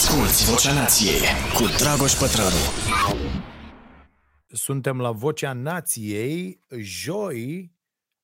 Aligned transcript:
Asculți 0.00 0.50
Vocea 0.50 0.72
Nației 0.72 1.20
cu 1.54 1.64
Dragoș 1.78 2.12
Pătrălu. 2.12 2.62
Suntem 4.46 5.00
la 5.00 5.10
Vocea 5.10 5.52
Nației, 5.52 6.64
joi, 6.78 7.72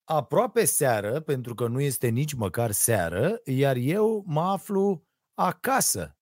aproape 0.04 0.64
seară, 0.64 1.20
pentru 1.20 1.54
că 1.54 1.66
nu 1.66 1.80
este 1.80 2.08
nici 2.08 2.32
măcar 2.32 2.70
seară, 2.70 3.40
iar 3.44 3.76
eu 3.76 4.24
mă 4.26 4.40
aflu 4.40 5.06
acasă. 5.34 6.16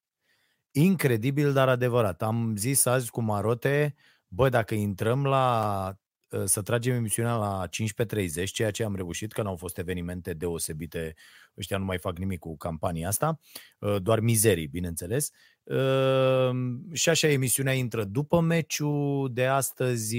Incredibil, 0.71 1.53
dar 1.53 1.69
adevărat. 1.69 2.23
Am 2.23 2.57
zis 2.57 2.85
azi 2.85 3.11
cu 3.11 3.21
Marote, 3.21 3.95
bă, 4.27 4.49
dacă 4.49 4.75
intrăm 4.75 5.27
la 5.27 5.87
Ă, 5.89 6.04
să 6.45 6.63
tragem 6.63 6.95
emisiunea 6.95 7.37
la 7.37 7.67
15.30, 7.67 8.45
ceea 8.53 8.71
ce 8.71 8.85
am 8.85 8.97
reușit, 8.97 9.33
că 9.33 9.43
n-au 9.43 9.57
fost 9.57 9.79
evenimente 9.79 10.33
deosebite, 10.33 11.15
ăștia 11.59 11.79
nu 11.79 11.85
mai 11.85 11.99
fac 11.99 12.19
nimic 12.19 12.39
cu 12.39 12.57
campania 12.57 13.09
asta, 13.09 13.41
ă, 13.83 13.99
doar 13.99 14.21
mizerii, 14.21 14.67
bineînțeles. 14.67 15.31
Ă, 15.71 16.53
și 16.93 17.09
așa 17.09 17.29
emisiunea 17.29 17.73
intră 17.73 18.05
după 18.05 18.41
meciul 18.41 19.31
de 19.33 19.47
astăzi, 19.47 20.17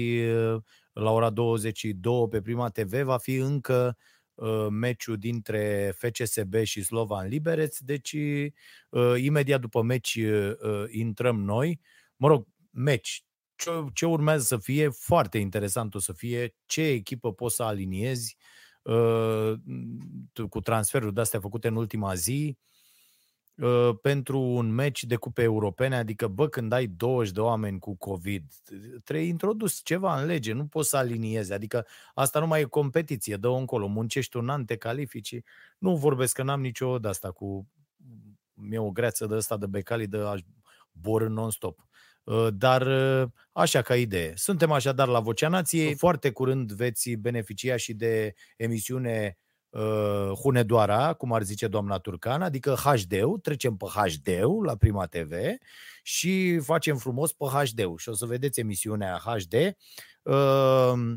la 0.92 1.10
ora 1.10 1.30
22 1.30 2.28
pe 2.28 2.40
Prima 2.40 2.68
TV, 2.68 3.02
va 3.02 3.16
fi 3.16 3.34
încă 3.34 3.96
meciul 4.70 5.16
dintre 5.16 5.94
FCSB 5.96 6.54
și 6.62 6.82
Slovan 6.82 7.28
Liberec, 7.28 7.76
deci 7.76 8.16
imediat 9.16 9.60
după 9.60 9.82
meci 9.82 10.18
intrăm 10.90 11.40
noi. 11.40 11.80
Mă 12.16 12.28
rog, 12.28 12.46
meci, 12.70 13.25
ce, 13.56 13.70
ce 13.94 14.06
urmează 14.06 14.42
să 14.42 14.56
fie, 14.56 14.88
foarte 14.88 15.38
interesant 15.38 15.94
o 15.94 15.98
să 15.98 16.12
fie, 16.12 16.54
ce 16.66 16.82
echipă 16.82 17.32
poți 17.32 17.54
să 17.54 17.62
aliniezi 17.62 18.36
uh, 18.82 19.52
cu 20.48 20.60
transferul 20.60 21.12
de 21.12 21.20
astea 21.20 21.40
făcute 21.40 21.68
în 21.68 21.76
ultima 21.76 22.14
zi 22.14 22.58
uh, 23.56 23.90
pentru 24.02 24.40
un 24.40 24.70
meci 24.70 25.04
de 25.04 25.16
cupe 25.16 25.42
europene, 25.42 25.96
adică 25.96 26.28
bă, 26.28 26.48
când 26.48 26.72
ai 26.72 26.86
20 26.86 27.32
de 27.32 27.40
oameni 27.40 27.78
cu 27.78 27.96
COVID, 27.96 28.44
trebuie 29.04 29.26
introdus 29.26 29.80
ceva 29.84 30.20
în 30.20 30.26
lege, 30.26 30.52
nu 30.52 30.66
poți 30.66 30.88
să 30.88 30.96
aliniezi, 30.96 31.52
adică 31.52 31.86
asta 32.14 32.40
nu 32.40 32.46
mai 32.46 32.60
e 32.60 32.64
competiție, 32.64 33.36
dă 33.36 33.48
încolo, 33.48 33.86
muncești 33.86 34.36
un 34.36 34.48
an, 34.48 34.64
te 34.64 34.76
califici, 34.76 35.40
nu 35.78 35.96
vorbesc 35.96 36.34
că 36.34 36.42
n-am 36.42 36.60
nicio 36.60 36.98
de 36.98 37.08
asta 37.08 37.30
cu 37.30 37.68
mi 38.54 38.76
o 38.76 38.90
greață 38.90 39.26
de 39.26 39.34
asta 39.34 39.56
de 39.56 39.66
becali 39.66 40.06
de 40.06 40.18
aș 40.18 40.40
bor 40.92 41.28
non-stop. 41.28 41.86
Uh, 42.26 42.48
dar 42.52 42.86
uh, 42.86 43.28
așa 43.52 43.82
ca 43.82 43.96
idee. 43.96 44.32
Suntem 44.34 44.72
așadar 44.72 45.08
la 45.08 45.20
Vocea 45.20 45.48
Nației. 45.48 45.94
Foarte 45.94 46.30
curând 46.30 46.72
veți 46.72 47.10
beneficia 47.10 47.76
și 47.76 47.94
de 47.94 48.34
emisiune 48.56 49.38
uh, 49.68 50.30
Hunedoara, 50.42 51.12
cum 51.12 51.32
ar 51.32 51.42
zice 51.42 51.68
doamna 51.68 51.98
Turcan, 51.98 52.42
adică 52.42 52.74
HD-ul, 52.74 53.38
trecem 53.38 53.76
pe 53.76 53.86
HD-ul 53.94 54.64
la 54.64 54.76
Prima 54.76 55.06
TV 55.06 55.32
și 56.02 56.58
facem 56.58 56.96
frumos 56.96 57.32
pe 57.32 57.44
HD-ul 57.44 57.98
și 57.98 58.08
o 58.08 58.12
să 58.12 58.26
vedeți 58.26 58.60
emisiunea 58.60 59.20
HD. 59.24 59.54
Uh, 60.22 61.14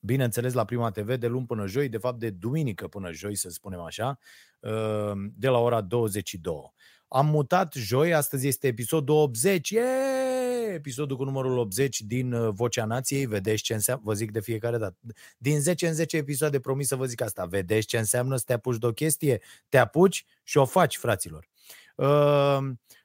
bineînțeles 0.00 0.52
la 0.52 0.64
Prima 0.64 0.90
TV 0.90 1.14
de 1.16 1.26
luni 1.26 1.46
până 1.46 1.66
joi, 1.66 1.88
de 1.88 1.98
fapt 1.98 2.18
de 2.18 2.30
duminică 2.30 2.88
până 2.88 3.12
joi, 3.12 3.36
să 3.36 3.48
spunem 3.48 3.80
așa, 3.80 4.18
uh, 4.60 5.12
de 5.34 5.48
la 5.48 5.58
ora 5.58 5.80
22. 5.80 6.74
Am 7.14 7.26
mutat 7.26 7.72
joi, 7.72 8.14
astăzi 8.14 8.46
este 8.46 8.66
episodul 8.66 9.14
80, 9.14 9.70
yeah! 9.70 10.74
episodul 10.74 11.16
cu 11.16 11.24
numărul 11.24 11.58
80 11.58 12.00
din 12.00 12.32
uh, 12.32 12.52
Vocea 12.54 12.84
Nației, 12.84 13.26
vedeți 13.26 13.62
ce 13.62 13.74
înseamnă, 13.74 14.02
vă 14.04 14.12
zic 14.12 14.30
de 14.30 14.40
fiecare 14.40 14.78
dată, 14.78 14.96
din 15.38 15.60
10 15.60 15.88
în 15.88 15.94
10 15.94 16.16
episoade 16.16 16.60
promis 16.60 16.86
să 16.86 16.96
vă 16.96 17.04
zic 17.04 17.20
asta, 17.20 17.44
vedeți 17.44 17.86
ce 17.86 17.98
înseamnă 17.98 18.36
să 18.36 18.42
te 18.46 18.52
apuci 18.52 18.78
de 18.78 18.86
o 18.86 18.92
chestie, 18.92 19.40
te 19.68 19.78
apuci 19.78 20.24
și 20.42 20.58
o 20.58 20.64
faci, 20.64 20.96
fraților. 20.96 21.48
Uh, 21.94 22.58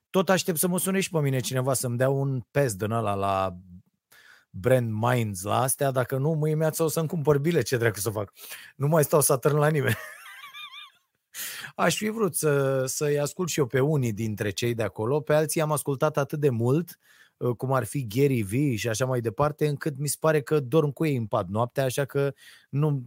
tot 0.09 0.30
aștept 0.30 0.58
să 0.58 0.67
mă 0.67 0.80
sune 0.80 0.99
și 0.99 1.09
pe 1.09 1.19
mine 1.19 1.39
cineva 1.39 1.73
să-mi 1.73 1.97
dea 1.97 2.09
un 2.09 2.42
pes 2.52 2.75
din 2.75 2.92
ăla 2.92 3.14
la 3.14 3.58
brand 4.49 4.92
minds 4.92 5.44
la 5.44 5.61
astea, 5.61 5.92
dacă 5.92 6.17
nu, 6.17 6.31
mâine 6.31 6.69
o 6.77 6.88
să-mi 6.88 7.08
cumpăr 7.08 7.38
bile, 7.38 7.61
ce 7.61 7.77
dracu 7.77 7.99
să 7.99 8.10
fac. 8.10 8.33
Nu 8.76 8.87
mai 8.87 9.04
stau 9.04 9.21
să 9.21 9.33
atârn 9.33 9.58
la 9.58 9.67
nimeni. 9.67 9.95
Aș 11.75 11.98
fi 11.98 12.09
vrut 12.09 12.36
să, 12.36 12.83
să-i 12.86 13.20
ascult 13.20 13.49
și 13.49 13.59
eu 13.59 13.65
pe 13.65 13.80
unii 13.80 14.14
dintre 14.14 14.49
cei 14.49 14.73
de 14.73 14.83
acolo, 14.83 15.20
pe 15.20 15.33
alții 15.33 15.61
am 15.61 15.71
ascultat 15.71 16.17
atât 16.17 16.39
de 16.39 16.49
mult, 16.49 16.99
uh, 17.37 17.55
cum 17.55 17.73
ar 17.73 17.83
fi 17.83 18.08
Gary 18.08 18.42
V 18.42 18.77
și 18.77 18.87
așa 18.87 19.05
mai 19.05 19.21
departe, 19.21 19.67
încât 19.67 19.98
mi 19.98 20.08
se 20.08 20.17
pare 20.20 20.42
că 20.42 20.59
dorm 20.59 20.92
cu 20.92 21.05
ei 21.05 21.15
în 21.15 21.25
pat 21.25 21.48
noaptea, 21.48 21.83
așa 21.83 22.05
că 22.05 22.33
nu 22.70 23.03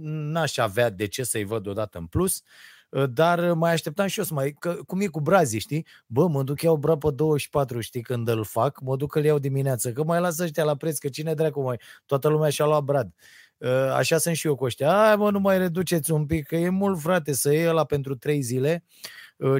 n-aș 0.00 0.56
avea 0.56 0.90
de 0.90 1.06
ce 1.06 1.22
să-i 1.22 1.44
văd 1.44 1.66
odată 1.66 1.98
în 1.98 2.06
plus. 2.06 2.42
Uh, 2.88 3.10
dar 3.10 3.52
mai 3.52 3.72
așteptam 3.72 4.06
și 4.06 4.18
eu 4.18 4.24
să 4.24 4.34
mai, 4.34 4.56
că, 4.58 4.76
cum 4.86 5.00
e 5.00 5.06
cu 5.06 5.20
brazii, 5.20 5.58
știi? 5.58 5.86
Bă, 6.06 6.28
mă 6.28 6.42
duc 6.42 6.60
iau 6.62 6.76
bra 6.76 6.96
pe 6.96 7.10
24, 7.10 7.80
știi, 7.80 8.02
când 8.02 8.28
îl 8.28 8.44
fac, 8.44 8.80
mă 8.80 8.96
duc 8.96 9.14
îl 9.14 9.24
iau 9.24 9.38
dimineață, 9.38 9.92
că 9.92 10.04
mai 10.04 10.20
lasă 10.20 10.42
ăștia 10.42 10.64
la 10.64 10.76
preț, 10.76 10.98
că 10.98 11.08
cine 11.08 11.34
dracu 11.34 11.62
mai, 11.62 11.80
toată 12.06 12.28
lumea 12.28 12.50
și-a 12.50 12.64
luat 12.64 12.82
brad. 12.82 13.14
Ă, 13.60 13.92
așa 13.92 14.18
sunt 14.18 14.36
și 14.36 14.46
eu 14.46 14.54
cu 14.54 14.64
ăștia. 14.64 14.88
Hai 14.88 15.16
mă, 15.16 15.30
nu 15.30 15.40
mai 15.40 15.58
reduceți 15.58 16.10
un 16.10 16.26
pic, 16.26 16.46
că 16.46 16.56
e 16.56 16.68
mult, 16.68 17.00
frate, 17.00 17.32
să 17.32 17.52
iei 17.52 17.68
ăla 17.68 17.84
pentru 17.84 18.14
3 18.14 18.40
zile, 18.40 18.84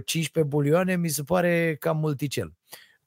15 0.05 0.41
ă, 0.41 0.45
bulioane, 0.45 0.97
mi 0.97 1.09
se 1.09 1.23
pare 1.23 1.77
cam 1.79 1.97
multicel. 1.97 2.53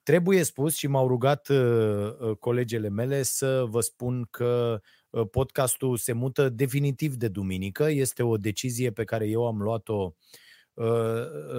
Trebuie 0.03 0.44
spus 0.44 0.76
și 0.76 0.88
m-au 0.88 1.08
rugat 1.08 1.47
ă, 1.50 2.36
colegele 2.40 2.90
mele 2.90 3.24
să 3.24 3.64
vă 3.70 3.81
spun 3.81 4.28
că 4.31 4.80
podcastul 5.31 5.97
se 5.97 6.14
mută 6.14 6.50
definitiv 6.50 7.16
de 7.16 7.28
duminică. 7.28 7.90
Este 7.90 8.24
o 8.24 8.38
decizie 8.38 8.92
pe 8.92 9.03
care 9.03 9.28
eu 9.28 9.47
am 9.47 9.62
luat-o 9.62 10.14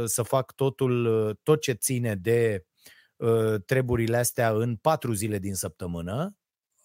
să 0.04 0.22
fac 0.22 0.52
totul, 0.54 1.32
tot 1.42 1.60
ce 1.60 1.72
ține 1.72 2.14
de 2.14 2.64
treburile 3.66 4.16
astea 4.16 4.50
în 4.50 4.76
patru 4.76 5.12
zile 5.12 5.38
din 5.38 5.54
săptămână, 5.54 6.37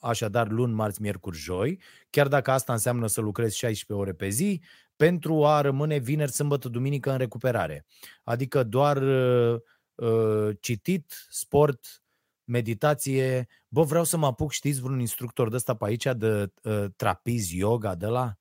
așadar 0.03 0.50
luni, 0.50 0.74
marți, 0.74 1.02
miercuri, 1.02 1.38
joi, 1.38 1.80
chiar 2.09 2.28
dacă 2.28 2.52
asta 2.52 2.74
înseamnă 2.74 3.08
să 3.08 3.22
lucrezi 3.22 3.58
16 3.58 3.94
ore 3.94 4.14
pe 4.14 4.30
zi, 4.30 4.62
pentru 4.96 5.46
a 5.46 5.62
rămâne 5.62 5.97
vineri, 5.97 6.31
sâmbătă, 6.31 6.69
duminică 6.69 7.12
în 7.12 7.18
recuperare. 7.18 7.86
Adică 8.24 8.64
doar 8.64 8.97
uh, 8.97 9.59
uh, 9.96 10.58
citit, 10.59 11.28
sport, 11.30 12.03
meditație. 12.44 13.47
Bă, 13.68 13.84
vreau 13.84 14.03
să 14.03 14.18
mă 14.18 14.25
apuc, 14.25 14.52
știți, 14.52 14.81
vreun 14.81 15.00
instructor 15.00 15.50
de 15.50 15.56
ăsta 15.56 15.75
pe 15.75 15.86
aici 15.86 16.08
de 16.16 16.52
uh, 16.64 16.85
trapiz, 16.96 17.52
yoga, 17.52 17.96
de 17.96 18.06
la. 18.06 18.34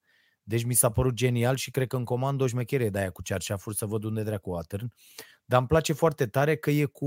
Deci 0.43 0.65
mi 0.65 0.75
s-a 0.75 0.91
părut 0.91 1.15
genial 1.15 1.57
și 1.57 1.71
cred 1.71 1.87
că 1.87 1.97
în 1.97 2.05
comand 2.05 2.41
o 2.41 2.47
șmecherie 2.47 2.91
de 2.91 2.99
aia 2.99 3.11
cu 3.11 3.23
cearșafuri 3.23 3.77
să 3.77 3.87
văd 3.87 4.05
unde 4.05 4.23
dracu 4.23 4.53
atârn. 4.53 4.93
Dar 5.45 5.59
îmi 5.59 5.69
place 5.69 5.93
foarte 5.93 6.27
tare 6.27 6.57
că 6.57 6.71
e 6.71 6.85
cu 6.85 7.07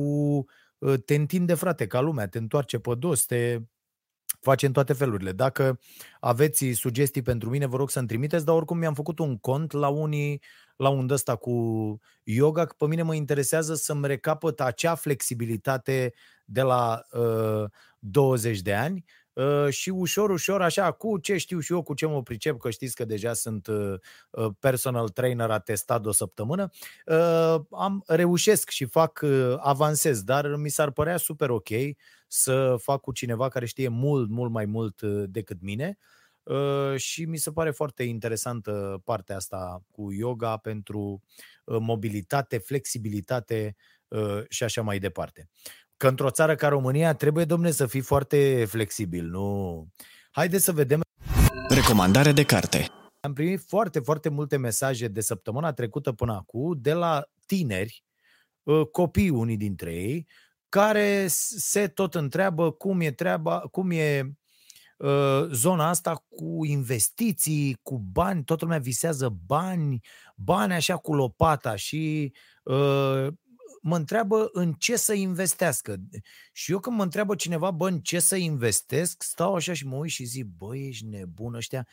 uh, 0.78 1.00
te 1.06 1.16
întinde, 1.16 1.54
frate, 1.54 1.88
ca 1.88 2.00
lumea, 2.00 2.28
te 2.28 2.38
întoarce 2.38 2.80
pe 2.80 2.96
dos, 2.96 3.26
te, 3.26 3.60
face 4.46 4.66
în 4.66 4.72
toate 4.72 4.94
felurile. 4.94 5.32
Dacă 5.32 5.80
aveți 6.20 6.72
sugestii 6.72 7.22
pentru 7.22 7.50
mine, 7.50 7.66
vă 7.66 7.78
rog 7.78 7.90
să-mi 7.90 8.08
trimiteți, 8.08 8.46
dar 8.46 8.56
oricum 8.56 8.78
mi-am 8.78 8.94
făcut 8.94 9.20
un 9.20 9.38
cont 9.38 9.72
la 9.72 9.88
unii, 9.88 10.42
la 10.76 10.90
un 10.90 11.10
ăsta 11.10 11.36
cu 11.36 11.56
yoga, 12.24 12.66
că 12.66 12.74
pe 12.78 12.86
mine 12.86 13.02
mă 13.02 13.16
interesează 13.16 13.74
să-mi 13.74 14.08
recapăt 14.08 14.62
acea 14.62 14.96
flexibilitate 14.96 16.14
de 16.46 16.62
la 16.62 17.02
uh, 17.12 17.70
20 18.00 18.62
de 18.62 18.74
ani 18.74 19.06
uh, 19.34 19.70
și 19.70 19.90
ușor, 19.90 20.30
ușor, 20.30 20.62
așa, 20.62 20.92
cu 20.92 21.18
ce 21.18 21.38
știu 21.38 21.60
și 21.60 21.74
eu, 21.74 21.84
cu 21.84 21.94
ce 21.94 22.06
mă 22.06 22.24
pricep, 22.24 22.60
că 22.60 22.70
știți 22.70 22.96
că 22.96 23.06
deja 23.06 23.34
sunt 23.34 23.68
uh, 23.68 23.94
uh 24.30 24.52
personal 24.60 25.10
trainer 25.10 25.50
atestat 25.50 26.02
de 26.02 26.08
o 26.08 26.12
săptămână, 26.12 26.70
uh, 27.06 27.56
am 27.72 28.04
reușesc 28.08 28.70
și 28.70 28.86
fac, 28.86 29.20
uh, 29.24 29.56
avansez, 29.58 30.24
dar 30.24 30.56
mi 30.56 30.70
s-ar 30.70 30.92
părea 30.92 31.18
super 31.18 31.50
ok 31.50 31.70
să 32.36 32.76
fac 32.80 33.02
cu 33.02 33.12
cineva 33.12 33.48
care 33.48 33.66
știe 33.66 33.88
mult, 33.88 34.30
mult 34.30 34.52
mai 34.52 34.66
mult 34.66 35.02
uh, 35.02 35.24
decât 35.28 35.62
mine 35.62 35.98
uh, 36.44 36.96
și 36.96 37.26
mi 37.26 37.38
se 37.38 37.52
pare 37.52 37.72
foarte 37.72 38.04
interesantă 38.04 39.02
partea 39.04 39.36
asta 39.36 39.84
cu 39.92 40.12
yoga 40.12 40.58
pentru 40.58 41.22
uh, 41.64 41.78
mobilitate, 41.80 42.58
flexibilitate 42.58 43.76
și 44.50 44.64
așa 44.64 44.82
mai 44.82 45.00
departe. 45.00 45.50
Că 45.98 46.08
într-o 46.08 46.30
țară 46.30 46.56
ca 46.56 46.68
România 46.68 47.14
trebuie, 47.14 47.46
domne, 47.46 47.72
să 47.72 47.86
fii 47.86 48.02
foarte 48.02 48.66
flexibil, 48.68 49.26
nu... 49.26 49.88
Haideți 50.32 50.64
să 50.64 50.72
vedem... 50.72 51.02
Recomandare 51.70 52.32
de 52.32 52.44
carte. 52.44 52.88
Am 53.20 53.34
primit 53.34 53.62
foarte, 53.68 54.00
foarte 54.00 54.30
multe 54.30 54.58
mesaje 54.58 55.08
de 55.08 55.22
săptămâna 55.22 55.74
trecută 55.74 56.12
până 56.12 56.34
acum 56.34 56.78
de 56.82 56.94
la 56.94 57.24
tineri, 57.46 58.04
copii 58.92 59.30
unii 59.30 59.58
dintre 59.58 59.94
ei, 59.94 60.28
care 60.76 61.26
se 61.28 61.88
tot 61.88 62.16
întreabă 62.16 62.72
cum 62.72 63.02
e 63.02 63.12
treaba, 63.12 63.60
cum 63.60 63.92
e 63.92 64.36
uh, 64.98 65.48
zona 65.52 65.90
asta 65.90 66.26
cu 66.30 66.66
investiții, 66.66 67.80
cu 67.82 67.98
bani, 67.98 68.44
toată 68.44 68.64
lumea 68.66 68.80
visează 68.80 69.30
bani, 69.46 70.00
bani 70.36 70.74
așa 70.74 70.98
cu 70.98 71.14
lopata 71.14 71.76
și 71.76 72.34
uh, 72.64 73.28
mă 73.82 73.96
întreabă 73.96 74.50
în 74.52 74.74
ce 74.74 74.96
să 74.96 75.14
investească. 75.14 75.96
Și 76.54 76.72
eu 76.72 76.80
când 76.80 76.96
mă 76.96 77.04
întreabă 77.04 77.36
cineva, 77.36 77.72
bă, 77.72 77.88
în 77.88 78.00
ce 78.00 78.20
să 78.20 78.36
investesc, 78.36 79.24
stau 79.24 79.56
așa 79.56 79.74
și 79.74 79.88
mă 79.88 79.96
uit 79.96 80.12
și 80.12 80.24
zic, 80.24 80.46
bă, 80.46 80.78
ești 80.78 81.06
nebun 81.06 81.54
ăștia, 81.54 81.88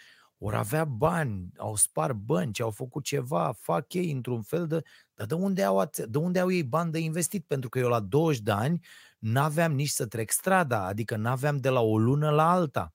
ori 0.44 0.56
avea 0.56 0.84
bani, 0.84 1.48
au 1.56 1.76
spart 1.76 2.14
bănci, 2.14 2.60
au 2.60 2.70
făcut 2.70 3.04
ceva, 3.04 3.54
fac 3.58 3.92
ei 3.92 4.10
într-un 4.10 4.42
fel 4.42 4.66
de... 4.66 4.82
Dar 5.14 5.26
de 5.26 5.34
unde 5.34 5.62
au, 5.62 5.90
de 6.08 6.18
unde 6.18 6.38
au 6.38 6.52
ei 6.52 6.62
bani 6.64 6.92
de 6.92 6.98
investit? 6.98 7.44
Pentru 7.46 7.68
că 7.68 7.78
eu 7.78 7.88
la 7.88 8.00
20 8.00 8.42
de 8.42 8.50
ani 8.50 8.84
n-aveam 9.18 9.72
nici 9.72 9.88
să 9.88 10.06
trec 10.06 10.30
strada, 10.30 10.86
adică 10.86 11.16
n-aveam 11.16 11.56
de 11.56 11.68
la 11.68 11.80
o 11.80 11.98
lună 11.98 12.30
la 12.30 12.50
alta. 12.50 12.94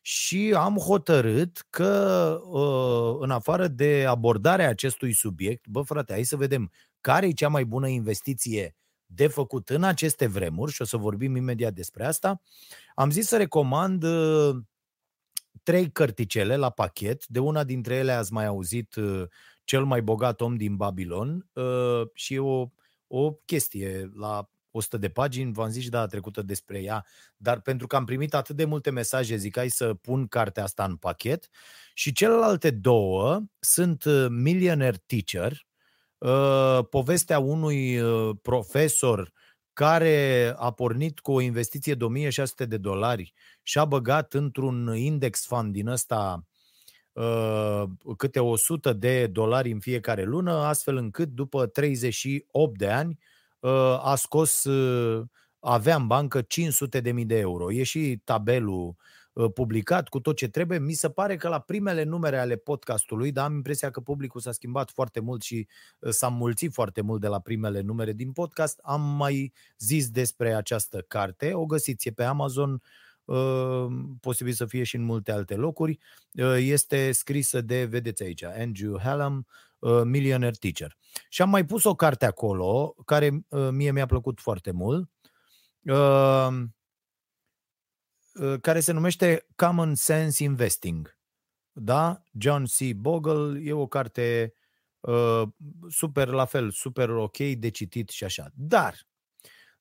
Și 0.00 0.54
am 0.56 0.76
hotărât 0.76 1.66
că, 1.70 2.40
ă, 2.52 3.16
în 3.20 3.30
afară 3.30 3.68
de 3.68 4.04
abordarea 4.08 4.68
acestui 4.68 5.12
subiect, 5.12 5.66
bă 5.66 5.82
frate, 5.82 6.12
hai 6.12 6.22
să 6.22 6.36
vedem 6.36 6.70
care 7.00 7.26
e 7.26 7.32
cea 7.32 7.48
mai 7.48 7.64
bună 7.64 7.88
investiție 7.88 8.76
de 9.06 9.26
făcut 9.26 9.68
în 9.68 9.82
aceste 9.82 10.26
vremuri 10.26 10.72
și 10.72 10.82
o 10.82 10.84
să 10.84 10.96
vorbim 10.96 11.36
imediat 11.36 11.72
despre 11.72 12.04
asta. 12.04 12.40
Am 12.94 13.10
zis 13.10 13.26
să 13.26 13.36
recomand 13.36 14.02
ă, 14.02 14.52
trei 15.62 15.90
cărticele 15.90 16.56
la 16.56 16.70
pachet. 16.70 17.26
De 17.26 17.38
una 17.38 17.64
dintre 17.64 17.94
ele 17.94 18.12
ați 18.12 18.32
mai 18.32 18.46
auzit 18.46 18.96
ă, 18.96 19.28
Cel 19.64 19.84
mai 19.84 20.02
bogat 20.02 20.40
om 20.40 20.56
din 20.56 20.76
Babilon 20.76 21.50
și 22.14 22.34
e 22.34 22.38
o, 22.38 22.68
o 23.06 23.32
chestie 23.32 24.10
la 24.14 24.48
100 24.70 24.96
de 24.96 25.08
pagini, 25.08 25.52
v-am 25.52 25.70
zis 25.70 25.82
și 25.82 25.88
data 25.88 26.06
trecută 26.06 26.42
despre 26.42 26.82
ea, 26.82 27.06
dar 27.36 27.60
pentru 27.60 27.86
că 27.86 27.96
am 27.96 28.04
primit 28.04 28.34
atât 28.34 28.56
de 28.56 28.64
multe 28.64 28.90
mesaje, 28.90 29.36
zic 29.36 29.56
hai 29.56 29.68
să 29.68 29.94
pun 29.94 30.26
cartea 30.26 30.62
asta 30.62 30.84
în 30.84 30.96
pachet. 30.96 31.48
Și 31.94 32.12
celelalte 32.12 32.70
două 32.70 33.40
sunt 33.60 34.04
uh, 34.04 34.26
Millionaire 34.28 35.04
Teacher, 35.06 35.66
uh, 36.18 36.86
povestea 36.90 37.38
unui 37.38 38.00
uh, 38.00 38.36
profesor 38.42 39.32
care 39.72 40.52
a 40.56 40.70
pornit 40.70 41.20
cu 41.20 41.32
o 41.32 41.40
investiție 41.40 41.94
de 41.94 42.04
1600 42.04 42.66
de 42.66 42.76
dolari 42.76 43.32
și 43.62 43.78
a 43.78 43.84
băgat 43.84 44.34
într-un 44.34 44.96
index 44.96 45.46
fund 45.46 45.72
din 45.72 45.86
ăsta 45.86 46.46
câte 48.16 48.40
100 48.40 48.92
de 48.92 49.26
dolari 49.26 49.70
în 49.70 49.80
fiecare 49.80 50.24
lună, 50.24 50.52
astfel 50.52 50.96
încât 50.96 51.28
după 51.28 51.66
38 51.66 52.78
de 52.78 52.88
ani 52.88 53.18
Uh, 53.62 53.98
a 54.02 54.14
scos, 54.14 54.64
uh, 54.64 55.22
avea 55.60 55.96
în 55.96 56.06
bancă 56.06 56.40
500 56.42 57.00
de 57.00 57.12
mii 57.12 57.24
de 57.24 57.38
euro. 57.38 57.72
E 57.72 57.82
și 57.82 58.20
tabelul 58.24 58.86
uh, 58.88 58.94
publicat 59.54 60.08
cu 60.08 60.20
tot 60.20 60.36
ce 60.36 60.48
trebuie. 60.48 60.78
Mi 60.78 60.92
se 60.92 61.10
pare 61.10 61.36
că 61.36 61.48
la 61.48 61.58
primele 61.58 62.02
numere 62.02 62.38
ale 62.38 62.56
podcastului, 62.56 63.32
dar 63.32 63.44
am 63.44 63.54
impresia 63.54 63.90
că 63.90 64.00
publicul 64.00 64.40
s-a 64.40 64.52
schimbat 64.52 64.90
foarte 64.90 65.20
mult 65.20 65.42
și 65.42 65.68
s-a 66.00 66.28
mulțit 66.28 66.72
foarte 66.72 67.00
mult 67.00 67.20
de 67.20 67.28
la 67.28 67.40
primele 67.40 67.80
numere 67.80 68.12
din 68.12 68.32
podcast. 68.32 68.78
Am 68.82 69.16
mai 69.16 69.52
zis 69.78 70.08
despre 70.10 70.54
această 70.54 71.04
carte, 71.08 71.54
o 71.54 71.66
găsiți 71.66 72.10
pe 72.10 72.24
Amazon, 72.24 72.82
posibil 74.20 74.52
să 74.52 74.66
fie 74.66 74.82
și 74.82 74.96
în 74.96 75.02
multe 75.02 75.32
alte 75.32 75.54
locuri. 75.54 75.98
Este 76.56 77.12
scrisă 77.12 77.60
de, 77.60 77.84
vedeți 77.84 78.22
aici, 78.22 78.42
Andrew 78.42 78.98
Hallam, 78.98 79.46
Uh, 79.82 80.02
Millionaire 80.04 80.56
Teacher. 80.60 80.96
Și 81.28 81.42
am 81.42 81.50
mai 81.50 81.64
pus 81.64 81.84
o 81.84 81.94
carte 81.94 82.26
acolo, 82.26 82.94
care 83.04 83.44
uh, 83.48 83.68
mie 83.70 83.92
mi-a 83.92 84.06
plăcut 84.06 84.40
foarte 84.40 84.70
mult, 84.70 85.10
uh, 85.82 86.48
care 88.60 88.80
se 88.80 88.92
numește 88.92 89.46
Common 89.56 89.94
Sense 89.94 90.44
Investing. 90.44 91.18
Da? 91.72 92.22
John 92.38 92.64
C. 92.64 92.94
Bogle 92.94 93.60
e 93.64 93.72
o 93.72 93.86
carte 93.86 94.54
super 95.88 96.28
la 96.28 96.44
fel, 96.44 96.70
super 96.70 97.10
ok 97.10 97.36
de 97.36 97.68
citit 97.68 98.08
și 98.08 98.24
așa. 98.24 98.50
Dar, 98.54 98.94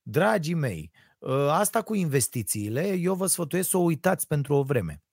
dragii 0.02 0.54
mei, 0.54 0.92
asta 1.50 1.82
cu 1.82 1.94
investițiile, 1.94 2.94
eu 2.94 3.16
vă 3.16 3.26
sfătuiesc 3.26 3.70
să 3.70 3.78
o 3.78 3.82
uitați 3.82 4.28
pentru 4.28 4.54
o 4.54 4.64
vreme 4.64 5.04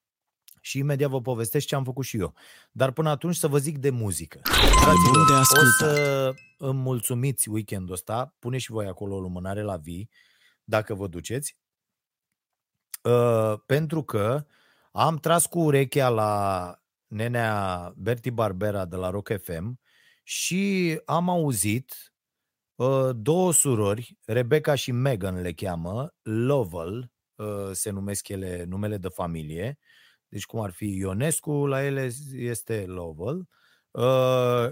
și 0.61 0.79
imediat 0.79 1.11
vă 1.11 1.21
povestesc 1.21 1.67
ce 1.67 1.75
am 1.75 1.85
făcut 1.85 2.05
și 2.05 2.19
eu. 2.19 2.35
Dar 2.73 2.91
până 2.91 3.09
atunci 3.09 3.37
să 3.37 3.49
vă 3.49 3.59
zic 3.59 3.79
de 3.79 3.91
muzică. 3.91 4.41
Fraților, 4.81 5.27
de 5.27 5.33
o 5.33 5.43
să 5.79 6.35
îmi 6.59 6.79
mulțumiți 6.79 7.49
weekendul 7.49 7.95
ăsta, 7.95 8.35
pune 8.39 8.59
și 8.59 8.71
voi 8.71 8.87
acolo 8.87 9.15
o 9.15 9.21
lumânare 9.21 9.63
la 9.63 9.77
vii, 9.77 10.11
dacă 10.65 10.95
vă 10.95 11.07
duceți, 11.07 11.57
uh, 13.03 13.55
pentru 13.67 14.03
că 14.03 14.47
am 14.93 15.17
tras 15.17 15.47
cu 15.47 15.59
urechea 15.59 16.09
la 16.09 16.75
nenea 17.07 17.93
Berti 17.97 18.31
Barbera 18.31 18.85
de 18.85 18.97
la 18.97 19.11
Rock 19.11 19.41
FM 19.43 19.81
și 20.23 21.01
am 21.05 21.29
auzit 21.29 22.13
uh, 22.75 23.11
două 23.15 23.53
surori, 23.53 24.19
Rebecca 24.25 24.75
și 24.75 24.93
Megan 24.93 25.41
le 25.41 25.53
cheamă, 25.53 26.15
Lovell, 26.23 27.13
uh, 27.35 27.71
se 27.73 27.91
numesc 27.91 28.29
ele 28.29 28.65
numele 28.65 28.97
de 28.97 29.09
familie, 29.09 29.79
deci 30.29 30.47
cum 30.47 30.61
ar 30.61 30.71
fi 30.71 30.97
Ionescu, 30.97 31.67
la 31.67 31.85
ele 31.85 32.11
este 32.33 32.85
Lovell, 32.87 33.49
uh, 33.91 34.71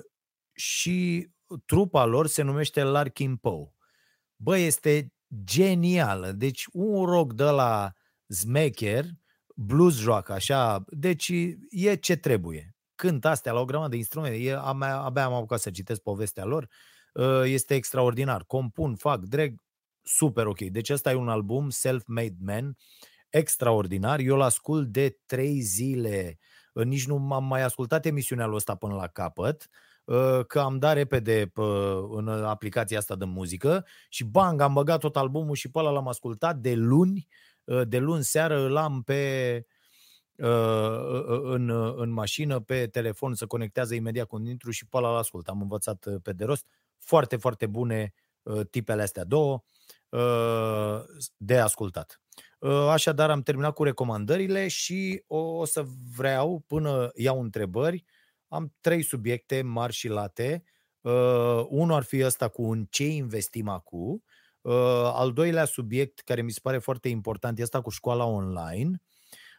și 0.53 1.29
trupa 1.65 2.05
lor 2.05 2.27
se 2.27 2.43
numește 2.43 2.83
Larkin 2.83 3.37
Poe. 3.37 3.73
Bă, 4.37 4.57
este 4.57 5.13
genială. 5.45 6.33
Deci 6.33 6.65
un 6.73 7.05
rock 7.05 7.33
de 7.33 7.45
la 7.45 7.93
Smecker, 8.29 9.05
blues 9.55 10.05
rock, 10.05 10.29
așa, 10.29 10.85
deci 10.89 11.33
e 11.71 11.95
ce 11.95 12.17
trebuie. 12.17 12.77
Cânt 12.95 13.25
astea 13.25 13.53
la 13.53 13.61
o 13.61 13.65
grămadă 13.65 13.91
de 13.91 13.97
instrumente. 13.97 14.37
E, 14.37 14.57
abia, 14.57 14.99
abia 14.99 15.25
am 15.25 15.33
apucat 15.33 15.61
să 15.61 15.71
citesc 15.71 16.01
povestea 16.01 16.45
lor. 16.45 16.69
Uh, 17.13 17.43
este 17.45 17.75
extraordinar. 17.75 18.45
Compun, 18.45 18.95
fac, 18.95 19.21
drag, 19.21 19.55
super 20.03 20.47
ok. 20.47 20.61
Deci 20.61 20.91
ăsta 20.91 21.11
e 21.11 21.15
un 21.15 21.29
album, 21.29 21.71
Self-Made 21.71 22.37
Man, 22.41 22.77
extraordinar. 23.29 24.19
Eu 24.19 24.37
l-ascult 24.37 24.89
de 24.89 25.19
trei 25.27 25.61
zile. 25.61 26.39
Nici 26.73 27.07
nu 27.07 27.33
am 27.33 27.45
mai 27.45 27.63
ascultat 27.63 28.07
emisiunea 28.07 28.47
lui 28.47 28.57
ăsta 28.57 28.75
până 28.75 28.95
la 28.95 29.07
capăt 29.07 29.69
ă, 30.09 30.43
că 30.43 30.61
am 30.61 30.79
dat 30.79 30.95
repede 30.95 31.51
pe, 31.55 31.63
în 32.11 32.29
aplicația 32.29 32.99
asta 32.99 33.17
de 33.17 33.25
muzică 33.25 33.87
și 34.09 34.25
bang, 34.25 34.61
am 34.61 34.73
băgat 34.73 35.01
tot 35.01 35.17
albumul 35.17 35.55
și 35.55 35.71
pe 35.71 35.79
ăla 35.79 35.91
l-am 35.91 36.09
ascultat 36.09 36.57
de 36.57 36.75
luni, 36.75 37.27
ă, 37.27 37.56
de 37.87 37.99
luni 37.99 38.25
seară 38.25 38.59
îl 38.59 38.77
am 38.77 39.03
pe 39.03 39.65
ă, 40.43 41.43
în, 41.43 41.71
în 41.97 42.11
mașină, 42.11 42.61
pe 42.61 42.87
telefon, 42.87 43.35
să 43.35 43.47
conectează 43.47 43.95
imediat 43.95 44.27
cu 44.27 44.39
intru 44.41 44.71
și 44.71 44.87
pe 44.87 44.97
ăla 44.97 45.11
l-ascult. 45.11 45.49
Am 45.49 45.61
învățat 45.61 46.07
pe 46.23 46.33
de 46.33 46.45
rost. 46.45 46.67
Foarte, 46.99 47.37
foarte 47.37 47.67
bune 47.67 48.15
tipele 48.71 49.03
astea 49.03 49.25
două 49.25 49.63
de 51.37 51.59
ascultat. 51.59 52.21
Ă, 52.63 52.91
așadar, 52.91 53.31
am 53.31 53.43
terminat 53.43 53.75
cu 53.75 53.83
recomandările 53.83 54.69
și 54.69 55.23
o, 55.27 55.65
să 55.65 55.85
vreau, 56.17 56.65
până 56.67 57.11
iau 57.15 57.41
întrebări, 57.41 58.05
am 58.49 58.73
trei 58.81 59.03
subiecte 59.03 59.63
mari 59.63 59.93
și 59.93 60.09
late. 60.09 60.63
Uh, 61.01 61.65
unul 61.69 61.97
ar 61.97 62.03
fi 62.03 62.25
ăsta 62.25 62.49
cu 62.49 62.71
în 62.71 62.87
ce 62.91 63.07
investim 63.07 63.69
acum. 63.69 64.23
Uh, 64.67 65.11
al 65.13 65.33
doilea 65.33 65.65
subiect, 65.65 66.21
care 66.21 66.43
mi 66.43 66.51
se 66.51 66.61
pare 66.63 66.79
foarte 66.79 67.09
important, 67.09 67.59
este 67.59 67.79
cu 67.79 67.91
școala 67.91 68.25
online. 68.25 69.03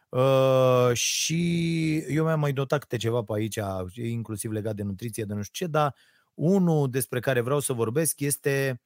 Uh, 0.08 0.90
și 0.92 1.96
eu 1.96 2.24
mi-am 2.24 2.40
mai 2.40 2.52
notat 2.52 2.80
câte 2.80 2.96
ceva 2.96 3.22
pe 3.22 3.32
aici, 3.34 3.58
inclusiv 3.94 4.50
legat 4.50 4.74
de 4.74 4.82
nutriție, 4.82 5.24
de 5.24 5.34
nu 5.34 5.42
știu 5.42 5.66
ce, 5.66 5.72
dar 5.72 5.94
unul 6.34 6.90
despre 6.90 7.20
care 7.20 7.40
vreau 7.40 7.60
să 7.60 7.72
vorbesc 7.72 8.20
este 8.20 8.80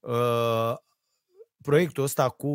uh, 0.00 0.74
proiectul 1.62 2.04
ăsta 2.04 2.28
cu 2.28 2.48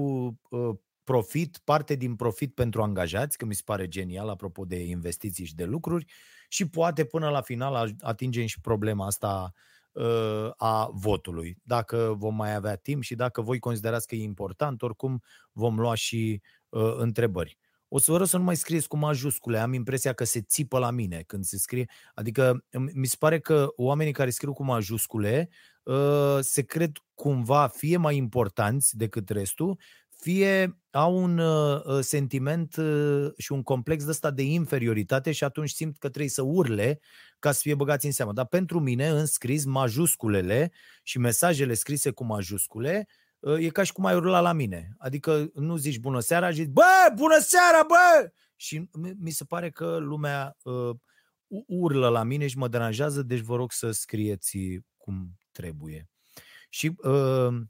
uh, 0.50 0.76
profit, 1.04 1.62
parte 1.64 1.96
din 1.96 2.16
profit 2.16 2.54
pentru 2.54 2.82
angajați, 2.82 3.38
că 3.38 3.46
mi 3.46 3.56
se 3.56 3.62
pare 3.66 3.88
genial 3.88 4.30
apropo 4.30 4.66
de 4.66 4.84
investiții 4.84 5.46
și 5.46 5.56
de 5.56 5.64
lucruri 5.64 6.06
și 6.50 6.70
poate 6.70 7.06
până 7.06 7.30
la 7.30 7.42
final 7.42 7.96
atingem 8.00 8.46
și 8.46 8.62
problema 8.62 9.06
asta 9.06 9.54
uh, 9.54 9.62
a 10.58 10.90
votului. 10.94 11.58
Dacă 11.64 12.16
vom 12.18 12.36
mai 12.36 12.56
avea 12.56 12.76
timp 12.76 13.04
și 13.04 13.16
dacă 13.16 13.42
voi 13.42 13.60
considerați 13.60 14.08
că 14.08 14.16
e 14.16 14.24
important, 14.24 14.82
oricum 14.82 15.22
vom 15.52 15.80
lua 15.80 15.96
și 15.96 16.42
uh, 16.70 16.94
întrebări. 16.98 17.58
O 17.88 18.00
să 18.00 18.12
vă 18.12 18.18
rog 18.18 18.28
să 18.28 18.38
nu 18.38 18.44
mai 18.44 18.56
scrieți 18.56 18.88
cu 18.88 18.98
majuscule, 18.98 19.60
am 19.60 19.74
impresia 19.74 20.14
că 20.14 20.24
se 20.24 20.42
țipă 20.42 20.80
la 20.80 20.92
mine 20.92 21.24
când 21.28 21.44
se 21.44 21.58
scrie. 21.58 21.90
Adică 22.14 22.66
mi 22.94 23.06
se 23.06 23.16
pare 23.20 23.40
că 23.40 23.68
oamenii 23.76 24.14
care 24.14 24.30
scriu 24.30 24.54
cu 24.54 24.64
majuscule 24.64 25.50
uh, 25.84 26.38
se 26.40 26.62
cred 26.62 26.92
cumva 27.14 27.68
fie 27.68 27.98
mai 27.98 28.16
importanți 28.16 28.98
decât 28.98 29.30
restul, 29.30 29.80
fie 30.22 30.82
au 30.92 31.24
un 31.24 31.38
uh, 31.38 31.84
uh, 31.86 32.00
sentiment 32.00 32.76
uh, 32.76 33.32
și 33.38 33.52
un 33.52 33.64
complex 33.64 34.04
de 34.04 34.10
ăsta 34.10 34.32
de 34.32 34.42
inferioritate 34.42 35.32
și 35.32 35.44
atunci 35.44 35.70
simt 35.70 35.98
că 35.98 36.10
trebuie 36.10 36.30
să 36.30 36.42
urle 36.42 37.00
ca 37.40 37.52
să 37.52 37.60
fie 37.62 37.76
băgați 37.76 38.06
în 38.06 38.12
seamă. 38.12 38.34
Dar 38.34 38.46
pentru 38.46 38.80
mine, 38.80 39.08
în 39.08 39.26
scris, 39.26 39.66
majusculele 39.66 40.72
și 41.04 41.20
mesajele 41.20 41.74
scrise 41.74 42.12
cu 42.12 42.24
majuscule 42.24 43.08
uh, 43.40 43.64
e 43.64 43.70
ca 43.70 43.84
și 43.84 43.92
cum 43.92 44.06
ai 44.06 44.16
urla 44.16 44.40
la 44.40 44.54
mine. 44.54 44.96
Adică 44.98 45.50
nu 45.54 45.76
zici 45.76 46.00
bună 46.00 46.20
seara, 46.20 46.52
zici 46.52 46.70
bă, 46.70 47.14
bună 47.16 47.40
seara, 47.40 47.86
bă! 47.88 48.32
Și 48.56 48.90
mi 49.18 49.32
se 49.32 49.44
pare 49.44 49.70
că 49.70 49.98
lumea 49.98 50.58
uh, 50.64 50.96
urlă 51.68 52.10
la 52.10 52.24
mine 52.24 52.48
și 52.48 52.58
mă 52.58 52.68
deranjează, 52.68 53.22
deci 53.22 53.40
vă 53.40 53.56
rog 53.56 53.72
să 53.72 53.92
scrieți 53.92 54.58
cum 54.98 55.38
trebuie. 55.52 56.10
Și 56.70 56.94
uh, 56.98 57.62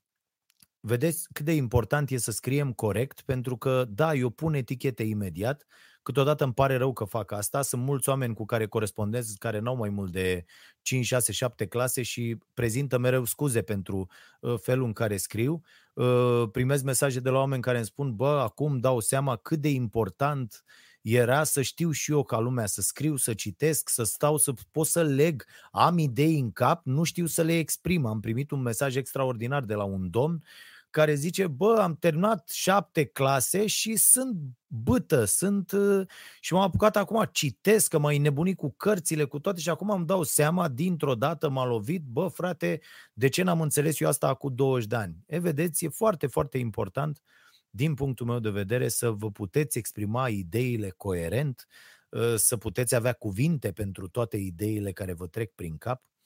vedeți 0.81 1.27
cât 1.33 1.45
de 1.45 1.53
important 1.53 2.09
e 2.09 2.17
să 2.17 2.31
scriem 2.31 2.73
corect, 2.73 3.21
pentru 3.21 3.57
că, 3.57 3.85
da, 3.89 4.13
eu 4.13 4.29
pun 4.29 4.53
etichete 4.53 5.03
imediat, 5.03 5.65
câteodată 6.03 6.43
îmi 6.43 6.53
pare 6.53 6.75
rău 6.75 6.93
că 6.93 7.03
fac 7.03 7.31
asta, 7.31 7.61
sunt 7.61 7.81
mulți 7.81 8.09
oameni 8.09 8.33
cu 8.33 8.45
care 8.45 8.65
corespondez, 8.67 9.33
care 9.39 9.59
n-au 9.59 9.75
mai 9.75 9.89
mult 9.89 10.11
de 10.11 10.45
5, 10.81 11.05
6, 11.05 11.31
7 11.31 11.65
clase 11.65 12.01
și 12.01 12.37
prezintă 12.53 12.97
mereu 12.97 13.25
scuze 13.25 13.61
pentru 13.61 14.07
uh, 14.39 14.55
felul 14.61 14.85
în 14.85 14.93
care 14.93 15.17
scriu. 15.17 15.61
Uh, 15.93 16.43
primez 16.51 16.81
mesaje 16.81 17.19
de 17.19 17.29
la 17.29 17.37
oameni 17.37 17.61
care 17.61 17.77
îmi 17.77 17.85
spun, 17.85 18.15
bă, 18.15 18.39
acum 18.43 18.79
dau 18.79 18.99
seama 18.99 19.35
cât 19.35 19.59
de 19.59 19.69
important 19.69 20.63
era 21.01 21.43
să 21.43 21.61
știu 21.61 21.91
și 21.91 22.11
eu 22.11 22.23
ca 22.23 22.39
lumea 22.39 22.65
să 22.65 22.81
scriu, 22.81 23.15
să 23.15 23.33
citesc, 23.33 23.89
să 23.89 24.03
stau, 24.03 24.37
să 24.37 24.53
pot 24.71 24.87
să 24.87 25.03
leg, 25.03 25.45
am 25.71 25.97
idei 25.97 26.39
în 26.39 26.51
cap, 26.51 26.85
nu 26.85 27.03
știu 27.03 27.25
să 27.25 27.41
le 27.41 27.57
exprim. 27.57 28.05
Am 28.05 28.19
primit 28.19 28.51
un 28.51 28.61
mesaj 28.61 28.95
extraordinar 28.95 29.63
de 29.63 29.73
la 29.73 29.83
un 29.83 30.09
domn 30.09 30.43
care 30.91 31.13
zice, 31.13 31.47
bă, 31.47 31.79
am 31.81 31.95
terminat 31.95 32.49
șapte 32.49 33.05
clase 33.05 33.67
și 33.67 33.95
sunt 33.95 34.37
bâtă, 34.67 35.25
sunt... 35.25 35.71
Uh, 35.71 36.07
și 36.39 36.53
m-am 36.53 36.61
apucat 36.61 36.95
acum, 36.95 37.29
citesc, 37.31 37.89
că 37.89 37.99
m-ai 37.99 38.17
nebunit 38.17 38.57
cu 38.57 38.73
cărțile, 38.77 39.23
cu 39.23 39.39
toate 39.39 39.59
și 39.59 39.69
acum 39.69 39.89
îmi 39.89 40.05
dau 40.05 40.23
seama, 40.23 40.67
dintr-o 40.67 41.15
dată 41.15 41.49
m-a 41.49 41.65
lovit, 41.65 42.03
bă, 42.03 42.27
frate, 42.27 42.81
de 43.13 43.27
ce 43.27 43.43
n-am 43.43 43.61
înțeles 43.61 43.99
eu 43.99 44.07
asta 44.07 44.27
acum 44.27 44.55
20 44.55 44.87
de 44.87 44.95
ani? 44.95 45.15
E, 45.25 45.39
vedeți, 45.39 45.85
e 45.85 45.89
foarte, 45.89 46.27
foarte 46.27 46.57
important 46.57 47.21
din 47.69 47.93
punctul 47.93 48.25
meu 48.25 48.39
de 48.39 48.49
vedere, 48.49 48.87
să 48.87 49.09
vă 49.09 49.31
puteți 49.31 49.77
exprima 49.77 50.29
ideile 50.29 50.89
coerent, 50.89 51.67
uh, 52.09 52.35
să 52.35 52.57
puteți 52.57 52.95
avea 52.95 53.13
cuvinte 53.13 53.71
pentru 53.71 54.07
toate 54.07 54.37
ideile 54.37 54.91
care 54.91 55.13
vă 55.13 55.27
trec 55.27 55.51
prin 55.55 55.77
cap 55.77 56.03
uh, 56.03 56.20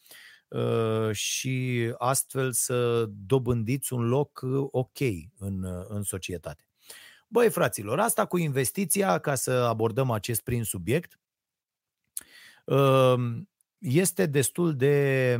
și 1.12 1.94
astfel 1.98 2.52
să 2.52 3.06
dobândiți 3.06 3.94
un 3.94 4.08
loc 4.08 4.42
uh, 4.44 4.68
ok 4.72 5.00
în, 5.38 5.66
în 5.88 6.04
societate. 6.04 6.68
Băi, 7.28 7.50
fraților, 7.50 8.00
asta 8.00 8.26
cu 8.26 8.38
investiția, 8.38 9.18
ca 9.18 9.36
să 9.36 9.52
abordăm 9.52 10.12
acest 10.12 10.44
prim 10.44 10.64
subiect, 10.64 11.20
este 13.78 14.26
destul 14.26 14.76
de 14.76 15.38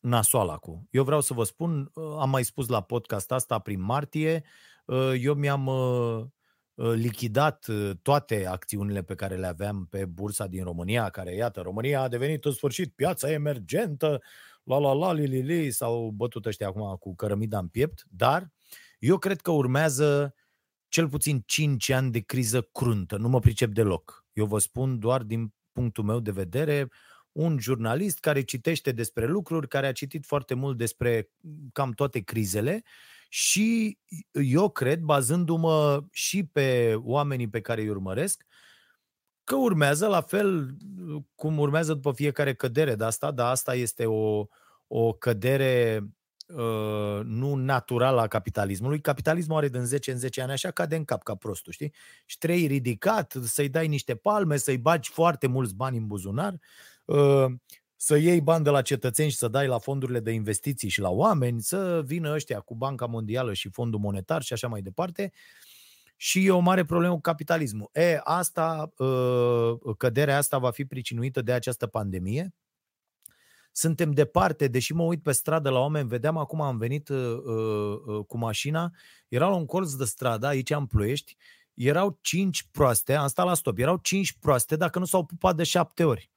nasoală 0.00 0.52
acum. 0.52 0.88
Eu 0.90 1.04
vreau 1.04 1.20
să 1.20 1.34
vă 1.34 1.44
spun, 1.44 1.92
am 2.18 2.30
mai 2.30 2.44
spus 2.44 2.68
la 2.68 2.82
podcast 2.82 3.32
asta 3.32 3.58
prin 3.58 3.80
martie, 3.80 4.44
Ă, 4.88 5.14
eu 5.14 5.34
mi-am 5.34 5.66
ă, 5.66 5.72
ă, 5.72 6.30
lichidat 6.74 7.66
toate 8.02 8.46
acțiunile 8.46 9.02
pe 9.02 9.14
care 9.14 9.36
le 9.36 9.46
aveam 9.46 9.86
pe 9.90 10.04
bursa 10.04 10.46
din 10.46 10.64
România, 10.64 11.10
care, 11.10 11.34
iată, 11.34 11.60
România 11.60 12.00
a 12.00 12.08
devenit 12.08 12.44
în 12.44 12.52
sfârșit 12.52 12.92
piața 12.94 13.30
emergentă, 13.30 14.22
la 14.62 14.78
la 14.78 14.92
la 14.92 15.12
li 15.12 15.26
li 15.26 15.42
li, 15.42 15.70
sau 15.70 16.10
bătut 16.10 16.46
ăștia 16.46 16.66
acum 16.66 16.96
cu 16.96 17.14
cărămida 17.14 17.58
în 17.58 17.68
piept, 17.68 18.04
dar 18.08 18.50
eu 18.98 19.18
cred 19.18 19.40
că 19.40 19.50
urmează 19.50 20.34
cel 20.88 21.08
puțin 21.08 21.42
5 21.46 21.90
ani 21.90 22.10
de 22.10 22.20
criză 22.20 22.62
cruntă, 22.62 23.16
nu 23.16 23.28
mă 23.28 23.38
pricep 23.38 23.70
deloc. 23.70 24.24
Eu 24.32 24.46
vă 24.46 24.58
spun 24.58 24.98
doar 24.98 25.22
din 25.22 25.54
punctul 25.72 26.04
meu 26.04 26.20
de 26.20 26.30
vedere, 26.30 26.88
un 27.32 27.58
jurnalist 27.58 28.18
care 28.18 28.42
citește 28.42 28.92
despre 28.92 29.26
lucruri, 29.26 29.68
care 29.68 29.86
a 29.86 29.92
citit 29.92 30.26
foarte 30.26 30.54
mult 30.54 30.76
despre 30.76 31.30
cam 31.72 31.92
toate 31.92 32.20
crizele 32.20 32.82
și 33.36 33.98
eu 34.32 34.68
cred, 34.70 35.00
bazându-mă 35.00 36.04
și 36.10 36.44
pe 36.44 36.94
oamenii 37.02 37.48
pe 37.48 37.60
care 37.60 37.80
îi 37.80 37.88
urmăresc, 37.88 38.46
că 39.44 39.54
urmează 39.54 40.06
la 40.06 40.20
fel 40.20 40.76
cum 41.34 41.58
urmează 41.58 41.94
după 41.94 42.12
fiecare 42.12 42.54
cădere 42.54 42.94
de 42.94 43.04
asta, 43.04 43.30
dar 43.30 43.50
asta 43.50 43.74
este 43.74 44.06
o, 44.06 44.46
o 44.86 45.12
cădere 45.12 46.04
uh, 46.46 47.20
nu 47.24 47.54
naturală 47.54 48.20
a 48.20 48.26
capitalismului. 48.26 49.00
Capitalismul 49.00 49.56
are 49.56 49.68
din 49.68 49.84
10 49.84 50.10
în 50.10 50.18
10 50.18 50.42
ani 50.42 50.52
așa 50.52 50.70
cade 50.70 50.96
în 50.96 51.04
cap 51.04 51.22
ca 51.22 51.34
prostul, 51.34 51.72
știi? 51.72 51.94
Și 52.24 52.38
trei 52.38 52.66
ridicat, 52.66 53.36
să-i 53.42 53.68
dai 53.68 53.88
niște 53.88 54.14
palme, 54.14 54.56
să-i 54.56 54.78
bagi 54.78 55.10
foarte 55.10 55.46
mulți 55.46 55.74
bani 55.74 55.96
în 55.96 56.06
buzunar, 56.06 56.58
uh, 57.04 57.46
să 57.96 58.16
iei 58.16 58.40
bani 58.40 58.64
de 58.64 58.70
la 58.70 58.82
cetățeni 58.82 59.30
și 59.30 59.36
să 59.36 59.48
dai 59.48 59.66
la 59.66 59.78
fondurile 59.78 60.20
de 60.20 60.30
investiții 60.30 60.88
și 60.88 61.00
la 61.00 61.10
oameni, 61.10 61.60
să 61.60 62.02
vină 62.04 62.32
ăștia 62.32 62.60
cu 62.60 62.74
Banca 62.74 63.06
Mondială 63.06 63.52
și 63.52 63.68
Fondul 63.68 64.00
Monetar 64.00 64.42
și 64.42 64.52
așa 64.52 64.68
mai 64.68 64.82
departe. 64.82 65.32
Și 66.16 66.46
e 66.46 66.50
o 66.50 66.58
mare 66.58 66.84
problemă 66.84 67.14
cu 67.14 67.20
capitalismul. 67.20 67.90
E, 67.92 68.20
asta, 68.22 68.92
ă, 68.98 69.94
căderea 69.96 70.36
asta 70.36 70.58
va 70.58 70.70
fi 70.70 70.84
pricinuită 70.84 71.42
de 71.42 71.52
această 71.52 71.86
pandemie. 71.86 72.54
Suntem 73.76 74.10
departe, 74.12 74.68
deși 74.68 74.92
mă 74.92 75.02
uit 75.02 75.22
pe 75.22 75.32
stradă 75.32 75.70
la 75.70 75.78
oameni, 75.78 76.08
vedeam 76.08 76.36
acum 76.36 76.60
am 76.60 76.76
venit 76.76 77.08
uh, 77.08 78.24
cu 78.26 78.38
mașina, 78.38 78.90
era 79.28 79.48
la 79.48 79.54
un 79.54 79.66
colț 79.66 79.92
de 79.92 80.04
stradă, 80.04 80.46
aici 80.46 80.70
în 80.70 80.86
Ploiești, 80.86 81.36
erau 81.74 82.18
cinci 82.20 82.68
proaste, 82.70 83.14
am 83.14 83.28
stat 83.28 83.46
la 83.46 83.54
stop, 83.54 83.78
erau 83.78 83.96
cinci 83.96 84.32
proaste 84.32 84.76
dacă 84.76 84.98
nu 84.98 85.04
s-au 85.04 85.24
pupat 85.24 85.56
de 85.56 85.62
șapte 85.62 86.04
ori. 86.04 86.30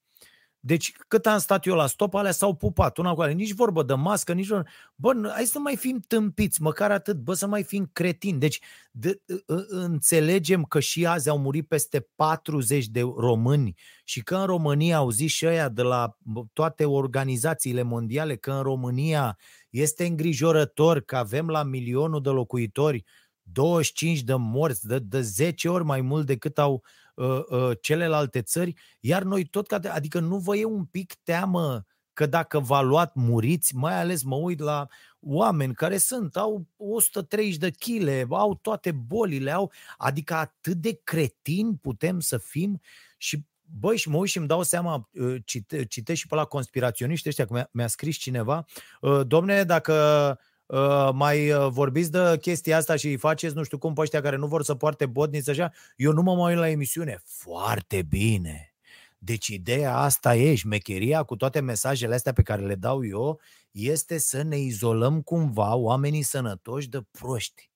Deci 0.67 0.91
cât 1.07 1.25
am 1.25 1.37
stat 1.39 1.65
eu 1.65 1.75
la 1.75 1.87
stop, 1.87 2.13
alea 2.13 2.31
s-au 2.31 2.55
pupat 2.55 2.97
una 2.97 3.13
cu 3.13 3.21
alea. 3.21 3.33
Nici 3.33 3.53
vorbă 3.53 3.83
de 3.83 3.93
mască, 3.93 4.33
nici 4.33 4.47
vorbă. 4.47 4.69
Bă, 4.95 5.29
hai 5.33 5.43
să 5.43 5.59
mai 5.59 5.75
fim 5.75 5.99
tâmpiți, 6.07 6.61
măcar 6.61 6.91
atât, 6.91 7.17
bă, 7.17 7.33
să 7.33 7.47
mai 7.47 7.63
fim 7.63 7.89
cretini. 7.93 8.39
Deci 8.39 8.59
de, 8.91 9.21
ă, 9.29 9.55
ă, 9.55 9.65
înțelegem 9.69 10.63
că 10.63 10.79
și 10.79 11.05
azi 11.05 11.29
au 11.29 11.37
murit 11.37 11.67
peste 11.67 12.07
40 12.15 12.87
de 12.87 13.01
români 13.01 13.75
și 14.03 14.23
că 14.23 14.35
în 14.35 14.45
România 14.45 14.97
au 14.97 15.09
zis 15.09 15.31
și 15.31 15.45
ăia 15.45 15.69
de 15.69 15.81
la 15.81 16.17
toate 16.53 16.85
organizațiile 16.85 17.81
mondiale 17.81 18.35
că 18.35 18.51
în 18.51 18.61
România 18.61 19.37
este 19.69 20.05
îngrijorător 20.05 20.99
că 20.99 21.15
avem 21.15 21.47
la 21.47 21.63
milionul 21.63 22.21
de 22.21 22.29
locuitori 22.29 23.03
25 23.41 24.21
de 24.21 24.35
morți, 24.35 24.87
de, 24.87 24.99
de 24.99 25.21
10 25.21 25.69
ori 25.69 25.83
mai 25.83 26.01
mult 26.01 26.25
decât 26.25 26.57
au 26.57 26.83
uh, 27.17 27.43
uh, 27.49 27.77
celelalte 27.81 28.41
țări, 28.41 28.73
iar 28.99 29.23
noi 29.23 29.45
tot, 29.45 29.67
ca 29.67 29.79
de, 29.79 29.87
adică 29.87 30.19
nu 30.19 30.37
vă 30.37 30.55
e 30.55 30.65
un 30.65 30.85
pic 30.85 31.13
teamă 31.23 31.85
că 32.13 32.25
dacă 32.25 32.59
v-a 32.59 32.81
luat 32.81 33.15
muriți, 33.15 33.75
mai 33.75 33.99
ales 33.99 34.23
mă 34.23 34.35
uit 34.35 34.59
la 34.59 34.87
oameni 35.19 35.73
care 35.73 35.97
sunt, 35.97 36.35
au 36.35 36.67
130 36.77 37.57
de 37.57 37.69
chile, 37.69 38.25
au 38.29 38.55
toate 38.55 38.91
bolile, 38.91 39.51
au, 39.51 39.71
adică 39.97 40.33
atât 40.33 40.77
de 40.77 40.99
cretini 41.03 41.77
putem 41.81 42.19
să 42.19 42.37
fim? 42.37 42.81
Și 43.17 43.45
Băi, 43.79 43.97
și 43.97 44.09
mă 44.09 44.17
uit 44.17 44.29
și 44.29 44.37
îmi 44.37 44.47
dau 44.47 44.63
seama, 44.63 45.09
uh, 45.13 45.35
cite, 45.45 45.85
citești 45.85 46.21
și 46.21 46.27
pe 46.27 46.35
la 46.35 46.45
conspiraționiști 46.45 47.27
ăștia, 47.27 47.45
că 47.45 47.53
mi-a, 47.53 47.69
mi-a 47.71 47.87
scris 47.87 48.17
cineva, 48.17 48.65
uh, 49.01 49.27
domne, 49.27 49.63
dacă 49.63 50.39
Uh, 50.67 51.09
mai 51.13 51.51
uh, 51.51 51.67
vorbiți 51.69 52.11
de 52.11 52.37
chestia 52.41 52.77
asta 52.77 52.95
și 52.95 53.07
îi 53.07 53.17
faceți 53.17 53.55
nu 53.55 53.63
știu 53.63 53.77
cum 53.77 53.93
pe 53.93 54.01
ăștia 54.01 54.21
care 54.21 54.35
nu 54.35 54.47
vor 54.47 54.63
să 54.63 54.75
poarte 54.75 55.05
botniță 55.05 55.51
așa, 55.51 55.71
eu 55.95 56.11
nu 56.11 56.21
mă 56.21 56.35
mai 56.35 56.51
uit 56.51 56.59
la 56.59 56.69
emisiune. 56.69 57.21
Foarte 57.25 58.01
bine. 58.01 58.75
Deci 59.17 59.47
ideea 59.47 59.97
asta 59.97 60.35
e, 60.35 60.55
șmecheria 60.55 61.23
cu 61.23 61.35
toate 61.35 61.59
mesajele 61.59 62.15
astea 62.15 62.33
pe 62.33 62.41
care 62.41 62.65
le 62.65 62.75
dau 62.75 63.05
eu, 63.05 63.39
este 63.71 64.17
să 64.17 64.41
ne 64.41 64.57
izolăm 64.57 65.21
cumva 65.21 65.75
oamenii 65.75 66.21
sănătoși 66.21 66.89
de 66.89 67.01
proști. 67.11 67.71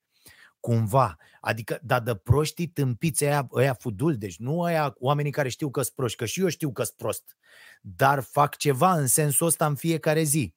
Cumva. 0.59 1.17
Adică, 1.41 1.79
dar 1.83 2.01
de 2.01 2.15
proștii 2.15 2.67
tâmpiți 2.67 3.25
aia, 3.25 3.47
aia 3.51 3.73
fudul, 3.73 4.15
deci 4.15 4.37
nu 4.37 4.63
aia 4.63 4.95
oamenii 4.99 5.31
care 5.31 5.49
știu 5.49 5.69
că 5.69 5.81
sunt 5.81 5.95
proști, 5.95 6.17
că 6.17 6.25
și 6.25 6.41
eu 6.41 6.47
știu 6.47 6.71
că 6.71 6.83
sunt 6.83 6.97
prost, 6.97 7.37
dar 7.81 8.19
fac 8.19 8.55
ceva 8.57 8.93
în 8.93 9.07
sensul 9.07 9.47
ăsta 9.47 9.65
în 9.65 9.75
fiecare 9.75 10.23
zi. 10.23 10.53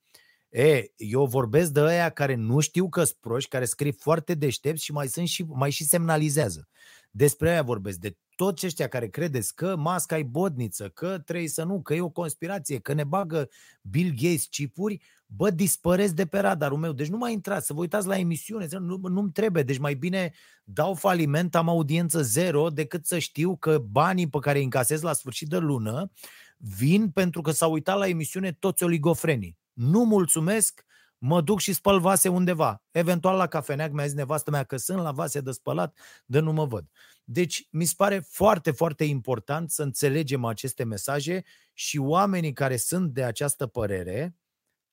E, 0.57 0.93
eu 0.97 1.27
vorbesc 1.27 1.71
de 1.71 1.81
aia 1.81 2.11
care 2.11 2.35
nu 2.35 2.61
știu 2.61 2.89
că 2.89 3.05
sunt 3.05 3.19
proști, 3.21 3.51
care 3.51 3.65
scriu 3.65 3.93
foarte 3.99 4.35
deștepți 4.35 4.85
și 4.85 4.93
mai 4.93 5.09
sunt 5.09 5.29
și 5.29 5.45
mai 5.49 5.71
și 5.71 5.85
semnalizează. 5.85 6.69
Despre 7.11 7.51
aia 7.51 7.63
vorbesc, 7.63 7.99
de 7.99 8.17
toți 8.37 8.67
ăștia 8.67 8.89
care 8.89 9.09
credeți 9.09 9.55
că 9.55 9.77
masca 9.77 10.19
e 10.19 10.23
bodniță, 10.23 10.89
că 10.89 11.19
trebuie 11.19 11.49
să 11.49 11.65
nu, 11.65 11.83
că 11.83 11.95
e 11.95 12.01
o 12.01 12.09
conspirație, 12.09 12.79
că 12.79 12.93
ne 12.93 13.05
bagă 13.05 13.49
Bill 13.83 14.15
Gates 14.17 14.47
cipuri, 14.51 15.01
bă, 15.27 15.51
dispăreți 15.51 16.15
de 16.15 16.27
pe 16.27 16.39
radarul 16.39 16.79
meu. 16.79 16.93
Deci 16.93 17.09
nu 17.09 17.17
mai 17.17 17.33
intrați, 17.33 17.67
să 17.67 17.73
vă 17.73 17.81
uitați 17.81 18.07
la 18.07 18.19
emisiune, 18.19 18.67
nu, 18.71 18.97
nu-mi 18.97 19.33
trebuie. 19.33 19.63
Deci 19.63 19.79
mai 19.79 19.95
bine 19.95 20.33
dau 20.65 20.95
faliment, 20.95 21.55
am 21.55 21.69
audiență 21.69 22.23
zero, 22.23 22.69
decât 22.69 23.07
să 23.07 23.19
știu 23.19 23.57
că 23.57 23.79
banii 23.79 24.29
pe 24.29 24.39
care 24.39 24.59
îi 24.59 24.65
încasez 24.65 25.03
la 25.03 25.13
sfârșit 25.13 25.49
de 25.49 25.59
lună 25.59 26.11
vin 26.57 27.11
pentru 27.11 27.41
că 27.41 27.51
s-au 27.51 27.73
uitat 27.73 27.99
la 27.99 28.09
emisiune 28.09 28.53
toți 28.53 28.83
oligofrenii 28.83 29.63
nu 29.75 30.05
mulțumesc, 30.05 30.85
mă 31.19 31.41
duc 31.41 31.61
și 31.61 31.73
spăl 31.73 32.01
vase 32.01 32.29
undeva. 32.29 32.83
Eventual 32.91 33.37
la 33.37 33.47
cafenea, 33.47 33.89
mi-a 33.89 34.05
zis 34.05 34.15
nevastă 34.15 34.51
mea 34.51 34.65
că 34.65 34.77
sunt 34.77 35.03
la 35.03 35.13
vase 35.13 35.41
de 35.41 35.51
spălat, 35.51 35.99
de 36.27 36.39
nu 36.39 36.53
mă 36.53 36.65
văd. 36.65 36.91
Deci 37.25 37.69
mi 37.71 37.85
se 37.85 37.95
pare 37.97 38.19
foarte, 38.19 38.71
foarte 38.71 39.05
important 39.05 39.71
să 39.71 39.83
înțelegem 39.83 40.45
aceste 40.45 40.85
mesaje 40.85 41.45
și 41.73 41.99
oamenii 41.99 42.53
care 42.53 42.77
sunt 42.77 43.13
de 43.13 43.25
această 43.25 43.67
părere, 43.67 44.37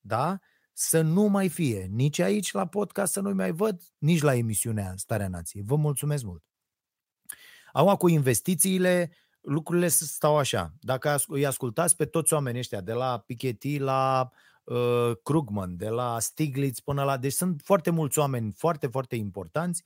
da, 0.00 0.38
să 0.72 1.00
nu 1.00 1.22
mai 1.22 1.48
fie 1.48 1.88
nici 1.90 2.18
aici 2.18 2.52
la 2.52 2.66
podcast, 2.66 3.12
să 3.12 3.20
nu 3.20 3.34
mai 3.34 3.52
văd, 3.52 3.82
nici 3.98 4.22
la 4.22 4.34
emisiunea 4.34 4.92
Starea 4.96 5.28
Nației. 5.28 5.62
Vă 5.66 5.76
mulțumesc 5.76 6.24
mult! 6.24 6.44
Acum 7.72 7.94
cu 7.94 8.08
investițiile, 8.08 9.10
lucrurile 9.40 9.88
stau 9.88 10.38
așa. 10.38 10.74
Dacă 10.80 11.20
îi 11.26 11.46
ascultați 11.46 11.96
pe 11.96 12.04
toți 12.04 12.32
oamenii 12.32 12.60
ăștia, 12.60 12.80
de 12.80 12.92
la 12.92 13.18
Piketty 13.18 13.78
la 13.78 14.30
uh, 14.32 14.51
Krugman, 15.22 15.76
de 15.76 15.88
la 15.88 16.18
Stiglitz 16.18 16.80
până 16.80 17.04
la... 17.04 17.16
Deci 17.16 17.32
sunt 17.32 17.60
foarte 17.64 17.90
mulți 17.90 18.18
oameni 18.18 18.52
foarte, 18.52 18.86
foarte 18.86 19.16
importanți 19.16 19.84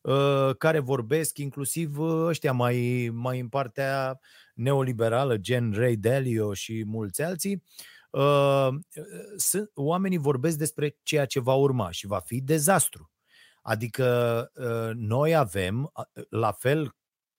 uh, 0.00 0.56
care 0.58 0.78
vorbesc, 0.78 1.38
inclusiv 1.38 1.98
uh, 1.98 2.26
ăștia 2.26 2.52
mai, 2.52 3.08
mai 3.12 3.40
în 3.40 3.48
partea 3.48 4.18
neoliberală, 4.54 5.36
gen 5.36 5.72
Ray 5.72 5.96
Dalio 5.96 6.54
și 6.54 6.84
mulți 6.86 7.22
alții, 7.22 7.62
uh, 8.10 8.68
sunt, 9.36 9.70
oamenii 9.74 10.18
vorbesc 10.18 10.58
despre 10.58 10.96
ceea 11.02 11.26
ce 11.26 11.40
va 11.40 11.54
urma 11.54 11.90
și 11.90 12.06
va 12.06 12.18
fi 12.18 12.40
dezastru. 12.40 13.10
Adică 13.62 14.50
uh, 14.54 14.94
noi 14.94 15.34
avem, 15.34 15.92
la 16.28 16.52
fel 16.52 16.96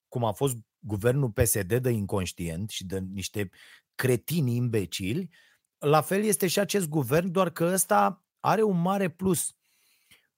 cum 0.08 0.24
a 0.24 0.32
fost 0.32 0.56
guvernul 0.78 1.30
PSD 1.30 1.76
de 1.76 1.90
inconștient 1.90 2.70
și 2.70 2.84
de 2.84 2.98
niște 2.98 3.50
cretini 3.94 4.56
imbecili, 4.56 5.30
la 5.80 6.00
fel 6.00 6.24
este 6.24 6.46
și 6.46 6.58
acest 6.58 6.88
guvern, 6.88 7.30
doar 7.30 7.50
că 7.50 7.70
ăsta 7.72 8.24
are 8.40 8.62
un 8.62 8.80
mare 8.80 9.08
plus. 9.08 9.54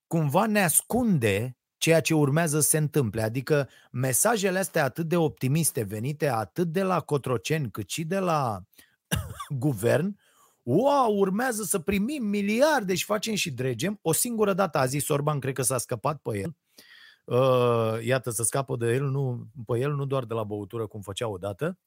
Cumva 0.06 0.46
ne 0.46 0.62
ascunde 0.62 1.56
ceea 1.76 2.00
ce 2.00 2.14
urmează 2.14 2.60
să 2.60 2.68
se 2.68 2.78
întâmple. 2.78 3.22
Adică 3.22 3.68
mesajele 3.90 4.58
astea 4.58 4.84
atât 4.84 5.08
de 5.08 5.16
optimiste 5.16 5.82
venite 5.82 6.28
atât 6.28 6.68
de 6.68 6.82
la 6.82 7.00
Cotroceni 7.00 7.70
cât 7.70 7.88
și 7.90 8.04
de 8.04 8.18
la 8.18 8.62
guvern, 9.58 10.18
wow, 10.62 11.18
urmează 11.18 11.62
să 11.62 11.78
primim 11.78 12.24
miliarde 12.24 12.94
și 12.94 13.04
facem 13.04 13.34
și 13.34 13.50
dregem. 13.50 13.98
O 14.02 14.12
singură 14.12 14.52
dată 14.52 14.78
a 14.78 14.86
zis 14.86 15.08
Orban, 15.08 15.38
cred 15.38 15.54
că 15.54 15.62
s-a 15.62 15.78
scăpat 15.78 16.20
pe 16.20 16.38
el. 16.38 16.56
Uh, 17.24 18.04
iată, 18.04 18.30
să 18.30 18.42
scapă 18.42 18.76
de 18.76 18.94
el, 18.94 19.04
nu, 19.04 19.46
pe 19.66 19.78
el 19.78 19.94
nu 19.94 20.04
doar 20.04 20.24
de 20.24 20.34
la 20.34 20.44
băutură 20.44 20.86
cum 20.86 21.00
făcea 21.00 21.28
odată, 21.28 21.78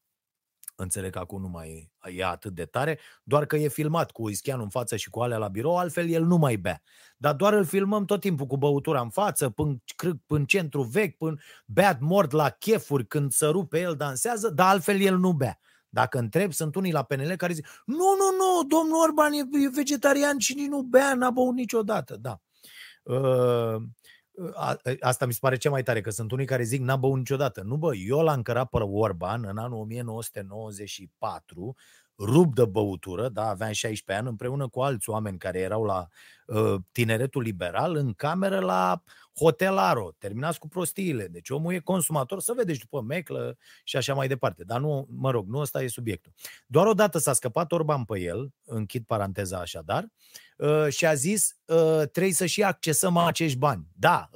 Înțeleg 0.75 1.12
că 1.12 1.20
acum 1.20 1.41
nu 1.41 1.48
mai 1.48 1.91
e 2.15 2.25
atât 2.25 2.53
de 2.53 2.65
tare, 2.65 3.00
doar 3.24 3.46
că 3.46 3.55
e 3.55 3.67
filmat 3.67 4.12
cu 4.12 4.29
ischianul 4.29 4.63
în 4.63 4.70
față 4.70 4.96
și 4.96 5.10
cu 5.10 5.20
alea 5.20 5.38
la 5.38 5.48
birou, 5.48 5.77
altfel 5.77 6.10
el 6.10 6.25
nu 6.25 6.38
mai 6.38 6.55
bea. 6.55 6.82
Dar 7.17 7.34
doar 7.34 7.53
îl 7.53 7.65
filmăm 7.65 8.05
tot 8.05 8.20
timpul 8.20 8.46
cu 8.46 8.58
băutura 8.58 9.01
în 9.01 9.10
față, 9.10 9.50
până, 9.50 9.75
până 10.25 10.44
centru 10.48 10.82
vechi, 10.82 11.17
până 11.17 11.36
beat 11.65 12.00
mort 12.00 12.32
la 12.32 12.50
chefuri 12.50 13.08
când 13.08 13.32
să 13.32 13.50
rupe 13.50 13.79
el 13.79 13.96
dansează, 13.96 14.50
dar 14.50 14.67
altfel 14.67 15.01
el 15.01 15.17
nu 15.17 15.32
bea. 15.32 15.60
Dacă 15.89 16.17
întreb, 16.17 16.53
sunt 16.53 16.75
unii 16.75 16.91
la 16.91 17.03
PNL 17.03 17.36
care 17.36 17.53
zic 17.53 17.67
nu, 17.86 17.96
nu, 17.96 18.36
nu, 18.38 18.67
domnul 18.67 19.01
Orban 19.03 19.32
e, 19.34 19.38
e 19.38 19.70
vegetarian 19.70 20.38
și 20.38 20.53
nici 20.53 20.67
nu 20.67 20.82
bea, 20.82 21.13
n-a 21.13 21.29
băut 21.29 21.55
niciodată. 21.55 22.15
Da. 22.15 22.39
Uh, 23.03 23.82
a, 24.54 24.77
asta 25.00 25.25
mi 25.25 25.34
se 25.34 25.39
pare 25.42 25.58
cea 25.58 25.70
mai 25.70 25.84
tare, 25.84 26.01
că 26.01 26.10
sunt 26.10 26.32
unii 26.32 26.46
care 26.46 26.63
zic 26.63 26.82
n-a 26.82 26.96
băut 26.96 27.18
niciodată. 27.18 27.62
Nu 27.62 27.77
bă, 27.77 27.96
eu 27.96 28.20
l-am 28.22 28.42
cărat 28.42 28.70
pe 28.70 28.77
Orban 28.77 29.46
în 29.48 29.58
anul 29.58 29.80
1994, 29.80 31.75
rup 32.17 32.55
de 32.55 32.65
băutură, 32.65 33.29
da, 33.29 33.48
aveam 33.48 33.72
16 33.72 34.24
ani, 34.24 34.31
împreună 34.31 34.67
cu 34.67 34.81
alți 34.81 35.10
oameni 35.10 35.38
care 35.38 35.60
erau 35.60 35.84
la 35.84 36.07
uh, 36.45 36.75
tineretul 36.91 37.41
liberal, 37.41 37.95
în 37.95 38.13
cameră 38.13 38.60
la 38.60 39.03
Hotelaro, 39.39 40.12
terminați 40.17 40.60
cu 40.60 40.67
prostiile. 40.67 41.27
Deci 41.27 41.50
omul 41.50 41.74
e 41.74 41.79
consumator, 41.79 42.39
să 42.39 42.53
vedeți 42.55 42.79
după 42.79 43.01
meclă 43.01 43.57
și 43.84 43.98
așa 43.98 44.13
mai 44.13 44.27
departe. 44.27 44.63
Dar 44.63 44.79
nu, 44.79 45.07
mă 45.10 45.31
rog, 45.31 45.48
nu 45.48 45.57
ăsta 45.57 45.84
e 45.84 45.88
subiectul. 45.88 46.34
Doar 46.67 46.88
odată 46.88 47.17
s-a 47.17 47.34
scăpat 47.34 47.72
Orban 47.72 48.03
pe 48.03 48.19
el, 48.19 48.53
închid 48.65 49.05
paranteza 49.05 49.57
așadar, 49.57 50.07
uh, 50.57 50.88
și 50.89 51.05
a 51.05 51.13
zis 51.13 51.57
uh, 51.65 52.01
trebuie 52.12 52.34
să 52.34 52.45
și 52.45 52.63
accesăm 52.63 53.17
acești 53.17 53.57
bani. 53.57 53.88
Da, 53.93 54.29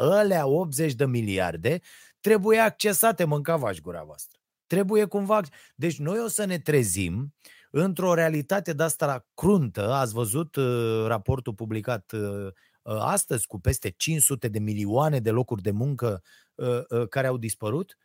ălea 0.00 0.46
80 0.46 0.92
de 0.92 1.06
miliarde 1.06 1.80
trebuie 2.20 2.58
accesate, 2.58 3.24
mâncavași 3.24 3.80
gura 3.80 4.02
voastră. 4.02 4.41
Trebuie 4.72 5.04
cumva... 5.04 5.40
Deci 5.74 5.98
noi 5.98 6.18
o 6.18 6.28
să 6.28 6.44
ne 6.44 6.58
trezim 6.58 7.34
într-o 7.70 8.14
realitate 8.14 8.72
de 8.72 8.82
asta 8.82 9.26
cruntă. 9.34 9.92
Ați 9.92 10.12
văzut 10.12 10.56
uh, 10.56 11.04
raportul 11.06 11.54
publicat 11.54 12.12
uh, 12.12 12.46
uh, 12.82 12.96
astăzi 12.98 13.46
cu 13.46 13.60
peste 13.60 13.90
500 13.90 14.48
de 14.48 14.58
milioane 14.58 15.18
de 15.18 15.30
locuri 15.30 15.62
de 15.62 15.70
muncă 15.70 16.22
uh, 16.54 16.80
uh, 16.88 17.08
care 17.08 17.26
au 17.26 17.36
dispărut? 17.36 17.98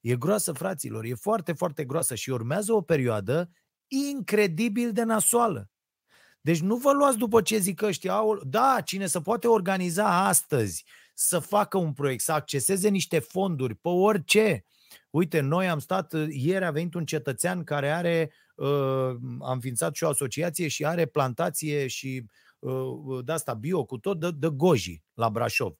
E 0.00 0.16
groasă, 0.16 0.52
fraților, 0.52 1.04
e 1.04 1.14
foarte, 1.14 1.52
foarte 1.52 1.84
groasă 1.84 2.14
și 2.14 2.30
urmează 2.30 2.72
o 2.72 2.80
perioadă 2.80 3.50
incredibil 3.86 4.92
de 4.92 5.02
nasoală. 5.02 5.70
Deci 6.40 6.60
nu 6.60 6.76
vă 6.76 6.92
luați 6.92 7.18
după 7.18 7.42
ce 7.42 7.58
zic 7.58 7.82
ăștia, 7.82 8.20
da, 8.42 8.80
cine 8.84 9.06
se 9.06 9.20
poate 9.20 9.46
organiza 9.46 10.26
astăzi 10.26 10.84
să 11.14 11.38
facă 11.38 11.78
un 11.78 11.92
proiect, 11.92 12.22
să 12.22 12.32
acceseze 12.32 12.88
niște 12.88 13.18
fonduri 13.18 13.74
pe 13.74 13.88
orice, 13.88 14.64
Uite, 15.10 15.40
noi 15.40 15.68
am 15.68 15.78
stat, 15.78 16.14
ieri 16.28 16.64
a 16.64 16.70
venit 16.70 16.94
un 16.94 17.04
cetățean 17.04 17.64
care 17.64 17.90
are, 17.90 18.32
uh, 18.54 18.68
am 19.40 19.52
înființat 19.52 19.94
și 19.94 20.04
o 20.04 20.08
asociație 20.08 20.68
și 20.68 20.84
are 20.84 21.06
plantație 21.06 21.86
și 21.86 22.26
uh, 22.58 23.24
de 23.24 23.32
asta 23.32 23.54
bio 23.54 23.84
cu 23.84 23.98
tot 23.98 24.20
de, 24.20 24.30
de 24.30 24.48
goji 24.48 25.02
la 25.14 25.30
Brașov. 25.30 25.76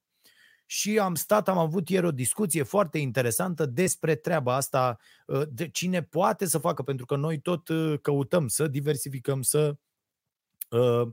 Și 0.67 0.99
am 0.99 1.15
stat, 1.15 1.49
am 1.49 1.59
avut 1.59 1.89
ieri 1.89 2.07
o 2.07 2.13
discuție 2.13 2.63
foarte 2.63 2.99
interesantă 2.99 3.67
despre 3.67 4.15
treaba 4.15 4.55
asta, 4.55 4.99
uh, 5.27 5.43
de 5.49 5.69
cine 5.69 6.03
poate 6.03 6.47
să 6.47 6.59
facă, 6.59 6.83
pentru 6.83 7.07
că 7.07 7.17
noi 7.17 7.41
tot 7.41 7.69
uh, 7.69 7.99
căutăm 8.03 8.49
să 8.49 8.69
diversificăm, 8.69 9.43
să 9.43 9.69
uh, 9.69 9.79
Ă, 10.73 11.11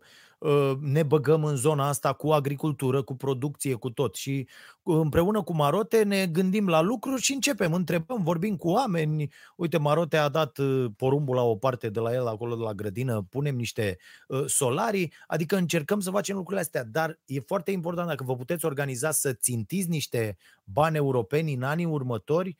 ne 0.80 1.04
băgăm 1.04 1.43
în 1.43 1.56
zona 1.56 1.88
asta 1.88 2.13
cu 2.13 2.32
agricultură, 2.32 3.02
cu 3.02 3.15
producție, 3.15 3.73
cu 3.73 3.89
tot. 3.89 4.15
Și 4.15 4.47
împreună 4.84 5.41
cu 5.41 5.54
Marote 5.54 6.04
ne 6.04 6.25
gândim 6.25 6.67
la 6.67 6.82
lucruri 6.82 7.21
și 7.21 7.34
începem, 7.34 7.73
întrebăm, 7.73 8.23
vorbim 8.23 8.56
cu 8.56 8.69
oameni. 8.69 9.32
Uite, 9.56 9.78
Marote 9.78 10.17
a 10.17 10.30
dat 10.30 10.58
ă, 10.58 10.89
porumbul 10.97 11.36
la 11.36 11.41
o 11.41 11.56
parte 11.56 11.89
de 11.89 11.99
la 11.99 12.13
el, 12.13 12.28
acolo 12.28 12.56
de 12.56 12.63
la 12.63 12.73
grădină, 12.73 13.25
punem 13.30 13.56
niște 13.56 13.97
ă, 14.30 14.47
solarii, 14.47 15.13
adică 15.28 15.56
încercăm 15.56 15.99
să 15.99 16.12
facem 16.12 16.36
lucrurile 16.36 16.62
astea. 16.62 16.84
Dar 16.84 17.19
e 17.25 17.39
foarte 17.39 17.71
important 17.71 18.08
dacă 18.08 18.23
vă 18.23 18.36
puteți 18.36 18.65
organiza 18.65 19.12
să 19.12 19.34
țintiți 19.34 19.89
niște 19.89 20.38
bani 20.63 20.95
europeni 20.95 21.54
în 21.54 21.63
anii 21.63 21.86
următori, 21.86 22.56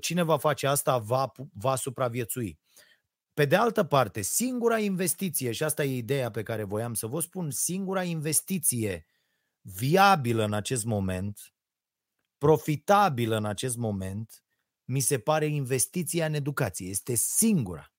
cine 0.00 0.22
va 0.22 0.36
face 0.36 0.66
asta 0.66 0.98
va, 0.98 1.32
va 1.52 1.76
supraviețui. 1.76 2.58
Pe 3.38 3.44
de 3.44 3.56
altă 3.56 3.84
parte, 3.84 4.22
singura 4.22 4.78
investiție, 4.78 5.52
și 5.52 5.62
asta 5.62 5.84
e 5.84 5.96
ideea 5.96 6.30
pe 6.30 6.42
care 6.42 6.62
voiam 6.62 6.94
să 6.94 7.06
vă 7.06 7.20
spun, 7.20 7.50
singura 7.50 8.02
investiție 8.02 9.06
viabilă 9.60 10.44
în 10.44 10.52
acest 10.52 10.84
moment, 10.84 11.54
profitabilă 12.38 13.36
în 13.36 13.44
acest 13.44 13.76
moment, 13.76 14.42
mi 14.84 15.00
se 15.00 15.18
pare 15.18 15.46
investiția 15.46 16.26
în 16.26 16.34
educație. 16.34 16.88
Este 16.88 17.14
singura. 17.14 17.92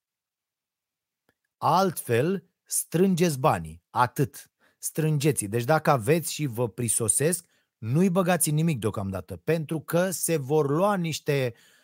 Altfel, 1.57 2.49
strângeți 2.63 3.39
banii. 3.39 3.83
Atât. 3.89 4.51
Strângeți 4.77 5.45
Deci 5.45 5.63
dacă 5.63 5.89
aveți 5.89 6.33
și 6.33 6.45
vă 6.45 6.69
prisosesc, 6.69 7.45
nu-i 7.77 8.09
băgați 8.09 8.49
în 8.49 8.55
nimic 8.55 8.79
deocamdată, 8.79 9.37
pentru 9.37 9.79
că 9.79 10.11
se 10.11 10.37
vor 10.37 10.69
lua 10.69 10.95
niște 10.95 11.53
uh, 11.55 11.78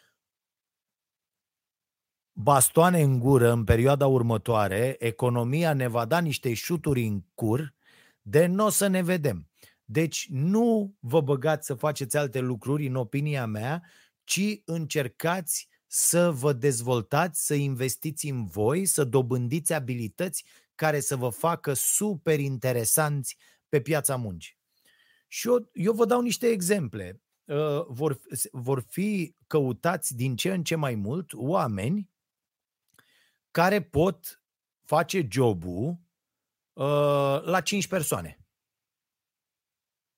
bastoane 2.38 3.02
în 3.02 3.20
gură 3.20 3.52
în 3.52 3.64
perioada 3.64 4.08
următoare, 4.08 4.96
economia 5.00 5.74
ne 5.74 5.88
va 5.88 6.06
da 6.06 6.20
niște 6.20 6.54
șuturi 6.54 7.06
în 7.06 7.24
cur, 7.34 7.74
de 8.22 8.46
nu 8.46 8.66
o 8.66 8.70
să 8.70 8.88
ne 8.88 9.02
vedem. 9.02 9.50
Deci 9.86 10.28
nu 10.30 10.96
vă 11.00 11.22
băgați 11.22 11.66
să 11.66 11.74
faceți 11.74 12.18
alte 12.18 12.40
lucruri, 12.40 12.88
în 12.88 12.96
opinia 12.96 13.46
mea, 13.46 13.84
ci 14.24 14.62
încercați 14.66 15.70
să 15.88 16.32
vă 16.32 16.54
dezvoltați, 16.54 17.46
să 17.46 17.54
investiți 17.54 18.30
în 18.30 18.46
voi, 18.46 18.86
să 18.86 19.04
dobândiți 19.04 19.74
abilități 19.74 20.46
care 20.76 21.00
să 21.00 21.16
vă 21.16 21.30
facă 21.30 21.74
super 21.74 22.40
interesanți 22.40 23.38
pe 23.70 23.82
piața 23.82 24.16
muncii. 24.16 24.58
Și 25.28 25.48
eu, 25.48 25.70
eu 25.74 25.94
vă 25.94 26.06
dau 26.06 26.22
niște 26.22 26.48
exemple. 26.48 27.22
Uh, 27.46 27.86
vor, 27.88 28.20
vor 28.52 28.86
fi 28.88 29.36
căutați 29.48 30.16
din 30.16 30.36
ce 30.36 30.54
în 30.54 30.64
ce 30.64 30.76
mai 30.76 30.96
mult 30.96 31.34
oameni 31.34 32.10
care 33.56 33.82
pot 33.82 34.42
face 34.84 35.28
jobul 35.30 36.00
uh, 36.74 37.42
la 37.44 37.62
5 37.64 37.88
persoane. 37.88 38.40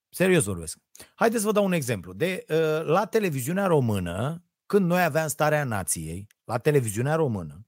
Serios 0.09 0.43
vorbesc. 0.43 0.77
Haideți 1.15 1.41
să 1.41 1.47
vă 1.47 1.53
dau 1.53 1.65
un 1.65 1.71
exemplu. 1.71 2.13
De, 2.13 2.45
uh, 2.49 2.85
la 2.85 3.05
televiziunea 3.05 3.65
română, 3.65 4.45
când 4.65 4.85
noi 4.85 5.03
aveam 5.03 5.27
starea 5.27 5.63
nației, 5.63 6.27
la 6.43 6.57
televiziunea 6.57 7.15
română, 7.15 7.67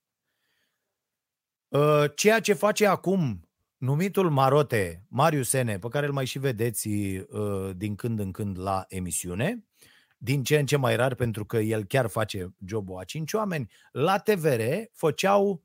uh, 1.67 2.05
ceea 2.15 2.39
ce 2.39 2.53
face 2.53 2.85
acum 2.85 3.49
numitul 3.77 4.29
Marote, 4.29 5.05
Marius 5.07 5.49
Sene, 5.49 5.79
pe 5.79 5.87
care 5.87 6.05
îl 6.05 6.13
mai 6.13 6.25
și 6.25 6.39
vedeți 6.39 6.87
uh, 6.87 7.75
din 7.75 7.95
când 7.95 8.19
în 8.19 8.31
când 8.31 8.59
la 8.59 8.85
emisiune, 8.87 9.65
din 10.21 10.43
ce 10.43 10.59
în 10.59 10.65
ce 10.65 10.75
mai 10.75 10.95
rar 10.95 11.15
pentru 11.15 11.45
că 11.45 11.57
el 11.57 11.83
chiar 11.83 12.07
face 12.07 12.55
jobul 12.65 12.99
a 12.99 13.03
cinci 13.03 13.33
oameni, 13.33 13.71
la 13.91 14.17
TVR 14.17 14.61
făceau 14.91 15.63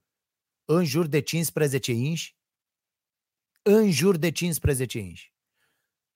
în 0.64 0.84
jur 0.84 1.06
de 1.06 1.20
15 1.20 1.92
inși, 1.92 2.36
în 3.62 3.90
jur 3.90 4.16
de 4.16 4.30
15 4.30 4.98
inși. 4.98 5.34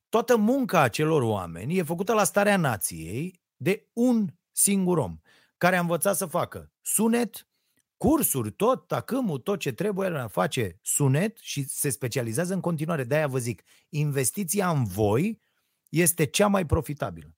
Toată 0.08 0.36
munca 0.36 0.80
acelor 0.80 1.22
oameni 1.22 1.76
e 1.76 1.82
făcută 1.82 2.12
la 2.12 2.24
starea 2.24 2.56
nației 2.56 3.42
de 3.56 3.88
un 3.92 4.28
singur 4.52 4.98
om, 4.98 5.18
care 5.56 5.76
a 5.76 5.80
învățat 5.80 6.16
să 6.16 6.26
facă 6.26 6.72
sunet, 6.80 7.48
cursuri, 7.96 8.50
tot 8.50 8.86
tacâmul, 8.86 9.38
tot 9.38 9.58
ce 9.58 9.72
trebuie, 9.72 10.26
face 10.28 10.78
sunet 10.82 11.38
și 11.38 11.68
se 11.68 11.88
specializează 11.88 12.54
în 12.54 12.60
continuare. 12.60 13.04
De-aia 13.04 13.26
vă 13.26 13.38
zic, 13.38 13.62
investiția 13.88 14.70
în 14.70 14.84
voi 14.84 15.40
este 15.88 16.24
cea 16.24 16.46
mai 16.46 16.66
profitabilă. 16.66 17.37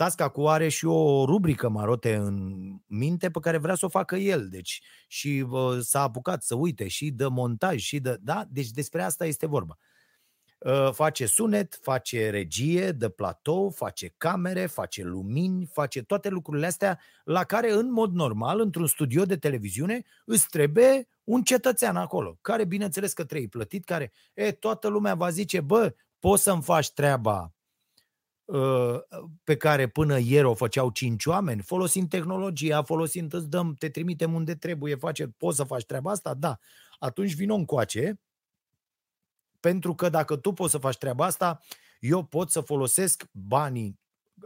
Stați 0.00 0.16
că 0.16 0.22
acum 0.22 0.46
are 0.46 0.68
și 0.68 0.86
o 0.86 1.24
rubrică 1.24 1.68
marote 1.68 2.14
în 2.14 2.60
minte 2.86 3.30
pe 3.30 3.40
care 3.40 3.58
vrea 3.58 3.74
să 3.74 3.84
o 3.84 3.88
facă 3.88 4.16
el. 4.16 4.48
Deci 4.48 4.82
și 5.06 5.46
uh, 5.50 5.78
s-a 5.80 6.02
apucat 6.02 6.42
să 6.42 6.54
uite 6.54 6.88
și 6.88 7.10
de 7.10 7.26
montaj 7.26 7.80
și 7.80 8.00
de... 8.00 8.16
Da? 8.20 8.44
Deci 8.48 8.70
despre 8.70 9.02
asta 9.02 9.26
este 9.26 9.46
vorba. 9.46 9.76
Uh, 10.58 10.90
face 10.92 11.26
sunet, 11.26 11.78
face 11.82 12.30
regie 12.30 12.92
de 12.92 13.08
platou, 13.08 13.70
face 13.70 14.14
camere, 14.16 14.66
face 14.66 15.02
lumini, 15.02 15.66
face 15.66 16.02
toate 16.02 16.28
lucrurile 16.28 16.66
astea 16.66 17.00
la 17.24 17.44
care 17.44 17.72
în 17.72 17.92
mod 17.92 18.12
normal, 18.12 18.60
într-un 18.60 18.86
studio 18.86 19.24
de 19.24 19.36
televiziune, 19.36 20.02
îți 20.24 20.48
trebuie 20.48 21.08
un 21.24 21.42
cetățean 21.42 21.96
acolo, 21.96 22.38
care 22.40 22.64
bineînțeles 22.64 23.12
că 23.12 23.24
trebuie 23.24 23.48
plătit, 23.48 23.84
care, 23.84 24.12
e, 24.34 24.52
toată 24.52 24.88
lumea 24.88 25.14
va 25.14 25.30
zice, 25.30 25.60
bă, 25.60 25.94
poți 26.18 26.42
să-mi 26.42 26.62
faci 26.62 26.90
treaba 26.90 27.40
uh, 27.42 27.59
pe 29.44 29.56
care 29.56 29.88
până 29.88 30.18
ieri 30.18 30.46
o 30.46 30.54
făceau 30.54 30.90
cinci 30.90 31.26
oameni, 31.26 31.62
folosind 31.62 32.08
tehnologia, 32.08 32.82
folosind, 32.82 33.32
îți 33.32 33.48
dăm, 33.48 33.74
te 33.74 33.88
trimitem 33.88 34.34
unde 34.34 34.54
trebuie, 34.54 34.94
face, 34.94 35.26
poți 35.26 35.56
să 35.56 35.64
faci 35.64 35.84
treaba 35.84 36.10
asta? 36.10 36.34
Da. 36.34 36.58
Atunci 36.98 37.34
vin 37.34 37.50
încoace, 37.50 38.20
pentru 39.60 39.94
că 39.94 40.08
dacă 40.08 40.36
tu 40.36 40.52
poți 40.52 40.70
să 40.70 40.78
faci 40.78 40.96
treaba 40.96 41.24
asta, 41.24 41.60
eu 42.00 42.24
pot 42.24 42.50
să 42.50 42.60
folosesc 42.60 43.24
banii 43.32 44.00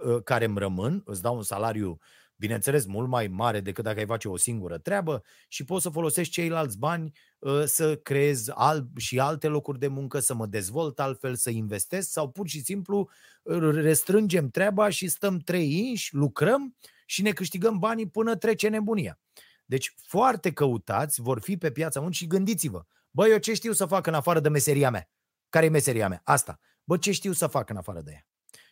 uh, 0.04 0.22
care 0.22 0.44
îmi 0.44 0.58
rămân, 0.58 1.02
îți 1.04 1.22
dau 1.22 1.36
un 1.36 1.42
salariu, 1.42 1.98
bineînțeles, 2.36 2.86
mult 2.86 3.08
mai 3.08 3.26
mare 3.26 3.60
decât 3.60 3.84
dacă 3.84 3.98
ai 3.98 4.06
face 4.06 4.28
o 4.28 4.36
singură 4.36 4.78
treabă 4.78 5.22
și 5.48 5.64
pot 5.64 5.82
să 5.82 5.88
folosesc 5.88 6.30
ceilalți 6.30 6.78
bani 6.78 7.12
uh, 7.38 7.62
să 7.64 7.96
creez 7.96 8.48
al- 8.54 8.88
și 8.96 9.20
alte 9.20 9.48
locuri 9.48 9.78
de 9.78 9.86
muncă, 9.86 10.18
să 10.18 10.34
mă 10.34 10.46
dezvolt 10.46 11.00
altfel, 11.00 11.34
să 11.34 11.50
investesc 11.50 12.10
sau 12.10 12.30
pur 12.30 12.48
și 12.48 12.62
simplu 12.62 13.10
uh, 13.42 13.58
restrângem 13.72 14.48
treaba 14.48 14.88
și 14.88 15.08
stăm 15.08 15.38
trei 15.38 15.72
inși, 15.72 16.14
lucrăm 16.14 16.76
și 17.06 17.22
ne 17.22 17.30
câștigăm 17.30 17.78
banii 17.78 18.08
până 18.08 18.36
trece 18.36 18.68
nebunia. 18.68 19.18
Deci 19.64 19.94
foarte 19.96 20.52
căutați 20.52 21.20
vor 21.20 21.40
fi 21.40 21.56
pe 21.56 21.70
piața 21.70 22.00
muncii 22.00 22.22
și 22.24 22.30
gândiți-vă, 22.30 22.86
Bă, 23.14 23.28
eu 23.28 23.38
ce 23.38 23.54
știu 23.54 23.72
să 23.72 23.86
fac 23.86 24.06
în 24.06 24.14
afară 24.14 24.40
de 24.40 24.48
meseria 24.48 24.90
mea? 24.90 25.10
Care 25.48 25.66
e 25.66 25.68
meseria 25.68 26.08
mea? 26.08 26.20
Asta. 26.24 26.60
Bă, 26.84 26.96
ce 26.96 27.12
știu 27.12 27.32
să 27.32 27.46
fac 27.46 27.70
în 27.70 27.76
afară 27.76 28.00
de 28.00 28.10
ea? 28.12 28.26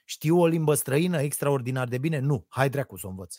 Știu 0.05 0.41
o 0.41 0.47
limbă 0.47 0.75
străină 0.75 1.21
extraordinar 1.21 1.89
de 1.89 1.99
bine? 1.99 2.19
Nu. 2.19 2.47
Hai 2.49 2.69
dracu 2.69 2.97
să 2.97 3.07
o 3.07 3.11
învăț. 3.11 3.37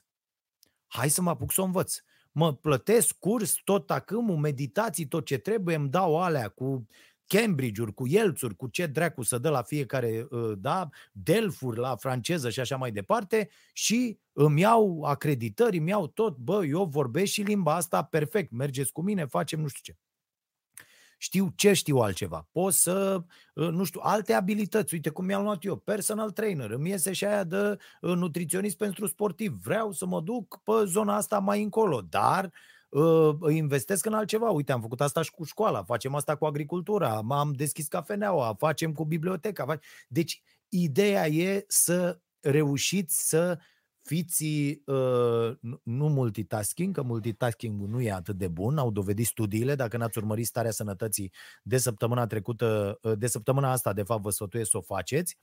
Hai 0.95 1.09
să 1.09 1.21
mă 1.21 1.29
apuc 1.29 1.51
să 1.51 1.61
o 1.61 1.63
învăț. 1.63 1.95
Mă 2.31 2.53
plătesc 2.53 3.17
curs, 3.19 3.55
tot 3.63 3.91
acâmul, 3.91 4.37
meditații, 4.37 5.07
tot 5.07 5.25
ce 5.25 5.37
trebuie, 5.37 5.75
îmi 5.75 5.89
dau 5.89 6.21
alea 6.21 6.47
cu 6.49 6.87
Cambridge-uri, 7.27 7.93
cu 7.93 8.07
Elțuri, 8.07 8.55
cu 8.55 8.67
ce 8.67 8.85
dracu 8.85 9.21
să 9.23 9.37
dă 9.37 9.49
la 9.49 9.61
fiecare, 9.61 10.27
ă, 10.31 10.55
da, 10.55 10.89
Delfuri 11.11 11.79
la 11.79 11.95
franceză 11.95 12.49
și 12.49 12.59
așa 12.59 12.77
mai 12.77 12.91
departe 12.91 13.49
și 13.73 14.19
îmi 14.33 14.61
iau 14.61 15.03
acreditări, 15.03 15.77
îmi 15.77 15.89
iau 15.89 16.07
tot, 16.07 16.37
bă, 16.37 16.65
eu 16.65 16.85
vorbesc 16.85 17.31
și 17.31 17.41
limba 17.41 17.75
asta 17.75 18.03
perfect, 18.03 18.51
mergeți 18.51 18.91
cu 18.91 19.01
mine, 19.01 19.25
facem 19.25 19.59
nu 19.59 19.67
știu 19.67 19.93
ce 19.93 19.99
știu 21.23 21.51
ce 21.55 21.73
știu 21.73 21.97
altceva. 21.97 22.47
Pot 22.51 22.73
să, 22.73 23.23
uh, 23.53 23.67
nu 23.69 23.83
știu, 23.83 23.99
alte 24.03 24.33
abilități. 24.33 24.93
Uite 24.93 25.09
cum 25.09 25.25
mi-am 25.25 25.43
luat 25.43 25.63
eu, 25.63 25.75
personal 25.75 26.31
trainer. 26.31 26.69
Îmi 26.69 26.89
iese 26.89 27.13
și 27.13 27.25
aia 27.25 27.43
de 27.43 27.77
uh, 28.01 28.15
nutriționist 28.15 28.77
pentru 28.77 29.07
sportiv. 29.07 29.53
Vreau 29.63 29.91
să 29.91 30.05
mă 30.05 30.21
duc 30.21 30.61
pe 30.63 30.71
zona 30.85 31.15
asta 31.15 31.39
mai 31.39 31.63
încolo, 31.63 32.01
dar 32.09 32.51
uh, 32.89 33.35
investesc 33.49 34.05
în 34.05 34.13
altceva. 34.13 34.49
Uite, 34.49 34.71
am 34.71 34.81
făcut 34.81 35.01
asta 35.01 35.21
și 35.21 35.31
cu 35.31 35.43
școala, 35.43 35.83
facem 35.83 36.15
asta 36.15 36.35
cu 36.35 36.45
agricultura, 36.45 37.21
m-am 37.21 37.51
deschis 37.51 37.87
cafeneaua, 37.87 38.55
facem 38.57 38.93
cu 38.93 39.05
biblioteca. 39.05 39.79
Deci, 40.07 40.41
ideea 40.69 41.27
e 41.27 41.65
să 41.67 42.19
reușiți 42.39 43.27
să 43.29 43.59
fiți 44.03 44.45
uh, 44.85 45.51
nu 45.83 46.07
multitasking, 46.07 46.95
că 46.95 47.01
multitasking 47.01 47.81
nu 47.81 48.01
e 48.01 48.11
atât 48.11 48.37
de 48.37 48.47
bun, 48.47 48.77
au 48.77 48.91
dovedit 48.91 49.25
studiile, 49.25 49.75
dacă 49.75 49.97
n-ați 49.97 50.17
urmărit 50.17 50.45
starea 50.45 50.71
sănătății 50.71 51.31
de 51.63 51.77
săptămâna 51.77 52.27
trecută, 52.27 52.99
uh, 53.01 53.17
de 53.17 53.27
săptămâna 53.27 53.71
asta, 53.71 53.93
de 53.93 54.03
fapt, 54.03 54.21
vă 54.21 54.29
sfătuiesc 54.29 54.69
să 54.69 54.77
o 54.77 54.81
faceți, 54.81 55.37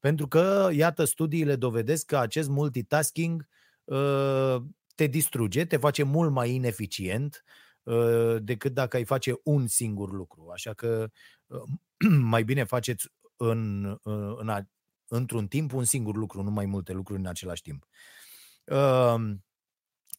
pentru 0.00 0.28
că, 0.28 0.68
iată, 0.72 1.04
studiile 1.04 1.56
dovedesc 1.56 2.06
că 2.06 2.18
acest 2.18 2.48
multitasking 2.48 3.48
uh, 3.84 4.56
te 4.94 5.06
distruge, 5.06 5.64
te 5.64 5.76
face 5.76 6.02
mult 6.02 6.30
mai 6.30 6.54
ineficient 6.54 7.44
uh, 7.82 8.36
decât 8.42 8.72
dacă 8.74 8.96
ai 8.96 9.04
face 9.04 9.40
un 9.42 9.66
singur 9.66 10.12
lucru. 10.12 10.48
Așa 10.52 10.72
că 10.72 11.10
uh, 11.46 11.62
mai 12.34 12.42
bine 12.44 12.64
faceți 12.64 13.08
în, 13.36 13.84
uh, 14.02 14.34
în, 14.36 14.68
într-un 15.12 15.46
timp 15.46 15.72
un 15.72 15.84
singur 15.84 16.16
lucru, 16.16 16.42
nu 16.42 16.50
mai 16.50 16.66
multe 16.66 16.92
lucruri 16.92 17.20
în 17.20 17.26
același 17.26 17.62
timp. 17.62 17.86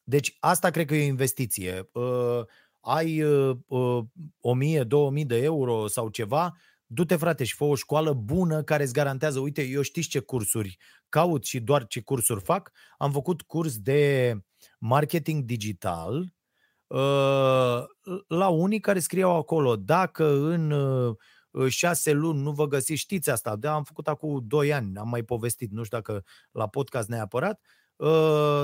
Deci 0.03 0.37
asta 0.39 0.69
cred 0.69 0.85
că 0.85 0.95
e 0.95 1.03
o 1.03 1.05
investiție. 1.05 1.89
Ai 2.79 3.23
1000, 4.39 4.83
2000 4.83 5.25
de 5.25 5.37
euro 5.37 5.87
sau 5.87 6.09
ceva, 6.09 6.57
du-te 6.85 7.15
frate 7.15 7.43
și 7.43 7.55
fă 7.55 7.63
o 7.63 7.75
școală 7.75 8.13
bună 8.13 8.63
care 8.63 8.83
îți 8.83 8.93
garantează, 8.93 9.39
uite, 9.39 9.63
eu 9.63 9.81
știți 9.81 10.07
ce 10.07 10.19
cursuri 10.19 10.77
caut 11.09 11.45
și 11.45 11.59
doar 11.59 11.87
ce 11.87 12.01
cursuri 12.01 12.41
fac. 12.43 12.71
Am 12.97 13.11
făcut 13.11 13.41
curs 13.41 13.77
de 13.77 14.33
marketing 14.79 15.43
digital 15.43 16.33
la 18.27 18.47
unii 18.49 18.79
care 18.79 18.99
scriau 18.99 19.35
acolo, 19.35 19.75
dacă 19.75 20.25
în 20.33 20.73
șase 21.67 22.11
luni 22.11 22.41
nu 22.41 22.51
vă 22.51 22.67
găsiți, 22.67 22.99
știți 22.99 23.29
asta, 23.29 23.55
de 23.55 23.67
am 23.67 23.83
făcut 23.83 24.07
acum 24.07 24.43
doi 24.47 24.73
ani, 24.73 24.97
am 24.97 25.09
mai 25.09 25.23
povestit, 25.23 25.71
nu 25.71 25.83
știu 25.83 25.97
dacă 25.97 26.23
la 26.51 26.67
podcast 26.67 27.09
neapărat, 27.09 27.61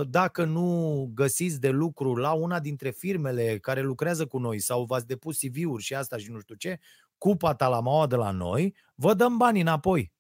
dacă 0.04 0.44
nu 0.44 1.10
găsiți 1.14 1.60
de 1.60 1.70
lucru 1.70 2.16
la 2.16 2.32
una 2.32 2.60
dintre 2.60 2.90
firmele 2.90 3.58
care 3.58 3.82
lucrează 3.82 4.26
cu 4.26 4.38
noi 4.38 4.60
sau 4.60 4.86
v-ați 4.86 5.08
depus 5.08 5.38
CV-uri 5.40 5.84
și 5.84 5.96
asta 5.96 6.18
și 6.18 6.32
nu 6.32 6.40
știu 6.40 6.56
ce, 6.56 6.80
cu 7.18 7.36
patalamaua 7.36 8.08
de 8.08 8.16
la 8.16 8.32
noi, 8.32 8.76
vă 8.96 9.14
dăm 9.14 9.38
bani 9.38 9.62
înapoi. 9.62 10.14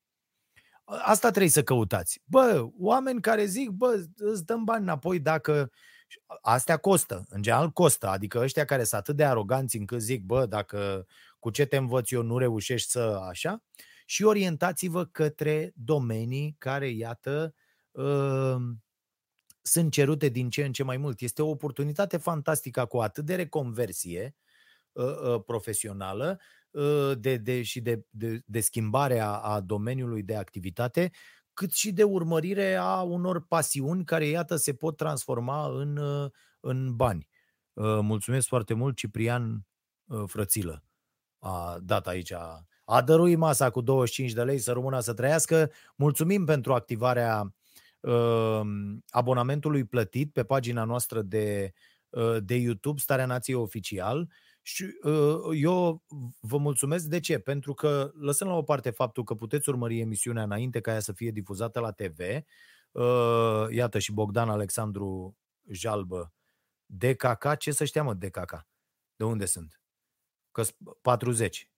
Asta 0.85 1.29
trebuie 1.29 1.51
să 1.51 1.63
căutați. 1.63 2.21
Bă, 2.25 2.67
oameni 2.79 3.21
care 3.21 3.45
zic, 3.45 3.69
bă, 3.69 4.05
îți 4.15 4.45
dăm 4.45 4.63
bani 4.63 4.83
înapoi 4.83 5.19
dacă... 5.19 5.71
Astea 6.41 6.77
costă, 6.77 7.25
în 7.29 7.41
general 7.41 7.69
costă, 7.69 8.07
adică 8.07 8.39
ăștia 8.39 8.65
care 8.65 8.83
sunt 8.83 9.01
atât 9.01 9.15
de 9.15 9.25
aroganți 9.25 9.77
încât 9.77 10.01
zic, 10.01 10.23
bă, 10.23 10.45
dacă 10.45 11.05
cu 11.47 11.53
ce 11.53 11.65
te 11.65 11.77
învăț 11.77 12.11
eu 12.11 12.21
nu 12.21 12.37
reușești 12.37 12.89
să 12.89 12.99
așa, 13.29 13.63
și 14.05 14.23
orientați-vă 14.23 15.05
către 15.05 15.73
domenii 15.75 16.55
care, 16.57 16.89
iată, 16.89 17.53
uh, 17.91 18.55
sunt 19.61 19.91
cerute 19.91 20.29
din 20.29 20.49
ce 20.49 20.65
în 20.65 20.71
ce 20.71 20.83
mai 20.83 20.97
mult. 20.97 21.21
Este 21.21 21.41
o 21.41 21.49
oportunitate 21.49 22.17
fantastică 22.17 22.85
cu 22.85 22.97
atât 22.97 23.25
de 23.25 23.35
reconversie 23.35 24.35
uh, 24.91 25.05
uh, 25.05 25.43
profesională 25.45 26.39
de, 27.17 27.37
de, 27.37 27.63
și 27.63 27.81
de, 27.81 28.05
de, 28.09 28.41
de 28.45 28.59
schimbare 28.59 29.19
a, 29.19 29.29
a 29.29 29.59
domeniului 29.59 30.23
de 30.23 30.35
activitate, 30.35 31.11
cât 31.53 31.71
și 31.71 31.91
de 31.91 32.03
urmărire 32.03 32.75
a 32.75 33.01
unor 33.01 33.45
pasiuni 33.47 34.05
care, 34.05 34.25
iată, 34.25 34.55
se 34.55 34.73
pot 34.73 34.97
transforma 34.97 35.67
în, 35.67 35.99
în 36.59 36.95
bani. 36.95 37.27
Mulțumesc 38.01 38.47
foarte 38.47 38.73
mult, 38.73 38.95
Ciprian 38.95 39.67
Frățilă 40.25 40.86
a 41.39 41.77
dat 41.81 42.07
aici, 42.07 42.31
a 42.89 43.01
dărui 43.01 43.35
masa 43.35 43.69
cu 43.69 43.81
25 43.81 44.31
de 44.31 44.43
lei 44.43 44.57
să 44.57 44.71
rămână 44.71 44.99
să 44.99 45.13
trăiască. 45.13 45.71
Mulțumim 45.95 46.45
pentru 46.45 46.73
activarea 46.73 47.55
uh, 47.99 48.61
abonamentului 49.09 49.83
plătit 49.83 50.33
pe 50.33 50.43
pagina 50.43 50.83
noastră 50.83 51.21
de, 51.21 51.73
uh, 52.09 52.37
de 52.39 52.55
YouTube, 52.55 52.99
Starea 52.99 53.25
Nației 53.25 53.55
Oficial. 53.55 54.29
Și 54.61 54.85
uh, 55.03 55.59
eu 55.61 56.03
vă 56.39 56.57
mulțumesc. 56.57 57.05
De 57.05 57.19
ce? 57.19 57.39
Pentru 57.39 57.73
că, 57.73 58.11
lăsăm 58.19 58.47
la 58.47 58.53
o 58.53 58.61
parte 58.61 58.89
faptul 58.89 59.23
că 59.23 59.35
puteți 59.35 59.69
urmări 59.69 59.99
emisiunea 59.99 60.43
înainte 60.43 60.79
ca 60.79 60.91
ea 60.91 60.99
să 60.99 61.13
fie 61.13 61.31
difuzată 61.31 61.79
la 61.79 61.91
TV, 61.91 62.19
uh, 62.91 63.65
iată 63.69 63.99
și 63.99 64.11
Bogdan 64.11 64.49
Alexandru 64.49 65.37
Jalbă, 65.71 66.33
DKK, 66.85 67.57
ce 67.57 67.71
să 67.71 67.85
știa 67.85 68.03
mă 68.03 68.13
DKK? 68.13 68.67
De 69.15 69.23
unde 69.23 69.45
sunt? 69.45 69.81
Că 70.57 70.91
40. 71.01 71.71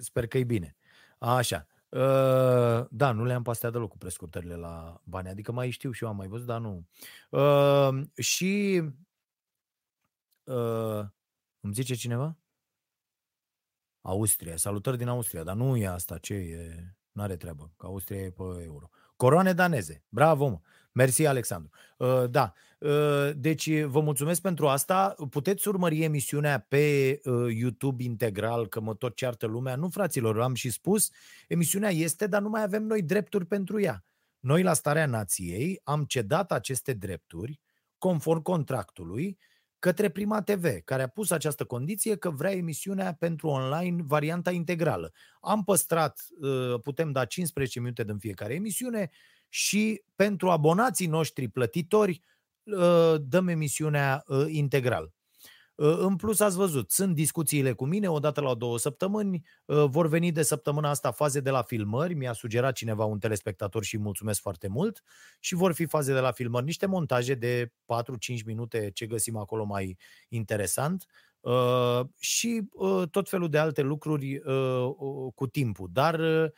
Sper 0.00 0.26
că 0.26 0.38
e 0.38 0.44
bine. 0.44 0.76
Așa. 1.18 1.66
Uh, 1.88 2.86
da, 2.90 3.12
nu 3.12 3.24
le-am 3.24 3.42
pastea 3.42 3.70
deloc 3.70 3.90
cu 3.90 3.98
prescurtările 3.98 4.54
la 4.54 5.00
bani, 5.04 5.28
adică 5.28 5.52
mai 5.52 5.70
știu 5.70 5.90
și 5.90 6.02
eu 6.02 6.08
am 6.08 6.16
mai 6.16 6.28
văzut, 6.28 6.46
dar 6.46 6.60
nu. 6.60 6.88
Uh, 7.30 8.06
și 8.18 8.82
uh, 10.44 11.04
îmi 11.60 11.72
zice 11.72 11.94
cineva? 11.94 12.38
Austria, 14.00 14.56
salutări 14.56 14.96
din 14.96 15.08
Austria, 15.08 15.42
dar 15.42 15.56
nu 15.56 15.76
e 15.76 15.86
asta, 15.86 16.18
ce 16.18 16.34
e, 16.34 16.84
n-are 17.12 17.36
treabă, 17.36 17.72
că 17.76 17.86
Austria 17.86 18.20
e 18.20 18.30
pe 18.30 18.42
euro. 18.42 18.90
Coroane 19.20 19.52
daneze. 19.52 20.04
Bravo, 20.08 20.48
mă. 20.48 20.60
Mersi, 20.92 21.26
Alexandru. 21.26 21.70
Uh, 21.96 22.24
da, 22.30 22.52
uh, 22.78 23.30
deci 23.36 23.82
vă 23.82 24.00
mulțumesc 24.00 24.40
pentru 24.40 24.68
asta. 24.68 25.14
Puteți 25.30 25.68
urmări 25.68 26.02
emisiunea 26.02 26.66
pe 26.68 27.20
uh, 27.24 27.54
YouTube 27.56 28.02
integral, 28.02 28.68
că 28.68 28.80
mă 28.80 28.94
tot 28.94 29.16
ceartă 29.16 29.46
lumea. 29.46 29.76
Nu, 29.76 29.88
fraților, 29.88 30.40
am 30.40 30.54
și 30.54 30.70
spus, 30.70 31.10
emisiunea 31.48 31.90
este, 31.90 32.26
dar 32.26 32.42
nu 32.42 32.48
mai 32.48 32.62
avem 32.62 32.82
noi 32.82 33.02
drepturi 33.02 33.46
pentru 33.46 33.80
ea. 33.80 34.04
Noi, 34.38 34.62
la 34.62 34.72
Starea 34.72 35.06
Nației, 35.06 35.80
am 35.84 36.04
cedat 36.04 36.52
aceste 36.52 36.92
drepturi, 36.92 37.60
conform 37.98 38.42
contractului, 38.42 39.38
către 39.80 40.08
Prima 40.08 40.42
TV, 40.42 40.64
care 40.84 41.02
a 41.02 41.08
pus 41.08 41.30
această 41.30 41.64
condiție 41.64 42.16
că 42.16 42.30
vrea 42.30 42.52
emisiunea 42.52 43.16
pentru 43.18 43.48
online 43.48 44.02
varianta 44.02 44.50
integrală. 44.50 45.12
Am 45.40 45.64
păstrat, 45.64 46.20
putem 46.82 47.12
da 47.12 47.24
15 47.24 47.80
minute 47.80 48.04
din 48.04 48.18
fiecare 48.18 48.54
emisiune, 48.54 49.10
și 49.52 50.02
pentru 50.16 50.50
abonații 50.50 51.06
noștri 51.06 51.48
plătitori 51.48 52.22
ă, 52.72 53.18
dăm 53.18 53.48
emisiunea 53.48 54.24
ă, 54.28 54.46
integral. 54.48 55.12
Ă, 55.80 55.96
în 56.06 56.16
plus, 56.16 56.40
ați 56.40 56.56
văzut, 56.56 56.90
sunt 56.90 57.14
discuțiile 57.14 57.72
cu 57.72 57.84
mine, 57.86 58.08
odată 58.10 58.40
la 58.40 58.54
două 58.54 58.78
săptămâni, 58.78 59.42
vor 59.66 60.08
veni 60.08 60.32
de 60.32 60.42
săptămâna 60.42 60.90
asta 60.90 61.10
faze 61.10 61.40
de 61.40 61.50
la 61.50 61.62
filmări, 61.62 62.14
mi-a 62.14 62.32
sugerat 62.32 62.74
cineva 62.74 63.04
un 63.04 63.18
telespectator 63.18 63.84
și 63.84 63.98
mulțumesc 63.98 64.40
foarte 64.40 64.68
mult, 64.68 65.02
și 65.40 65.54
vor 65.54 65.72
fi 65.72 65.86
faze 65.86 66.12
de 66.12 66.20
la 66.20 66.30
filmări, 66.32 66.64
niște 66.64 66.86
montaje 66.86 67.34
de 67.34 67.72
4-5 67.84 68.44
minute, 68.46 68.90
ce 68.94 69.06
găsim 69.06 69.36
acolo 69.36 69.64
mai 69.64 69.96
interesant, 70.28 71.06
și 72.18 72.62
tot 73.10 73.28
felul 73.28 73.48
de 73.48 73.58
alte 73.58 73.82
lucruri 73.82 74.40
cu 75.34 75.46
timpul. 75.46 75.88
Dar 75.92 76.20
Ă, 76.20 76.52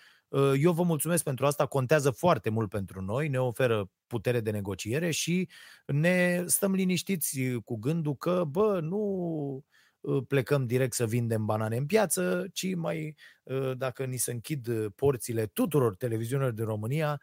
eu 0.58 0.72
vă 0.72 0.82
mulțumesc 0.82 1.24
pentru 1.24 1.46
asta, 1.46 1.66
contează 1.66 2.10
foarte 2.10 2.50
mult 2.50 2.68
pentru 2.68 3.00
noi, 3.00 3.28
ne 3.28 3.40
oferă 3.40 3.90
putere 4.06 4.40
de 4.40 4.50
negociere 4.50 5.10
și 5.10 5.48
ne 5.86 6.44
stăm 6.46 6.74
liniștiți 6.74 7.40
cu 7.64 7.76
gândul 7.76 8.16
că, 8.16 8.44
bă, 8.48 8.80
nu 8.82 9.64
ă, 10.04 10.22
plecăm 10.22 10.66
direct 10.66 10.92
să 10.94 11.06
vindem 11.06 11.44
banane 11.44 11.76
în 11.76 11.86
piață, 11.86 12.46
ci 12.52 12.74
mai, 12.74 13.16
ă, 13.48 13.74
dacă 13.74 14.04
ni 14.04 14.16
se 14.16 14.32
închid 14.32 14.88
porțile 14.88 15.46
tuturor 15.46 15.96
televiziunilor 15.96 16.52
din 16.52 16.64
România, 16.64 17.20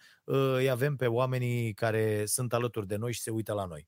îi 0.55 0.69
avem 0.69 0.95
pe 0.95 1.07
oamenii 1.07 1.73
care 1.73 2.25
sunt 2.25 2.53
alături 2.53 2.87
de 2.87 2.95
noi 2.95 3.13
și 3.13 3.21
se 3.21 3.29
uită 3.29 3.53
la 3.53 3.65
noi. 3.65 3.87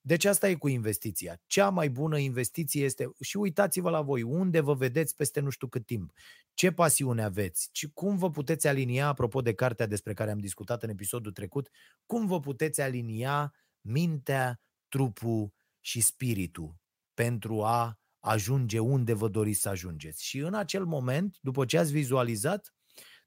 Deci 0.00 0.24
asta 0.24 0.48
e 0.48 0.54
cu 0.54 0.68
investiția. 0.68 1.40
Cea 1.46 1.68
mai 1.68 1.90
bună 1.90 2.18
investiție 2.18 2.84
este, 2.84 3.10
și 3.20 3.36
uitați-vă 3.36 3.90
la 3.90 4.02
voi, 4.02 4.22
unde 4.22 4.60
vă 4.60 4.74
vedeți 4.74 5.16
peste 5.16 5.40
nu 5.40 5.50
știu 5.50 5.68
cât 5.68 5.86
timp, 5.86 6.12
ce 6.54 6.72
pasiune 6.72 7.22
aveți, 7.22 7.70
cum 7.94 8.16
vă 8.16 8.30
puteți 8.30 8.66
alinia, 8.66 9.06
apropo 9.06 9.40
de 9.40 9.54
cartea 9.54 9.86
despre 9.86 10.14
care 10.14 10.30
am 10.30 10.38
discutat 10.38 10.82
în 10.82 10.88
episodul 10.88 11.32
trecut, 11.32 11.70
cum 12.06 12.26
vă 12.26 12.40
puteți 12.40 12.80
alinia 12.80 13.54
mintea, 13.80 14.60
trupul 14.88 15.52
și 15.80 16.00
spiritul 16.00 16.76
pentru 17.14 17.62
a 17.62 17.98
ajunge 18.18 18.78
unde 18.78 19.12
vă 19.12 19.28
doriți 19.28 19.60
să 19.60 19.68
ajungeți. 19.68 20.24
Și 20.24 20.38
în 20.38 20.54
acel 20.54 20.84
moment, 20.84 21.38
după 21.40 21.64
ce 21.64 21.78
ați 21.78 21.92
vizualizat, 21.92 22.74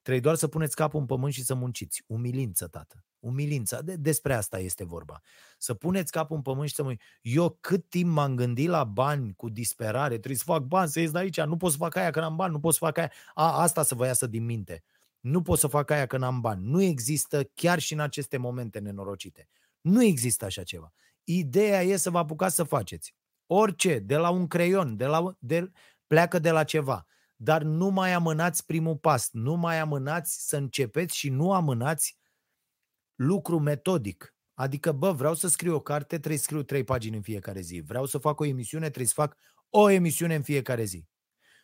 trebuie 0.01 0.23
doar 0.23 0.35
să 0.35 0.47
puneți 0.47 0.75
capul 0.75 0.99
în 0.99 1.05
pământ 1.05 1.33
și 1.33 1.43
să 1.43 1.55
munciți. 1.55 2.03
Umilință, 2.07 2.67
tată. 2.67 3.05
Umilința. 3.23 3.81
De, 3.81 3.95
despre 3.95 4.33
asta 4.33 4.59
este 4.59 4.85
vorba. 4.85 5.21
Să 5.57 5.73
puneți 5.73 6.11
capul 6.11 6.35
în 6.35 6.41
pământ 6.41 6.69
și 6.69 6.75
să 6.75 6.83
mă... 6.83 6.95
Eu 7.21 7.57
cât 7.61 7.89
timp 7.89 8.09
m-am 8.09 8.35
gândit 8.35 8.69
la 8.69 8.83
bani 8.83 9.33
cu 9.35 9.49
disperare, 9.49 10.17
trebuie 10.17 10.35
să 10.35 10.43
fac 10.45 10.63
bani, 10.63 10.89
să 10.89 10.99
ies 10.99 11.11
de 11.11 11.17
aici, 11.17 11.41
nu 11.41 11.57
pot 11.57 11.71
să 11.71 11.77
fac 11.77 11.95
aia 11.95 12.11
că 12.11 12.19
n-am 12.19 12.35
bani, 12.35 12.51
nu 12.51 12.59
pot 12.59 12.73
să 12.73 12.79
fac 12.79 12.97
aia. 12.97 13.11
A, 13.33 13.61
asta 13.61 13.83
să 13.83 13.95
vă 13.95 14.05
iasă 14.05 14.27
din 14.27 14.45
minte. 14.45 14.83
Nu 15.19 15.41
pot 15.41 15.59
să 15.59 15.67
fac 15.67 15.89
aia 15.89 16.05
că 16.05 16.17
n-am 16.17 16.41
bani. 16.41 16.65
Nu 16.65 16.81
există 16.81 17.43
chiar 17.43 17.79
și 17.79 17.93
în 17.93 17.99
aceste 17.99 18.37
momente 18.37 18.79
nenorocite. 18.79 19.47
Nu 19.81 20.03
există 20.03 20.45
așa 20.45 20.63
ceva. 20.63 20.93
Ideea 21.23 21.81
e 21.81 21.95
să 21.95 22.09
vă 22.09 22.17
apucați 22.17 22.55
să 22.55 22.63
faceți. 22.63 23.15
Orice, 23.45 23.99
de 23.99 24.15
la 24.15 24.29
un 24.29 24.47
creion, 24.47 24.97
de 24.97 25.05
la, 25.05 25.35
de, 25.39 25.71
pleacă 26.07 26.39
de 26.39 26.51
la 26.51 26.63
ceva. 26.63 27.05
Dar 27.35 27.61
nu 27.61 27.89
mai 27.89 28.13
amânați 28.13 28.65
primul 28.65 28.95
pas, 28.95 29.29
nu 29.31 29.55
mai 29.55 29.79
amânați 29.79 30.47
să 30.47 30.57
începeți 30.57 31.17
și 31.17 31.29
nu 31.29 31.53
amânați 31.53 32.17
lucru 33.15 33.59
metodic. 33.59 34.35
Adică, 34.53 34.91
bă, 34.91 35.11
vreau 35.11 35.33
să 35.33 35.47
scriu 35.47 35.75
o 35.75 35.79
carte, 35.79 36.17
trebuie 36.17 36.37
să 36.37 36.43
scriu 36.43 36.63
trei 36.63 36.83
pagini 36.83 37.15
în 37.15 37.21
fiecare 37.21 37.61
zi. 37.61 37.83
Vreau 37.85 38.05
să 38.05 38.17
fac 38.17 38.39
o 38.39 38.45
emisiune, 38.45 38.85
trebuie 38.85 39.07
să 39.07 39.13
fac 39.15 39.37
o 39.69 39.89
emisiune 39.89 40.35
în 40.35 40.41
fiecare 40.41 40.83
zi. 40.83 41.07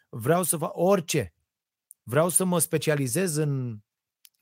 Vreau 0.10 0.44
să 0.44 0.58
fac 0.58 0.72
orice. 0.74 1.34
Vreau 2.04 2.30
să 2.30 2.46
mă 2.46 2.60
specializez 2.60 3.36
în 3.36 3.80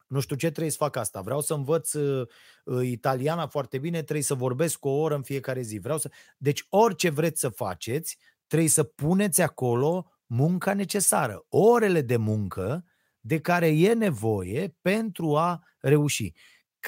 nu 0.08 0.20
știu 0.20 0.36
ce 0.36 0.50
trebuie 0.50 0.72
să 0.72 0.78
fac 0.78 0.96
asta. 0.96 1.22
Vreau 1.22 1.41
să 1.41 1.54
învăț 1.54 1.93
uh, 1.93 2.28
uh, 2.63 2.88
italiana 2.88 3.48
foarte 3.48 3.78
bine, 3.78 4.02
trebuie 4.02 4.24
să 4.24 4.34
vorbesc 4.34 4.86
o 4.86 4.89
oră 4.89 5.15
în 5.15 5.24
fiecare 5.24 5.62
zi. 5.62 5.78
Vreau 5.78 5.98
să... 5.98 6.12
Deci 6.38 6.65
orice 6.70 7.10
vreți 7.10 7.39
să 7.39 7.50
faceți, 7.50 8.17
trebuie 8.48 8.70
să 8.70 8.84
puneți 8.84 9.41
acolo 9.41 10.12
munca 10.26 10.74
necesară, 10.74 11.46
orele 11.50 12.02
de 12.02 12.17
muncă 12.17 12.86
de 13.20 13.39
care 13.39 13.67
e 13.67 13.93
nevoie 13.93 14.78
pentru 14.82 15.38
a 15.38 15.63
reuși 15.80 16.34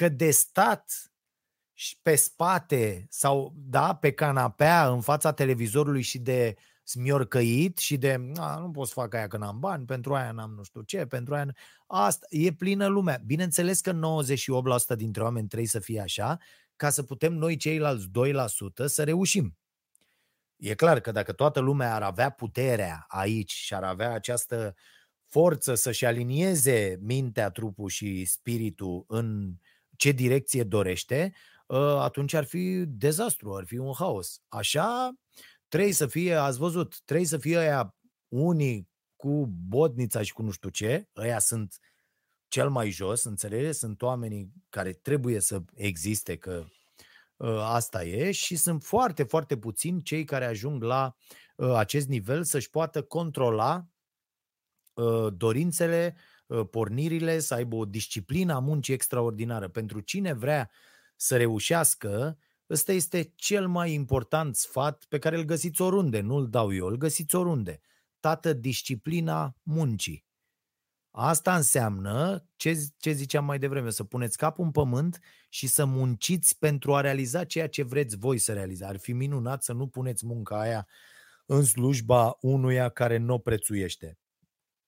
că 0.00 0.08
de 0.08 0.30
stat 0.30 1.12
și 1.72 1.98
pe 2.02 2.14
spate 2.14 3.06
sau 3.10 3.52
da, 3.56 3.94
pe 3.94 4.12
canapea 4.12 4.88
în 4.88 5.00
fața 5.00 5.32
televizorului 5.32 6.02
și 6.02 6.18
de 6.18 6.56
smiorcăit 6.82 7.78
și 7.78 7.96
de 7.96 8.32
a, 8.36 8.58
nu 8.58 8.70
pot 8.70 8.86
să 8.86 8.92
fac 8.92 9.14
aia 9.14 9.26
că 9.26 9.36
n-am 9.36 9.58
bani, 9.58 9.84
pentru 9.84 10.14
aia 10.14 10.32
n-am 10.32 10.50
nu 10.50 10.62
știu 10.62 10.82
ce, 10.82 11.06
pentru 11.06 11.34
aia... 11.34 11.56
Asta 11.86 12.26
e 12.28 12.52
plină 12.52 12.86
lumea. 12.86 13.22
Bineînțeles 13.26 13.80
că 13.80 13.98
98% 14.94 14.96
dintre 14.96 15.22
oameni 15.22 15.46
trebuie 15.46 15.68
să 15.68 15.78
fie 15.78 16.00
așa, 16.00 16.38
ca 16.76 16.90
să 16.90 17.02
putem 17.02 17.32
noi 17.32 17.56
ceilalți 17.56 18.06
2% 18.06 18.84
să 18.84 19.04
reușim. 19.04 19.58
E 20.56 20.74
clar 20.74 21.00
că 21.00 21.10
dacă 21.12 21.32
toată 21.32 21.60
lumea 21.60 21.94
ar 21.94 22.02
avea 22.02 22.30
puterea 22.30 23.04
aici 23.08 23.52
și 23.52 23.74
ar 23.74 23.82
avea 23.82 24.12
această 24.12 24.74
forță 25.26 25.74
să-și 25.74 26.04
alinieze 26.04 26.98
mintea, 27.00 27.50
trupul 27.50 27.88
și 27.88 28.24
spiritul 28.24 29.04
în 29.08 29.54
ce 30.00 30.12
direcție 30.12 30.62
dorește, 30.62 31.32
ă, 31.68 32.00
atunci 32.00 32.32
ar 32.34 32.44
fi 32.44 32.84
dezastru, 32.86 33.54
ar 33.54 33.64
fi 33.64 33.76
un 33.76 33.92
haos. 33.94 34.42
Așa 34.48 35.12
trebuie 35.68 35.92
să 35.92 36.06
fie, 36.06 36.34
ați 36.34 36.58
văzut, 36.58 37.00
trebuie 37.04 37.26
să 37.26 37.38
fie 37.38 37.58
aia 37.58 37.94
unii 38.28 38.88
cu 39.16 39.46
botnița 39.46 40.22
și 40.22 40.32
cu 40.32 40.42
nu 40.42 40.50
știu 40.50 40.68
ce, 40.68 41.08
ăia 41.16 41.38
sunt 41.38 41.78
cel 42.48 42.70
mai 42.70 42.90
jos, 42.90 43.24
înțelegeți? 43.24 43.78
Sunt 43.78 44.02
oamenii 44.02 44.52
care 44.68 44.92
trebuie 44.92 45.40
să 45.40 45.62
existe, 45.74 46.36
că 46.36 46.64
uh, 47.36 47.58
asta 47.62 48.04
e, 48.04 48.30
și 48.30 48.56
sunt 48.56 48.84
foarte, 48.84 49.22
foarte 49.22 49.56
puțini 49.56 50.02
cei 50.02 50.24
care 50.24 50.44
ajung 50.44 50.82
la 50.82 51.16
uh, 51.56 51.72
acest 51.74 52.08
nivel 52.08 52.44
să-și 52.44 52.70
poată 52.70 53.02
controla 53.02 53.86
uh, 54.92 55.32
dorințele, 55.36 56.14
Uh, 56.16 56.29
pornirile, 56.70 57.38
să 57.38 57.54
aibă 57.54 57.76
o 57.76 57.84
disciplină 57.84 58.54
a 58.54 58.58
muncii 58.58 58.94
extraordinară. 58.94 59.68
Pentru 59.68 60.00
cine 60.00 60.32
vrea 60.32 60.70
să 61.16 61.36
reușească, 61.36 62.38
ăsta 62.70 62.92
este 62.92 63.32
cel 63.34 63.68
mai 63.68 63.92
important 63.92 64.56
sfat 64.56 65.04
pe 65.08 65.18
care 65.18 65.36
îl 65.36 65.44
găsiți 65.44 65.82
oriunde, 65.82 66.20
nu 66.20 66.34
îl 66.34 66.48
dau 66.48 66.74
eu, 66.74 66.86
îl 66.86 66.96
găsiți 66.96 67.34
oriunde. 67.34 67.80
Tată, 68.20 68.52
disciplina 68.52 69.56
muncii. 69.62 70.28
Asta 71.10 71.56
înseamnă, 71.56 72.46
ce, 72.56 72.88
ce 72.98 73.12
ziceam 73.12 73.44
mai 73.44 73.58
devreme, 73.58 73.90
să 73.90 74.04
puneți 74.04 74.36
capul 74.36 74.64
în 74.64 74.70
pământ 74.70 75.20
și 75.48 75.66
să 75.66 75.84
munciți 75.84 76.58
pentru 76.58 76.94
a 76.94 77.00
realiza 77.00 77.44
ceea 77.44 77.68
ce 77.68 77.82
vreți 77.82 78.16
voi 78.16 78.38
să 78.38 78.52
realizați. 78.52 78.90
Ar 78.92 78.98
fi 78.98 79.12
minunat 79.12 79.62
să 79.62 79.72
nu 79.72 79.86
puneți 79.86 80.26
munca 80.26 80.60
aia 80.60 80.88
în 81.46 81.64
slujba 81.64 82.36
unuia 82.40 82.88
care 82.88 83.16
nu 83.16 83.34
o 83.34 83.38
prețuiește 83.38 84.18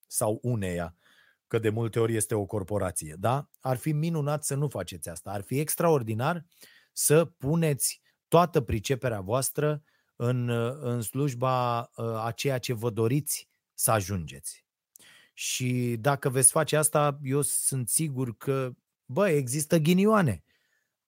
sau 0.07 0.39
uneia 0.41 0.95
că 1.53 1.59
de 1.59 1.69
multe 1.69 1.99
ori 1.99 2.15
este 2.15 2.35
o 2.35 2.45
corporație. 2.45 3.15
Da? 3.19 3.49
Ar 3.59 3.77
fi 3.77 3.91
minunat 3.91 4.43
să 4.43 4.55
nu 4.55 4.67
faceți 4.67 5.09
asta. 5.09 5.31
Ar 5.31 5.41
fi 5.41 5.59
extraordinar 5.59 6.45
să 6.93 7.25
puneți 7.25 8.01
toată 8.27 8.61
priceperea 8.61 9.21
voastră 9.21 9.83
în, 10.15 10.49
în 10.81 11.01
slujba 11.01 11.79
uh, 11.79 12.25
a 12.25 12.31
ceea 12.35 12.57
ce 12.57 12.73
vă 12.73 12.89
doriți 12.89 13.49
să 13.73 13.91
ajungeți. 13.91 14.65
Și 15.33 15.95
dacă 15.99 16.29
veți 16.29 16.51
face 16.51 16.75
asta, 16.75 17.19
eu 17.23 17.41
sunt 17.41 17.89
sigur 17.89 18.37
că, 18.37 18.71
bă, 19.05 19.29
există 19.29 19.77
ghinioane. 19.77 20.43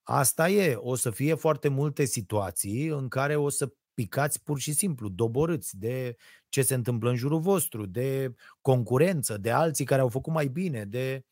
Asta 0.03 0.49
e, 0.49 0.75
o 0.75 0.95
să 0.95 1.10
fie 1.10 1.34
foarte 1.34 1.67
multe 1.67 2.05
situații 2.05 2.88
în 2.88 3.08
care 3.08 3.36
o 3.36 3.49
să 3.49 3.73
picați 3.95 4.43
pur 4.43 4.60
și 4.60 4.73
simplu, 4.73 5.10
doborâți 5.10 5.77
de 5.79 6.15
ce 6.49 6.62
se 6.62 6.73
întâmplă 6.75 7.10
în 7.10 7.15
jurul 7.15 7.39
vostru, 7.39 7.86
de 7.86 8.34
concurență, 8.62 9.38
de 9.38 9.51
alții 9.51 9.86
care 9.86 10.01
au 10.01 10.10
făcut 10.10 10.34
mai 10.34 10.47
bine, 10.47 10.86
de... 10.86 11.23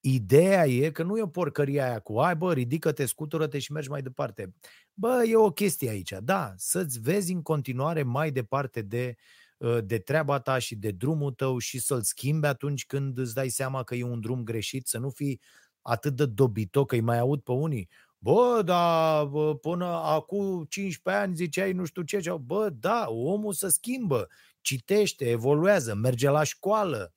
Ideea 0.00 0.66
e 0.66 0.90
că 0.90 1.02
nu 1.02 1.18
e 1.18 1.22
o 1.22 1.26
porcărie 1.26 1.82
aia 1.82 1.98
cu, 1.98 2.18
ai 2.18 2.36
bă, 2.36 2.52
ridică-te, 2.52 3.06
scutură-te 3.06 3.58
și 3.58 3.72
mergi 3.72 3.90
mai 3.90 4.02
departe. 4.02 4.54
Bă, 4.94 5.22
e 5.26 5.36
o 5.36 5.50
chestie 5.50 5.88
aici, 5.90 6.12
da, 6.22 6.54
să-ți 6.56 7.00
vezi 7.00 7.32
în 7.32 7.42
continuare 7.42 8.02
mai 8.02 8.30
departe 8.30 8.82
de, 8.82 9.16
ă, 9.60 9.80
de 9.80 9.98
treaba 9.98 10.38
ta 10.38 10.58
și 10.58 10.76
de 10.76 10.90
drumul 10.90 11.32
tău 11.32 11.58
și 11.58 11.78
să-l 11.78 12.02
schimbi 12.02 12.46
atunci 12.46 12.86
când 12.86 13.18
îți 13.18 13.34
dai 13.34 13.48
seama 13.48 13.82
că 13.82 13.94
e 13.94 14.02
un 14.04 14.20
drum 14.20 14.42
greșit, 14.44 14.86
să 14.86 14.98
nu 14.98 15.10
fii 15.10 15.40
atât 15.82 16.16
de 16.16 16.26
dobitoc 16.26 16.88
că 16.88 16.94
îi 16.94 17.00
mai 17.00 17.18
aud 17.18 17.40
pe 17.40 17.52
unii. 17.52 17.88
Bă, 18.18 18.62
dar 18.64 19.24
bă, 19.24 19.54
până 19.56 19.86
acum 19.86 20.64
15 20.68 21.22
ani 21.22 21.34
ziceai 21.34 21.72
nu 21.72 21.84
știu 21.84 22.02
ce. 22.02 22.20
Bă, 22.40 22.68
da, 22.80 23.06
omul 23.08 23.52
se 23.52 23.68
schimbă, 23.68 24.28
citește, 24.60 25.30
evoluează, 25.30 25.94
merge 25.94 26.28
la 26.30 26.42
școală. 26.42 27.12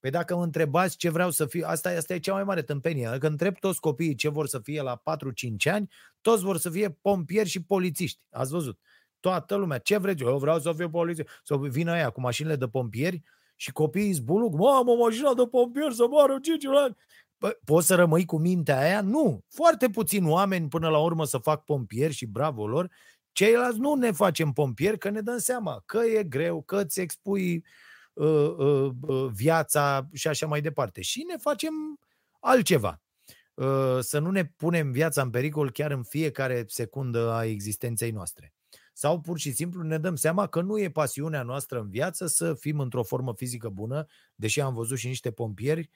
Păi 0.00 0.10
dacă 0.10 0.36
mă 0.36 0.42
întrebați 0.42 0.96
ce 0.96 1.10
vreau 1.10 1.30
să 1.30 1.46
fiu, 1.46 1.62
asta, 1.66 1.88
asta 1.90 2.14
e 2.14 2.18
cea 2.18 2.32
mai 2.32 2.44
mare 2.44 2.62
tâmpenie. 2.62 3.04
Dacă 3.04 3.26
întreb 3.26 3.58
toți 3.58 3.80
copiii 3.80 4.14
ce 4.14 4.28
vor 4.28 4.46
să 4.46 4.58
fie 4.58 4.82
la 4.82 5.02
4-5 5.02 5.70
ani, 5.72 5.88
toți 6.20 6.42
vor 6.42 6.56
să 6.56 6.70
fie 6.70 6.90
pompieri 6.90 7.48
și 7.48 7.64
polițiști. 7.64 8.20
Ați 8.30 8.50
văzut? 8.50 8.78
Toată 9.20 9.54
lumea. 9.54 9.78
Ce 9.78 9.96
vreți? 9.96 10.22
Eu 10.22 10.38
vreau 10.38 10.58
să 10.58 10.72
fiu 10.72 10.90
polițist. 10.90 11.28
Să 11.44 11.56
vină 11.56 11.92
aia 11.92 12.10
cu 12.10 12.20
mașinile 12.20 12.56
de 12.56 12.68
pompieri 12.68 13.22
și 13.56 13.72
copiii 13.72 14.12
zbuluc. 14.12 14.52
Mamă, 14.54 14.94
mașina 14.94 15.34
de 15.34 15.46
pompieri 15.46 15.94
să 15.94 16.06
moară 16.10 16.38
5 16.42 16.64
ani. 16.66 16.96
Păi, 17.42 17.58
poți 17.64 17.86
să 17.86 17.94
rămâi 17.94 18.24
cu 18.24 18.38
mintea 18.38 18.78
aia? 18.78 19.00
Nu. 19.00 19.44
Foarte 19.48 19.88
puțini 19.88 20.28
oameni 20.28 20.68
până 20.68 20.88
la 20.88 20.98
urmă 20.98 21.24
să 21.24 21.38
fac 21.38 21.64
pompieri 21.64 22.12
și 22.12 22.26
bravo 22.26 22.66
lor. 22.66 22.90
Ceilalți 23.32 23.78
nu 23.78 23.94
ne 23.94 24.10
facem 24.10 24.52
pompieri 24.52 24.98
că 24.98 25.10
ne 25.10 25.20
dăm 25.20 25.38
seama 25.38 25.82
că 25.86 25.98
e 25.98 26.22
greu, 26.24 26.62
că 26.62 26.80
îți 26.80 27.00
expui 27.00 27.64
uh, 28.12 28.54
uh, 28.56 28.90
uh, 29.00 29.30
viața 29.32 30.08
și 30.12 30.28
așa 30.28 30.46
mai 30.46 30.60
departe. 30.60 31.00
Și 31.00 31.24
ne 31.28 31.36
facem 31.36 31.72
altceva. 32.40 33.02
Uh, 33.54 33.98
să 34.00 34.18
nu 34.18 34.30
ne 34.30 34.44
punem 34.44 34.92
viața 34.92 35.22
în 35.22 35.30
pericol 35.30 35.70
chiar 35.70 35.90
în 35.90 36.02
fiecare 36.02 36.64
secundă 36.66 37.32
a 37.32 37.44
existenței 37.44 38.10
noastre. 38.10 38.54
Sau 38.92 39.20
pur 39.20 39.38
și 39.38 39.52
simplu 39.52 39.82
ne 39.82 39.98
dăm 39.98 40.16
seama 40.16 40.46
că 40.46 40.60
nu 40.60 40.78
e 40.78 40.90
pasiunea 40.90 41.42
noastră 41.42 41.80
în 41.80 41.88
viață 41.88 42.26
să 42.26 42.54
fim 42.54 42.78
într-o 42.78 43.02
formă 43.02 43.34
fizică 43.34 43.68
bună, 43.68 44.06
deși 44.34 44.60
am 44.60 44.74
văzut 44.74 44.98
și 44.98 45.06
niște 45.06 45.30
pompieri 45.30 45.90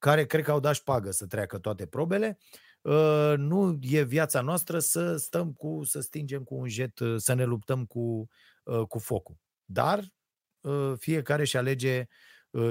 care 0.00 0.26
cred 0.26 0.44
că 0.44 0.50
au 0.50 0.60
dat 0.60 0.74
șpagă 0.74 1.10
să 1.10 1.26
treacă 1.26 1.58
toate 1.58 1.86
probele, 1.86 2.38
uh, 2.80 3.34
nu 3.36 3.78
e 3.80 4.02
viața 4.02 4.40
noastră 4.40 4.78
să 4.78 5.16
stăm 5.16 5.52
cu, 5.52 5.84
să 5.84 6.00
stingem 6.00 6.42
cu 6.42 6.54
un 6.54 6.68
jet, 6.68 6.98
uh, 6.98 7.14
să 7.16 7.32
ne 7.32 7.44
luptăm 7.44 7.84
cu, 7.84 8.28
uh, 8.62 8.86
cu 8.86 8.98
focul. 8.98 9.36
Dar 9.64 10.04
fiecare 10.98 11.44
și 11.44 11.56
alege 11.56 12.06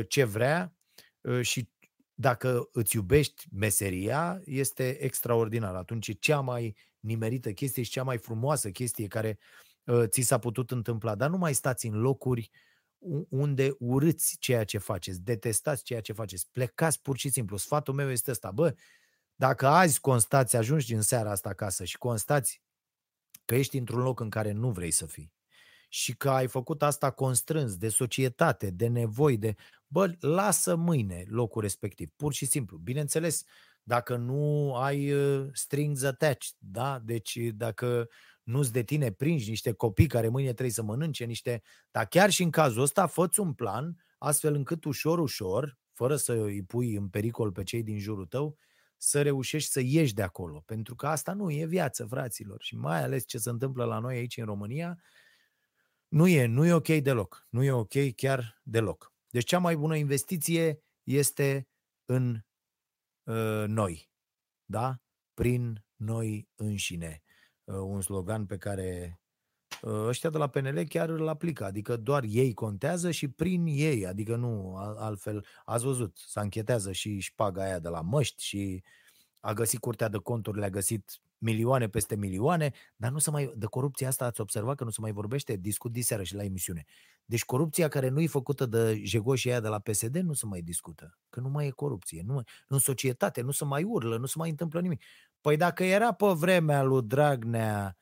ce 0.07 0.23
vrea 0.23 0.73
și 1.41 1.69
dacă 2.13 2.69
îți 2.71 2.95
iubești 2.95 3.47
meseria, 3.51 4.41
este 4.45 5.03
extraordinar. 5.03 5.75
Atunci 5.75 6.07
e 6.07 6.13
cea 6.13 6.39
mai 6.39 6.75
nimerită 6.99 7.51
chestie 7.51 7.83
și 7.83 7.91
cea 7.91 8.03
mai 8.03 8.17
frumoasă 8.17 8.69
chestie 8.69 9.07
care 9.07 9.39
ți 10.05 10.21
s-a 10.21 10.37
putut 10.39 10.71
întâmpla. 10.71 11.15
Dar 11.15 11.29
nu 11.29 11.37
mai 11.37 11.53
stați 11.53 11.87
în 11.87 11.99
locuri 11.99 12.49
uh, 12.51 12.68
unde 13.29 13.75
urâți 13.79 14.37
ceea 14.39 14.63
ce 14.63 14.77
faceți, 14.77 15.21
detestați 15.21 15.83
ceea 15.83 16.01
ce 16.01 16.13
faceți, 16.13 16.49
plecați 16.51 17.01
pur 17.01 17.17
și 17.17 17.29
simplu. 17.29 17.57
Sfatul 17.57 17.93
meu 17.93 18.09
este 18.09 18.31
ăsta, 18.31 18.51
bă, 18.51 18.75
dacă 19.35 19.67
azi 19.67 19.99
constați, 19.99 20.55
ajungi 20.55 20.93
în 20.93 21.01
seara 21.01 21.31
asta 21.31 21.49
acasă 21.49 21.83
și 21.83 21.97
constați 21.97 22.61
că 23.45 23.55
ești 23.55 23.77
într-un 23.77 24.01
loc 24.01 24.19
în 24.19 24.29
care 24.29 24.51
nu 24.51 24.71
vrei 24.71 24.91
să 24.91 25.05
fii 25.05 25.33
și 25.89 26.15
că 26.15 26.29
ai 26.29 26.47
făcut 26.47 26.83
asta 26.83 27.11
constrâns 27.11 27.77
de 27.77 27.89
societate, 27.89 28.69
de 28.69 28.87
nevoi, 28.87 29.37
de... 29.37 29.55
Bă, 29.87 30.15
lasă 30.19 30.75
mâine 30.75 31.23
locul 31.27 31.61
respectiv, 31.61 32.09
pur 32.15 32.33
și 32.33 32.45
simplu. 32.45 32.77
Bineînțeles, 32.77 33.43
dacă 33.83 34.15
nu 34.15 34.75
ai 34.75 35.11
uh, 35.11 35.49
strings 35.53 36.03
attached, 36.03 36.55
da? 36.57 36.99
Deci 37.03 37.37
dacă 37.37 38.09
nu-ți 38.49 38.71
de 38.71 38.83
tine 38.83 39.11
prinși 39.11 39.49
niște 39.49 39.71
copii 39.71 40.07
care 40.07 40.27
mâine 40.27 40.49
trebuie 40.49 40.71
să 40.71 40.83
mănânce 40.83 41.25
niște... 41.25 41.61
Dar 41.91 42.05
chiar 42.05 42.29
și 42.29 42.43
în 42.43 42.49
cazul 42.49 42.81
ăsta, 42.81 43.07
fă 43.07 43.29
un 43.37 43.53
plan 43.53 44.03
astfel 44.17 44.53
încât 44.53 44.83
ușor, 44.83 45.19
ușor, 45.19 45.77
fără 45.93 46.15
să 46.15 46.33
îi 46.33 46.63
pui 46.63 46.95
în 46.95 47.09
pericol 47.09 47.51
pe 47.51 47.63
cei 47.63 47.83
din 47.83 47.99
jurul 47.99 48.25
tău, 48.25 48.57
să 48.97 49.21
reușești 49.21 49.71
să 49.71 49.79
ieși 49.79 50.13
de 50.13 50.21
acolo. 50.21 50.63
Pentru 50.65 50.95
că 50.95 51.07
asta 51.07 51.33
nu 51.33 51.51
e 51.51 51.65
viață, 51.65 52.05
fraților. 52.05 52.61
Și 52.61 52.75
mai 52.75 53.03
ales 53.03 53.25
ce 53.25 53.37
se 53.37 53.49
întâmplă 53.49 53.85
la 53.85 53.99
noi 53.99 54.15
aici 54.15 54.37
în 54.37 54.45
România, 54.45 54.99
nu 56.07 56.27
e, 56.27 56.45
nu 56.45 56.65
e 56.65 56.73
ok 56.73 56.87
deloc. 56.87 57.47
Nu 57.49 57.63
e 57.63 57.71
ok 57.71 58.15
chiar 58.15 58.61
deloc. 58.63 59.13
Deci 59.29 59.45
cea 59.45 59.59
mai 59.59 59.75
bună 59.75 59.95
investiție 59.95 60.83
este 61.03 61.67
în 62.05 62.39
uh, 63.23 63.63
noi. 63.67 64.09
Da? 64.65 65.01
Prin 65.33 65.85
noi 65.95 66.49
înșine. 66.55 67.23
Uh, 67.69 67.75
un 67.75 68.01
slogan 68.01 68.45
pe 68.45 68.57
care 68.57 69.19
uh, 69.81 70.05
ăștia 70.07 70.29
de 70.29 70.37
la 70.37 70.47
PNL 70.47 70.83
chiar 70.87 71.09
îl 71.09 71.27
aplică, 71.27 71.65
adică 71.65 71.97
doar 71.97 72.23
ei 72.27 72.53
contează 72.53 73.11
și 73.11 73.27
prin 73.27 73.65
ei, 73.65 74.07
adică 74.07 74.35
nu 74.35 74.75
altfel. 74.75 75.45
Ați 75.65 75.83
văzut, 75.83 76.17
s-a 76.17 76.41
închetează 76.41 76.91
și 76.91 77.19
șpaga 77.19 77.63
aia 77.63 77.79
de 77.79 77.89
la 77.89 78.01
măști 78.01 78.43
și 78.43 78.83
a 79.39 79.53
găsit 79.53 79.79
curtea 79.79 80.07
de 80.07 80.17
conturi, 80.17 80.59
le-a 80.59 80.69
găsit 80.69 81.19
milioane 81.37 81.89
peste 81.89 82.15
milioane, 82.15 82.71
dar 82.95 83.11
nu 83.11 83.17
se 83.17 83.31
mai, 83.31 83.53
de 83.55 83.65
corupția 83.65 84.07
asta 84.07 84.25
ați 84.25 84.41
observat 84.41 84.75
că 84.75 84.83
nu 84.83 84.89
se 84.89 85.01
mai 85.01 85.11
vorbește, 85.11 85.55
discut 85.55 85.91
diseară 85.91 86.23
și 86.23 86.35
la 86.35 86.43
emisiune. 86.43 86.85
Deci 87.25 87.45
corupția 87.45 87.87
care 87.87 88.09
nu 88.09 88.21
e 88.21 88.27
făcută 88.27 88.65
de 88.65 89.01
jegoșii 89.03 89.49
aia 89.49 89.59
de 89.59 89.67
la 89.67 89.79
PSD 89.79 90.15
nu 90.15 90.33
se 90.33 90.45
mai 90.45 90.61
discută, 90.61 91.17
că 91.29 91.39
nu 91.39 91.49
mai 91.49 91.67
e 91.67 91.69
corupție, 91.69 92.23
nu 92.25 92.33
mai, 92.33 92.43
în 92.67 92.79
societate 92.79 93.41
nu 93.41 93.51
se 93.51 93.65
mai 93.65 93.83
urlă, 93.83 94.17
nu 94.17 94.25
se 94.25 94.33
mai 94.37 94.49
întâmplă 94.49 94.81
nimic. 94.81 95.03
Păi 95.41 95.57
dacă 95.57 95.83
era 95.83 96.11
pe 96.11 96.25
vremea 96.25 96.83
lui 96.83 97.01
Dragnea 97.01 97.97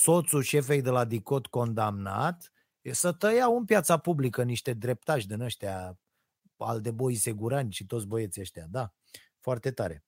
soțul 0.00 0.42
șefei 0.42 0.82
de 0.82 0.90
la 0.90 1.04
DICOT 1.04 1.46
condamnat, 1.46 2.52
să 2.90 3.12
tăiau 3.12 3.56
în 3.56 3.64
piața 3.64 3.96
publică 3.96 4.42
niște 4.42 4.72
dreptași 4.72 5.26
din 5.26 5.40
ăștia 5.40 5.98
al 6.56 6.80
de 6.80 6.90
boi 6.90 7.14
segurani 7.14 7.72
și 7.72 7.86
toți 7.86 8.06
băieții 8.06 8.40
ăștia, 8.40 8.66
da, 8.70 8.94
foarte 9.40 9.70
tare. 9.70 10.04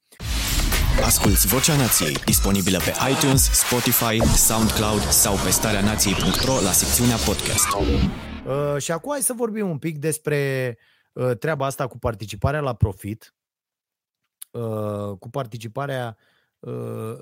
Asculți 1.04 1.46
Vocea 1.46 1.76
Nației, 1.76 2.14
disponibilă 2.14 2.78
pe 2.78 2.92
iTunes, 3.10 3.50
Spotify, 3.50 4.36
SoundCloud 4.36 5.00
sau 5.00 5.34
pe 5.44 5.50
starea 5.50 5.80
nației.ro 5.80 6.60
la 6.60 6.72
secțiunea 6.72 7.16
podcast. 7.16 7.68
Uh, 7.74 8.80
și 8.82 8.92
acum 8.92 9.10
hai 9.10 9.20
să 9.20 9.32
vorbim 9.32 9.68
un 9.70 9.78
pic 9.78 9.98
despre 9.98 10.78
uh, 11.12 11.36
treaba 11.38 11.66
asta 11.66 11.86
cu 11.86 11.98
participarea 11.98 12.60
la 12.60 12.74
profit, 12.74 13.34
uh, 14.52 15.16
cu 15.18 15.30
participarea 15.30 16.16
uh, 16.58 17.16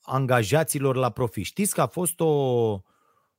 angajaților 0.00 0.96
la 0.96 1.10
profit. 1.10 1.44
Știți 1.44 1.74
că 1.74 1.80
a 1.80 1.86
fost 1.86 2.20
o, 2.20 2.80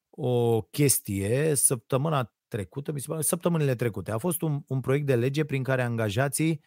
o 0.10 0.62
chestie 0.62 1.55
săptămâna 1.55 2.34
trecută, 2.47 2.91
mi 2.91 2.99
se 2.99 3.08
pare, 3.10 3.21
săptămânile 3.21 3.75
trecute. 3.75 4.12
A 4.12 4.17
fost 4.17 4.41
un, 4.41 4.62
un 4.67 4.79
proiect 4.79 5.05
de 5.05 5.15
lege 5.15 5.45
prin 5.45 5.63
care 5.63 5.84
angajații 5.84 6.49
uh, 6.49 6.60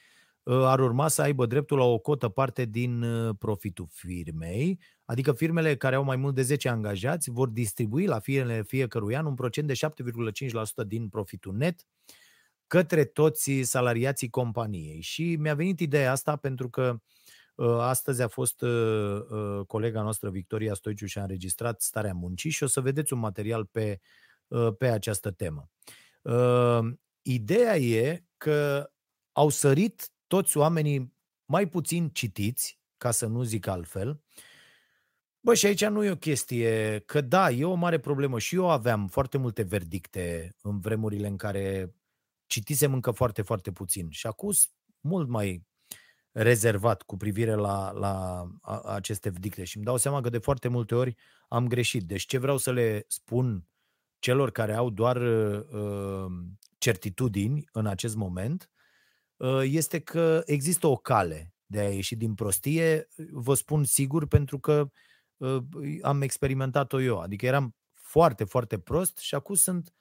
Ă, 0.48 0.66
ar 0.66 0.80
urma 0.80 1.08
să 1.08 1.22
aibă 1.22 1.46
dreptul 1.46 1.78
la 1.78 1.84
o 1.84 1.98
cotă 1.98 2.28
parte 2.28 2.64
din 2.64 3.02
ă, 3.02 3.32
profitul 3.32 3.86
firmei, 3.90 4.80
adică 5.04 5.32
firmele 5.32 5.76
care 5.76 5.94
au 5.94 6.04
mai 6.04 6.16
mult 6.16 6.34
de 6.34 6.42
10 6.42 6.68
angajați 6.68 7.30
vor 7.30 7.48
distribui 7.48 8.06
la 8.06 8.18
firmele 8.18 8.62
fiecărui 8.62 9.16
an 9.16 9.26
un 9.26 9.34
procent 9.34 9.66
de 9.66 9.72
7,5% 10.82 10.86
din 10.86 11.08
profitul 11.08 11.54
net 11.54 11.86
către 12.68 13.04
toți 13.04 13.60
salariații 13.62 14.30
companiei. 14.30 15.00
Și 15.00 15.36
mi-a 15.36 15.54
venit 15.54 15.80
ideea 15.80 16.10
asta 16.10 16.36
pentru 16.36 16.70
că 16.70 17.00
ă, 17.58 17.82
astăzi 17.82 18.22
a 18.22 18.28
fost 18.28 18.64
colega 19.66 20.02
noastră 20.02 20.30
Victoria 20.30 20.74
Stoiciu 20.74 21.06
și 21.06 21.18
a 21.18 21.22
înregistrat 21.22 21.80
Starea 21.80 22.14
Muncii 22.14 22.50
și 22.50 22.62
o 22.62 22.66
să 22.66 22.80
vedeți 22.80 23.12
un 23.12 23.18
material 23.18 23.64
pe, 23.64 24.00
pe 24.78 24.86
această 24.88 25.30
temă. 25.30 25.70
Ideea 27.22 27.76
e 27.76 28.24
că 28.36 28.90
au 29.32 29.48
sărit 29.48 30.10
toți 30.26 30.56
oamenii 30.56 31.14
mai 31.44 31.68
puțin 31.68 32.08
citiți, 32.08 32.80
ca 32.96 33.10
să 33.10 33.26
nu 33.26 33.42
zic 33.42 33.66
altfel, 33.66 34.22
Bă, 35.40 35.54
și 35.54 35.66
aici 35.66 35.84
nu 35.84 36.04
e 36.04 36.10
o 36.10 36.16
chestie, 36.16 37.02
că 37.06 37.20
da, 37.20 37.50
e 37.50 37.64
o 37.64 37.74
mare 37.74 37.98
problemă 37.98 38.38
și 38.38 38.54
eu 38.54 38.70
aveam 38.70 39.06
foarte 39.06 39.38
multe 39.38 39.62
verdicte 39.62 40.56
în 40.62 40.80
vremurile 40.80 41.26
în 41.26 41.36
care 41.36 41.94
citisem 42.48 42.92
încă 42.92 43.10
foarte, 43.10 43.42
foarte 43.42 43.72
puțin 43.72 44.10
și 44.10 44.26
acum 44.26 44.52
mult 45.00 45.28
mai 45.28 45.66
rezervat 46.32 47.02
cu 47.02 47.16
privire 47.16 47.54
la, 47.54 47.90
la 47.90 48.44
a, 48.60 48.80
aceste 48.80 49.28
verdicte 49.28 49.64
și 49.64 49.76
îmi 49.76 49.86
dau 49.86 49.96
seama 49.96 50.20
că 50.20 50.28
de 50.28 50.38
foarte 50.38 50.68
multe 50.68 50.94
ori 50.94 51.14
am 51.48 51.68
greșit. 51.68 52.02
Deci 52.02 52.26
ce 52.26 52.38
vreau 52.38 52.56
să 52.56 52.72
le 52.72 53.04
spun 53.08 53.68
celor 54.18 54.50
care 54.50 54.74
au 54.74 54.90
doar 54.90 55.16
uh, 55.16 56.26
certitudini 56.78 57.68
în 57.72 57.86
acest 57.86 58.16
moment 58.16 58.70
Ă, 59.40 59.64
este 59.64 59.98
că 59.98 60.42
există 60.46 60.86
o 60.86 60.96
cale 60.96 61.54
de 61.66 61.78
a 61.78 61.88
ieși 61.92 62.16
din 62.16 62.34
prostie, 62.34 63.08
vă 63.30 63.54
spun 63.54 63.84
sigur, 63.84 64.26
pentru 64.26 64.58
că 64.58 64.90
ă, 65.40 65.64
am 66.02 66.22
experimentat-o 66.22 67.00
eu. 67.00 67.20
Adică 67.20 67.46
eram 67.46 67.76
foarte, 67.94 68.44
foarte 68.44 68.78
prost 68.78 69.18
și 69.18 69.34
acum 69.34 69.54
sunt 69.54 69.94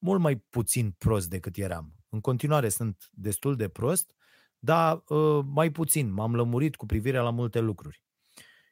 mult 0.00 0.20
mai 0.20 0.36
puțin 0.36 0.90
prost 0.98 1.28
decât 1.28 1.56
eram. 1.56 1.94
În 2.08 2.20
continuare 2.20 2.68
sunt 2.68 3.08
destul 3.12 3.56
de 3.56 3.68
prost, 3.68 4.14
dar 4.58 5.02
ă, 5.10 5.42
mai 5.42 5.70
puțin. 5.70 6.12
M-am 6.12 6.34
lămurit 6.34 6.76
cu 6.76 6.86
privire 6.86 7.18
la 7.18 7.30
multe 7.30 7.60
lucruri. 7.60 8.02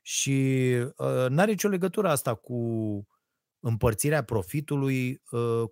Și 0.02 0.70
nu 1.28 1.40
are 1.40 1.50
nicio 1.50 1.68
legătură 1.68 2.08
asta 2.08 2.34
cu 2.34 2.56
împărțirea 3.60 4.24
profitului 4.24 5.22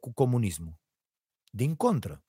cu 0.01 0.13
comunismul. 0.15 0.81
Din 1.51 1.75
contră 1.75 2.25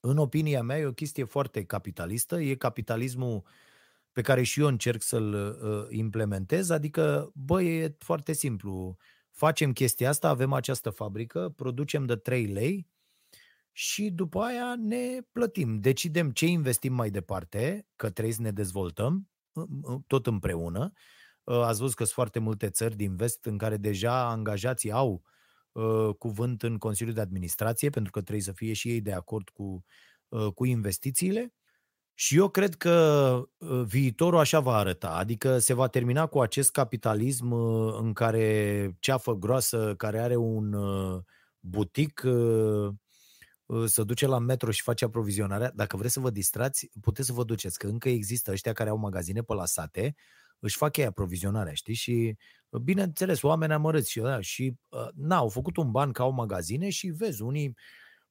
În 0.00 0.18
opinia 0.18 0.62
mea, 0.62 0.78
e 0.78 0.86
o 0.86 0.92
chestie 0.92 1.24
foarte 1.24 1.64
capitalistă, 1.64 2.40
e 2.40 2.54
capitalismul 2.54 3.44
pe 4.12 4.22
care 4.22 4.42
și 4.42 4.60
eu 4.60 4.66
încerc 4.66 5.02
să-l 5.02 5.32
uh, 5.34 5.86
implementez, 5.96 6.70
adică, 6.70 7.30
bă, 7.34 7.62
e 7.62 7.96
foarte 7.98 8.32
simplu. 8.32 8.96
Facem 9.36 9.72
chestia 9.72 10.08
asta, 10.08 10.28
avem 10.28 10.52
această 10.52 10.90
fabrică, 10.90 11.52
producem 11.56 12.04
de 12.06 12.16
3 12.16 12.46
lei 12.46 12.88
și 13.72 14.10
după 14.10 14.40
aia 14.40 14.74
ne 14.78 15.20
plătim. 15.32 15.80
Decidem 15.80 16.30
ce 16.30 16.46
investim 16.46 16.92
mai 16.92 17.10
departe, 17.10 17.86
că 17.96 18.10
trebuie 18.10 18.34
să 18.34 18.42
ne 18.42 18.50
dezvoltăm, 18.50 19.30
tot 20.06 20.26
împreună. 20.26 20.92
Uh, 21.44 21.60
ați 21.60 21.80
văzut 21.80 21.96
că 21.96 22.02
sunt 22.02 22.14
foarte 22.14 22.38
multe 22.38 22.70
țări 22.70 22.96
din 22.96 23.16
vest 23.16 23.44
în 23.44 23.58
care 23.58 23.76
deja 23.76 24.28
angajații 24.28 24.90
au 24.92 25.22
uh, 25.72 26.14
cuvânt 26.18 26.62
în 26.62 26.78
Consiliul 26.78 27.14
de 27.14 27.20
Administrație, 27.20 27.90
pentru 27.90 28.12
că 28.12 28.20
trebuie 28.20 28.44
să 28.44 28.52
fie 28.52 28.72
și 28.72 28.88
ei 28.88 29.00
de 29.00 29.12
acord 29.12 29.48
cu, 29.48 29.84
uh, 30.28 30.52
cu 30.54 30.64
investițiile. 30.64 31.54
Și 32.18 32.36
eu 32.36 32.48
cred 32.48 32.74
că 32.74 33.42
uh, 33.58 33.82
viitorul 33.84 34.38
așa 34.38 34.60
va 34.60 34.74
arăta, 34.76 35.10
adică 35.10 35.58
se 35.58 35.74
va 35.74 35.86
termina 35.86 36.26
cu 36.26 36.40
acest 36.40 36.70
capitalism 36.70 37.50
uh, 37.50 37.96
în 38.00 38.12
care 38.12 38.96
ceafă 38.98 39.34
groasă 39.34 39.94
care 39.96 40.20
are 40.20 40.36
un 40.36 40.72
uh, 40.72 41.22
butic 41.60 42.20
să 43.86 44.02
duce 44.04 44.26
la 44.26 44.38
metro 44.38 44.70
și 44.70 44.82
face 44.82 45.04
aprovizionarea. 45.04 45.72
Dacă 45.74 45.96
vreți 45.96 46.12
să 46.12 46.20
vă 46.20 46.30
distrați, 46.30 46.90
puteți 47.00 47.26
să 47.26 47.32
vă 47.32 47.44
duceți, 47.44 47.78
că 47.78 47.86
încă 47.86 48.08
există 48.08 48.50
ăștia 48.50 48.72
care 48.72 48.90
au 48.90 48.96
magazine 48.96 49.40
pe 49.40 49.54
la 49.54 49.64
sate, 49.64 50.14
își 50.58 50.76
fac 50.76 50.96
ei 50.96 51.04
aprovizionarea, 51.04 51.72
știi? 51.72 51.94
Și, 51.94 52.36
bineînțeles, 52.82 53.42
oameni 53.42 53.72
amărâți 53.72 54.10
și, 54.10 54.20
da, 54.20 54.40
și 54.40 54.74
na, 55.14 55.36
au 55.36 55.48
făcut 55.48 55.76
un 55.76 55.90
ban 55.90 56.12
ca 56.12 56.22
au 56.22 56.32
magazine 56.32 56.90
și 56.90 57.06
vezi, 57.06 57.42
unii 57.42 57.74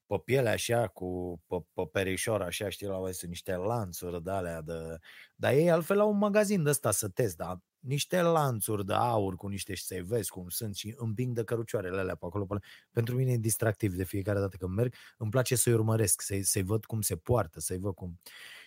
pe 0.08 0.22
piele 0.26 0.50
așa, 0.50 0.88
cu 0.88 1.42
pe, 1.48 1.56
pe 1.74 1.82
perișor 1.92 2.42
așa, 2.42 2.70
știi, 2.70 2.88
la 2.88 3.12
sunt 3.12 3.30
niște 3.30 3.56
lanțuri 3.56 4.24
de 4.24 4.32
alea, 4.32 4.62
de... 4.62 4.98
dar 5.36 5.54
ei 5.54 5.72
altfel 5.72 6.00
au 6.00 6.10
un 6.12 6.18
magazin 6.18 6.64
de 6.64 6.70
ăsta 6.70 6.92
să 6.92 7.08
test, 7.10 7.38
dar 7.38 7.60
niște 7.86 8.22
lanțuri 8.22 8.86
de 8.86 8.94
aur 8.94 9.36
cu 9.36 9.48
niște 9.48 9.74
și 9.74 9.84
să 9.84 10.02
vezi 10.06 10.30
cum 10.30 10.50
sunt 10.50 10.76
și 10.76 10.94
împing 10.98 11.36
de 11.36 11.44
cărucioarele 11.44 12.00
alea 12.00 12.16
pe 12.16 12.26
acolo. 12.26 12.46
Pe 12.46 12.56
Pentru 12.92 13.16
mine 13.16 13.32
e 13.32 13.38
distractiv 13.38 13.94
de 13.94 14.04
fiecare 14.04 14.40
dată 14.40 14.58
când 14.58 14.76
merg. 14.76 14.94
Îmi 15.18 15.30
place 15.30 15.56
să-i 15.56 15.74
urmăresc, 15.74 16.22
să-i, 16.22 16.44
să 16.44 16.62
văd 16.64 16.86
cum 16.86 17.02
se 17.02 17.16
poartă, 17.16 17.60
să-i 17.60 17.78
văd 17.78 17.94
cum... 17.94 18.20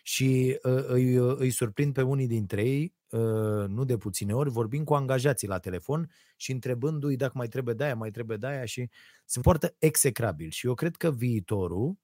Și 0.03 0.59
uh, 0.63 0.85
îi, 0.87 1.15
îi 1.15 1.51
surprind 1.51 1.93
pe 1.93 2.03
unii 2.03 2.27
dintre 2.27 2.63
ei, 2.63 2.95
uh, 3.11 3.69
nu 3.69 3.85
de 3.85 3.97
puține 3.97 4.35
ori, 4.35 4.51
vorbind 4.51 4.85
cu 4.85 4.95
angajații 4.95 5.49
la 5.49 5.59
telefon 5.59 6.11
și 6.39 6.53
întrebându-i 6.53 7.17
dacă 7.17 7.33
mai 7.35 7.49
trebuie 7.49 7.75
de 7.75 7.85
aia, 7.85 7.95
mai 7.95 8.11
trebuie 8.11 8.37
de 8.37 8.47
aia 8.47 8.65
și 8.65 8.91
se 9.25 9.41
poartă 9.41 9.75
execrabil. 9.79 10.51
Și 10.51 10.67
eu 10.67 10.75
cred 10.75 10.97
că 10.97 11.11
viitorul 11.11 11.99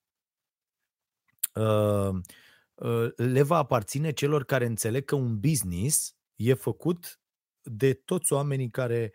uh, 1.55 2.15
uh, 2.75 3.09
le 3.17 3.43
va 3.43 3.57
aparține 3.57 4.13
celor 4.13 4.45
care 4.45 4.67
înțeleg 4.67 5.05
că 5.05 5.15
un 5.15 5.41
business 5.41 6.17
e 6.37 6.55
făcut 6.55 7.21
de 7.63 7.93
toți 7.93 8.33
oamenii 8.33 8.71
care 8.71 9.13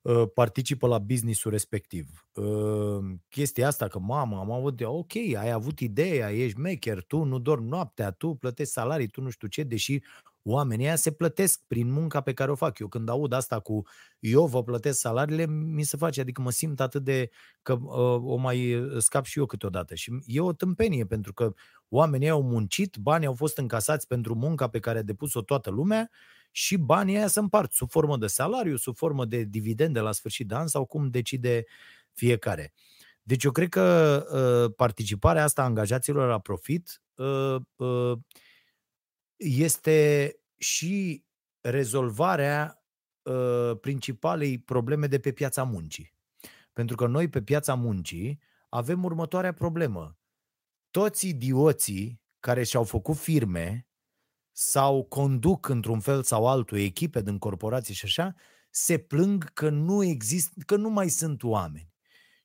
uh, 0.00 0.30
participă 0.34 0.86
la 0.86 0.98
businessul 0.98 1.50
respectiv. 1.50 2.28
Uh, 2.34 3.04
chestia 3.28 3.66
asta 3.66 3.88
că, 3.88 3.98
mamă, 3.98 4.38
am 4.38 4.50
avut, 4.50 4.80
ok, 4.80 5.16
ai 5.16 5.50
avut 5.50 5.80
ideea, 5.80 6.30
ești 6.30 6.58
maker, 6.58 7.02
tu 7.02 7.22
nu 7.22 7.38
dormi 7.38 7.68
noaptea, 7.68 8.10
tu 8.10 8.34
plătești 8.34 8.72
salarii, 8.72 9.08
tu 9.08 9.20
nu 9.20 9.30
știu 9.30 9.48
ce, 9.48 9.62
deși 9.62 10.02
oamenii 10.48 10.84
ăia 10.84 10.96
se 10.96 11.12
plătesc 11.12 11.60
prin 11.66 11.92
munca 11.92 12.20
pe 12.20 12.32
care 12.32 12.50
o 12.50 12.54
fac. 12.54 12.78
Eu 12.78 12.88
când 12.88 13.08
aud 13.08 13.32
asta 13.32 13.60
cu 13.60 13.82
eu 14.18 14.46
vă 14.46 14.62
plătesc 14.62 14.98
salariile, 14.98 15.46
mi 15.46 15.82
se 15.82 15.96
face, 15.96 16.20
adică 16.20 16.40
mă 16.40 16.50
simt 16.50 16.80
atât 16.80 17.04
de 17.04 17.30
că 17.62 17.72
uh, 17.72 18.22
o 18.22 18.36
mai 18.36 18.88
scap 18.98 19.24
și 19.24 19.38
eu 19.38 19.46
câteodată. 19.46 19.94
Și 19.94 20.12
e 20.26 20.40
o 20.40 20.52
tâmpenie, 20.52 21.06
pentru 21.06 21.32
că 21.32 21.54
oamenii 21.88 22.28
au 22.28 22.42
muncit, 22.42 22.96
banii 22.96 23.26
au 23.26 23.34
fost 23.34 23.58
încasați 23.58 24.06
pentru 24.06 24.34
munca 24.34 24.68
pe 24.68 24.78
care 24.78 24.98
a 24.98 25.02
depus-o 25.02 25.42
toată 25.42 25.70
lumea 25.70 26.10
și 26.50 26.76
banii 26.76 27.16
aia 27.16 27.26
se 27.26 27.38
împart 27.38 27.72
sub 27.72 27.90
formă 27.90 28.16
de 28.16 28.26
salariu, 28.26 28.76
sub 28.76 28.96
formă 28.96 29.24
de 29.24 29.42
dividende 29.42 30.00
la 30.00 30.12
sfârșit 30.12 30.48
de 30.48 30.54
an 30.54 30.66
sau 30.66 30.84
cum 30.84 31.10
decide 31.10 31.64
fiecare. 32.12 32.72
Deci 33.22 33.44
eu 33.44 33.50
cred 33.50 33.68
că 33.68 34.26
uh, 34.66 34.74
participarea 34.76 35.42
asta 35.44 35.62
a 35.62 35.64
angajaților 35.64 36.28
la 36.28 36.38
profit 36.38 37.02
uh, 37.14 37.56
uh, 37.76 38.18
este 39.36 40.32
și 40.56 41.24
rezolvarea 41.60 42.84
uh, 43.22 43.78
principalei 43.80 44.58
probleme 44.58 45.06
de 45.06 45.18
pe 45.18 45.32
piața 45.32 45.62
muncii. 45.62 46.14
Pentru 46.72 46.96
că 46.96 47.06
noi 47.06 47.28
pe 47.28 47.42
piața 47.42 47.74
muncii 47.74 48.40
avem 48.68 49.04
următoarea 49.04 49.52
problemă. 49.52 50.18
Toți 50.90 51.28
idioții 51.28 52.20
care 52.40 52.62
și-au 52.62 52.84
făcut 52.84 53.16
firme 53.16 53.88
sau 54.52 55.04
conduc 55.04 55.68
într-un 55.68 56.00
fel 56.00 56.22
sau 56.22 56.46
altul 56.46 56.78
echipe 56.78 57.22
din 57.22 57.38
corporații 57.38 57.94
și 57.94 58.04
așa, 58.04 58.34
se 58.70 58.98
plâng 58.98 59.52
că 59.52 59.68
nu 59.68 60.04
există, 60.04 60.60
că 60.66 60.76
nu 60.76 60.90
mai 60.90 61.08
sunt 61.08 61.42
oameni. 61.42 61.95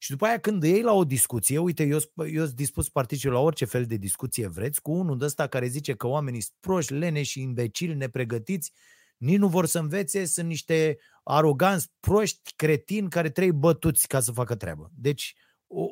Și 0.04 0.10
după 0.10 0.26
aia 0.26 0.40
când 0.40 0.64
ei 0.64 0.82
la 0.82 0.94
o 0.94 1.04
discuție, 1.04 1.58
uite, 1.58 1.84
eu, 1.84 2.00
eu 2.28 2.44
sunt 2.44 2.56
dispus 2.56 2.84
să 2.84 2.90
particip 2.94 3.32
la 3.32 3.40
orice 3.40 3.66
fel 3.66 3.86
de 3.86 3.96
discuție 3.96 4.48
vreți, 4.48 4.82
cu 4.82 4.92
unul 4.92 5.18
de 5.18 5.26
ăsta 5.26 5.48
care 5.48 5.68
zice 5.68 5.94
că 5.94 6.08
oamenii 6.08 6.42
sunt 6.42 6.56
proști, 6.60 6.94
lene 6.94 7.24
și 7.24 7.42
imbecili, 7.42 7.94
nepregătiți, 7.94 8.72
nici 9.18 9.38
nu 9.38 9.48
vor 9.48 9.66
să 9.66 9.80
învețe, 9.80 10.26
sunt 10.26 10.48
niște 10.48 10.98
aroganți, 11.24 11.92
proști, 12.00 12.54
cretini 12.56 13.10
care 13.10 13.30
trebuie 13.30 13.54
bătuți 13.54 14.08
ca 14.08 14.20
să 14.20 14.32
facă 14.32 14.56
treabă. 14.56 14.92
Deci, 14.94 15.36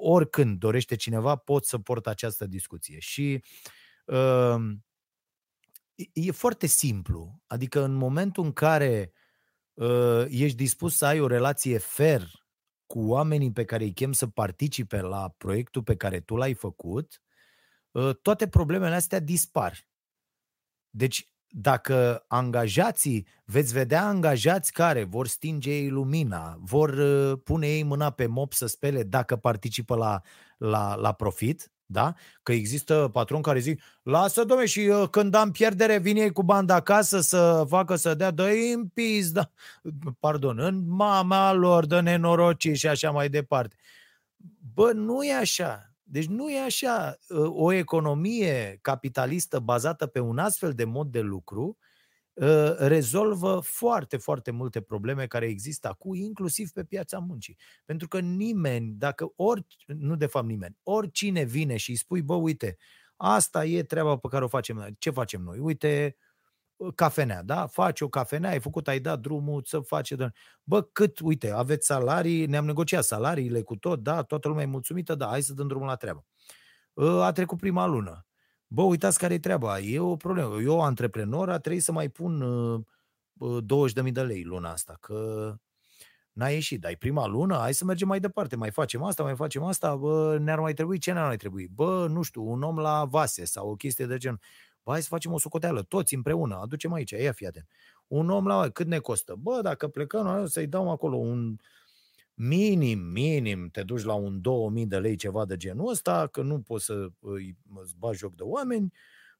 oricând 0.01 0.59
dorește 0.59 0.95
cineva, 0.95 1.35
pot 1.35 1.65
să 1.65 1.77
port 1.77 2.07
această 2.07 2.45
discuție. 2.45 2.99
Și 2.99 3.43
uh, 4.05 4.55
e 6.13 6.31
foarte 6.31 6.65
simplu. 6.65 7.41
Adică 7.47 7.83
în 7.83 7.93
momentul 7.93 8.43
în 8.43 8.53
care 8.53 9.11
uh, 9.73 10.25
ești 10.27 10.57
dispus 10.57 10.95
să 10.95 11.05
ai 11.05 11.19
o 11.19 11.27
relație 11.27 11.77
fair 11.77 12.47
cu 12.89 12.99
oamenii 12.99 13.51
pe 13.51 13.65
care 13.65 13.83
îi 13.83 13.93
chem 13.93 14.11
să 14.11 14.27
participe 14.27 15.01
la 15.01 15.33
proiectul 15.37 15.83
pe 15.83 15.95
care 15.95 16.19
tu 16.19 16.35
l-ai 16.35 16.53
făcut, 16.53 17.21
uh, 17.91 18.15
toate 18.21 18.47
problemele 18.47 18.95
astea 18.95 19.19
dispar. 19.19 19.87
Deci, 20.89 21.33
dacă 21.47 22.25
angajații, 22.27 23.27
veți 23.45 23.73
vedea 23.73 24.05
angajați 24.05 24.71
care 24.71 25.03
vor 25.03 25.27
stinge 25.27 25.71
ei 25.71 25.89
lumina, 25.89 26.57
vor 26.59 26.89
uh, 26.89 27.39
pune 27.43 27.67
ei 27.67 27.83
mâna 27.83 28.09
pe 28.09 28.25
mop 28.25 28.53
să 28.53 28.65
spele 28.65 29.03
dacă 29.03 29.35
participă 29.35 29.95
la, 29.95 30.21
la, 30.57 30.95
la 30.95 31.13
profit, 31.13 31.71
da? 31.91 32.13
Că 32.43 32.51
există 32.51 33.09
patron 33.13 33.41
care 33.41 33.59
zic, 33.59 33.81
lasă 34.03 34.43
domne 34.43 34.65
și 34.65 34.79
uh, 34.79 35.09
când 35.09 35.33
am 35.33 35.51
pierdere 35.51 35.97
vine 35.97 36.19
ei 36.19 36.31
cu 36.31 36.43
banda 36.43 36.75
acasă 36.75 37.19
să 37.19 37.65
facă 37.67 37.95
să 37.95 38.13
dea, 38.13 38.31
dă 38.31 38.49
în 38.73 38.87
pizda, 38.87 39.51
pardon, 40.19 40.59
în 40.59 40.87
mama 40.87 41.53
lor, 41.53 41.85
de 41.85 41.99
nenorocii 41.99 42.75
și 42.75 42.87
așa 42.87 43.11
mai 43.11 43.29
departe. 43.29 43.75
Bă, 44.73 44.91
nu 44.91 45.23
e 45.23 45.33
așa. 45.33 45.93
Deci 46.03 46.25
nu 46.25 46.49
e 46.49 46.59
așa. 46.59 47.17
Uh, 47.27 47.49
o 47.49 47.71
economie 47.71 48.79
capitalistă 48.81 49.59
bazată 49.59 50.05
pe 50.05 50.19
un 50.19 50.37
astfel 50.37 50.71
de 50.71 50.83
mod 50.83 51.07
de 51.07 51.19
lucru 51.19 51.77
Ă, 51.79 51.88
rezolvă 52.77 53.59
foarte, 53.63 54.17
foarte 54.17 54.51
multe 54.51 54.81
probleme 54.81 55.27
care 55.27 55.45
există 55.47 55.87
acum, 55.87 56.13
inclusiv 56.13 56.71
pe 56.71 56.83
piața 56.83 57.19
muncii. 57.19 57.57
Pentru 57.85 58.07
că 58.07 58.19
nimeni, 58.19 58.93
dacă 58.97 59.31
ori, 59.35 59.65
nu 59.85 60.15
de 60.15 60.25
fapt 60.25 60.45
nimeni, 60.47 60.77
oricine 60.83 61.43
vine 61.43 61.77
și 61.77 61.89
îi 61.89 61.95
spui, 61.95 62.21
bă, 62.21 62.33
uite, 62.33 62.77
asta 63.15 63.65
e 63.65 63.83
treaba 63.83 64.17
pe 64.17 64.27
care 64.27 64.43
o 64.43 64.47
facem 64.47 64.75
noi. 64.75 64.95
Ce 64.99 65.09
facem 65.09 65.41
noi? 65.41 65.59
Uite, 65.59 66.15
ă, 66.79 66.91
cafenea, 66.91 67.43
da? 67.43 67.67
Faci 67.67 68.01
o 68.01 68.09
cafenea, 68.09 68.49
ai 68.49 68.59
făcut, 68.59 68.87
ai 68.87 68.99
dat 68.99 69.19
drumul 69.19 69.61
să 69.65 69.79
faci. 69.79 70.13
Bă, 70.63 70.81
cât, 70.81 71.19
uite, 71.19 71.51
aveți 71.51 71.85
salarii, 71.85 72.45
ne-am 72.45 72.65
negociat 72.65 73.03
salariile 73.03 73.61
cu 73.61 73.75
tot, 73.75 73.99
da, 74.03 74.23
toată 74.23 74.47
lumea 74.47 74.63
e 74.63 74.67
mulțumită, 74.67 75.15
da, 75.15 75.27
hai 75.27 75.41
să 75.41 75.53
dăm 75.53 75.67
drumul 75.67 75.87
la 75.87 75.95
treabă. 75.95 76.25
Ă, 76.97 77.23
a 77.23 77.31
trecut 77.31 77.59
prima 77.59 77.85
lună. 77.85 78.28
Bă, 78.71 78.81
uitați 78.81 79.19
care 79.19 79.33
e 79.33 79.39
treaba, 79.39 79.79
e 79.79 79.99
o 79.99 80.15
problemă. 80.15 80.61
Eu, 80.61 80.81
antreprenor, 80.81 81.49
a 81.49 81.59
trebuit 81.59 81.83
să 81.83 81.91
mai 81.91 82.09
pun 82.09 82.41
uh, 82.41 82.83
20.000 84.05 84.11
de 84.11 84.21
lei 84.21 84.43
luna 84.43 84.71
asta, 84.71 84.97
că 84.99 85.53
n-a 86.33 86.49
ieșit. 86.49 86.79
Dar 86.81 86.91
e 86.91 86.95
prima 86.95 87.27
lună, 87.27 87.57
hai 87.57 87.73
să 87.73 87.85
mergem 87.85 88.07
mai 88.07 88.19
departe, 88.19 88.55
mai 88.55 88.71
facem 88.71 89.03
asta, 89.03 89.23
mai 89.23 89.35
facem 89.35 89.63
asta, 89.63 89.95
bă, 89.95 90.37
ne-ar 90.39 90.59
mai 90.59 90.73
trebui, 90.73 90.97
ce 90.97 91.11
ne-ar 91.11 91.25
mai 91.27 91.37
trebui? 91.37 91.67
Bă, 91.67 92.07
nu 92.09 92.21
știu, 92.21 92.43
un 92.51 92.61
om 92.63 92.77
la 92.77 93.05
vase 93.05 93.45
sau 93.45 93.69
o 93.69 93.75
chestie 93.75 94.05
de 94.05 94.17
genul. 94.17 94.39
Bă, 94.83 94.91
hai 94.91 95.01
să 95.01 95.07
facem 95.07 95.33
o 95.33 95.39
socoteală, 95.39 95.81
toți 95.83 96.15
împreună, 96.15 96.55
aducem 96.55 96.93
aici, 96.93 97.11
ia 97.11 97.31
fi 97.31 97.45
atent. 97.45 97.67
Un 98.07 98.29
om 98.29 98.47
la 98.47 98.69
cât 98.69 98.87
ne 98.87 98.99
costă? 98.99 99.35
Bă, 99.39 99.59
dacă 99.63 99.87
plecăm, 99.87 100.45
să-i 100.47 100.67
dau 100.67 100.91
acolo 100.91 101.17
un 101.17 101.55
minim, 102.41 102.99
minim 102.99 103.69
te 103.69 103.83
duci 103.83 104.03
la 104.03 104.13
un 104.13 104.41
2000 104.41 104.85
de 104.85 104.97
lei, 104.99 105.15
ceva 105.15 105.45
de 105.45 105.57
genul 105.57 105.89
ăsta, 105.89 106.27
că 106.27 106.41
nu 106.41 106.59
poți 106.59 106.85
să 106.85 107.07
îi 107.19 107.57
bagi 107.97 108.17
joc 108.17 108.35
de 108.35 108.43
oameni, 108.43 108.91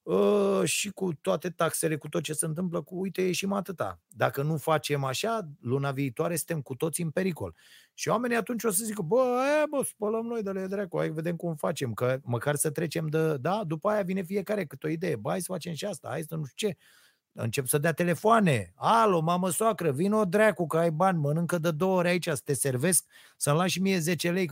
uh, 0.04 0.62
și 0.64 0.90
cu 0.90 1.14
toate 1.14 1.50
taxele, 1.50 1.98
cu 1.98 2.10
tot 2.10 2.24
ce 2.24 2.34
se 2.34 2.46
întâmplă, 2.46 2.82
cu 2.82 2.96
uite, 3.00 3.22
ieșim 3.22 3.52
atâta. 3.54 4.00
Dacă 4.08 4.42
nu 4.42 4.58
facem 4.58 5.04
așa, 5.04 5.50
luna 5.62 5.92
viitoare 5.92 6.36
suntem 6.36 6.62
cu 6.62 6.76
toți 6.76 7.02
în 7.02 7.10
pericol. 7.10 7.56
Și 7.94 8.10
oamenii 8.10 8.38
atunci 8.38 8.64
o 8.64 8.72
să 8.72 8.84
zică, 8.86 9.02
bă, 9.02 9.20
aia, 9.20 9.66
bă, 9.70 9.84
spălăm 9.86 10.26
noi 10.26 10.42
de 10.44 10.52
la 10.52 10.68
dracu, 10.68 10.98
hai 10.98 11.10
vedem 11.10 11.36
cum 11.36 11.56
facem, 11.56 11.94
că 11.94 12.20
măcar 12.24 12.56
să 12.56 12.72
trecem 12.72 13.08
de, 13.08 13.38
da, 13.38 13.64
după 13.68 13.90
aia 13.90 14.02
vine 14.02 14.24
fiecare 14.24 14.66
câte 14.66 14.88
o 14.88 14.90
idee, 14.90 15.16
bă, 15.16 15.30
hai 15.30 15.40
să 15.40 15.52
facem 15.52 15.74
și 15.74 15.86
asta, 15.86 16.08
hai 16.08 16.24
să 16.28 16.36
nu 16.36 16.46
știu 16.46 16.68
ce. 16.68 16.78
Încep 17.42 17.68
să 17.68 17.78
dea 17.78 17.92
telefoane. 17.92 18.74
Alo, 18.76 19.20
mamă 19.20 19.50
soacră, 19.50 19.92
vin 19.92 20.14
o 20.14 20.26
dracu 20.26 20.68
că 20.68 20.78
ai 20.78 20.92
bani, 20.92 21.18
mănâncă 21.18 21.58
de 21.58 21.72
două 21.72 21.98
ori 21.98 22.08
aici, 22.08 22.28
să 22.28 22.42
te 22.44 22.54
servesc, 22.54 23.06
să-mi 23.38 23.58
lași 23.58 23.72
și 23.72 23.82
mie 23.82 24.00
10 24.00 24.32
lei. 24.32 24.50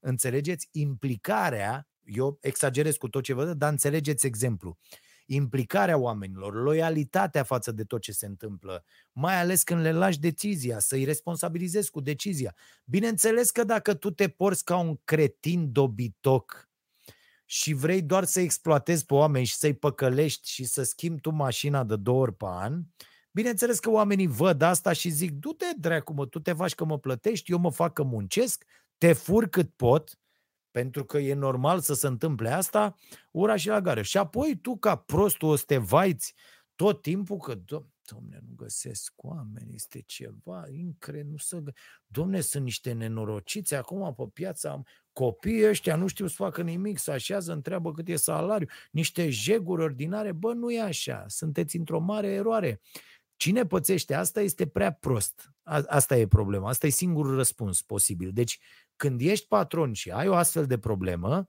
Înțelegeți? 0.00 0.68
Implicarea, 0.70 1.88
eu 2.04 2.38
exagerez 2.40 2.96
cu 2.96 3.08
tot 3.08 3.22
ce 3.22 3.34
văd, 3.34 3.52
dar 3.52 3.70
înțelegeți 3.70 4.26
exemplu. 4.26 4.78
Implicarea 5.26 5.98
oamenilor, 5.98 6.62
loialitatea 6.62 7.42
față 7.42 7.72
de 7.72 7.84
tot 7.84 8.00
ce 8.00 8.12
se 8.12 8.26
întâmplă, 8.26 8.84
mai 9.12 9.40
ales 9.40 9.62
când 9.62 9.80
le 9.80 9.92
lași 9.92 10.18
decizia, 10.18 10.78
să-i 10.78 11.04
responsabilizezi 11.04 11.90
cu 11.90 12.00
decizia. 12.00 12.54
Bineînțeles 12.84 13.50
că 13.50 13.64
dacă 13.64 13.94
tu 13.94 14.10
te 14.10 14.28
porți 14.28 14.64
ca 14.64 14.76
un 14.76 14.96
cretin 15.04 15.72
dobitoc 15.72 16.68
și 17.48 17.72
vrei 17.72 18.02
doar 18.02 18.24
să 18.24 18.40
exploatezi 18.40 19.04
pe 19.04 19.14
oameni 19.14 19.44
și 19.44 19.54
să-i 19.54 19.74
păcălești 19.74 20.50
și 20.50 20.64
să 20.64 20.82
schimbi 20.82 21.20
tu 21.20 21.30
mașina 21.30 21.84
de 21.84 21.96
două 21.96 22.20
ori 22.20 22.34
pe 22.34 22.46
an, 22.48 22.82
bineînțeles 23.30 23.78
că 23.78 23.90
oamenii 23.90 24.26
văd 24.26 24.62
asta 24.62 24.92
și 24.92 25.10
zic, 25.10 25.30
du-te 25.32 25.66
dracu 25.76 26.12
mă, 26.12 26.26
tu 26.26 26.40
te 26.40 26.52
faci 26.52 26.74
că 26.74 26.84
mă 26.84 26.98
plătești, 26.98 27.50
eu 27.50 27.58
mă 27.58 27.70
fac 27.70 27.92
că 27.92 28.02
muncesc, 28.02 28.64
te 28.98 29.12
fur 29.12 29.48
cât 29.48 29.70
pot, 29.70 30.18
pentru 30.70 31.04
că 31.04 31.18
e 31.18 31.34
normal 31.34 31.80
să 31.80 31.94
se 31.94 32.06
întâmple 32.06 32.50
asta, 32.50 32.96
ura 33.30 33.56
și 33.56 33.68
la 33.68 33.80
gară. 33.80 34.02
Și 34.02 34.18
apoi 34.18 34.58
tu 34.62 34.76
ca 34.76 34.96
prostul 34.96 35.48
o 35.48 35.56
să 35.56 35.64
te 35.66 35.76
vaiți 35.76 36.34
tot 36.74 37.02
timpul 37.02 37.36
că, 37.36 37.54
domne, 38.04 38.40
nu 38.46 38.54
găsesc 38.56 39.12
oameni, 39.16 39.74
este 39.74 40.02
ceva 40.06 40.68
incredibil, 40.68 41.30
nu 41.30 41.36
să... 41.36 41.62
Domne, 42.06 42.40
sunt 42.40 42.64
niște 42.64 42.92
nenorociți 42.92 43.74
acum 43.74 44.14
pe 44.14 44.24
piața, 44.32 44.82
copiii 45.16 45.68
ăștia 45.68 45.96
nu 45.96 46.06
știu 46.06 46.26
să 46.26 46.34
facă 46.36 46.62
nimic, 46.62 46.98
să 46.98 47.10
așează, 47.10 47.52
întreabă 47.52 47.92
cât 47.92 48.08
e 48.08 48.16
salariu, 48.16 48.66
niște 48.90 49.30
jeguri 49.30 49.82
ordinare, 49.82 50.32
bă, 50.32 50.52
nu 50.52 50.70
e 50.70 50.80
așa, 50.80 51.24
sunteți 51.28 51.76
într-o 51.76 51.98
mare 51.98 52.26
eroare. 52.26 52.80
Cine 53.36 53.66
pățește 53.66 54.14
asta 54.14 54.40
este 54.40 54.66
prea 54.66 54.92
prost. 54.92 55.50
Asta 55.86 56.16
e 56.16 56.26
problema, 56.26 56.68
asta 56.68 56.86
e 56.86 56.90
singurul 56.90 57.34
răspuns 57.36 57.82
posibil. 57.82 58.30
Deci, 58.32 58.58
când 58.96 59.20
ești 59.20 59.46
patron 59.46 59.92
și 59.92 60.10
ai 60.10 60.28
o 60.28 60.34
astfel 60.34 60.66
de 60.66 60.78
problemă, 60.78 61.48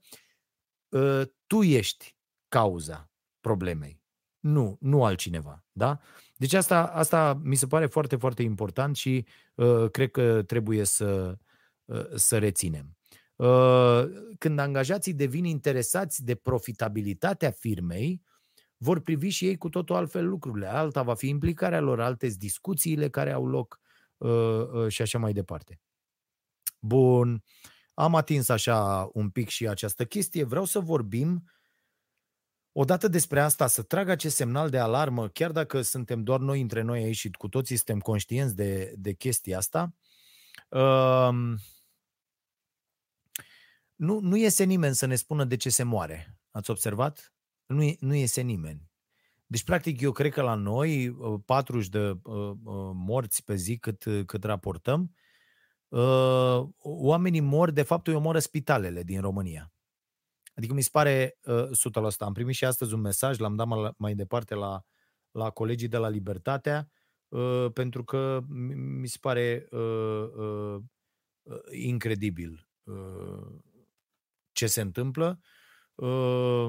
ă, 0.92 1.24
tu 1.46 1.62
ești 1.62 2.16
cauza 2.48 3.10
problemei, 3.40 4.02
nu, 4.40 4.76
nu 4.80 5.04
altcineva. 5.04 5.64
Da? 5.72 6.00
Deci 6.36 6.52
asta, 6.52 6.86
asta 6.86 7.40
mi 7.42 7.56
se 7.56 7.66
pare 7.66 7.86
foarte, 7.86 8.16
foarte 8.16 8.42
important 8.42 8.96
și 8.96 9.26
uh, 9.54 9.90
cred 9.90 10.10
că 10.10 10.42
trebuie 10.42 10.84
să, 10.84 11.38
uh, 11.84 12.06
să 12.14 12.38
reținem. 12.38 12.97
Uh, 13.38 14.04
când 14.38 14.58
angajații 14.58 15.14
devin 15.14 15.44
interesați 15.44 16.24
de 16.24 16.34
profitabilitatea 16.34 17.50
firmei, 17.50 18.22
vor 18.76 19.00
privi 19.00 19.28
și 19.28 19.46
ei 19.46 19.56
cu 19.56 19.68
totul 19.68 19.96
altfel 19.96 20.28
lucrurile. 20.28 20.66
Alta 20.66 21.02
va 21.02 21.14
fi 21.14 21.28
implicarea 21.28 21.80
lor, 21.80 22.00
alte 22.00 22.26
discuțiile 22.26 23.08
care 23.08 23.32
au 23.32 23.46
loc 23.46 23.80
uh, 24.16 24.30
uh, 24.72 24.88
și 24.88 25.02
așa 25.02 25.18
mai 25.18 25.32
departe. 25.32 25.80
Bun, 26.80 27.42
am 27.94 28.14
atins 28.14 28.48
așa 28.48 29.08
un 29.12 29.30
pic 29.30 29.48
și 29.48 29.68
această 29.68 30.04
chestie. 30.04 30.44
Vreau 30.44 30.64
să 30.64 30.80
vorbim 30.80 31.44
odată 32.72 33.08
despre 33.08 33.40
asta, 33.40 33.66
să 33.66 33.82
trag 33.82 34.08
acest 34.08 34.36
semnal 34.36 34.70
de 34.70 34.78
alarmă, 34.78 35.28
chiar 35.28 35.52
dacă 35.52 35.82
suntem 35.82 36.22
doar 36.22 36.40
noi 36.40 36.60
între 36.60 36.82
noi 36.82 37.02
aici 37.02 37.16
și 37.16 37.30
cu 37.30 37.48
toții 37.48 37.76
suntem 37.76 37.98
conștienți 37.98 38.56
de, 38.56 38.94
de 38.96 39.12
chestia 39.12 39.58
asta. 39.58 39.94
Uh, 40.68 41.28
nu, 43.98 44.20
nu 44.20 44.36
iese 44.36 44.64
nimeni 44.64 44.94
să 44.94 45.06
ne 45.06 45.14
spună 45.14 45.44
de 45.44 45.56
ce 45.56 45.70
se 45.70 45.82
moare. 45.82 46.38
Ați 46.50 46.70
observat? 46.70 47.34
Nu, 47.66 47.94
nu 48.00 48.14
iese 48.14 48.40
nimeni. 48.40 48.90
Deci, 49.46 49.64
practic, 49.64 50.00
eu 50.00 50.12
cred 50.12 50.32
că 50.32 50.42
la 50.42 50.54
noi, 50.54 51.16
40 51.44 51.88
de 51.88 51.98
uh, 51.98 52.18
uh, 52.22 52.90
morți 52.94 53.44
pe 53.44 53.54
zi 53.54 53.78
cât, 53.78 54.04
cât 54.26 54.44
raportăm, 54.44 55.14
uh, 55.88 56.68
oamenii 56.82 57.40
mor, 57.40 57.70
de 57.70 57.82
fapt, 57.82 58.06
îi 58.06 58.14
omoră 58.14 58.38
spitalele 58.38 59.02
din 59.02 59.20
România. 59.20 59.72
Adică 60.54 60.74
mi 60.74 60.82
se 60.82 60.88
pare 60.92 61.38
uh, 61.42 61.64
100%. 61.64 61.68
Am 62.18 62.32
primit 62.32 62.54
și 62.54 62.64
astăzi 62.64 62.94
un 62.94 63.00
mesaj, 63.00 63.38
l-am 63.38 63.56
dat 63.56 63.94
mai 63.96 64.14
departe 64.14 64.54
la, 64.54 64.82
la 65.30 65.50
colegii 65.50 65.88
de 65.88 65.96
la 65.96 66.08
Libertatea, 66.08 66.90
uh, 67.28 67.66
pentru 67.72 68.04
că 68.04 68.40
mi 69.00 69.06
se 69.06 69.18
pare 69.20 69.66
uh, 69.70 70.28
uh, 70.36 70.82
incredibil 71.70 72.68
uh, 72.82 73.66
ce 74.58 74.66
se 74.66 74.80
întâmplă. 74.80 75.40
Uh, 75.94 76.66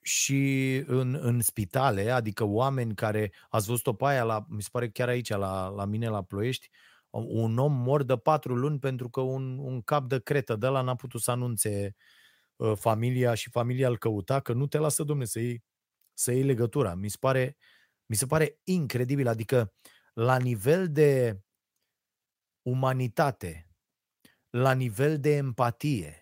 și 0.00 0.74
în, 0.86 1.18
în 1.20 1.40
spitale, 1.40 2.10
adică 2.10 2.44
oameni 2.44 2.94
care, 2.94 3.32
ați 3.48 3.66
văzut-o 3.66 3.92
pe 3.92 4.04
aia, 4.04 4.24
la, 4.24 4.46
mi 4.48 4.62
se 4.62 4.68
pare 4.72 4.90
chiar 4.90 5.08
aici, 5.08 5.28
la, 5.28 5.68
la 5.68 5.84
mine 5.84 6.08
la 6.08 6.22
Ploiești, 6.22 6.70
un 7.10 7.58
om 7.58 7.72
mor 7.72 8.02
de 8.02 8.16
patru 8.16 8.54
luni 8.54 8.78
pentru 8.78 9.08
că 9.10 9.20
un, 9.20 9.58
un 9.58 9.82
cap 9.82 10.08
de 10.08 10.20
cretă 10.20 10.56
de 10.56 10.66
la 10.66 10.80
n-a 10.80 10.94
putut 10.94 11.20
să 11.20 11.30
anunțe 11.30 11.96
uh, 12.56 12.72
familia 12.76 13.34
și 13.34 13.50
familia 13.50 13.88
îl 13.88 13.98
căuta, 13.98 14.40
că 14.40 14.52
nu 14.52 14.66
te 14.66 14.78
lasă, 14.78 15.02
domne, 15.02 15.24
să 15.24 15.40
iei, 15.40 15.64
să 16.14 16.32
iei 16.32 16.42
legătura. 16.42 16.94
Mi 16.94 17.08
se, 17.08 17.16
pare, 17.20 17.56
mi 18.06 18.16
se 18.16 18.26
pare 18.26 18.58
incredibil, 18.64 19.28
adică 19.28 19.72
la 20.14 20.36
nivel 20.38 20.92
de 20.92 21.40
umanitate, 22.62 23.70
la 24.50 24.72
nivel 24.72 25.20
de 25.20 25.36
empatie, 25.36 26.17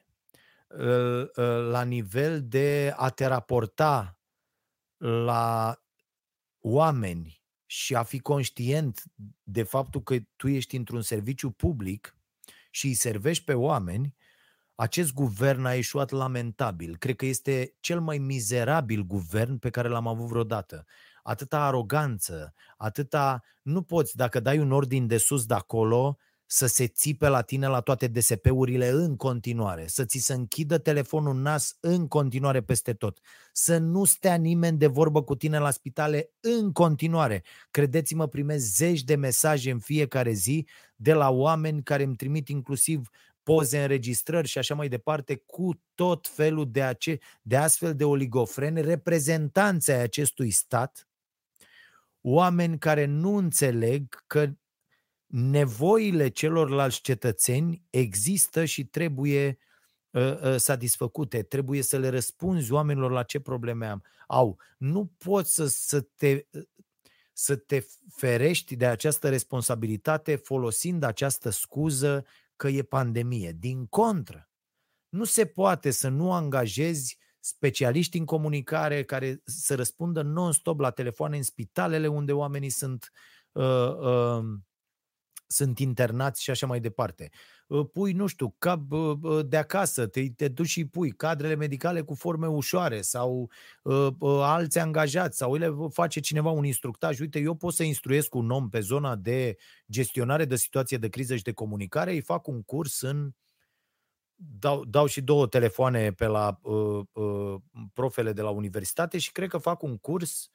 la 1.71 1.83
nivel 1.83 2.49
de 2.49 2.93
a 2.97 3.11
te 3.11 3.27
raporta 3.27 4.19
la 4.97 5.77
oameni 6.61 7.43
și 7.67 7.95
a 7.95 8.03
fi 8.03 8.19
conștient 8.19 9.03
de 9.43 9.63
faptul 9.63 10.03
că 10.03 10.17
tu 10.37 10.49
ești 10.49 10.77
într-un 10.77 11.03
serviciu 11.03 11.51
public 11.51 12.17
și 12.71 12.87
îi 12.87 12.95
servești 12.95 13.45
pe 13.45 13.55
oameni, 13.55 14.15
acest 14.75 15.13
guvern 15.13 15.65
a 15.65 15.75
ieșuat 15.75 16.11
lamentabil. 16.11 16.97
Cred 16.97 17.17
că 17.17 17.27
este 17.27 17.75
cel 17.81 18.01
mai 18.01 18.19
mizerabil 18.19 19.03
guvern 19.03 19.59
pe 19.59 19.71
care 19.71 19.89
l-am 19.89 20.07
avut 20.07 20.27
vreodată. 20.27 20.85
Atâta 21.23 21.65
aroganță, 21.65 22.55
atâta... 22.77 23.43
Nu 23.63 23.83
poți, 23.83 24.17
dacă 24.17 24.41
dai 24.41 24.59
un 24.59 24.73
ordin 24.73 25.07
de 25.07 25.17
sus 25.17 25.47
de 25.47 25.55
acolo, 25.55 26.19
să 26.47 26.67
se 26.67 26.87
țipe 26.87 27.29
la 27.29 27.43
tine 27.43 27.67
la 27.67 27.81
toate 27.81 28.07
DSP-urile 28.07 28.89
în 28.89 29.17
continuare, 29.17 29.87
să 29.87 30.05
ți 30.05 30.19
se 30.19 30.33
închidă 30.33 30.79
telefonul 30.79 31.35
în 31.35 31.43
nas 31.43 31.77
în 31.81 32.09
continuare 32.09 32.63
peste 32.63 32.93
tot, 32.93 33.19
să 33.53 33.79
nu 33.79 34.05
stea 34.05 34.35
nimeni 34.35 34.79
de 34.79 34.87
vorbă 34.87 35.23
cu 35.23 35.37
tine 35.37 35.59
la 35.59 35.71
spitale 35.71 36.31
în 36.41 36.73
continuare. 36.73 37.43
Credeți-mă, 37.71 38.29
primesc 38.29 38.65
zeci 38.65 39.03
de 39.03 39.15
mesaje 39.15 39.71
în 39.71 39.79
fiecare 39.79 40.33
zi 40.33 40.67
de 40.97 41.13
la 41.13 41.31
oameni 41.31 41.83
care 41.83 42.03
îmi 42.03 42.17
trimit 42.17 42.49
inclusiv 42.49 43.09
poze, 43.43 43.83
înregistrări 43.83 44.49
și 44.49 44.59
așa 44.59 44.75
mai 44.75 44.89
departe, 44.89 45.43
cu 45.47 45.81
tot 45.95 46.29
felul 46.29 46.71
de, 46.71 46.83
ace- 46.83 47.19
de 47.43 47.57
astfel 47.57 47.95
de 47.95 48.05
oligofrene, 48.05 48.81
reprezentanții 48.81 49.93
ai 49.93 50.03
acestui 50.03 50.51
stat, 50.51 51.09
oameni 52.21 52.79
care 52.79 53.05
nu 53.05 53.37
înțeleg 53.37 54.23
că 54.27 54.51
nevoile 55.39 56.29
celorlalți 56.29 57.01
cetățeni 57.01 57.83
există 57.91 58.65
și 58.65 58.85
trebuie 58.85 59.59
uh, 60.11 60.41
uh, 60.43 60.57
satisfăcute, 60.57 61.43
trebuie 61.43 61.83
să 61.83 61.99
le 61.99 62.09
răspunzi 62.09 62.73
oamenilor 62.73 63.11
la 63.11 63.23
ce 63.23 63.41
probleme 63.41 63.87
am, 63.87 64.03
au. 64.27 64.59
Nu 64.79 65.13
poți 65.19 65.55
să, 65.55 65.67
să, 65.67 66.01
te, 66.01 66.47
să 67.33 67.57
te 67.57 67.87
ferești 68.15 68.77
de 68.77 68.87
această 68.87 69.29
responsabilitate 69.29 70.37
folosind 70.37 71.03
această 71.03 71.51
scuză 71.51 72.25
că 72.57 72.69
e 72.69 72.83
pandemie. 72.83 73.57
Din 73.59 73.87
contră, 73.87 74.51
nu 75.09 75.25
se 75.25 75.47
poate 75.47 75.91
să 75.91 76.09
nu 76.09 76.33
angajezi 76.33 77.19
specialiști 77.41 78.19
în 78.19 78.25
comunicare 78.25 79.05
care 79.05 79.41
să 79.45 79.75
răspundă 79.75 80.23
non-stop 80.23 80.81
la 80.81 80.91
telefoane 80.91 81.37
în 81.37 81.43
spitalele 81.43 82.07
unde 82.07 82.33
oamenii 82.33 82.71
sunt 82.71 83.13
uh, 83.53 83.97
uh, 83.99 84.45
sunt 85.47 85.79
internați 85.79 86.43
și 86.43 86.51
așa 86.51 86.67
mai 86.67 86.81
departe. 86.81 87.31
Pui, 87.93 88.13
nu 88.13 88.27
știu, 88.27 88.55
cap 88.59 88.81
de 89.47 89.57
acasă, 89.57 90.07
te, 90.07 90.31
te 90.31 90.49
duci 90.49 90.67
și 90.67 90.87
pui 90.87 91.11
cadrele 91.11 91.55
medicale 91.55 92.01
cu 92.01 92.15
forme 92.15 92.47
ușoare 92.47 93.01
sau 93.01 93.51
uh, 93.83 94.09
alți 94.43 94.79
angajați 94.79 95.37
sau 95.37 95.55
le 95.55 95.75
face 95.91 96.21
cineva 96.21 96.51
un 96.51 96.65
instructaj. 96.65 97.21
Uite, 97.21 97.39
eu 97.39 97.55
pot 97.55 97.75
să 97.75 97.83
instruiesc 97.83 98.35
un 98.35 98.51
om 98.51 98.69
pe 98.69 98.81
zona 98.81 99.17
de 99.17 99.57
gestionare 99.91 100.45
de 100.45 100.57
situație 100.57 100.97
de 100.97 101.09
criză 101.09 101.37
și 101.37 101.43
de 101.43 101.53
comunicare, 101.53 102.13
îi 102.13 102.21
fac 102.21 102.47
un 102.47 102.63
curs 102.63 103.01
în 103.01 103.31
dau, 104.35 104.85
dau 104.85 105.07
și 105.07 105.21
două 105.21 105.47
telefoane 105.47 106.13
pe 106.13 106.27
la 106.27 106.59
uh, 106.63 107.05
uh, 107.13 107.55
profele 107.93 108.33
de 108.33 108.43
la 108.43 108.51
universitate 108.51 109.19
și 109.19 109.33
cred 109.33 109.49
că 109.49 109.59
fac 109.59 109.83
un 109.83 109.99
curs 109.99 110.51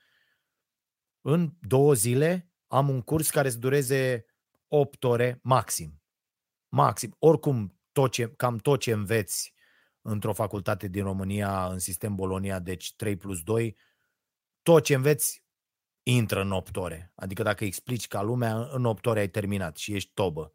în 1.22 1.54
două 1.60 1.94
zile. 1.94 2.52
Am 2.68 2.89
un 2.89 3.02
curs 3.02 3.30
care 3.30 3.50
să 3.50 3.58
dureze 3.58 4.26
8 4.74 5.03
ore 5.03 5.39
maxim. 5.43 6.01
Maxim. 6.67 7.15
Oricum, 7.19 7.80
tot 7.91 8.11
ce, 8.11 8.34
cam 8.36 8.57
tot 8.57 8.80
ce 8.80 8.91
înveți 8.91 9.53
într-o 10.01 10.34
facultate 10.34 10.88
din 10.88 11.03
România, 11.03 11.67
în 11.67 11.80
sistem 11.80 12.15
Bolonia, 12.15 12.59
deci 12.59 12.95
3 12.95 13.15
plus 13.15 13.41
2, 13.41 13.78
tot 14.61 14.84
ce 14.84 14.93
înveți 14.93 15.43
intră 16.03 16.41
în 16.41 16.51
8 16.51 16.76
ore. 16.76 17.11
Adică 17.15 17.43
dacă 17.43 17.65
explici 17.65 18.07
ca 18.07 18.22
lumea, 18.22 18.67
în 18.72 18.86
8 18.86 19.05
ore 19.05 19.19
ai 19.19 19.30
terminat 19.30 19.78
și 19.78 19.93
ești 19.93 20.11
tobă 20.13 20.53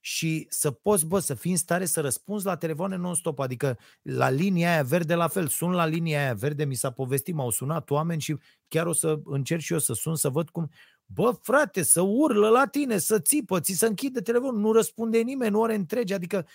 și 0.00 0.46
să 0.48 0.70
poți, 0.70 1.06
bă, 1.06 1.18
să 1.18 1.34
fii 1.34 1.50
în 1.50 1.56
stare 1.56 1.84
să 1.84 2.00
răspunzi 2.00 2.46
la 2.46 2.56
telefoane 2.56 2.96
non-stop, 2.96 3.38
adică 3.38 3.78
la 4.02 4.28
linia 4.28 4.70
aia 4.72 4.82
verde 4.82 5.14
la 5.14 5.28
fel, 5.28 5.46
sun 5.46 5.70
la 5.70 5.86
linia 5.86 6.20
aia 6.20 6.34
verde, 6.34 6.64
mi 6.64 6.74
s-a 6.74 6.90
povestit, 6.90 7.34
m-au 7.34 7.50
sunat 7.50 7.90
oameni 7.90 8.20
și 8.20 8.38
chiar 8.68 8.86
o 8.86 8.92
să 8.92 9.20
încerc 9.24 9.60
și 9.60 9.72
eu 9.72 9.78
să 9.78 9.92
sun, 9.92 10.16
să 10.16 10.28
văd 10.28 10.50
cum, 10.50 10.70
bă, 11.14 11.38
frate, 11.42 11.82
să 11.82 12.00
urlă 12.00 12.48
la 12.48 12.66
tine, 12.66 12.98
să 12.98 13.18
țipă, 13.18 13.60
ți 13.60 13.72
să 13.72 13.86
închide 13.86 14.20
telefonul, 14.20 14.60
nu 14.60 14.72
răspunde 14.72 15.18
nimeni, 15.18 15.50
nu 15.50 15.60
ore 15.60 15.74
întregi, 15.74 16.12
adică 16.12 16.46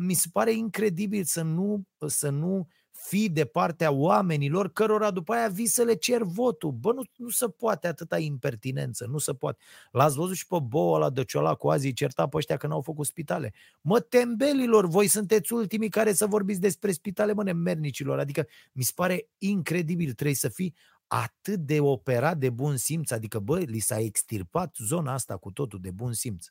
mi 0.00 0.14
se 0.14 0.28
pare 0.32 0.52
incredibil 0.52 1.24
să 1.24 1.42
nu, 1.42 1.82
să 2.06 2.28
nu 2.30 2.68
fi 3.08 3.28
de 3.28 3.44
partea 3.44 3.90
oamenilor 3.90 4.72
cărora 4.72 5.10
după 5.10 5.32
aia 5.32 5.48
vii 5.48 5.66
să 5.66 5.82
le 5.82 5.94
cer 5.94 6.22
votul. 6.22 6.70
Bă, 6.70 6.92
nu, 6.92 7.02
nu 7.16 7.28
se 7.28 7.48
poate 7.48 7.86
atâta 7.86 8.18
impertinență, 8.18 9.06
nu 9.10 9.18
se 9.18 9.32
poate. 9.32 9.58
L-ați 9.90 10.16
văzut 10.16 10.36
și 10.36 10.46
pe 10.46 10.56
Boa 10.62 10.98
la 10.98 11.10
Dăciola 11.10 11.54
cu 11.54 11.68
azi, 11.68 11.92
certa 11.92 12.26
pe 12.28 12.36
ăștia 12.36 12.56
că 12.56 12.66
n-au 12.66 12.80
făcut 12.80 13.06
spitale. 13.06 13.52
Mă, 13.80 14.00
tembelilor, 14.00 14.86
voi 14.86 15.06
sunteți 15.06 15.52
ultimii 15.52 15.88
care 15.88 16.12
să 16.12 16.26
vorbiți 16.26 16.60
despre 16.60 16.92
spitale, 16.92 17.32
mă, 17.32 17.42
nemernicilor. 17.42 18.18
Adică 18.18 18.46
mi 18.72 18.82
se 18.82 18.92
pare 18.94 19.28
incredibil, 19.38 20.12
trebuie 20.12 20.36
să 20.36 20.48
fii 20.48 20.74
atât 21.08 21.58
de 21.60 21.80
operat 21.80 22.38
de 22.38 22.50
bun 22.50 22.76
simț, 22.76 23.10
adică, 23.10 23.38
bă, 23.38 23.58
li 23.58 23.78
s-a 23.78 23.98
extirpat 23.98 24.76
zona 24.78 25.12
asta 25.12 25.36
cu 25.36 25.50
totul 25.50 25.78
de 25.80 25.90
bun 25.90 26.12
simț. 26.12 26.46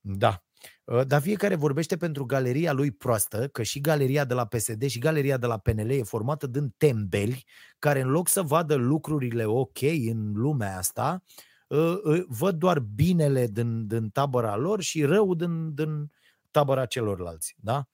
Da. 0.00 0.44
Ă, 0.88 1.04
dar 1.04 1.20
fiecare 1.20 1.54
vorbește 1.54 1.96
pentru 1.96 2.24
galeria 2.24 2.72
lui 2.72 2.90
proastă, 2.90 3.48
că 3.48 3.62
și 3.62 3.80
galeria 3.80 4.24
de 4.24 4.34
la 4.34 4.46
PSD 4.46 4.86
și 4.86 4.98
galeria 4.98 5.36
de 5.36 5.46
la 5.46 5.58
PNL 5.58 5.90
e 5.90 6.02
formată 6.02 6.46
din 6.46 6.74
tembeli 6.76 7.44
care 7.78 8.00
în 8.00 8.08
loc 8.08 8.28
să 8.28 8.42
vadă 8.42 8.74
lucrurile 8.74 9.44
ok 9.44 9.82
în 9.82 10.32
lumea 10.32 10.76
asta, 10.76 11.24
ă, 11.70 12.00
ă, 12.04 12.24
văd 12.28 12.54
doar 12.54 12.78
binele 12.78 13.46
din, 13.46 13.86
din 13.86 14.08
tabăra 14.08 14.56
lor 14.56 14.80
și 14.80 15.04
rău 15.04 15.34
din, 15.34 15.74
din 15.74 16.12
tabăra 16.50 16.86
celorlalți. 16.86 17.56
Da? 17.58 17.88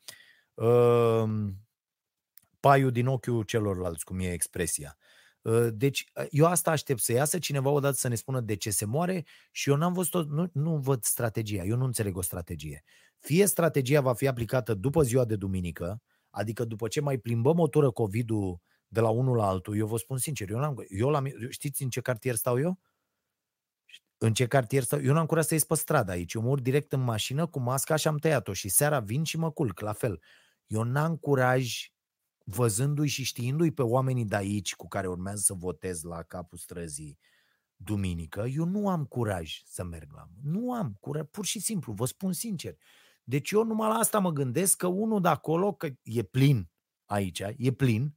Paiul 2.60 2.90
din 2.90 3.06
ochiul 3.06 3.42
celorlalți, 3.42 4.04
cum 4.04 4.18
e 4.18 4.32
expresia. 4.32 4.96
Ă, 5.46 5.70
deci 5.70 6.04
eu 6.30 6.46
asta 6.46 6.70
aștept 6.70 7.00
să 7.00 7.12
iasă 7.12 7.38
cineva 7.38 7.70
odată 7.70 7.94
să 7.94 8.08
ne 8.08 8.14
spună 8.14 8.40
de 8.40 8.54
ce 8.56 8.70
se 8.70 8.84
moare 8.84 9.24
și 9.50 9.70
eu 9.70 9.76
n-am 9.76 9.92
văzut, 9.92 10.28
nu, 10.28 10.50
nu 10.52 10.76
văd 10.76 11.02
strategia, 11.02 11.62
eu 11.62 11.76
nu 11.76 11.84
înțeleg 11.84 12.16
o 12.16 12.22
strategie. 12.22 12.84
Fie 13.18 13.46
strategia 13.46 14.00
va 14.00 14.14
fi 14.14 14.26
aplicată 14.26 14.74
după 14.74 15.02
ziua 15.02 15.24
de 15.24 15.36
duminică, 15.36 16.02
adică 16.30 16.64
după 16.64 16.88
ce 16.88 17.00
mai 17.00 17.18
plimbăm 17.18 17.58
o 17.58 17.68
tură 17.68 17.90
COVID-ul 17.90 18.60
de 18.88 19.00
la 19.00 19.08
unul 19.08 19.36
la 19.36 19.46
altul, 19.48 19.76
eu 19.76 19.86
vă 19.86 19.96
spun 19.96 20.18
sincer, 20.18 20.50
eu, 20.50 20.58
n-am, 20.58 20.84
eu 20.88 21.08
la, 21.08 21.22
știți 21.48 21.82
în 21.82 21.88
ce 21.88 22.00
cartier 22.00 22.34
stau 22.34 22.58
eu? 22.60 22.78
În 24.18 24.34
ce 24.34 24.46
cartier 24.46 24.82
stau? 24.82 25.02
Eu 25.02 25.12
n-am 25.12 25.26
curat 25.26 25.44
să 25.44 25.54
ies 25.54 25.64
pe 25.64 25.74
stradă 25.74 26.10
aici, 26.10 26.32
eu 26.32 26.42
mă 26.42 26.48
urc 26.48 26.62
direct 26.62 26.92
în 26.92 27.00
mașină 27.00 27.46
cu 27.46 27.60
masca 27.60 27.96
și 27.96 28.08
am 28.08 28.16
tăiat-o 28.16 28.52
și 28.52 28.68
seara 28.68 29.00
vin 29.00 29.24
și 29.24 29.36
mă 29.38 29.50
culc, 29.50 29.80
la 29.80 29.92
fel. 29.92 30.22
Eu 30.66 30.82
n-am 30.82 31.16
curaj 31.16 31.90
văzându-i 32.48 33.08
și 33.08 33.24
știindu-i 33.24 33.70
pe 33.70 33.82
oamenii 33.82 34.24
de 34.24 34.36
aici 34.36 34.74
cu 34.74 34.88
care 34.88 35.08
urmează 35.08 35.40
să 35.44 35.54
votez 35.54 36.02
la 36.02 36.22
capul 36.22 36.58
străzii 36.58 37.18
duminică, 37.76 38.46
eu 38.46 38.64
nu 38.64 38.88
am 38.88 39.04
curaj 39.04 39.62
să 39.64 39.84
merg 39.84 40.12
la... 40.14 40.28
Nu 40.42 40.72
am 40.72 40.96
curaj, 41.00 41.24
pur 41.30 41.44
și 41.44 41.60
simplu, 41.60 41.92
vă 41.92 42.04
spun 42.04 42.32
sincer. 42.32 42.76
Deci 43.24 43.50
eu 43.50 43.64
numai 43.64 43.88
la 43.88 43.94
asta 43.94 44.18
mă 44.18 44.30
gândesc 44.30 44.76
că 44.76 44.86
unul 44.86 45.20
de 45.20 45.28
acolo, 45.28 45.72
că 45.72 45.88
e 46.02 46.22
plin 46.22 46.70
aici, 47.04 47.42
e 47.56 47.72
plin, 47.72 48.16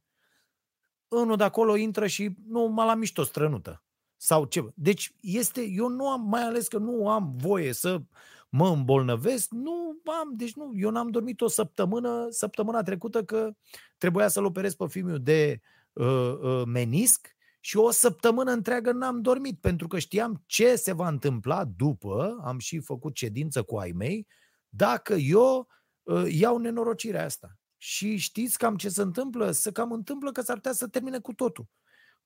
unul 1.08 1.36
de 1.36 1.44
acolo 1.44 1.76
intră 1.76 2.06
și 2.06 2.36
nu 2.46 2.66
mă 2.66 2.84
la 2.84 2.94
mișto 2.94 3.22
strănută. 3.22 3.84
Sau 4.16 4.44
ce. 4.44 4.72
Deci 4.74 5.14
este, 5.20 5.62
eu 5.62 5.88
nu 5.88 6.08
am, 6.08 6.20
mai 6.20 6.42
ales 6.42 6.68
că 6.68 6.78
nu 6.78 7.08
am 7.08 7.36
voie 7.36 7.72
să 7.72 8.02
mă 8.50 8.68
îmbolnăvesc, 8.68 9.50
nu 9.50 10.00
am, 10.20 10.32
deci 10.36 10.54
nu, 10.54 10.72
eu 10.74 10.90
n-am 10.90 11.10
dormit 11.10 11.40
o 11.40 11.48
săptămână, 11.48 12.26
săptămâna 12.30 12.82
trecută 12.82 13.24
că 13.24 13.50
trebuia 13.98 14.28
să-l 14.28 14.44
operez 14.44 14.74
pe 14.74 14.86
fiul 14.88 15.22
de 15.22 15.60
uh, 15.92 16.38
uh, 16.40 16.62
menisc 16.66 17.34
și 17.60 17.76
o 17.76 17.90
săptămână 17.90 18.50
întreagă 18.50 18.92
n-am 18.92 19.20
dormit 19.20 19.60
pentru 19.60 19.86
că 19.86 19.98
știam 19.98 20.42
ce 20.46 20.76
se 20.76 20.92
va 20.92 21.08
întâmpla 21.08 21.64
după, 21.64 22.40
am 22.44 22.58
și 22.58 22.80
făcut 22.80 23.14
cedință 23.14 23.62
cu 23.62 23.76
ai 23.76 23.92
mei, 23.92 24.26
dacă 24.68 25.14
eu 25.14 25.68
uh, 26.02 26.24
iau 26.28 26.58
nenorocirea 26.58 27.24
asta. 27.24 27.54
Și 27.76 28.16
știți 28.16 28.58
cam 28.58 28.76
ce 28.76 28.88
se 28.88 29.02
întâmplă? 29.02 29.50
Se 29.50 29.72
cam 29.72 29.92
întâmplă 29.92 30.32
că 30.32 30.40
s-ar 30.40 30.56
putea 30.56 30.72
să 30.72 30.88
termine 30.88 31.18
cu 31.18 31.32
totul. 31.32 31.66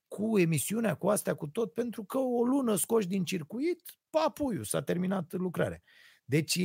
Cu 0.09 0.39
emisiunea, 0.39 0.95
cu 0.95 1.09
astea, 1.09 1.35
cu 1.35 1.47
tot, 1.47 1.73
pentru 1.73 2.05
că 2.05 2.19
o 2.19 2.45
lună 2.45 2.75
scoși 2.75 3.07
din 3.07 3.25
circuit, 3.25 3.83
papuiu, 4.11 4.63
s-a 4.63 4.83
terminat 4.83 5.33
lucrarea. 5.33 5.83
Deci, 6.25 6.59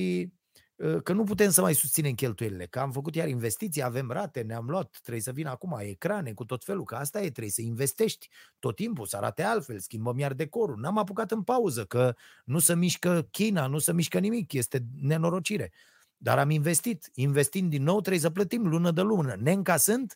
ă, 0.80 0.99
că 0.99 1.14
nu 1.14 1.24
putem 1.24 1.49
să 1.49 1.62
mai 1.62 1.74
susținem 1.74 2.14
cheltuielile, 2.14 2.66
că 2.66 2.80
am 2.80 2.91
făcut 2.91 3.16
iar 3.16 3.28
investiții, 3.28 3.84
avem 3.84 4.12
rate, 4.12 4.41
ne-am 4.41 4.70
luat, 4.70 4.97
trebuie 5.01 5.24
să 5.24 5.32
vină 5.32 5.49
acum 5.49 5.78
ecrane 5.80 6.34
cu 6.34 6.45
tot 6.45 6.64
felul, 6.64 6.84
că 6.84 6.95
asta 6.95 7.20
e, 7.20 7.30
trebuie 7.30 7.49
să 7.49 7.62
investești 7.62 8.30
tot 8.60 8.76
timpul, 8.76 9.05
să 9.05 9.18
arate 9.18 9.43
altfel, 9.43 9.80
schimbăm 9.80 10.18
iar 10.20 10.34
decorul. 10.34 10.80
N-am 10.80 10.97
apucat 10.97 11.32
în 11.32 11.43
pauză, 11.43 11.86
că 11.86 12.16
nu 12.45 12.60
se 12.60 12.76
mișcă 12.76 13.28
China, 13.32 13.68
nu 13.68 13.78
se 13.80 13.93
mișcă 13.93 14.20
nimic, 14.20 14.53
este 14.53 14.86
nenorocire. 15.01 15.72
Dar 16.18 16.39
am 16.39 16.49
investit. 16.49 17.10
Investind 17.14 17.70
din 17.70 17.84
nou, 17.84 17.99
trebuie 17.99 18.22
să 18.22 18.30
plătim 18.30 18.68
lună 18.68 18.91
de 18.91 19.01
lună. 19.01 19.36
Ne 19.36 19.51
încasând 19.51 20.16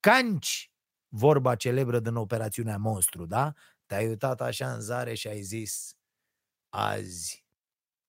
canci, 0.00 0.72
vorba 1.08 1.54
celebră 1.54 2.00
din 2.00 2.14
operațiunea 2.14 2.76
Monstru, 2.78 3.26
da? 3.26 3.52
Te-ai 3.86 4.08
uitat 4.08 4.40
așa 4.40 4.72
în 4.72 4.80
zare 4.80 5.14
și 5.14 5.28
ai 5.28 5.42
zis, 5.42 5.96
azi 6.68 7.44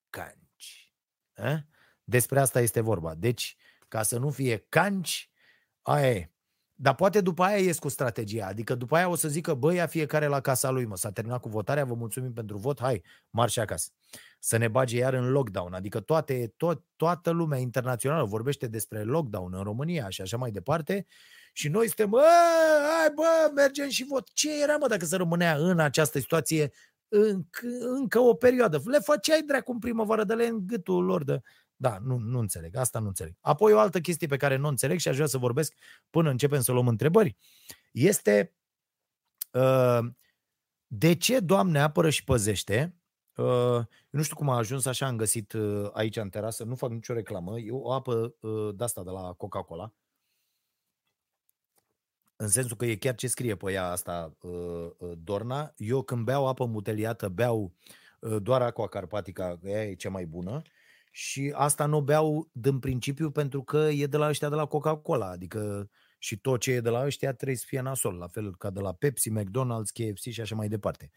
canci. 0.10 0.43
Eh? 1.34 1.58
Despre 2.04 2.40
asta 2.40 2.60
este 2.60 2.80
vorba. 2.80 3.14
Deci, 3.16 3.58
ca 3.88 4.04
să 4.04 4.18
nu 4.18 4.30
fie 4.30 4.66
canci, 4.70 5.30
aia 5.82 6.12
e. 6.12 6.28
Dar 6.76 6.96
poate 6.96 7.22
după 7.22 7.44
aia 7.44 7.58
ies 7.58 7.80
cu 7.80 7.88
strategia. 7.88 8.46
Adică 8.48 8.76
după 8.76 8.96
aia 8.96 9.08
o 9.08 9.16
să 9.16 9.28
zică, 9.28 9.54
băi, 9.54 9.76
ia 9.76 9.86
fiecare 9.86 10.26
la 10.26 10.42
casa 10.42 10.70
lui, 10.70 10.86
mă, 10.86 10.98
s-a 10.98 11.12
terminat 11.12 11.42
cu 11.42 11.50
votarea, 11.50 11.86
vă 11.86 11.94
mulțumim 11.94 12.34
pentru 12.34 12.58
vot, 12.58 12.80
hai, 12.80 13.04
marș 13.30 13.58
acasă. 13.58 13.90
Să 14.40 14.58
ne 14.58 14.68
bage 14.68 14.98
iar 14.98 15.14
în 15.14 15.32
lockdown. 15.32 15.74
Adică 15.74 16.00
toate, 16.00 16.54
tot, 16.58 16.84
toată 16.96 17.30
lumea 17.30 17.60
internațională 17.60 18.26
vorbește 18.26 18.68
despre 18.68 19.04
lockdown 19.04 19.54
în 19.54 19.64
România 19.64 20.10
și 20.10 20.22
așa 20.22 20.38
mai 20.38 20.52
departe. 20.52 21.06
Și 21.54 21.68
noi 21.68 21.86
suntem, 21.86 22.10
bă, 22.10 22.24
hai 23.00 23.12
bă, 23.16 23.52
mergem 23.56 23.90
și 23.90 24.06
vot. 24.10 24.34
Ce 24.34 24.62
era, 24.62 24.78
mă, 24.78 24.88
dacă 24.88 25.06
să 25.06 25.18
rămânea 25.18 25.56
în 25.56 25.80
această 25.80 26.20
situație 26.20 26.72
încă, 27.16 27.68
încă 27.80 28.20
o 28.20 28.34
perioadă. 28.34 28.82
Le 28.86 29.00
făceai 29.00 29.42
dracu 29.42 29.72
în 29.72 29.80
primăvară, 29.80 30.24
de 30.24 30.34
le 30.34 30.46
în 30.46 30.68
gâtul 30.68 31.04
lor 31.04 31.24
de... 31.24 31.42
Da, 31.76 31.98
nu, 32.02 32.18
nu 32.18 32.40
înțeleg, 32.40 32.76
asta 32.76 33.00
nu 33.00 33.08
înțeleg. 33.08 33.34
Apoi 33.40 33.74
o 33.74 33.80
altă 33.80 34.00
chestie 34.00 34.28
pe 34.28 34.38
care 34.38 34.56
nu 34.56 34.68
înțeleg 34.68 35.00
și 35.00 35.08
aș 35.08 35.16
vrea 35.16 35.28
să 35.28 35.38
vorbesc 35.38 35.74
până 36.10 36.30
începem 36.30 36.62
să 36.62 36.72
luăm 36.72 36.88
întrebări, 36.88 37.38
este 37.92 38.54
uh, 39.52 40.00
de 40.88 41.16
ce 41.16 41.40
Doamne 41.40 41.80
apără 41.80 42.10
și 42.10 42.24
păzește 42.24 42.96
Uh, 43.36 43.46
eu 43.46 43.88
nu 44.10 44.22
știu 44.22 44.36
cum 44.36 44.50
a 44.50 44.58
ajuns 44.58 44.86
așa, 44.86 45.08
am 45.08 45.18
găsit 45.18 45.54
uh, 45.54 45.90
aici 45.94 46.16
în 46.16 46.30
terasă, 46.30 46.64
nu 46.64 46.76
fac 46.76 46.90
nicio 46.90 47.14
reclamă, 47.14 47.60
e 47.60 47.72
o 47.72 47.92
apă 47.92 48.36
uh, 48.40 48.76
de 48.76 48.84
asta 48.84 49.04
de 49.04 49.10
la 49.10 49.34
Coca-Cola, 49.34 49.94
în 52.44 52.50
sensul 52.50 52.78
că 52.78 52.86
e 52.86 52.96
chiar 52.96 53.16
ce 53.16 53.28
scrie 53.28 53.56
pe 53.56 53.72
ea 53.72 53.90
asta 53.90 54.38
uh, 54.42 54.52
uh, 54.98 55.12
Dorna. 55.24 55.74
Eu 55.78 56.02
când 56.02 56.24
beau 56.24 56.48
apă 56.48 56.66
muteliată, 56.66 57.28
beau 57.28 57.74
uh, 58.20 58.38
doar 58.42 58.62
aqua 58.62 58.88
carpatica, 58.88 59.60
ea 59.64 59.84
e 59.84 59.94
cea 59.94 60.10
mai 60.10 60.26
bună. 60.26 60.62
Și 61.12 61.54
asta 61.56 61.86
nu 61.86 62.02
beau 62.02 62.50
din 62.52 62.80
principiu 62.80 63.32
pentru 63.32 63.64
că 63.64 63.78
e 63.78 64.06
de 64.06 64.18
la 64.18 64.28
ăștia 64.28 64.50
de 64.50 64.56
la 64.56 64.66
Coca-Cola, 64.66 65.30
adică 65.30 65.90
și 66.18 66.38
tot 66.38 66.60
ce 66.60 66.72
e 66.72 66.82
de 66.82 66.90
la 66.90 67.06
ăștia 67.06 67.34
trebuie 67.34 67.58
să 67.58 67.66
fie 67.68 67.82
nasol, 67.82 68.16
la 68.16 68.28
fel 68.28 68.56
ca 68.56 68.70
de 68.70 68.80
la 68.80 68.94
Pepsi, 68.94 69.32
McDonald's, 69.32 69.92
KFC 69.94 70.32
și 70.32 70.42
așa 70.42 70.56
mai 70.56 70.68
departe. 70.68 71.12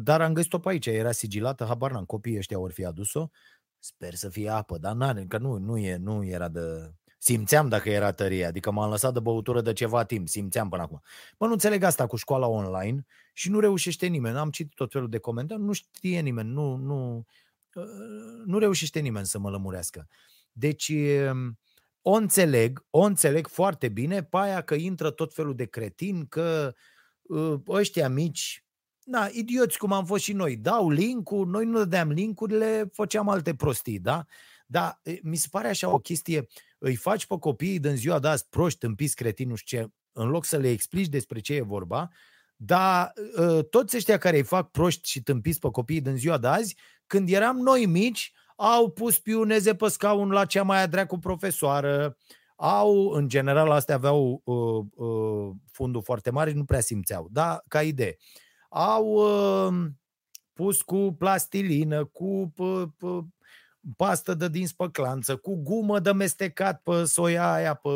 Dar 0.00 0.20
am 0.20 0.32
găsit-o 0.32 0.58
pe 0.58 0.68
aici, 0.68 0.86
era 0.86 1.12
sigilată, 1.12 1.64
habar 1.64 1.90
n-am, 1.90 2.04
copiii 2.04 2.36
ăștia 2.38 2.58
ori 2.58 2.72
fi 2.72 2.84
adus-o, 2.84 3.28
sper 3.78 4.14
să 4.14 4.28
fie 4.28 4.48
apă, 4.48 4.78
dar 4.78 4.94
n-are, 4.94 5.24
că 5.28 5.38
nu, 5.38 5.56
nu, 5.56 5.78
e, 5.78 5.96
nu 5.96 6.24
era 6.24 6.48
de, 6.48 6.92
Simțeam 7.18 7.68
dacă 7.68 7.90
era 7.90 8.12
tărie, 8.12 8.44
adică 8.44 8.70
m-am 8.70 8.90
lăsat 8.90 9.12
de 9.12 9.20
băutură 9.20 9.60
de 9.60 9.72
ceva 9.72 10.04
timp, 10.04 10.28
simțeam 10.28 10.68
până 10.68 10.82
acum. 10.82 11.02
Mă, 11.38 11.46
nu 11.46 11.52
înțeleg 11.52 11.82
asta 11.82 12.06
cu 12.06 12.16
școala 12.16 12.46
online 12.46 13.06
și 13.32 13.50
nu 13.50 13.60
reușește 13.60 14.06
nimeni. 14.06 14.36
Am 14.36 14.50
citit 14.50 14.74
tot 14.74 14.92
felul 14.92 15.08
de 15.08 15.18
comentarii, 15.18 15.64
nu 15.64 15.72
știe 15.72 16.20
nimeni, 16.20 16.50
nu, 16.50 16.76
nu, 16.76 17.26
uh, 17.74 17.84
nu 18.44 18.58
reușește 18.58 19.00
nimeni 19.00 19.26
să 19.26 19.38
mă 19.38 19.50
lămurească. 19.50 20.08
Deci, 20.52 20.88
um, 20.88 21.58
o 22.02 22.12
înțeleg, 22.12 22.86
o 22.90 23.00
înțeleg 23.00 23.46
foarte 23.46 23.88
bine, 23.88 24.22
pe 24.22 24.36
aia 24.36 24.60
că 24.60 24.74
intră 24.74 25.10
tot 25.10 25.34
felul 25.34 25.54
de 25.54 25.64
cretin, 25.64 26.26
că 26.26 26.74
uh, 27.22 27.54
ăștia 27.68 28.08
mici, 28.08 28.64
na, 29.04 29.28
idioți 29.32 29.78
cum 29.78 29.92
am 29.92 30.04
fost 30.04 30.22
și 30.22 30.32
noi, 30.32 30.56
dau 30.56 30.90
link-ul, 30.90 31.46
noi 31.46 31.64
nu 31.64 31.78
dădeam 31.78 32.10
link-urile, 32.10 32.88
făceam 32.92 33.28
alte 33.28 33.54
prostii, 33.54 33.98
da? 33.98 34.24
Dar 34.70 35.00
mi 35.22 35.36
se 35.36 35.46
pare 35.50 35.68
așa 35.68 35.88
o 35.92 35.98
chestie, 35.98 36.46
îi 36.78 36.94
faci 36.94 37.26
pe 37.26 37.36
copiii 37.38 37.78
din 37.78 37.96
ziua 37.96 38.18
de 38.18 38.28
azi 38.28 38.46
proști, 38.48 38.84
împiți 38.84 39.14
cretini, 39.14 39.48
nu 39.48 39.54
știu 39.54 39.78
ce, 39.78 39.88
în 40.12 40.28
loc 40.28 40.44
să 40.44 40.56
le 40.56 40.70
explici 40.70 41.06
despre 41.06 41.40
ce 41.40 41.54
e 41.54 41.60
vorba, 41.60 42.08
dar 42.56 43.12
ă, 43.36 43.62
toți 43.62 43.96
ăștia 43.96 44.18
care 44.18 44.36
îi 44.36 44.42
fac 44.42 44.70
proști 44.70 45.10
și 45.10 45.22
tâmpiți 45.22 45.58
pe 45.58 45.68
copiii 45.70 46.00
din 46.00 46.16
ziua 46.16 46.38
de 46.38 46.46
azi, 46.46 46.76
când 47.06 47.30
eram 47.30 47.56
noi 47.56 47.86
mici, 47.86 48.32
au 48.56 48.90
pus 48.90 49.18
piuneze 49.18 49.74
pe 49.74 49.88
scaun 49.88 50.30
la 50.30 50.44
cea 50.44 50.62
mai 50.62 50.82
adreacu 50.82 51.18
profesoară, 51.18 52.16
au, 52.56 53.08
în 53.10 53.28
general, 53.28 53.70
astea 53.70 53.94
aveau 53.94 54.42
uh, 54.44 55.06
uh, 55.06 55.54
fundul 55.72 56.02
foarte 56.02 56.30
mare 56.30 56.50
și 56.50 56.56
nu 56.56 56.64
prea 56.64 56.80
simțeau, 56.80 57.28
da, 57.30 57.62
ca 57.68 57.82
idee. 57.82 58.16
Au 58.68 59.06
uh, 59.06 59.86
pus 60.52 60.82
cu 60.82 61.14
plastilină, 61.18 62.04
cu 62.04 62.52
uh, 62.56 62.82
uh, 63.00 63.24
pastă 63.96 64.34
de 64.34 64.48
dinți 64.48 64.76
pe 64.76 64.88
clanță, 64.92 65.36
cu 65.36 65.54
gumă 65.62 65.98
de 65.98 66.12
mestecat 66.12 66.82
pe 66.82 67.04
soia 67.04 67.52
aia, 67.52 67.74
pe 67.74 67.88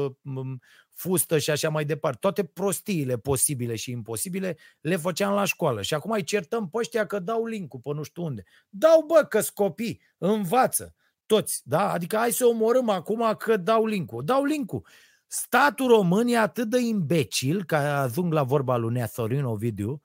fustă 0.95 1.39
și 1.39 1.51
așa 1.51 1.69
mai 1.69 1.85
departe. 1.85 2.19
Toate 2.21 2.45
prostiile 2.45 3.17
posibile 3.17 3.75
și 3.75 3.91
imposibile 3.91 4.57
le 4.81 4.97
făceam 4.97 5.35
la 5.35 5.45
școală. 5.45 5.83
Și 5.83 5.95
acum 5.95 6.11
îi 6.11 6.23
certăm 6.23 6.69
pe 6.69 6.79
ăștia 6.79 7.07
că 7.07 7.19
dau 7.19 7.47
link 7.47 7.81
pe 7.83 7.93
nu 7.95 8.03
știu 8.03 8.23
unde. 8.23 8.45
Dau 8.69 9.05
bă 9.07 9.27
că 9.29 9.41
copii, 9.55 10.01
învață 10.19 10.95
toți, 11.27 11.61
da? 11.65 11.93
Adică 11.93 12.17
hai 12.17 12.31
să 12.31 12.47
omorâm 12.47 12.89
acum 12.89 13.35
că 13.39 13.57
dau 13.57 13.87
link-ul. 13.87 14.25
Dau 14.25 14.45
link-ul. 14.45 14.87
Statul 15.27 15.87
român 15.87 16.29
e 16.29 16.39
atât 16.39 16.69
de 16.69 16.79
imbecil, 16.79 17.65
ca 17.65 18.01
ajung 18.01 18.33
la 18.33 18.43
vorba 18.43 18.77
lui 18.77 18.93
Nea 18.93 19.07
Sorin 19.07 19.45
Ovidiu, 19.45 20.03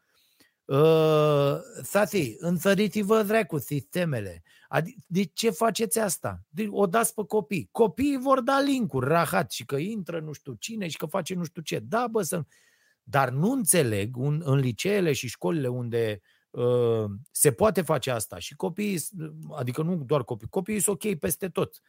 Uh, 0.67 1.57
Sati, 1.83 2.35
înțăriți-vă 2.39 3.23
dracu 3.23 3.57
sistemele. 3.57 4.43
Adică, 4.67 5.01
de 5.05 5.23
ce 5.23 5.49
faceți 5.49 5.99
asta? 5.99 6.41
De, 6.49 6.67
o 6.69 6.85
dați 6.85 7.13
pe 7.13 7.23
copii. 7.25 7.69
Copiii 7.71 8.17
vor 8.17 8.41
da 8.41 8.61
linkuri, 8.61 9.07
rahat, 9.07 9.51
și 9.51 9.65
că 9.65 9.75
intră 9.75 10.19
nu 10.19 10.31
știu 10.31 10.53
cine 10.53 10.87
și 10.87 10.97
că 10.97 11.05
face 11.05 11.33
nu 11.33 11.43
știu 11.43 11.61
ce. 11.61 11.79
Da, 11.79 12.07
bă, 12.11 12.21
să... 12.21 12.41
Dar 13.03 13.29
nu 13.29 13.51
înțeleg 13.51 14.17
un, 14.17 14.41
în 14.45 14.55
liceele 14.55 15.13
și 15.13 15.27
școlile 15.27 15.67
unde 15.67 16.21
uh, 16.49 17.05
se 17.31 17.51
poate 17.51 17.81
face 17.81 18.11
asta 18.11 18.39
și 18.39 18.55
copiii, 18.55 19.01
adică 19.55 19.81
nu 19.81 19.95
doar 19.95 20.23
copii, 20.23 20.47
copiii 20.47 20.79
sunt 20.79 21.03
ok 21.03 21.15
peste 21.15 21.49
tot. 21.49 21.81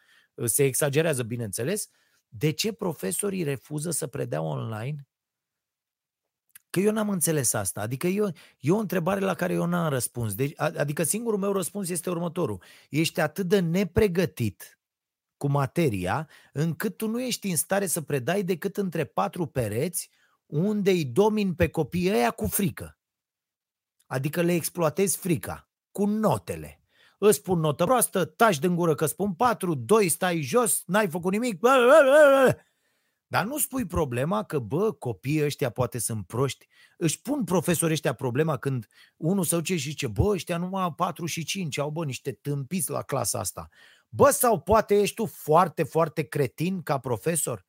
Se 0.45 0.65
exagerează, 0.65 1.23
bineînțeles. 1.23 1.89
De 2.29 2.51
ce 2.51 2.73
profesorii 2.73 3.43
refuză 3.43 3.91
să 3.91 4.07
predea 4.07 4.43
online 4.43 5.07
Că 6.71 6.81
eu 6.81 6.93
n-am 6.93 7.09
înțeles 7.09 7.53
asta. 7.53 7.81
Adică 7.81 8.07
eu, 8.07 8.33
e 8.61 8.71
o 8.71 8.79
întrebare 8.79 9.21
la 9.21 9.35
care 9.35 9.53
eu 9.53 9.67
n-am 9.67 9.89
răspuns. 9.89 10.35
Deci, 10.35 10.53
adică 10.57 11.03
singurul 11.03 11.39
meu 11.39 11.53
răspuns 11.53 11.89
este 11.89 12.11
următorul. 12.11 12.63
Ești 12.91 13.21
atât 13.21 13.47
de 13.47 13.59
nepregătit 13.59 14.79
cu 15.37 15.49
materia, 15.49 16.29
încât 16.53 16.97
tu 16.97 17.09
nu 17.09 17.21
ești 17.23 17.51
în 17.51 17.57
stare 17.57 17.87
să 17.87 18.01
predai 18.01 18.43
decât 18.43 18.77
între 18.77 19.05
patru 19.05 19.47
pereți 19.47 20.11
unde 20.47 20.91
îi 20.91 21.05
domini 21.05 21.55
pe 21.55 21.69
copiii 21.69 22.13
ăia 22.13 22.31
cu 22.31 22.47
frică. 22.47 22.99
Adică 24.07 24.43
le 24.43 24.55
exploatezi 24.55 25.17
frica, 25.17 25.69
cu 25.91 26.07
notele. 26.07 26.83
Îți 27.19 27.37
spun 27.37 27.59
notă 27.59 27.85
proastă, 27.85 28.25
taci 28.25 28.59
din 28.59 28.75
gură 28.75 28.95
că 28.95 29.07
spun 29.07 29.35
patru, 29.35 29.75
doi 29.75 30.09
stai 30.09 30.41
jos, 30.41 30.83
n-ai 30.87 31.09
făcut 31.09 31.33
nimic. 31.33 31.61
Dar 33.31 33.45
nu 33.45 33.59
spui 33.59 33.87
problema 33.87 34.43
că, 34.43 34.59
bă, 34.59 34.93
copiii 34.93 35.45
ăștia 35.45 35.71
poate 35.71 35.99
sunt 35.99 36.27
proști. 36.27 36.67
Își 36.97 37.21
pun 37.21 37.45
profesorii 37.45 37.95
ăștia 37.95 38.13
problema 38.13 38.57
când 38.57 38.87
unul 39.17 39.45
se 39.45 39.57
duce 39.57 39.77
și 39.77 39.89
zice, 39.89 40.07
bă, 40.07 40.23
ăștia 40.23 40.57
numai 40.57 40.93
4 40.97 41.27
și 41.27 41.45
5 41.45 41.79
au, 41.79 41.91
bă, 41.91 42.05
niște 42.05 42.33
tâmpiți 42.33 42.91
la 42.91 43.03
clasa 43.03 43.39
asta. 43.39 43.69
Bă, 44.09 44.31
sau 44.31 44.61
poate 44.61 45.01
ești 45.01 45.15
tu 45.15 45.27
foarte, 45.27 45.83
foarte 45.83 46.23
cretin 46.23 46.83
ca 46.83 46.99
profesor? 46.99 47.67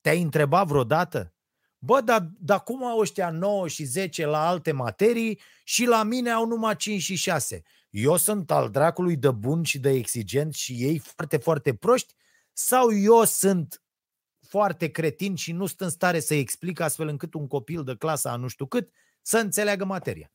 Te-ai 0.00 0.22
întrebat 0.22 0.66
vreodată? 0.66 1.34
Bă, 1.78 2.00
dar 2.00 2.30
da 2.38 2.58
cum 2.58 2.84
au 2.84 2.98
ăștia 2.98 3.30
9 3.30 3.68
și 3.68 3.84
10 3.84 4.26
la 4.26 4.48
alte 4.48 4.72
materii 4.72 5.40
și 5.64 5.84
la 5.84 6.02
mine 6.02 6.30
au 6.30 6.46
numai 6.46 6.76
5 6.76 7.02
și 7.02 7.14
6? 7.14 7.62
Eu 7.90 8.16
sunt 8.16 8.50
al 8.50 8.70
dracului 8.70 9.16
de 9.16 9.30
bun 9.30 9.62
și 9.62 9.78
de 9.78 9.90
exigent 9.90 10.54
și 10.54 10.72
ei 10.72 10.98
foarte, 10.98 11.36
foarte 11.36 11.74
proști? 11.74 12.14
Sau 12.52 12.96
eu 12.96 13.24
sunt 13.24 13.82
foarte 14.50 14.88
cretin 14.88 15.34
și 15.34 15.52
nu 15.52 15.66
sunt 15.66 15.80
în 15.80 15.88
stare 15.88 16.20
să 16.20 16.34
explic 16.34 16.80
astfel 16.80 17.08
încât 17.08 17.34
un 17.34 17.46
copil 17.46 17.84
de 17.84 17.96
clasa 17.96 18.30
a 18.30 18.36
nu 18.36 18.48
știu 18.48 18.66
cât 18.66 18.90
să 19.22 19.38
înțeleagă 19.38 19.84
materia. 19.84 20.32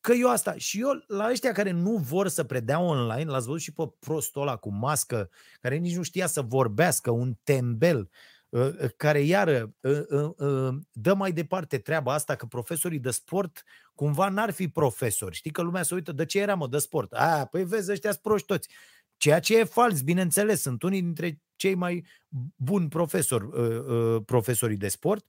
Că 0.00 0.12
eu 0.12 0.30
asta, 0.30 0.54
și 0.56 0.80
eu 0.80 0.88
la 1.06 1.30
ăștia 1.30 1.52
care 1.52 1.70
nu 1.70 1.96
vor 1.96 2.28
să 2.28 2.44
predea 2.44 2.80
online, 2.80 3.30
l-ați 3.30 3.46
văzut 3.46 3.60
și 3.60 3.72
pe 3.72 3.92
prostul 3.98 4.42
ăla 4.42 4.56
cu 4.56 4.72
mască, 4.72 5.30
care 5.60 5.76
nici 5.76 5.96
nu 5.96 6.02
știa 6.02 6.26
să 6.26 6.42
vorbească, 6.42 7.10
un 7.10 7.34
tembel, 7.42 8.10
ă, 8.52 8.74
ă, 8.82 8.88
care 8.96 9.20
iară 9.20 9.74
ă, 9.84 10.78
dă 10.92 11.14
mai 11.14 11.32
departe 11.32 11.78
treaba 11.78 12.12
asta 12.12 12.34
că 12.34 12.46
profesorii 12.46 12.98
de 12.98 13.10
sport 13.10 13.62
cumva 13.94 14.28
n-ar 14.28 14.50
fi 14.50 14.68
profesori. 14.68 15.34
Știi 15.34 15.50
că 15.50 15.62
lumea 15.62 15.82
se 15.82 15.94
uită, 15.94 16.12
de 16.12 16.24
ce 16.24 16.40
era 16.40 16.54
mă, 16.54 16.68
de 16.68 16.78
sport? 16.78 17.12
A, 17.12 17.44
păi 17.50 17.64
vezi, 17.64 17.90
ăștia 17.90 18.10
sunt 18.10 18.22
proști 18.22 18.46
toți. 18.46 18.68
Ceea 19.16 19.40
ce 19.40 19.56
e 19.56 19.64
fals, 19.64 20.00
bineînțeles, 20.00 20.60
sunt 20.60 20.82
unii 20.82 21.02
dintre 21.02 21.40
cei 21.56 21.74
mai 21.74 22.06
buni 22.54 22.88
profesori, 22.88 23.44
uh, 23.44 23.84
uh, 23.86 24.22
profesorii 24.24 24.76
de 24.76 24.88
sport 24.88 25.26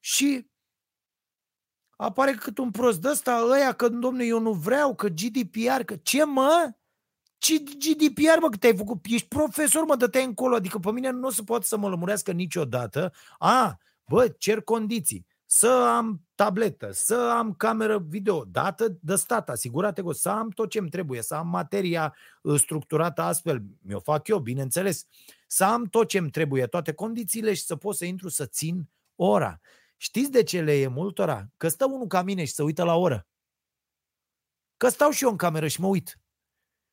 și 0.00 0.46
apare 1.96 2.32
cât 2.32 2.58
un 2.58 2.70
prost 2.70 3.00
de 3.00 3.08
ăsta, 3.08 3.46
ăia 3.50 3.72
că, 3.72 3.88
domne, 3.88 4.24
eu 4.24 4.40
nu 4.40 4.52
vreau, 4.52 4.94
că 4.94 5.08
GDPR, 5.08 5.82
că 5.84 5.96
ce 5.96 6.24
mă? 6.24 6.72
Ce 7.38 7.58
GDPR, 7.58 8.38
mă, 8.40 8.48
că 8.48 8.56
te-ai 8.56 8.76
făcut? 8.76 9.04
Ești 9.08 9.28
profesor, 9.28 9.84
mă, 9.84 9.96
dă-te 9.96 10.20
încolo. 10.20 10.54
Adică 10.54 10.78
pe 10.78 10.92
mine 10.92 11.10
nu 11.10 11.26
o 11.26 11.30
să 11.30 11.42
pot 11.42 11.64
să 11.64 11.76
mă 11.76 11.88
lămurească 11.88 12.32
niciodată. 12.32 13.12
A, 13.38 13.78
bă, 14.08 14.28
cer 14.38 14.62
condiții 14.62 15.26
să 15.56 15.68
am 15.96 16.26
tabletă, 16.34 16.90
să 16.92 17.34
am 17.38 17.54
cameră 17.54 17.98
video 17.98 18.44
dată 18.44 18.98
de 19.00 19.14
stat, 19.14 19.48
asigurate 19.48 20.02
că 20.02 20.12
să 20.12 20.28
am 20.28 20.50
tot 20.50 20.70
ce 20.70 20.78
îmi 20.78 20.88
trebuie, 20.88 21.22
să 21.22 21.34
am 21.34 21.48
materia 21.48 22.16
uh, 22.42 22.60
structurată 22.60 23.22
astfel, 23.22 23.62
mi-o 23.82 24.00
fac 24.00 24.28
eu, 24.28 24.38
bineînțeles, 24.38 25.06
să 25.46 25.64
am 25.64 25.84
tot 25.84 26.08
ce 26.08 26.18
îmi 26.18 26.30
trebuie, 26.30 26.66
toate 26.66 26.92
condițiile 26.92 27.54
și 27.54 27.62
să 27.62 27.76
pot 27.76 27.96
să 27.96 28.04
intru 28.04 28.28
să 28.28 28.46
țin 28.46 28.90
ora. 29.14 29.60
Știți 29.96 30.30
de 30.30 30.42
ce 30.42 30.60
le 30.60 30.80
e 30.80 30.86
multora? 30.86 31.46
Că 31.56 31.68
stă 31.68 31.84
unul 31.84 32.06
ca 32.06 32.22
mine 32.22 32.44
și 32.44 32.52
să 32.52 32.62
uită 32.62 32.84
la 32.84 32.94
oră. 32.96 33.26
Că 34.76 34.88
stau 34.88 35.10
și 35.10 35.24
eu 35.24 35.30
în 35.30 35.36
cameră 35.36 35.68
și 35.68 35.80
mă 35.80 35.86
uit. 35.86 36.20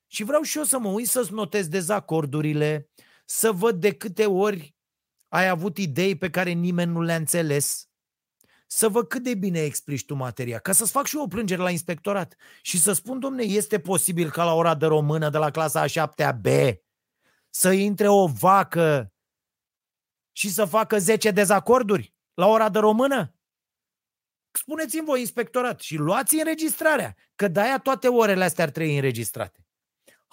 Și 0.07 0.23
vreau 0.23 0.41
și 0.41 0.57
eu 0.57 0.63
să 0.63 0.79
mă 0.79 0.89
uit 0.89 1.07
să-ți 1.07 1.33
notez 1.33 1.67
dezacordurile, 1.67 2.89
să 3.25 3.51
văd 3.51 3.79
de 3.79 3.93
câte 3.93 4.25
ori 4.25 4.75
ai 5.27 5.47
avut 5.47 5.77
idei 5.77 6.17
pe 6.17 6.29
care 6.29 6.51
nimeni 6.51 6.91
nu 6.91 7.01
le-a 7.01 7.15
înțeles, 7.15 7.90
să 8.73 8.89
văd 8.89 9.07
cât 9.07 9.23
de 9.23 9.35
bine 9.35 9.59
explici 9.59 10.05
tu 10.05 10.13
materia, 10.13 10.59
ca 10.59 10.71
să-ți 10.71 10.91
fac 10.91 11.05
și 11.05 11.15
eu 11.15 11.23
o 11.23 11.27
plângere 11.27 11.61
la 11.61 11.69
inspectorat 11.69 12.35
și 12.61 12.79
să 12.79 12.93
spun, 12.93 13.19
domne, 13.19 13.43
este 13.43 13.79
posibil 13.79 14.31
ca 14.31 14.43
la 14.43 14.53
ora 14.53 14.75
de 14.75 14.85
română 14.85 15.29
de 15.29 15.37
la 15.37 15.51
clasa 15.51 15.81
a 15.81 15.87
7 15.87 16.39
B 16.41 16.45
să 17.49 17.71
intre 17.71 18.07
o 18.07 18.27
vacă 18.27 19.13
și 20.31 20.49
să 20.49 20.65
facă 20.65 20.99
10 20.99 21.31
dezacorduri 21.31 22.15
la 22.33 22.47
ora 22.47 22.69
de 22.69 22.79
română? 22.79 23.35
Spuneți-mi 24.51 25.05
voi, 25.05 25.19
inspectorat, 25.19 25.79
și 25.79 25.95
luați 25.95 26.35
înregistrarea, 26.35 27.15
că 27.35 27.47
de-aia 27.47 27.79
toate 27.79 28.07
orele 28.07 28.43
astea 28.43 28.63
ar 28.63 28.69
trebui 28.69 28.95
înregistrate. 28.95 29.65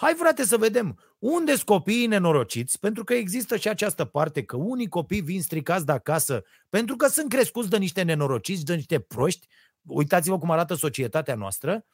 Hai, 0.01 0.15
frate, 0.15 0.45
să 0.45 0.57
vedem 0.57 0.99
unde 1.19 1.53
sunt 1.53 1.67
copiii 1.67 2.07
nenorociți, 2.07 2.79
pentru 2.79 3.05
că 3.05 3.15
există 3.15 3.57
și 3.57 3.69
această 3.69 4.05
parte 4.05 4.45
că 4.45 4.57
unii 4.57 4.89
copii 4.89 5.21
vin 5.21 5.43
stricați 5.43 5.87
de 5.87 5.93
acasă 5.93 6.45
pentru 6.69 6.97
că 6.97 7.07
sunt 7.07 7.29
crescuți 7.29 7.69
de 7.69 7.77
niște 7.77 8.03
nenorociți, 8.03 8.65
de 8.65 8.75
niște 8.75 9.01
proști. 9.01 9.47
Uitați-vă 9.83 10.39
cum 10.39 10.51
arată 10.51 10.75
societatea 10.75 11.35
noastră. 11.35 11.87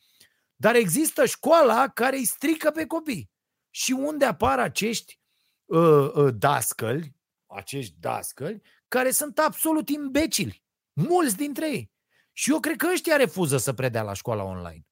Dar 0.56 0.74
există 0.74 1.26
școala 1.26 1.88
care 1.88 2.16
îi 2.16 2.24
strică 2.24 2.70
pe 2.70 2.86
copii. 2.86 3.30
Și 3.70 3.92
unde 3.92 4.24
apar 4.24 4.58
acești 4.58 5.20
uh, 5.64 6.10
uh, 6.14 6.34
dascăli, 6.34 7.16
acești 7.46 7.94
dascăli, 8.00 8.62
care 8.88 9.10
sunt 9.10 9.38
absolut 9.38 9.88
imbecili. 9.88 10.62
Mulți 10.92 11.36
dintre 11.36 11.70
ei. 11.70 11.90
Și 12.32 12.50
eu 12.50 12.60
cred 12.60 12.76
că 12.76 12.88
ăștia 12.92 13.16
refuză 13.16 13.56
să 13.56 13.72
predea 13.72 14.02
la 14.02 14.12
școala 14.12 14.42
online. 14.42 14.86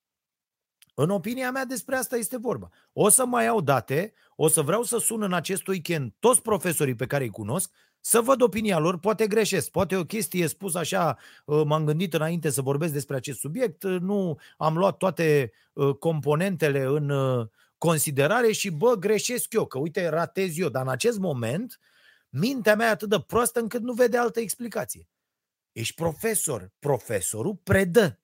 În 0.94 1.10
opinia 1.10 1.50
mea 1.50 1.64
despre 1.64 1.96
asta 1.96 2.16
este 2.16 2.36
vorba. 2.36 2.70
O 2.92 3.08
să 3.08 3.26
mai 3.26 3.44
iau 3.44 3.60
date, 3.60 4.12
o 4.36 4.48
să 4.48 4.62
vreau 4.62 4.82
să 4.82 4.98
sun 4.98 5.22
în 5.22 5.32
acest 5.32 5.66
weekend 5.66 6.12
toți 6.18 6.42
profesorii 6.42 6.94
pe 6.94 7.06
care 7.06 7.24
îi 7.24 7.30
cunosc, 7.30 7.70
să 8.00 8.20
văd 8.20 8.40
opinia 8.40 8.78
lor, 8.78 8.98
poate 8.98 9.26
greșesc, 9.26 9.70
poate 9.70 9.96
o 9.96 10.04
chestie 10.04 10.46
spus 10.46 10.74
așa, 10.74 11.18
uh, 11.44 11.62
m-am 11.64 11.84
gândit 11.84 12.14
înainte 12.14 12.50
să 12.50 12.62
vorbesc 12.62 12.92
despre 12.92 13.16
acest 13.16 13.38
subiect, 13.38 13.82
uh, 13.82 14.00
nu 14.00 14.38
am 14.56 14.76
luat 14.76 14.96
toate 14.96 15.52
uh, 15.72 15.94
componentele 15.94 16.82
în 16.82 17.12
considerare 17.78 18.52
și 18.52 18.70
bă, 18.70 18.94
greșesc 18.94 19.52
eu, 19.52 19.66
că 19.66 19.78
uite, 19.78 20.08
ratez 20.08 20.58
eu, 20.58 20.68
dar 20.68 20.82
în 20.82 20.88
acest 20.88 21.18
moment 21.18 21.80
Mintea 22.34 22.76
mea 22.76 22.86
e 22.86 22.90
atât 22.90 23.08
de 23.08 23.20
proastă 23.20 23.60
încât 23.60 23.82
nu 23.82 23.92
vede 23.92 24.16
altă 24.16 24.40
explicație. 24.40 25.08
Ești 25.72 25.94
profesor. 25.94 26.70
Profesorul 26.78 27.54
predă. 27.54 28.20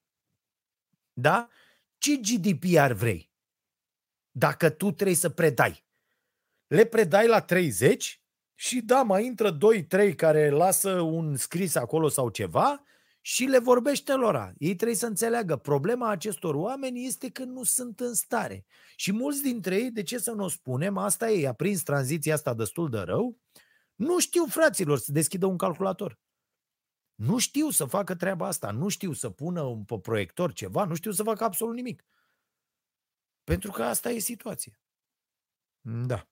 Da? 1.13 1.49
Ce 2.09 2.17
GDPR 2.17 2.93
vrei? 2.93 3.33
Dacă 4.31 4.71
tu 4.71 4.93
trebuie 4.93 5.17
să 5.17 5.29
predai. 5.29 5.87
Le 6.67 6.85
predai 6.85 7.27
la 7.27 7.41
30 7.41 8.23
și 8.55 8.81
da, 8.81 9.03
mai 9.03 9.25
intră 9.25 9.59
2-3 10.11 10.15
care 10.17 10.51
lasă 10.51 11.01
un 11.01 11.37
scris 11.37 11.75
acolo 11.75 12.09
sau 12.09 12.29
ceva 12.29 12.85
și 13.21 13.45
le 13.45 13.59
vorbește 13.59 14.13
lor. 14.13 14.55
Ei 14.59 14.75
trebuie 14.75 14.97
să 14.97 15.07
înțeleagă. 15.07 15.57
Problema 15.57 16.11
acestor 16.11 16.55
oameni 16.55 17.07
este 17.07 17.29
că 17.29 17.45
nu 17.45 17.63
sunt 17.63 18.01
în 18.01 18.15
stare. 18.15 18.67
Și 18.97 19.13
mulți 19.13 19.43
dintre 19.43 19.77
ei, 19.77 19.91
de 19.91 20.03
ce 20.03 20.19
să 20.19 20.31
nu 20.31 20.45
o 20.45 20.49
spunem, 20.49 20.97
asta 20.97 21.31
e, 21.31 21.49
a 21.49 21.53
prins 21.53 21.83
tranziția 21.83 22.35
asta 22.35 22.55
destul 22.55 22.91
de 22.91 22.99
rău, 22.99 23.39
nu 23.95 24.19
știu, 24.19 24.45
fraților, 24.45 24.99
să 24.99 25.13
deschidă 25.13 25.47
un 25.47 25.57
calculator. 25.57 26.19
Nu 27.19 27.39
știu 27.39 27.71
să 27.71 27.85
facă 27.85 28.15
treaba 28.15 28.47
asta, 28.47 28.71
nu 28.71 28.89
știu 28.89 29.13
să 29.13 29.31
pună 29.31 29.63
un 29.63 29.85
pe 29.85 29.99
proiector 29.99 30.53
ceva, 30.53 30.85
nu 30.85 30.95
știu 30.95 31.11
să 31.11 31.23
facă 31.23 31.45
absolut 31.45 31.75
nimic. 31.75 32.05
Pentru 33.45 33.71
că 33.71 33.83
asta 33.83 34.11
e 34.11 34.19
situația. 34.19 34.81
Da. 35.81 36.29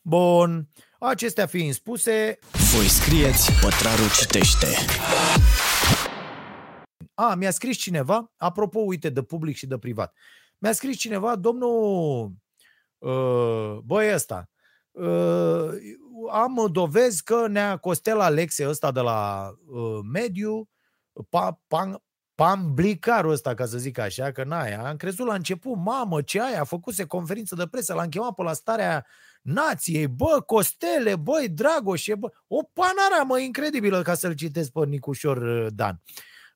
Bun. 0.00 0.68
Acestea 0.98 1.46
fiind 1.46 1.74
spuse... 1.74 2.38
Voi 2.74 2.88
scrieți, 2.88 3.52
pătrarul 3.60 4.10
citește. 4.10 4.66
A, 7.14 7.34
mi-a 7.34 7.50
scris 7.50 7.76
cineva, 7.76 8.32
apropo, 8.36 8.78
uite, 8.78 9.10
de 9.10 9.22
public 9.22 9.56
și 9.56 9.66
de 9.66 9.78
privat. 9.78 10.16
Mi-a 10.58 10.72
scris 10.72 10.96
cineva, 10.96 11.36
domnul, 11.36 12.32
uh, 12.98 13.78
băi 13.84 14.14
ăsta, 14.14 14.50
uh, 14.98 15.70
am 16.30 16.68
dovezi 16.72 17.22
că 17.22 17.46
nea 17.48 17.76
Costel 17.76 18.20
Alexe 18.20 18.68
ăsta 18.68 18.92
de 18.92 19.00
la 19.00 19.50
uh, 19.70 19.98
mediu, 20.12 20.68
pa, 21.28 21.60
pan, 21.66 22.02
pamblicarul 22.34 23.30
ăsta, 23.30 23.54
ca 23.54 23.66
să 23.66 23.78
zic 23.78 23.98
așa, 23.98 24.32
că 24.32 24.44
n-aia, 24.44 24.88
am 24.88 24.96
crezut 24.96 25.26
la 25.26 25.34
început, 25.34 25.76
mamă, 25.76 26.22
ce 26.22 26.42
aia, 26.42 26.60
a 26.60 26.64
făcuse 26.64 27.04
conferință 27.04 27.54
de 27.54 27.66
presă, 27.66 27.94
l-am 27.94 28.08
chemat 28.08 28.34
pe 28.34 28.42
la 28.42 28.52
starea 28.52 29.06
nației, 29.42 30.06
bă, 30.06 30.42
Costele, 30.46 31.16
băi, 31.16 31.48
Dragoșe, 31.48 32.14
bă, 32.14 32.28
o 32.46 32.62
panoramă 32.62 33.38
incredibilă 33.38 34.02
ca 34.02 34.14
să-l 34.14 34.32
citesc 34.32 34.70
pe 34.70 34.84
Nicușor 34.84 35.36
uh, 35.36 35.66
Dan. 35.74 36.02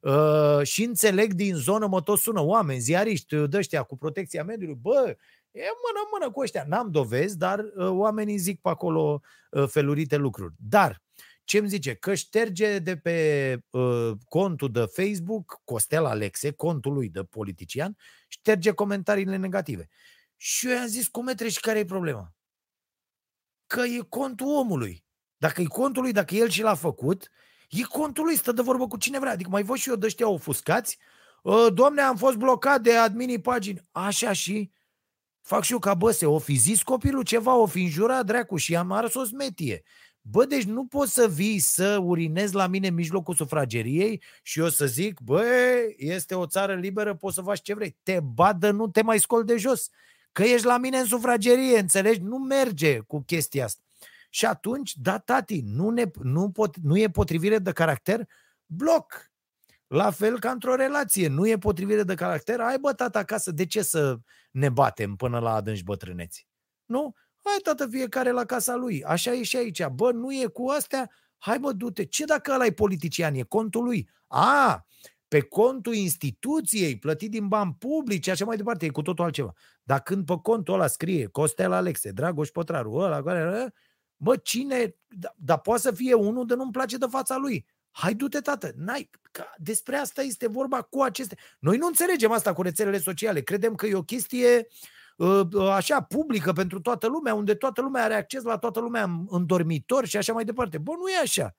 Uh, 0.00 0.62
și 0.62 0.84
înțeleg 0.84 1.32
din 1.32 1.54
zonă, 1.54 1.86
mă 1.86 2.00
tot 2.00 2.18
sună 2.18 2.40
oameni, 2.40 2.80
ziariști, 2.80 3.34
uh, 3.34 3.48
dăștia 3.48 3.82
cu 3.82 3.96
protecția 3.96 4.44
mediului, 4.44 4.78
bă, 4.80 5.16
e 5.52 5.60
mână-mână 5.60 6.30
cu 6.30 6.40
ăștia. 6.40 6.64
N-am 6.68 6.90
dovezi, 6.90 7.38
dar 7.38 7.58
uh, 7.58 7.88
oamenii 7.88 8.36
zic 8.36 8.60
pe 8.60 8.68
acolo 8.68 9.20
uh, 9.50 9.68
felurite 9.68 10.16
lucruri. 10.16 10.54
Dar, 10.58 11.02
ce 11.44 11.58
îmi 11.58 11.68
zice? 11.68 11.94
Că 11.94 12.14
șterge 12.14 12.78
de 12.78 12.96
pe 12.96 13.58
uh, 13.70 14.10
contul 14.28 14.70
de 14.70 14.84
Facebook, 14.84 15.60
Costel 15.64 16.04
Alexe, 16.04 16.50
contul 16.50 16.92
lui 16.92 17.08
de 17.08 17.22
politician, 17.22 17.96
șterge 18.28 18.72
comentariile 18.72 19.36
negative. 19.36 19.88
Și 20.36 20.68
eu 20.68 20.74
i-am 20.74 20.86
zis, 20.86 21.08
cum 21.08 21.30
și 21.48 21.60
care 21.60 21.78
e 21.78 21.84
problema? 21.84 22.34
Că 23.66 23.80
e 23.80 23.98
contul 24.08 24.46
omului. 24.46 25.04
Dacă 25.36 25.60
e 25.60 25.64
contul 25.64 26.02
lui, 26.02 26.12
dacă 26.12 26.34
el 26.34 26.48
și 26.48 26.62
l-a 26.62 26.74
făcut, 26.74 27.30
e 27.70 27.82
contul 27.82 28.24
lui, 28.24 28.36
stă 28.36 28.52
de 28.52 28.62
vorbă 28.62 28.88
cu 28.88 28.96
cine 28.96 29.18
vrea. 29.18 29.32
Adică 29.32 29.50
mai 29.50 29.62
văd 29.62 29.76
și 29.76 29.88
eu 29.88 29.96
de 29.96 30.06
ăștia 30.06 30.28
ofuscați, 30.28 30.98
ă, 31.44 31.70
Doamne, 31.70 32.00
am 32.00 32.16
fost 32.16 32.36
blocat 32.36 32.82
de 32.82 32.96
adminii 32.96 33.40
pagini. 33.40 33.80
Așa 33.90 34.32
și 34.32 34.70
fac 35.42 35.62
și 35.62 35.72
eu 35.72 35.78
ca 35.78 35.94
bă, 35.94 36.10
se 36.10 36.26
o 36.26 36.38
fi 36.38 36.54
zis 36.54 36.82
copilul 36.82 37.22
ceva, 37.22 37.54
o 37.54 37.66
fi 37.66 37.82
înjurat 37.82 38.26
dracu 38.26 38.56
și 38.56 38.76
am 38.76 38.92
ars 38.92 39.14
o 39.14 39.24
smetie. 39.24 39.82
Bă, 40.20 40.44
deci 40.44 40.64
nu 40.64 40.86
poți 40.86 41.12
să 41.12 41.28
vii 41.28 41.58
să 41.58 41.98
urinezi 42.02 42.54
la 42.54 42.66
mine 42.66 42.88
în 42.88 42.94
mijlocul 42.94 43.34
sufrageriei 43.34 44.22
și 44.42 44.60
eu 44.60 44.68
să 44.68 44.86
zic, 44.86 45.20
bă, 45.20 45.44
este 45.96 46.34
o 46.34 46.46
țară 46.46 46.74
liberă, 46.74 47.14
poți 47.14 47.34
să 47.34 47.42
faci 47.42 47.62
ce 47.62 47.74
vrei. 47.74 47.98
Te 48.02 48.20
badă, 48.20 48.70
nu 48.70 48.88
te 48.88 49.02
mai 49.02 49.18
scol 49.18 49.44
de 49.44 49.56
jos. 49.56 49.88
Că 50.32 50.42
ești 50.42 50.66
la 50.66 50.78
mine 50.78 50.98
în 50.98 51.04
sufragerie, 51.04 51.78
înțelegi? 51.78 52.20
Nu 52.20 52.36
merge 52.36 52.98
cu 52.98 53.22
chestia 53.26 53.64
asta. 53.64 53.82
Și 54.30 54.46
atunci, 54.46 54.96
da, 54.96 55.18
tati, 55.18 55.60
nu, 55.64 55.90
ne, 55.90 56.04
nu, 56.22 56.50
pot, 56.50 56.76
nu 56.76 56.98
e 56.98 57.10
potrivire 57.10 57.58
de 57.58 57.72
caracter, 57.72 58.28
bloc. 58.66 59.31
La 59.92 60.10
fel 60.10 60.38
ca 60.38 60.50
într-o 60.50 60.74
relație, 60.74 61.28
nu 61.28 61.48
e 61.48 61.58
potrivire 61.58 62.02
de 62.02 62.14
caracter, 62.14 62.60
ai 62.60 62.78
bă, 62.78 62.92
tata, 62.92 63.18
acasă, 63.18 63.50
de 63.50 63.66
ce 63.66 63.82
să 63.82 64.18
ne 64.50 64.68
batem 64.68 65.16
până 65.16 65.38
la 65.38 65.54
adânci 65.54 65.82
bătrâneți? 65.82 66.46
Nu? 66.84 67.14
Hai, 67.44 67.56
tată, 67.62 67.86
fiecare 67.86 68.30
la 68.30 68.44
casa 68.44 68.74
lui. 68.74 69.04
Așa 69.04 69.32
e 69.32 69.42
și 69.42 69.56
aici. 69.56 69.86
Bă, 69.86 70.12
nu 70.12 70.32
e 70.32 70.46
cu 70.46 70.68
astea, 70.68 71.10
hai 71.38 71.58
mă, 71.58 71.72
du-te. 71.72 72.04
Ce 72.04 72.24
dacă 72.24 72.52
ăla 72.52 72.66
e 72.66 72.72
politician? 72.72 73.34
E 73.34 73.42
contul 73.42 73.84
lui. 73.84 74.08
A, 74.26 74.86
pe 75.28 75.40
contul 75.40 75.94
instituției, 75.94 76.98
plătit 76.98 77.30
din 77.30 77.48
bani 77.48 77.76
publici, 77.78 78.28
așa 78.28 78.44
mai 78.44 78.56
departe, 78.56 78.86
e 78.86 78.88
cu 78.88 79.02
totul 79.02 79.24
altceva. 79.24 79.52
Dar 79.82 80.00
când 80.00 80.26
pe 80.26 80.34
contul 80.42 80.74
ăla 80.74 80.86
scrie 80.86 81.26
Costel 81.26 81.72
Alexe, 81.72 82.10
Dragoș 82.10 82.48
Pătraru, 82.48 82.92
ăla, 82.92 83.22
care, 83.22 83.72
Bă, 84.16 84.36
cine, 84.36 84.96
dar 85.08 85.34
da, 85.36 85.56
poate 85.56 85.80
să 85.80 85.92
fie 85.92 86.14
unul 86.14 86.46
de 86.46 86.54
nu-mi 86.54 86.72
place 86.72 86.96
de 86.96 87.06
fața 87.08 87.36
lui. 87.36 87.66
Hai, 87.92 88.14
du-te, 88.14 88.40
tată. 88.40 88.72
N-ai, 88.76 89.10
ca, 89.30 89.54
despre 89.58 89.96
asta 89.96 90.22
este 90.22 90.48
vorba 90.48 90.82
cu 90.82 91.00
aceste... 91.00 91.36
Noi 91.58 91.76
nu 91.76 91.86
înțelegem 91.86 92.30
asta 92.30 92.52
cu 92.52 92.62
rețelele 92.62 92.98
sociale. 92.98 93.40
Credem 93.40 93.74
că 93.74 93.86
e 93.86 93.94
o 93.94 94.02
chestie 94.02 94.66
uh, 95.16 95.40
uh, 95.52 95.68
așa 95.68 96.02
publică 96.02 96.52
pentru 96.52 96.80
toată 96.80 97.06
lumea, 97.06 97.34
unde 97.34 97.54
toată 97.54 97.80
lumea 97.80 98.04
are 98.04 98.14
acces 98.14 98.42
la 98.42 98.58
toată 98.58 98.80
lumea 98.80 99.02
în, 99.02 99.26
în 99.28 99.46
dormitor 99.46 100.06
și 100.06 100.16
așa 100.16 100.32
mai 100.32 100.44
departe. 100.44 100.78
Bă, 100.78 100.92
nu 100.98 101.08
e 101.08 101.18
așa. 101.22 101.56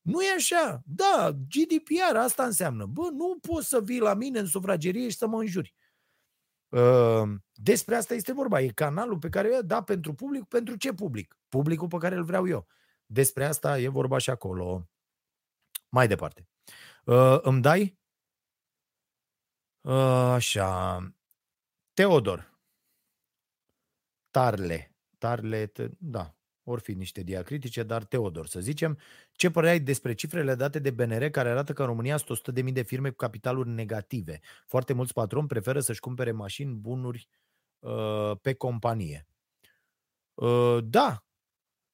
Nu 0.00 0.22
e 0.22 0.34
așa. 0.36 0.82
Da, 0.84 1.30
GDPR 1.48 2.16
asta 2.16 2.44
înseamnă. 2.44 2.86
Bă, 2.86 3.08
nu 3.12 3.38
poți 3.40 3.68
să 3.68 3.80
vii 3.80 4.00
la 4.00 4.14
mine 4.14 4.38
în 4.38 4.46
sufragerie 4.46 5.08
și 5.08 5.16
să 5.16 5.26
mă 5.26 5.40
înjuri. 5.40 5.74
Ă, 6.72 7.24
despre 7.52 7.96
asta 7.96 8.14
este 8.14 8.32
vorba. 8.32 8.60
E 8.60 8.68
canalul 8.68 9.18
pe 9.18 9.28
care 9.28 9.60
da 9.64 9.82
pentru 9.82 10.14
public. 10.14 10.44
Pentru 10.44 10.76
ce 10.76 10.92
public? 10.92 11.38
Publicul 11.48 11.88
pe 11.88 11.96
care 11.96 12.14
îl 12.14 12.24
vreau 12.24 12.48
eu. 12.48 12.66
Despre 13.06 13.44
asta 13.44 13.80
e 13.80 13.88
vorba 13.88 14.18
și 14.18 14.30
acolo. 14.30 14.88
Mai 15.94 16.08
departe. 16.08 16.48
Ă, 17.06 17.40
îmi 17.42 17.62
dai? 17.62 17.98
Ă, 19.84 19.94
așa. 20.32 20.98
Teodor. 21.92 22.60
Tarle. 24.30 24.96
Tarle, 25.18 25.72
da 25.98 26.34
or 26.64 26.80
fi 26.80 26.92
niște 26.92 27.22
diacritice, 27.22 27.82
dar 27.82 28.04
Teodor, 28.04 28.46
să 28.46 28.60
zicem, 28.60 28.98
ce 29.32 29.50
părere 29.50 29.72
ai 29.72 29.80
despre 29.80 30.14
cifrele 30.14 30.54
date 30.54 30.78
de 30.78 30.90
BNR 30.90 31.28
care 31.28 31.48
arată 31.48 31.72
că 31.72 31.82
în 31.82 31.88
România 31.88 32.16
sunt 32.16 32.58
100.000 32.58 32.72
de 32.72 32.82
firme 32.82 33.08
cu 33.08 33.16
capitaluri 33.16 33.68
negative? 33.68 34.40
Foarte 34.66 34.92
mulți 34.92 35.12
patroni 35.12 35.46
preferă 35.46 35.80
să-și 35.80 36.00
cumpere 36.00 36.32
mașini, 36.32 36.74
bunuri 36.74 37.28
uh, 37.78 38.32
pe 38.40 38.54
companie. 38.54 39.26
Uh, 40.34 40.78
da, 40.84 41.24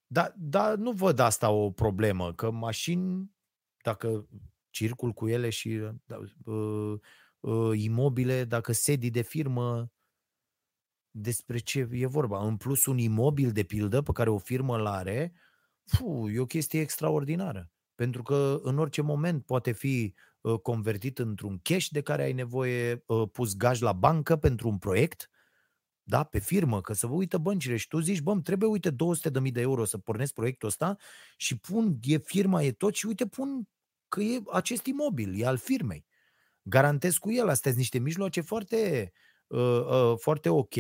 da, 0.06 0.32
da, 0.36 0.74
nu 0.74 0.92
văd 0.92 1.18
asta 1.18 1.50
o 1.50 1.70
problemă, 1.70 2.34
că 2.34 2.50
mașini, 2.50 3.30
dacă 3.82 4.28
circul 4.70 5.12
cu 5.12 5.28
ele 5.28 5.50
și 5.50 5.80
da, 6.04 6.18
uh, 6.44 6.94
uh, 7.40 7.80
imobile, 7.82 8.44
dacă 8.44 8.72
sedii 8.72 9.10
de 9.10 9.22
firmă 9.22 9.90
despre 11.10 11.58
ce 11.58 11.88
e 11.90 12.06
vorba. 12.06 12.44
În 12.44 12.56
plus, 12.56 12.86
un 12.86 12.98
imobil, 12.98 13.52
de 13.52 13.62
pildă, 13.62 14.02
pe 14.02 14.12
care 14.12 14.30
o 14.30 14.38
firmă 14.38 14.76
îl 14.76 14.86
are, 14.86 15.32
fu, 15.84 16.28
e 16.32 16.40
o 16.40 16.46
chestie 16.46 16.80
extraordinară. 16.80 17.70
Pentru 17.94 18.22
că 18.22 18.60
în 18.62 18.78
orice 18.78 19.02
moment 19.02 19.44
poate 19.44 19.72
fi 19.72 20.14
uh, 20.40 20.58
convertit 20.58 21.18
într-un 21.18 21.58
cash 21.62 21.86
de 21.88 22.00
care 22.00 22.22
ai 22.22 22.32
nevoie, 22.32 23.04
uh, 23.06 23.28
pus 23.32 23.56
gaj 23.56 23.80
la 23.80 23.92
bancă 23.92 24.36
pentru 24.36 24.68
un 24.68 24.78
proiect, 24.78 25.29
da, 26.10 26.24
pe 26.24 26.38
firmă, 26.38 26.80
că 26.80 26.92
să 26.92 27.06
vă 27.06 27.14
uită 27.14 27.38
băncile 27.38 27.76
și 27.76 27.88
tu 27.88 28.00
zici, 28.00 28.20
bă, 28.20 28.40
trebuie, 28.40 28.68
uite, 28.68 28.90
200.000 28.90 29.52
de 29.52 29.60
euro 29.60 29.84
să 29.84 29.98
pornesc 29.98 30.32
proiectul 30.32 30.68
ăsta 30.68 30.96
și 31.36 31.58
pun, 31.58 31.98
e 32.02 32.18
firma, 32.18 32.62
e 32.62 32.72
tot 32.72 32.94
și 32.94 33.06
uite, 33.06 33.26
pun 33.26 33.68
că 34.08 34.20
e 34.20 34.42
acest 34.52 34.86
imobil, 34.86 35.40
e 35.40 35.46
al 35.46 35.56
firmei. 35.56 36.06
Garantez 36.62 37.16
cu 37.16 37.32
el, 37.32 37.48
astea 37.48 37.70
sunt 37.70 37.76
niște 37.76 37.98
mijloace 37.98 38.40
foarte 38.40 39.12
Uh, 39.50 39.86
uh, 39.86 40.14
foarte 40.18 40.48
ok. 40.48 40.74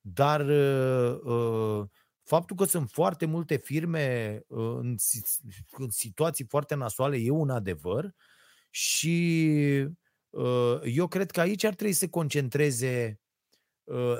Dar 0.00 0.40
uh, 0.40 1.88
faptul 2.22 2.56
că 2.56 2.64
sunt 2.64 2.90
foarte 2.90 3.26
multe 3.26 3.56
firme 3.56 4.38
în, 4.48 4.94
în 5.70 5.90
situații 5.90 6.44
foarte 6.48 6.74
nasoale 6.74 7.16
e 7.16 7.30
un 7.30 7.50
adevăr 7.50 8.14
și 8.70 9.56
eu 10.84 11.06
cred 11.08 11.30
că 11.30 11.40
aici 11.40 11.64
ar 11.64 11.74
trebui 11.74 11.92
să 11.92 12.08
concentreze 12.08 13.20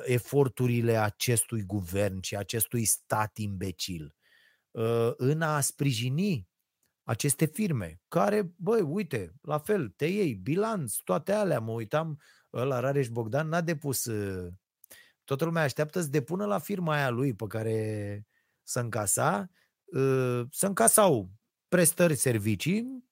eforturile 0.04 0.96
acestui 0.96 1.62
guvern 1.62 2.20
și 2.20 2.36
acestui 2.36 2.84
stat 2.84 3.36
imbecil. 3.36 4.14
În 5.16 5.42
a 5.42 5.60
sprijini 5.60 6.50
aceste 7.10 7.44
firme 7.44 8.00
care, 8.08 8.52
băi, 8.56 8.80
uite, 8.80 9.34
la 9.42 9.58
fel, 9.58 9.88
te 9.88 10.06
iei, 10.06 10.34
bilanț, 10.34 10.94
toate 10.94 11.32
alea, 11.32 11.60
mă 11.60 11.72
uitam 11.72 12.20
ăla 12.52 12.80
Rareș 12.80 13.08
Bogdan 13.08 13.48
n-a 13.48 13.60
depus 13.60 14.04
uh, 14.04 14.52
toată 15.24 15.44
lumea 15.44 15.62
așteaptă 15.62 16.00
să 16.00 16.08
depună 16.08 16.46
la 16.46 16.58
firma 16.58 16.94
aia 16.94 17.10
lui 17.10 17.34
pe 17.34 17.46
care 17.46 18.26
să 18.62 18.80
încasa 18.80 19.50
uh, 19.84 20.42
să 20.50 20.66
încasau 20.66 21.30
prestări 21.68 22.14
servicii, 22.14 23.04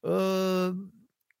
uh, 0.00 0.70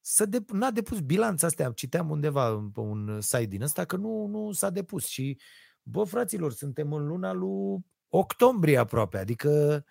să 0.06 0.26
de, 0.26 0.44
n-a 0.52 0.70
depus 0.70 1.00
bilanța 1.00 1.46
astea, 1.46 1.70
citeam 1.70 2.10
undeva 2.10 2.70
pe 2.74 2.80
un 2.80 3.20
site 3.20 3.44
din 3.44 3.62
ăsta 3.62 3.84
că 3.84 3.96
nu, 3.96 4.26
nu 4.26 4.52
s-a 4.52 4.70
depus 4.70 5.06
și 5.06 5.38
bă, 5.82 6.04
fraților, 6.04 6.52
suntem 6.52 6.92
în 6.92 7.06
luna 7.06 7.32
lui 7.32 7.84
octombrie 8.08 8.76
aproape, 8.76 9.18
adică 9.18 9.84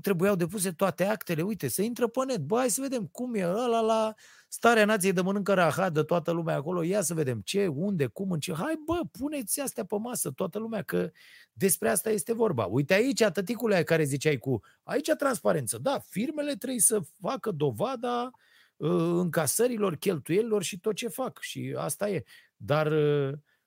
trebuiau 0.00 0.34
depuse 0.34 0.72
toate 0.72 1.04
actele, 1.04 1.42
uite, 1.42 1.68
să 1.68 1.82
intră 1.82 2.06
pe 2.06 2.20
net, 2.26 2.38
bă, 2.38 2.56
hai 2.56 2.70
să 2.70 2.80
vedem 2.80 3.06
cum 3.06 3.34
e 3.34 3.46
ăla 3.46 3.80
la 3.80 4.14
starea 4.48 4.84
nației 4.84 5.12
de 5.12 5.20
mănâncă 5.20 5.54
rahat 5.54 5.92
de 5.92 6.02
toată 6.02 6.30
lumea 6.30 6.56
acolo, 6.56 6.82
ia 6.82 7.02
să 7.02 7.14
vedem 7.14 7.40
ce, 7.40 7.66
unde, 7.66 8.06
cum, 8.06 8.30
în 8.30 8.40
ce, 8.40 8.54
hai 8.54 8.82
bă, 8.84 9.00
puneți 9.18 9.60
astea 9.60 9.84
pe 9.84 9.96
masă, 9.98 10.30
toată 10.30 10.58
lumea, 10.58 10.82
că 10.82 11.10
despre 11.52 11.88
asta 11.88 12.10
este 12.10 12.32
vorba. 12.32 12.64
Uite 12.64 12.94
aici, 12.94 13.24
tăticule 13.24 13.82
care 13.82 14.04
ziceai 14.04 14.38
cu, 14.38 14.60
aici 14.82 15.10
transparență, 15.18 15.78
da, 15.78 15.98
firmele 15.98 16.54
trebuie 16.54 16.80
să 16.80 17.00
facă 17.20 17.50
dovada 17.50 18.22
uh, 18.22 18.44
încasărilor, 18.76 19.96
cheltuielilor 19.96 20.62
și 20.62 20.80
tot 20.80 20.94
ce 20.94 21.08
fac 21.08 21.40
și 21.40 21.74
asta 21.78 22.10
e. 22.10 22.24
Dar 22.56 22.92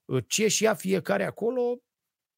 uh, 0.06 0.24
ce 0.28 0.48
și 0.48 0.64
ia 0.64 0.74
fiecare 0.74 1.26
acolo, 1.26 1.82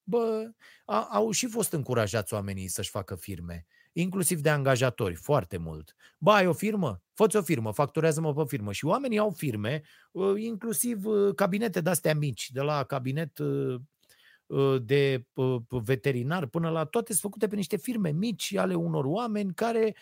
bă, 0.03 0.51
a, 0.85 1.07
au 1.11 1.31
și 1.31 1.47
fost 1.47 1.71
încurajați 1.73 2.33
oamenii 2.33 2.67
să-și 2.67 2.89
facă 2.89 3.15
firme, 3.15 3.65
inclusiv 3.93 4.39
de 4.39 4.49
angajatori, 4.49 5.15
foarte 5.15 5.57
mult. 5.57 5.95
Ba, 6.17 6.35
ai 6.35 6.47
o 6.47 6.53
firmă? 6.53 7.01
Fă-ți 7.13 7.35
o 7.35 7.41
firmă, 7.41 7.71
facturează-mă 7.71 8.33
pe 8.33 8.43
firmă. 8.47 8.71
Și 8.71 8.85
oamenii 8.85 9.17
au 9.17 9.29
firme, 9.29 9.81
ă, 10.15 10.37
inclusiv 10.37 11.05
ă, 11.05 11.33
cabinete 11.33 11.81
de-astea 11.81 12.15
mici, 12.15 12.51
de 12.51 12.61
la 12.61 12.83
cabinet 12.83 13.39
ă, 13.39 13.81
de 14.81 15.25
veterinar 15.67 16.45
până 16.45 16.69
la 16.69 16.85
toate 16.85 17.07
sunt 17.07 17.21
făcute 17.21 17.47
pe 17.47 17.55
niște 17.55 17.77
firme 17.77 18.11
mici 18.11 18.55
ale 18.55 18.75
unor 18.75 19.05
oameni 19.05 19.53
care 19.53 19.95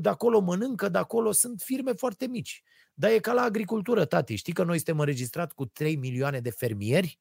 de 0.00 0.08
acolo 0.08 0.40
mănâncă, 0.40 0.88
de 0.88 0.98
acolo 0.98 1.32
sunt 1.32 1.60
firme 1.60 1.92
foarte 1.92 2.26
mici. 2.26 2.62
Dar 2.94 3.10
e 3.10 3.18
ca 3.18 3.32
la 3.32 3.42
agricultură, 3.42 4.04
tati. 4.04 4.34
Știi 4.34 4.52
că 4.52 4.64
noi 4.64 4.76
suntem 4.76 4.98
înregistrat 4.98 5.52
cu 5.52 5.66
3 5.66 5.96
milioane 5.96 6.40
de 6.40 6.50
fermieri? 6.50 7.20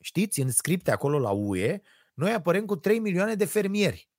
Știți, 0.00 0.40
în 0.40 0.50
scripte 0.50 0.90
acolo 0.90 1.18
la 1.18 1.30
UE, 1.30 1.80
noi 2.14 2.32
apărăm 2.32 2.64
cu 2.64 2.76
3 2.76 2.98
milioane 2.98 3.34
de 3.34 3.44
fermieri. 3.44 4.10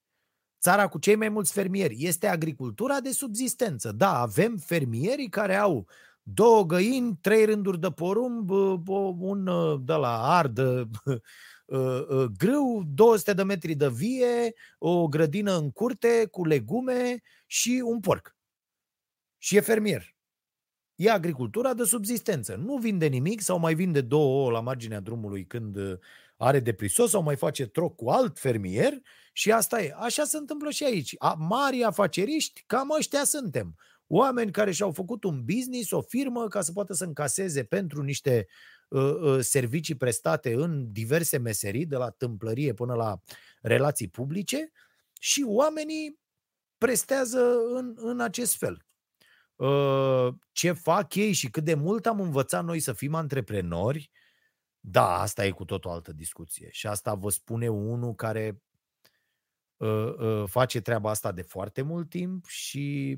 Țara 0.60 0.88
cu 0.88 1.00
cei 1.00 1.16
mai 1.16 1.30
mulți 1.30 1.54
fermieri. 1.54 1.96
Este 2.00 2.28
agricultura 2.28 3.00
de 3.00 3.12
subzistență. 3.12 3.92
Da, 3.92 4.20
avem 4.20 4.58
fermierii 4.58 5.30
care 5.30 5.56
au 5.56 5.88
două 6.22 6.66
găini, 6.66 7.18
trei 7.22 7.46
rânduri 7.46 7.80
de 7.80 7.92
porumb, 7.92 8.50
un 9.20 9.46
de 9.86 9.94
la 9.94 10.38
ardă, 10.38 10.90
grâu, 12.38 12.84
200 12.94 13.34
de 13.34 13.44
metri 13.44 13.76
de 13.76 13.90
vie, 13.90 14.54
o 14.78 15.08
grădină 15.08 15.58
în 15.58 15.72
curte 15.72 16.28
cu 16.32 16.46
legume 16.46 17.22
și 17.46 17.82
un 17.86 18.00
porc. 18.00 18.36
Și 19.38 19.56
e 19.56 19.60
fermier. 19.60 20.16
E 20.96 21.10
agricultura 21.10 21.74
de 21.74 21.84
subzistență. 21.84 22.56
Nu 22.56 22.78
vinde 22.78 23.06
nimic 23.06 23.42
sau 23.42 23.60
mai 23.60 23.76
vinde 23.76 24.02
două 24.02 24.42
ouă 24.42 24.52
la 24.52 24.62
marginea 24.62 25.00
drumului 25.00 25.46
când 25.46 25.76
uh, 25.76 25.98
are 26.38 26.60
deprisos 26.60 27.10
sau 27.10 27.22
mai 27.22 27.36
face 27.36 27.66
troc 27.66 27.96
cu 27.96 28.10
alt 28.10 28.40
fermier 28.40 28.94
și 29.34 29.52
asta 29.52 29.82
e. 29.82 29.94
Așa 29.98 30.24
se 30.24 30.38
întâmplă 30.38 30.70
și 30.70 30.84
aici. 30.84 31.16
A, 31.18 31.36
mari 31.40 31.84
afaceriști, 31.84 32.64
cam 32.66 32.90
ăștia 32.98 33.24
suntem. 33.24 33.76
Oameni 34.08 34.52
care 34.52 34.72
și-au 34.72 34.92
făcut 34.92 35.24
un 35.24 35.44
business, 35.44 35.92
o 35.92 36.02
firmă, 36.02 36.48
ca 36.48 36.62
să 36.62 36.72
poată 36.72 36.94
să 36.94 37.04
încaseze 37.04 37.64
pentru 37.64 38.02
niște 38.02 38.48
uh, 38.48 38.48
uh, 38.48 38.73
servicii 39.40 39.96
prestate 39.96 40.54
în 40.54 40.92
diverse 40.92 41.38
meserii, 41.38 41.86
de 41.86 41.96
la 41.96 42.10
tâmplărie 42.10 42.74
până 42.74 42.94
la 42.94 43.20
relații 43.62 44.08
publice 44.08 44.72
și 45.20 45.44
oamenii 45.48 46.20
prestează 46.78 47.56
în, 47.74 47.94
în 47.96 48.20
acest 48.20 48.58
fel. 48.58 48.86
Ă, 49.60 50.38
ce 50.52 50.72
fac 50.72 51.16
ei 51.16 51.32
și 51.32 51.50
cât 51.50 51.64
de 51.64 51.74
mult 51.74 52.06
am 52.06 52.20
învățat 52.20 52.64
noi 52.64 52.80
să 52.80 52.94
fim 52.94 53.16
antreprenori, 53.16 54.12
da, 54.80 55.20
asta 55.20 55.46
e 55.46 55.52
cu 55.52 55.66
tot 55.66 55.86
o 55.86 55.92
altă 55.92 56.14
discuție. 56.14 56.68
Și 56.72 56.88
asta 56.88 57.14
vă 57.14 57.30
spune 57.30 57.70
unul 57.70 58.16
care 58.16 58.62
uh, 59.78 60.14
uh, 60.18 60.44
face 60.46 60.82
treaba 60.82 61.10
asta 61.10 61.32
de 61.32 61.42
foarte 61.42 61.82
mult 61.82 62.10
timp 62.10 62.46
și 62.46 63.18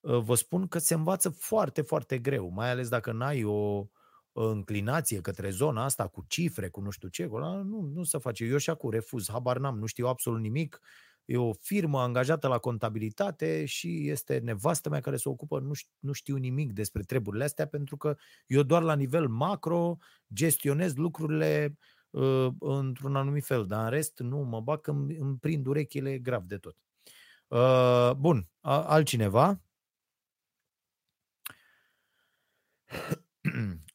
uh, 0.00 0.18
vă 0.18 0.34
spun 0.34 0.68
că 0.68 0.78
se 0.78 0.94
învață 0.94 1.28
foarte, 1.28 1.82
foarte 1.82 2.18
greu, 2.18 2.48
mai 2.48 2.70
ales 2.70 2.88
dacă 2.88 3.12
n-ai 3.12 3.44
o 3.44 3.86
înclinație 4.32 5.20
către 5.20 5.50
zona 5.50 5.84
asta 5.84 6.06
cu 6.06 6.24
cifre, 6.28 6.68
cu 6.68 6.80
nu 6.80 6.90
știu 6.90 7.08
ce, 7.08 7.26
nu, 7.26 7.90
nu 7.94 8.02
se 8.02 8.18
face. 8.18 8.44
Eu 8.44 8.56
și 8.56 8.70
acum 8.70 8.90
refuz, 8.90 9.28
habar 9.28 9.58
n-am, 9.58 9.78
nu 9.78 9.86
știu 9.86 10.06
absolut 10.06 10.40
nimic, 10.40 10.80
e 11.24 11.36
o 11.36 11.52
firmă 11.52 12.00
angajată 12.00 12.48
la 12.48 12.58
contabilitate 12.58 13.64
și 13.64 14.08
este 14.08 14.38
nevastă 14.38 14.88
mea 14.88 15.00
care 15.00 15.16
se 15.16 15.28
ocupă, 15.28 15.58
nu 15.58 15.72
știu, 15.72 15.92
nu 15.98 16.12
știu 16.12 16.36
nimic 16.36 16.72
despre 16.72 17.02
treburile 17.02 17.44
astea, 17.44 17.66
pentru 17.66 17.96
că 17.96 18.16
eu 18.46 18.62
doar 18.62 18.82
la 18.82 18.94
nivel 18.94 19.28
macro 19.28 19.96
gestionez 20.32 20.94
lucrurile 20.94 21.76
uh, 22.10 22.48
într-un 22.58 23.16
anumit 23.16 23.44
fel, 23.44 23.66
dar 23.66 23.84
în 23.84 23.90
rest 23.90 24.18
nu 24.18 24.38
mă 24.38 24.60
bag 24.60 24.80
că 24.80 24.90
îmi, 24.90 25.16
îmi 25.16 25.36
prind 25.36 25.66
urechile 25.66 26.18
grav 26.18 26.42
de 26.42 26.56
tot. 26.56 26.76
Uh, 27.48 28.12
bun, 28.16 28.48
a, 28.60 28.82
altcineva? 28.82 29.60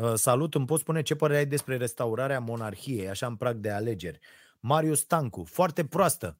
Uh, 0.00 0.14
salut, 0.14 0.54
îmi 0.54 0.66
poți 0.66 0.82
spune 0.82 1.02
ce 1.02 1.14
părere 1.14 1.38
ai 1.38 1.46
despre 1.46 1.76
restaurarea 1.76 2.40
monarhiei, 2.40 3.08
așa 3.08 3.26
în 3.26 3.36
prag 3.36 3.56
de 3.56 3.70
alegeri? 3.70 4.18
Marius 4.60 5.04
Tancu, 5.04 5.44
foarte 5.44 5.84
proastă. 5.84 6.38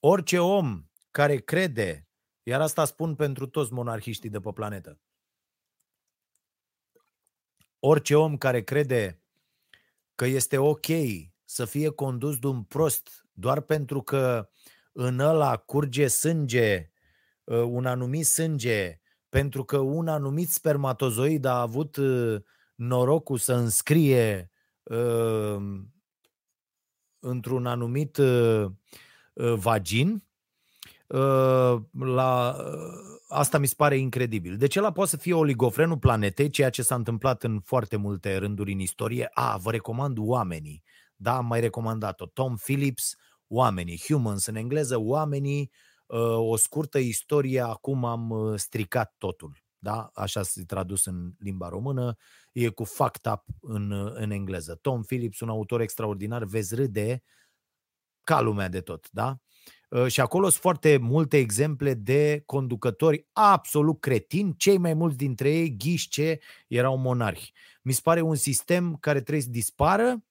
Orice 0.00 0.38
om 0.38 0.84
care 1.10 1.36
crede, 1.36 2.08
iar 2.42 2.60
asta 2.60 2.84
spun 2.84 3.14
pentru 3.14 3.46
toți 3.46 3.72
monarhiștii 3.72 4.30
de 4.30 4.40
pe 4.40 4.50
planetă, 4.52 5.00
orice 7.78 8.14
om 8.14 8.36
care 8.36 8.62
crede 8.62 9.22
că 10.14 10.24
este 10.26 10.58
ok 10.58 10.86
să 11.44 11.64
fie 11.64 11.88
condus 11.88 12.38
de 12.38 12.46
un 12.46 12.62
prost 12.62 13.26
doar 13.32 13.60
pentru 13.60 14.02
că 14.02 14.50
în 14.92 15.18
ăla 15.18 15.56
curge 15.56 16.06
sânge, 16.06 16.90
ă, 17.46 17.56
un 17.56 17.86
anumit 17.86 18.26
sânge, 18.26 19.00
pentru 19.28 19.64
că 19.64 19.78
un 19.78 20.08
anumit 20.08 20.48
spermatozoid 20.48 21.44
a 21.44 21.60
avut 21.60 21.96
ă, 21.96 22.42
norocul 22.78 23.38
să 23.38 23.54
înscrie 23.54 24.50
ă, 24.90 25.60
într-un 27.20 27.66
anumit 27.66 28.16
uh, 28.16 28.64
uh, 29.32 29.52
vagin, 29.54 30.24
uh, 31.06 31.76
la, 31.92 32.56
asta 33.28 33.58
mi 33.58 33.66
se 33.66 33.74
pare 33.76 33.96
incredibil. 33.96 34.56
Deci 34.56 34.76
ăla 34.76 34.92
poate 34.92 35.10
să 35.10 35.16
fie 35.16 35.34
oligofrenul 35.34 35.98
planetei, 35.98 36.50
ceea 36.50 36.70
ce 36.70 36.82
s-a 36.82 36.94
întâmplat 36.94 37.42
în 37.42 37.60
foarte 37.60 37.96
multe 37.96 38.36
rânduri 38.36 38.72
în 38.72 38.78
istorie. 38.78 39.30
A, 39.32 39.56
vă 39.56 39.70
recomand 39.70 40.16
oamenii. 40.20 40.82
Da, 41.16 41.36
am 41.36 41.46
mai 41.46 41.60
recomandat-o. 41.60 42.26
Tom 42.26 42.56
Phillips, 42.56 43.16
oamenii, 43.48 44.00
humans 44.06 44.46
în 44.46 44.56
engleză, 44.56 45.00
oamenii, 45.00 45.70
o 46.36 46.56
scurtă 46.56 46.98
istorie, 46.98 47.60
acum 47.60 48.04
am 48.04 48.54
stricat 48.56 49.14
totul. 49.18 49.67
Da? 49.78 50.10
Așa 50.14 50.42
se 50.42 50.64
tradus 50.64 51.04
în 51.04 51.32
limba 51.38 51.68
română 51.68 52.16
e 52.52 52.68
cu 52.68 52.84
fucked 52.84 53.32
up 53.32 53.44
în, 53.60 53.92
în 54.14 54.30
engleză. 54.30 54.74
Tom 54.74 55.02
Phillips, 55.02 55.40
un 55.40 55.48
autor 55.48 55.80
extraordinar, 55.80 56.44
vezi 56.44 56.74
râde 56.74 57.22
ca 58.24 58.40
lumea 58.40 58.68
de 58.68 58.80
tot, 58.80 59.08
da? 59.10 59.38
Uh, 59.88 60.06
și 60.06 60.20
acolo 60.20 60.48
sunt 60.48 60.60
foarte 60.60 60.96
multe 60.96 61.36
exemple 61.36 61.94
de 61.94 62.42
conducători 62.46 63.26
absolut 63.32 64.00
cretini, 64.00 64.54
cei 64.56 64.78
mai 64.78 64.94
mulți 64.94 65.16
dintre 65.16 65.50
ei, 65.50 65.76
ghișce, 65.76 66.38
erau 66.66 66.96
monarhi. 66.96 67.52
Mi 67.82 67.92
se 67.92 68.00
pare 68.02 68.20
un 68.20 68.34
sistem 68.34 68.96
care 68.96 69.20
trebuie 69.20 69.42
să 69.42 69.50
dispară 69.50 70.24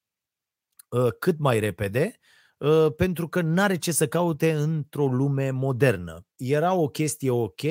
uh, 0.89 1.08
cât 1.20 1.39
mai 1.39 1.60
repede, 1.60 2.20
uh, 2.58 2.88
pentru 2.95 3.28
că 3.28 3.41
nu 3.41 3.62
are 3.62 3.78
ce 3.78 3.91
să 3.91 4.08
caute 4.08 4.52
într-o 4.52 5.08
lume 5.08 5.52
modernă. 5.52 6.26
Era 6.36 6.74
o 6.74 6.88
chestie 6.88 7.30
ok 7.30 7.62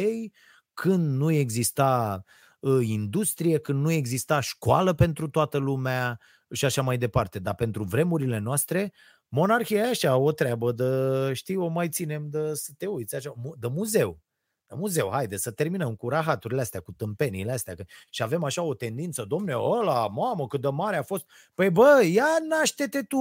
când 0.77 1.17
nu 1.17 1.31
exista 1.31 2.25
uh, 2.25 2.35
Ă, 2.67 2.81
industrie, 2.81 3.59
când 3.59 3.83
nu 3.83 3.91
exista 3.91 4.41
școală 4.41 4.93
pentru 4.93 5.29
toată 5.29 5.59
lumea 5.59 6.21
și 6.51 6.65
așa 6.65 6.83
mai 6.83 6.99
departe. 6.99 7.39
Dar 7.39 7.55
pentru 7.55 7.83
vremurile 7.85 8.39
noastre, 8.39 8.93
monarhia 9.29 9.79
e 9.79 9.89
așa, 9.89 10.17
o 10.17 10.33
treabă 10.33 10.73
de, 10.73 11.33
știi, 11.33 11.57
o 11.57 11.67
mai 11.67 11.89
ținem 11.89 12.29
de 12.31 12.55
să 12.55 12.73
te 12.79 12.87
uiți, 12.87 13.15
așa, 13.15 13.35
de 13.59 13.67
muzeu. 13.67 14.21
De 14.67 14.75
muzeu, 14.79 15.11
haide 15.11 15.37
să 15.37 15.51
terminăm 15.51 15.95
cu 15.95 16.09
rahaturile 16.09 16.61
astea, 16.61 16.81
cu 16.81 16.93
tâmpeniile 16.93 17.53
astea. 17.53 17.75
Că... 17.75 17.85
Și 18.11 18.23
avem 18.23 18.45
așa 18.45 18.63
o 18.63 18.75
tendință, 18.75 19.25
domne, 19.25 19.55
ăla, 19.57 20.07
mamă, 20.07 20.47
cât 20.47 20.61
de 20.61 20.69
mare 20.69 20.97
a 20.97 21.03
fost. 21.03 21.25
Păi 21.55 21.71
bă, 21.71 22.03
ia 22.13 22.27
naște-te 22.49 23.03
tu 23.03 23.19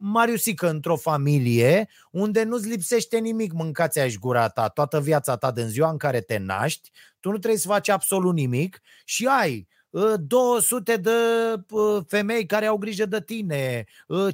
Mariusică 0.00 0.68
într-o 0.68 0.96
familie 0.96 1.88
unde 2.10 2.42
nu-ți 2.42 2.68
lipsește 2.68 3.18
nimic, 3.18 3.52
mâncați 3.52 3.98
aș 3.98 4.14
gura 4.14 4.48
ta 4.48 4.68
toată 4.68 5.00
viața 5.00 5.36
ta 5.36 5.50
din 5.50 5.66
ziua 5.66 5.90
în 5.90 5.96
care 5.96 6.20
te 6.20 6.38
naști, 6.38 6.90
tu 7.20 7.30
nu 7.30 7.38
trebuie 7.38 7.60
să 7.60 7.68
faci 7.68 7.88
absolut 7.88 8.34
nimic 8.34 8.80
și 9.04 9.26
ai 9.26 9.68
200 10.16 10.96
de 10.96 11.10
femei 12.06 12.46
care 12.46 12.66
au 12.66 12.76
grijă 12.76 13.06
de 13.06 13.20
tine, 13.20 13.84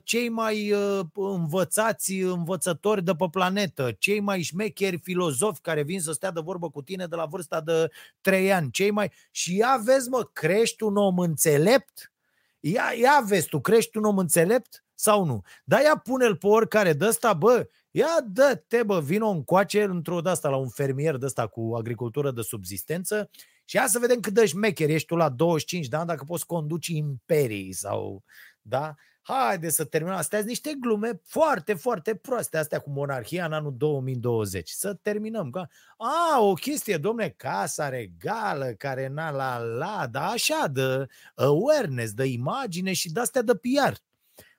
cei 0.02 0.28
mai 0.28 0.74
învățați 1.14 2.12
învățători 2.12 3.04
de 3.04 3.14
pe 3.14 3.26
planetă, 3.30 3.96
cei 3.98 4.20
mai 4.20 4.42
șmecheri 4.42 4.98
filozofi 4.98 5.60
care 5.60 5.82
vin 5.82 6.00
să 6.00 6.12
stea 6.12 6.30
de 6.30 6.40
vorbă 6.40 6.70
cu 6.70 6.82
tine 6.82 7.06
de 7.06 7.16
la 7.16 7.24
vârsta 7.24 7.60
de 7.60 7.90
3 8.20 8.52
ani, 8.52 8.70
cei 8.70 8.90
mai... 8.90 9.12
Și 9.30 9.56
ia 9.56 9.80
vezi, 9.84 10.08
mă, 10.08 10.28
crești 10.32 10.82
un 10.82 10.96
om 10.96 11.18
înțelept? 11.18 12.12
Ia, 12.60 12.84
ia 13.00 13.24
vezi, 13.26 13.48
tu 13.48 13.60
crești 13.60 13.96
un 13.96 14.04
om 14.04 14.18
înțelept 14.18 14.83
sau 14.94 15.24
nu? 15.24 15.42
Dar 15.64 15.82
ia 15.82 15.96
pune-l 15.96 16.36
pe 16.36 16.46
oricare 16.46 16.92
de 16.92 17.06
ăsta, 17.06 17.32
bă, 17.32 17.68
ia 17.90 18.16
dă-te, 18.26 18.82
bă, 18.82 19.00
vină 19.00 19.26
încoace 19.26 19.82
într-o 19.82 20.20
de 20.20 20.28
asta 20.28 20.48
la 20.48 20.56
un 20.56 20.68
fermier 20.68 21.16
de 21.16 21.26
ăsta 21.26 21.46
cu 21.46 21.74
agricultură 21.76 22.30
de 22.30 22.42
subzistență 22.42 23.30
și 23.64 23.76
ia 23.76 23.86
să 23.86 23.98
vedem 23.98 24.20
cât 24.20 24.32
de 24.32 24.46
șmecher 24.46 24.88
ești 24.88 25.06
tu 25.06 25.16
la 25.16 25.28
25 25.28 25.88
de 25.88 25.96
ani 25.96 26.06
dacă 26.06 26.24
poți 26.26 26.46
conduci 26.46 26.86
imperii 26.86 27.72
sau, 27.72 28.22
da? 28.62 28.94
Haide 29.26 29.70
să 29.70 29.84
terminăm. 29.84 30.16
Astea 30.16 30.38
sunt 30.38 30.50
niște 30.50 30.76
glume 30.80 31.20
foarte, 31.22 31.74
foarte 31.74 32.14
proaste, 32.14 32.56
astea 32.56 32.78
cu 32.78 32.90
monarhia 32.90 33.44
în 33.44 33.52
anul 33.52 33.74
2020. 33.76 34.68
Să 34.70 34.94
terminăm. 34.94 35.68
A, 35.96 36.40
o 36.40 36.52
chestie, 36.52 36.96
domne, 36.96 37.28
casa 37.28 37.88
regală, 37.88 38.66
care 38.66 39.08
n-a 39.08 39.30
la 39.30 39.58
la, 39.58 40.06
da, 40.10 40.26
așa, 40.26 40.66
de 40.72 41.06
awareness, 41.34 42.12
de 42.12 42.24
imagine 42.24 42.92
și 42.92 43.12
de 43.12 43.20
astea 43.20 43.42
de 43.42 43.54
PR. 43.54 43.92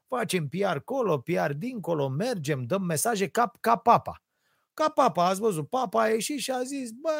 Facem 0.08 0.48
PR 0.48 0.78
colo, 0.78 1.20
PR 1.20 1.52
dincolo, 1.52 2.08
mergem, 2.08 2.66
dăm 2.66 2.84
mesaje 2.84 3.28
ca, 3.28 3.52
ca 3.60 3.76
papa. 3.76 4.24
Ca 4.74 4.90
papa, 4.90 5.28
ați 5.28 5.40
văzut, 5.40 5.70
papa 5.70 6.02
a 6.02 6.08
ieșit 6.08 6.40
și 6.40 6.52
a 6.52 6.64
zis, 6.64 6.92
bă, 6.92 7.12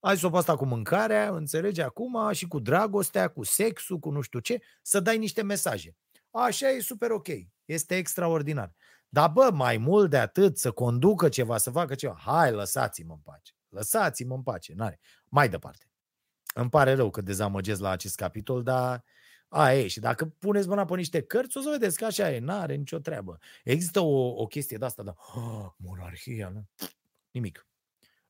ai 0.00 0.16
să 0.16 0.28
o 0.32 0.36
asta 0.36 0.56
cu 0.56 0.64
mâncarea, 0.64 1.28
înțelegi 1.28 1.80
acum, 1.80 2.32
și 2.32 2.46
cu 2.46 2.58
dragostea, 2.58 3.28
cu 3.28 3.44
sexul, 3.44 3.98
cu 3.98 4.10
nu 4.10 4.20
știu 4.20 4.38
ce, 4.38 4.60
să 4.82 5.00
dai 5.00 5.18
niște 5.18 5.42
mesaje. 5.42 5.96
Așa 6.30 6.68
e 6.68 6.80
super 6.80 7.10
ok. 7.10 7.28
Este 7.64 7.96
extraordinar. 7.96 8.74
Dar 9.08 9.30
bă, 9.30 9.50
mai 9.52 9.76
mult 9.76 10.10
de 10.10 10.18
atât, 10.18 10.58
să 10.58 10.70
conducă 10.70 11.28
ceva, 11.28 11.56
să 11.56 11.70
facă 11.70 11.94
ceva, 11.94 12.16
hai, 12.18 12.52
lăsați-mă 12.52 13.12
în 13.12 13.20
pace. 13.20 13.52
Lăsați-mă 13.68 14.34
în 14.34 14.42
pace. 14.42 14.74
N-are. 14.74 15.00
Mai 15.24 15.48
departe. 15.48 15.90
Îmi 16.54 16.70
pare 16.70 16.94
rău 16.94 17.10
că 17.10 17.20
dezamăgesc 17.20 17.80
la 17.80 17.90
acest 17.90 18.16
capitol, 18.16 18.62
dar 18.62 19.04
a, 19.48 19.72
e, 19.72 19.86
și 19.86 20.00
dacă 20.00 20.24
puneți 20.24 20.68
mâna 20.68 20.84
pe 20.84 20.96
niște 20.96 21.22
cărți, 21.22 21.58
o 21.58 21.60
să 21.60 21.70
vedeți 21.70 21.98
că 21.98 22.04
așa 22.04 22.32
e, 22.32 22.38
n-are 22.38 22.74
nicio 22.74 22.98
treabă. 22.98 23.38
Există 23.64 24.00
o, 24.00 24.26
o 24.28 24.46
chestie 24.46 24.76
de 24.76 24.84
asta, 24.84 25.02
dar 25.02 25.14
oh, 25.34 25.66
monarhia, 25.76 26.48
nu? 26.48 26.68
Nimic. 27.30 27.66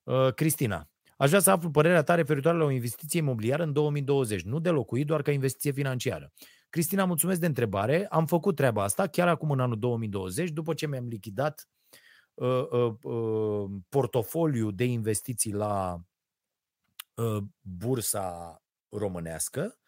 Uh, 0.02 0.34
Cristina, 0.34 0.88
Aș 1.18 1.28
vrea 1.28 1.40
să 1.40 1.50
aflu 1.50 1.70
părerea 1.70 2.02
ta 2.02 2.14
referitoare 2.14 2.58
la 2.58 2.64
o 2.64 2.70
investiție 2.70 3.20
imobiliară 3.20 3.62
în 3.62 3.72
2020, 3.72 4.42
nu 4.42 4.58
de 4.58 4.70
locuit, 4.70 5.06
doar 5.06 5.22
ca 5.22 5.30
investiție 5.30 5.70
financiară. 5.70 6.32
Cristina, 6.70 7.04
mulțumesc 7.04 7.40
de 7.40 7.46
întrebare. 7.46 8.06
Am 8.06 8.26
făcut 8.26 8.56
treaba 8.56 8.82
asta 8.82 9.06
chiar 9.06 9.28
acum 9.28 9.50
în 9.50 9.60
anul 9.60 9.78
2020, 9.78 10.50
după 10.50 10.74
ce 10.74 10.86
mi-am 10.86 11.06
lichidat 11.06 11.68
uh, 12.34 12.68
uh, 12.70 12.94
uh, 13.02 13.70
portofoliu 13.88 14.70
de 14.70 14.84
investiții 14.84 15.52
la 15.52 16.00
uh, 17.14 17.42
bursa 17.60 18.62
românească. 18.88 19.78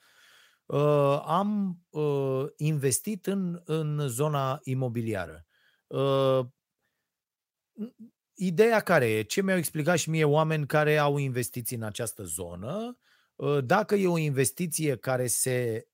Uh, 0.73 1.23
am 1.25 1.81
uh, 1.91 2.45
investit 2.57 3.27
în, 3.27 3.63
în 3.65 4.09
zona 4.09 4.61
imobiliară. 4.63 5.47
Uh, 5.87 6.47
Ideea 8.43 8.81
care 8.81 9.11
e? 9.11 9.23
Ce 9.23 9.43
mi-au 9.43 9.57
explicat 9.57 9.99
și 9.99 10.11
mie 10.11 10.25
oameni 10.25 10.67
care 10.67 10.97
au 10.97 11.17
investiții 11.17 11.77
în 11.77 11.83
această 11.83 12.23
zonă? 12.23 12.99
Ă, 13.39 13.61
dacă 13.61 13.95
e 13.95 14.09
o 14.09 14.19
investiție 14.19 14.97
care 14.97 15.27
se 15.27 15.89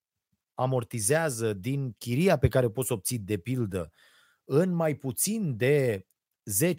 amortizează 0.54 1.52
din 1.52 1.92
chiria 1.92 2.38
pe 2.38 2.48
care 2.48 2.70
poți 2.70 2.92
obții 2.92 3.18
de 3.18 3.38
pildă 3.38 3.92
în 4.44 4.72
mai 4.72 4.94
puțin 4.94 5.56
de 5.56 6.06
10-8 6.74 6.76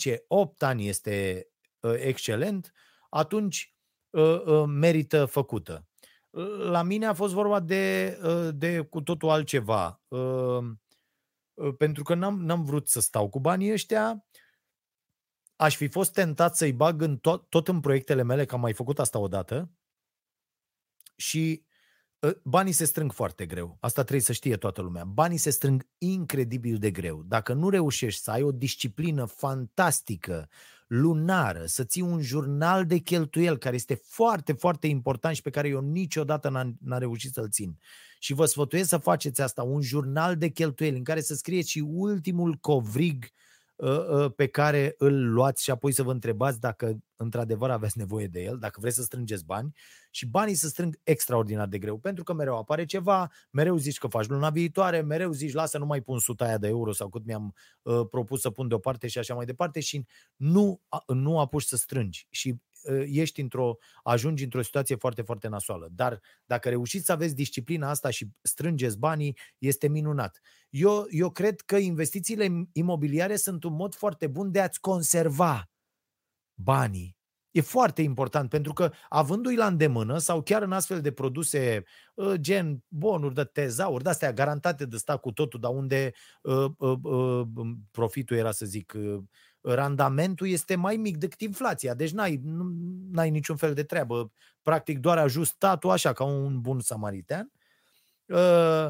ani 0.60 0.88
este 0.88 1.48
ă, 1.84 1.94
excelent, 1.94 2.74
atunci 3.10 3.76
ă, 4.14 4.66
merită 4.66 5.26
făcută. 5.26 5.87
La 6.58 6.82
mine 6.82 7.06
a 7.06 7.14
fost 7.14 7.34
vorba 7.34 7.60
de, 7.60 8.18
de 8.56 8.82
cu 8.82 9.02
totul 9.02 9.30
altceva. 9.30 10.02
Pentru 11.78 12.04
că 12.04 12.14
n-am, 12.14 12.40
n-am 12.40 12.64
vrut 12.64 12.88
să 12.88 13.00
stau 13.00 13.30
cu 13.30 13.40
banii 13.40 13.72
ăștia, 13.72 14.26
aș 15.56 15.76
fi 15.76 15.88
fost 15.88 16.14
tentat 16.14 16.56
să-i 16.56 16.74
bag 16.74 17.02
în 17.02 17.18
tot, 17.18 17.50
tot 17.50 17.68
în 17.68 17.80
proiectele 17.80 18.24
mele, 18.24 18.46
că 18.46 18.56
am 18.56 18.62
mai 18.62 18.74
făcut 18.74 19.00
asta 19.00 19.20
odată, 19.20 19.72
și 21.16 21.66
ă, 21.66 21.67
banii 22.44 22.72
se 22.72 22.86
strâng 22.86 23.12
foarte 23.12 23.46
greu. 23.46 23.78
Asta 23.80 24.02
trebuie 24.02 24.22
să 24.22 24.32
știe 24.32 24.58
toată 24.58 24.82
lumea. 24.82 25.04
Banii 25.04 25.38
se 25.38 25.50
strâng 25.50 25.88
incredibil 25.98 26.78
de 26.78 26.92
greu. 26.92 27.24
Dacă 27.24 27.54
nu 27.54 27.70
reușești 27.70 28.22
să 28.22 28.32
ai 28.32 28.42
o 28.42 28.52
disciplină 28.52 29.26
fantastică, 29.26 30.50
lunară, 30.88 31.64
să 31.66 31.84
ții 31.84 32.02
un 32.02 32.22
jurnal 32.22 32.86
de 32.86 32.98
cheltuiel 32.98 33.58
care 33.58 33.76
este 33.76 34.02
foarte, 34.04 34.54
foarte 34.54 34.88
important 34.88 35.36
și 35.36 35.42
pe 35.42 35.50
care 35.50 35.68
eu 35.68 35.82
niciodată 35.82 36.50
n-am, 36.50 36.78
n-am 36.82 37.00
reușit 37.00 37.34
să-l 37.34 37.50
țin. 37.50 37.78
Și 38.20 38.34
vă 38.34 38.46
sfătuiesc 38.46 38.90
să 38.90 38.98
faceți 38.98 39.42
asta, 39.42 39.64
un 39.64 39.82
jurnal 39.82 40.38
de 40.38 40.48
cheltuieli 40.48 40.98
în 40.98 41.04
care 41.04 41.22
să 41.22 41.34
scrieți 41.34 41.70
și 41.70 41.80
ultimul 41.80 42.54
covrig 42.54 43.24
uh, 43.24 43.30
Ă, 43.30 43.47
ă, 43.47 43.47
pe 44.36 44.48
care 44.48 44.96
îl 44.98 45.32
luați 45.34 45.64
și 45.64 45.72
apoi 45.72 45.92
să 45.92 46.04
vă 46.04 46.12
întrebați 46.12 46.60
dacă 46.60 46.98
într-adevăr 47.16 47.70
aveți 47.70 47.98
nevoie 47.98 48.28
de 48.28 48.42
el, 48.44 48.58
dacă 48.58 48.80
vreți 48.80 48.96
să 48.96 49.02
strângeți 49.02 49.46
bani 49.46 49.74
și 50.12 50.28
banii 50.28 50.56
se 50.56 50.68
strâng 50.68 51.00
extraordinar 51.04 51.68
de 51.68 51.78
greu, 51.78 51.98
pentru 51.98 52.24
că 52.24 52.34
mereu 52.34 52.58
apare 52.58 52.86
ceva, 52.86 53.32
mereu 53.52 53.78
zici 53.78 53.98
că 53.98 54.08
faci 54.08 54.28
luna 54.28 54.50
viitoare, 54.50 55.02
mereu 55.02 55.32
zici 55.32 55.54
lasă 55.54 55.78
nu 55.78 55.86
mai 55.86 56.02
pun 56.02 56.20
suta 56.20 56.46
aia 56.46 56.58
de 56.58 56.68
euro 56.68 56.92
sau 56.92 57.10
cât 57.10 57.26
mi-am 57.26 57.54
uh, 57.82 58.08
propus 58.10 58.42
să 58.42 58.50
pun 58.50 58.68
deoparte 58.68 59.08
și 59.08 59.18
așa 59.18 59.34
mai 59.34 59.46
departe. 59.46 59.80
Și 59.80 60.06
nu, 60.36 60.82
nu 61.08 61.40
apuci 61.40 61.64
să 61.64 61.76
strângi. 61.76 62.28
Și 62.30 62.50
Ă, 62.50 62.67
ești 63.06 63.42
într-o, 63.42 63.78
ajungi 64.04 64.44
într-o 64.44 64.62
situație 64.62 64.96
foarte, 64.96 65.22
foarte 65.22 65.48
nasoală. 65.48 65.88
Dar 65.92 66.22
dacă 66.46 66.70
reușiți 66.70 67.06
să 67.06 67.12
aveți 67.12 67.36
disciplina 67.36 67.90
asta 67.90 68.10
și 68.10 68.28
strângeți 68.42 68.98
banii, 68.98 69.38
este 69.58 69.88
minunat. 69.88 70.42
Eu, 70.70 71.06
eu 71.10 71.30
cred 71.30 71.62
că 71.62 71.78
investițiile 71.78 72.68
imobiliare 72.72 73.36
sunt 73.36 73.64
un 73.64 73.74
mod 73.74 73.96
foarte 73.96 74.28
bun 74.28 74.52
de 74.52 74.62
a-ți 74.62 74.80
conserva 74.80 75.70
banii. 76.54 77.18
E 77.52 77.62
foarte 77.62 78.02
important 78.02 78.50
pentru 78.50 78.74
că 78.74 78.92
avându-i 79.10 79.56
la 79.56 79.68
îndemână 79.68 80.18
sau 80.18 80.42
chiar 80.42 80.62
în 80.62 80.72
astfel 80.72 81.02
de 81.02 81.12
produse 81.12 81.84
ă, 82.18 82.38
gen 82.38 82.84
bonuri 82.88 83.34
de 83.34 83.44
tezauri, 83.44 84.04
de 84.04 84.10
astea 84.10 84.34
garantate 84.34 84.86
de 84.86 84.98
stat 84.98 85.20
cu 85.20 85.32
totul, 85.32 85.60
dar 85.60 85.72
unde 85.72 86.14
uh, 86.42 86.66
uh, 86.78 86.98
uh, 87.02 87.48
profitul 87.92 88.38
era 88.38 88.52
să 88.52 88.66
zic 88.66 88.94
randamentul 89.74 90.48
este 90.48 90.76
mai 90.76 90.96
mic 90.96 91.18
decât 91.18 91.42
inflația. 91.42 91.94
Deci 91.94 92.12
n-ai, 92.12 92.42
n-ai 93.12 93.30
niciun 93.30 93.56
fel 93.56 93.74
de 93.74 93.84
treabă. 93.84 94.32
Practic 94.62 95.00
doar 95.00 95.18
ajustatul 95.18 95.90
așa, 95.90 96.14
ca 96.14 96.24
un 96.24 96.62
bun 96.62 96.80
samaritan. 96.80 97.52
Uh, 98.26 98.88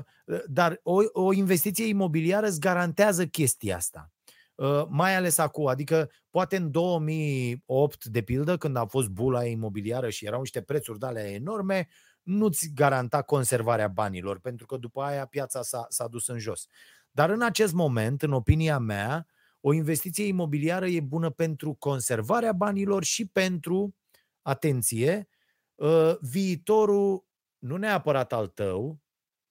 dar 0.48 0.80
o, 0.84 1.00
o 1.12 1.34
investiție 1.34 1.86
imobiliară 1.86 2.46
îți 2.46 2.60
garantează 2.60 3.26
chestia 3.26 3.76
asta. 3.76 4.12
Uh, 4.56 4.86
mai 4.90 5.16
ales 5.16 5.38
acum, 5.38 5.68
adică 5.68 6.10
poate 6.30 6.56
în 6.56 6.72
2008, 6.72 8.06
de 8.06 8.22
pildă, 8.22 8.58
când 8.58 8.76
a 8.76 8.86
fost 8.86 9.08
bula 9.08 9.46
imobiliară 9.46 10.10
și 10.10 10.26
erau 10.26 10.40
niște 10.40 10.62
prețuri 10.62 11.00
de 11.00 11.06
alea 11.06 11.32
enorme, 11.32 11.88
nu-ți 12.24 12.72
garanta 12.74 13.22
conservarea 13.22 13.88
banilor, 13.88 14.40
pentru 14.40 14.66
că 14.66 14.78
după 14.78 15.02
aia 15.02 15.26
piața 15.26 15.62
s-a, 15.62 15.86
s-a 15.90 16.08
dus 16.08 16.28
în 16.28 16.40
jos. 16.40 16.68
Dar 17.12 17.30
în 17.30 17.42
acest 17.42 17.74
moment, 17.74 18.22
în 18.22 18.32
opinia 18.32 18.78
mea, 18.78 19.28
o 19.62 19.74
investiție 19.74 20.26
imobiliară 20.26 20.88
e 20.88 21.00
bună 21.00 21.30
pentru 21.30 21.74
conservarea 21.74 22.54
banilor 22.54 23.04
și 23.04 23.26
pentru, 23.26 23.96
atenție, 24.42 25.28
ă, 25.80 26.18
viitorul, 26.22 27.26
nu 27.58 27.78
neapărat 27.78 28.34
al 28.34 28.48
tău, 28.48 29.00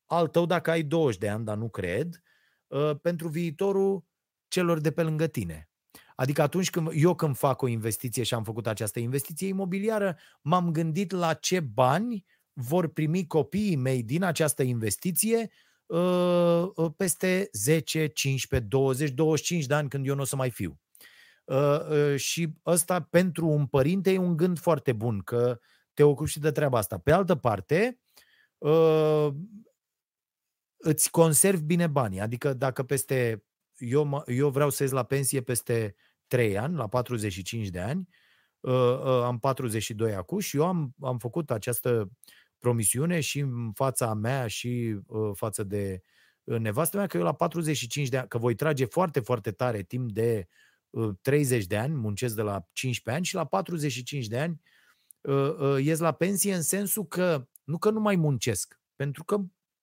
al 0.06 0.28
tău 0.28 0.46
dacă 0.46 0.70
ai 0.70 0.82
20 0.82 1.18
de 1.18 1.28
ani, 1.28 1.44
dar 1.44 1.56
nu 1.56 1.68
cred, 1.68 2.22
ă, 2.70 2.94
pentru 2.94 3.28
viitorul 3.28 4.04
celor 4.48 4.80
de 4.80 4.90
pe 4.90 5.02
lângă 5.02 5.26
tine. 5.26 5.70
Adică 6.14 6.42
atunci 6.42 6.70
când 6.70 6.88
eu 6.92 7.14
când 7.14 7.36
fac 7.36 7.62
o 7.62 7.66
investiție 7.66 8.22
și 8.22 8.34
am 8.34 8.44
făcut 8.44 8.66
această 8.66 8.98
investiție 8.98 9.48
imobiliară, 9.48 10.16
m-am 10.42 10.70
gândit 10.70 11.10
la 11.10 11.34
ce 11.34 11.60
bani 11.60 12.24
vor 12.52 12.88
primi 12.88 13.26
copiii 13.26 13.76
mei 13.76 14.02
din 14.02 14.22
această 14.22 14.62
investiție 14.62 15.38
Uh, 15.38 15.40
uh, 15.40 15.65
peste 16.96 17.48
10, 17.52 18.06
15, 18.06 18.68
20, 18.68 19.10
25 19.10 19.66
de 19.66 19.74
ani 19.74 19.88
când 19.88 20.06
eu 20.06 20.14
nu 20.14 20.20
o 20.20 20.24
să 20.24 20.36
mai 20.36 20.50
fiu. 20.50 20.80
Uh, 21.44 22.16
și 22.16 22.48
ăsta 22.66 23.02
pentru 23.02 23.46
un 23.46 23.66
părinte 23.66 24.12
e 24.12 24.18
un 24.18 24.36
gând 24.36 24.58
foarte 24.58 24.92
bun, 24.92 25.20
că 25.20 25.60
te 25.94 26.02
ocupi 26.02 26.30
și 26.30 26.38
de 26.38 26.50
treaba 26.50 26.78
asta. 26.78 26.98
Pe 26.98 27.12
altă 27.12 27.34
parte, 27.34 28.00
îți 30.76 31.10
conservi 31.10 31.62
bine 31.62 31.86
banii. 31.86 32.20
Adică 32.20 32.52
dacă 32.52 32.82
peste... 32.82 33.44
Eu, 33.76 34.24
eu 34.26 34.50
vreau 34.50 34.70
să 34.70 34.82
ies 34.82 34.92
la 34.92 35.02
pensie 35.02 35.40
peste 35.40 35.94
3 36.26 36.58
ani, 36.58 36.76
la 36.76 36.88
45 36.88 37.68
de 37.68 37.80
ani, 37.80 38.08
am 39.22 39.38
42 39.38 40.14
acum 40.14 40.38
și 40.38 40.56
eu 40.56 40.66
am, 40.66 40.94
am 41.00 41.18
făcut 41.18 41.50
această 41.50 42.10
promisiune 42.66 43.20
și 43.20 43.38
în 43.38 43.72
fața 43.72 44.14
mea 44.14 44.46
și 44.46 44.98
uh, 45.06 45.30
față 45.34 45.62
de 45.62 46.00
uh, 46.44 46.58
nevastă 46.58 46.96
mea 46.96 47.06
că 47.06 47.16
eu 47.16 47.22
la 47.22 47.32
45 47.32 48.08
de 48.08 48.18
ani, 48.18 48.28
că 48.28 48.38
voi 48.38 48.54
trage 48.54 48.84
foarte, 48.84 49.20
foarte 49.20 49.50
tare 49.50 49.82
timp 49.82 50.12
de 50.12 50.48
uh, 50.90 51.14
30 51.20 51.66
de 51.66 51.76
ani, 51.76 51.94
muncesc 51.94 52.34
de 52.34 52.42
la 52.42 52.68
15 52.72 53.10
ani 53.10 53.24
și 53.24 53.34
la 53.34 53.44
45 53.44 54.26
de 54.26 54.38
ani 54.38 54.60
uh, 55.20 55.56
uh, 55.58 55.84
ies 55.84 55.98
la 55.98 56.12
pensie 56.12 56.54
în 56.54 56.62
sensul 56.62 57.06
că 57.06 57.48
nu 57.64 57.78
că 57.78 57.90
nu 57.90 58.00
mai 58.00 58.16
muncesc, 58.16 58.80
pentru 58.96 59.24
că 59.24 59.36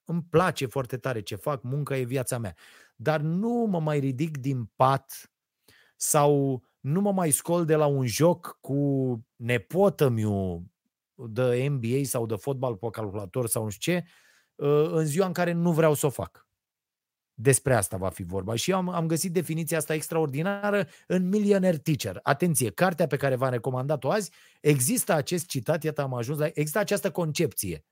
îmi 0.03 0.23
place 0.29 0.65
foarte 0.65 0.97
tare 0.97 1.21
ce 1.21 1.35
fac, 1.35 1.63
munca 1.63 1.97
e 1.97 2.03
viața 2.03 2.37
mea, 2.37 2.55
dar 2.95 3.19
nu 3.19 3.67
mă 3.69 3.79
mai 3.79 3.99
ridic 3.99 4.37
din 4.37 4.71
pat 4.75 5.33
sau 5.95 6.63
nu 6.79 7.01
mă 7.01 7.11
mai 7.11 7.31
scol 7.31 7.65
de 7.65 7.75
la 7.75 7.85
un 7.85 8.05
joc 8.05 8.57
cu 8.61 9.19
nepotă 9.35 10.09
miu 10.09 10.67
de 11.15 11.67
NBA 11.69 12.03
sau 12.03 12.25
de 12.25 12.35
fotbal 12.35 12.75
pe 12.75 12.87
calculator 12.91 13.47
sau 13.47 13.63
nu 13.63 13.69
știu 13.69 13.93
ce, 13.93 14.05
uh, 14.55 14.89
în 14.91 15.05
ziua 15.05 15.25
în 15.25 15.33
care 15.33 15.51
nu 15.51 15.71
vreau 15.71 15.93
să 15.93 16.05
o 16.05 16.09
fac. 16.09 16.47
Despre 17.33 17.75
asta 17.75 17.97
va 17.97 18.09
fi 18.09 18.23
vorba. 18.23 18.55
Și 18.55 18.71
eu 18.71 18.77
am, 18.77 18.89
am 18.89 19.07
găsit 19.07 19.31
definiția 19.31 19.77
asta 19.77 19.93
extraordinară 19.93 20.87
în 21.07 21.27
Millionaire 21.29 21.77
Teacher. 21.77 22.19
Atenție, 22.23 22.71
cartea 22.71 23.07
pe 23.07 23.17
care 23.17 23.35
v-am 23.35 23.49
recomandat-o 23.49 24.11
azi, 24.11 24.31
există 24.61 25.13
acest 25.13 25.47
citat, 25.47 25.83
iată 25.83 26.01
am 26.01 26.13
ajuns 26.13 26.39
la, 26.39 26.45
există 26.45 26.79
această 26.79 27.11
concepție. 27.11 27.85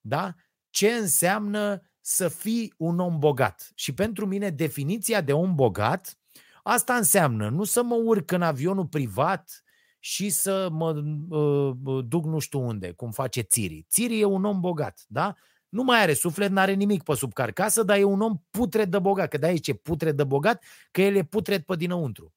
Da? 0.00 0.34
Ce 0.70 0.88
înseamnă 0.88 1.82
să 2.00 2.28
fii 2.28 2.74
un 2.76 2.98
om 2.98 3.18
bogat? 3.18 3.70
Și 3.74 3.94
pentru 3.94 4.26
mine 4.26 4.50
definiția 4.50 5.20
de 5.20 5.32
om 5.32 5.54
bogat, 5.54 6.18
asta 6.62 6.94
înseamnă 6.94 7.48
nu 7.48 7.64
să 7.64 7.82
mă 7.82 7.94
urc 7.94 8.30
în 8.30 8.42
avionul 8.42 8.86
privat 8.86 9.61
și 10.04 10.30
să 10.30 10.68
mă 10.70 11.02
uh, 11.28 12.04
duc 12.04 12.24
nu 12.24 12.38
știu 12.38 12.60
unde, 12.60 12.90
cum 12.90 13.10
face 13.10 13.40
Țiri. 13.40 13.86
Țiri 13.88 14.20
e 14.20 14.24
un 14.24 14.44
om 14.44 14.60
bogat, 14.60 15.04
da? 15.08 15.34
Nu 15.68 15.82
mai 15.82 16.00
are 16.00 16.12
suflet, 16.12 16.50
n-are 16.50 16.72
nimic 16.72 17.02
pe 17.02 17.14
sub 17.14 17.32
carcasă, 17.32 17.82
dar 17.82 17.98
e 17.98 18.04
un 18.04 18.20
om 18.20 18.42
putred 18.50 18.88
de 18.88 18.98
bogat. 18.98 19.28
Că 19.28 19.38
de-aia 19.38 19.56
ce 19.56 19.74
putred 19.74 20.16
de 20.16 20.24
bogat, 20.24 20.64
că 20.90 21.02
el 21.02 21.16
e 21.16 21.22
putred 21.22 21.62
pe 21.62 21.76
dinăuntru. 21.76 22.34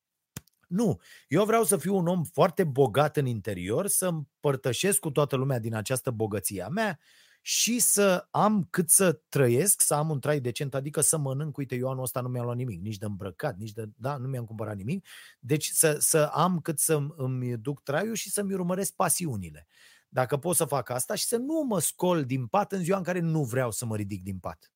Nu, 0.68 1.00
eu 1.28 1.46
vreau 1.46 1.64
să 1.64 1.78
fiu 1.78 1.96
un 1.96 2.08
om 2.08 2.24
foarte 2.24 2.64
bogat 2.64 3.18
în 3.18 3.26
interior, 3.26 3.88
să 3.88 4.08
împărtășesc 4.08 5.00
cu 5.00 5.12
toată 5.12 5.36
lumea 5.36 5.60
din 5.60 5.76
această 5.76 6.12
bogăție 6.12 6.64
a 6.64 6.68
mea 6.68 7.00
și 7.48 7.80
să 7.80 8.28
am 8.32 8.68
cât 8.70 8.90
să 8.90 9.20
trăiesc, 9.30 9.82
să 9.82 9.94
am 9.94 10.10
un 10.10 10.20
trai 10.20 10.40
decent, 10.40 10.76
adică 10.76 11.02
să 11.02 11.18
mănânc, 11.18 11.58
uite, 11.58 11.76
eu 11.76 11.90
anul 11.90 12.04
ăsta 12.04 12.22
nu 12.22 12.28
mi-am 12.28 12.44
luat 12.44 12.56
nimic, 12.56 12.82
nici 12.82 12.98
de 12.98 13.06
îmbrăcat, 13.06 13.58
nici 13.58 13.72
de, 13.72 13.90
da, 13.96 14.18
nu 14.18 14.28
mi-am 14.28 14.46
cumpărat 14.46 14.76
nimic, 14.76 15.08
deci 15.40 15.70
să, 15.70 15.98
să 16.00 16.30
am 16.34 16.60
cât 16.60 16.80
să 16.80 17.08
îmi 17.16 17.58
duc 17.58 17.84
traiul 17.84 18.16
și 18.16 18.30
să-mi 18.30 18.54
urmăresc 18.54 18.94
pasiunile. 18.94 19.68
Dacă 20.10 20.38
pot 20.38 20.56
să 20.56 20.66
fac 20.66 20.90
asta 20.90 21.16
și 21.16 21.26
să 21.26 21.38
nu 21.38 21.64
mă 21.68 21.80
scol 21.80 22.24
din 22.24 22.48
pat 22.48 22.72
în 22.72 22.84
ziua 22.84 22.98
în 22.98 23.04
care 23.04 23.20
nu 23.20 23.44
vreau 23.44 23.72
să 23.72 23.86
mă 23.86 23.96
ridic 23.96 24.24
din 24.24 24.38
pat. 24.38 24.72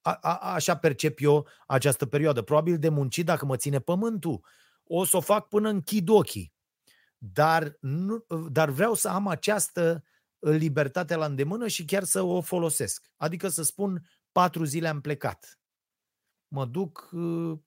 A, 0.00 0.12
a, 0.12 0.36
așa 0.36 0.76
percep 0.76 1.20
eu 1.20 1.46
această 1.66 2.06
perioadă. 2.06 2.42
Probabil 2.42 2.78
de 2.78 2.88
muncit, 2.88 3.24
dacă 3.24 3.46
mă 3.46 3.56
ține 3.56 3.78
pământul, 3.78 4.44
o 4.84 5.04
să 5.04 5.16
o 5.16 5.20
fac 5.20 5.48
până 5.48 5.68
închid 5.68 6.08
ochii. 6.08 6.52
Dar, 7.18 7.76
nu, 7.80 8.26
dar 8.50 8.70
vreau 8.70 8.94
să 8.94 9.08
am 9.08 9.26
această 9.26 10.04
libertate 10.40 11.14
la 11.14 11.24
îndemână 11.24 11.68
și 11.68 11.84
chiar 11.84 12.04
să 12.04 12.22
o 12.22 12.40
folosesc. 12.40 13.10
Adică 13.16 13.48
să 13.48 13.62
spun 13.62 14.08
patru 14.32 14.64
zile 14.64 14.88
am 14.88 15.00
plecat. 15.00 15.60
Mă 16.48 16.64
duc, 16.64 17.08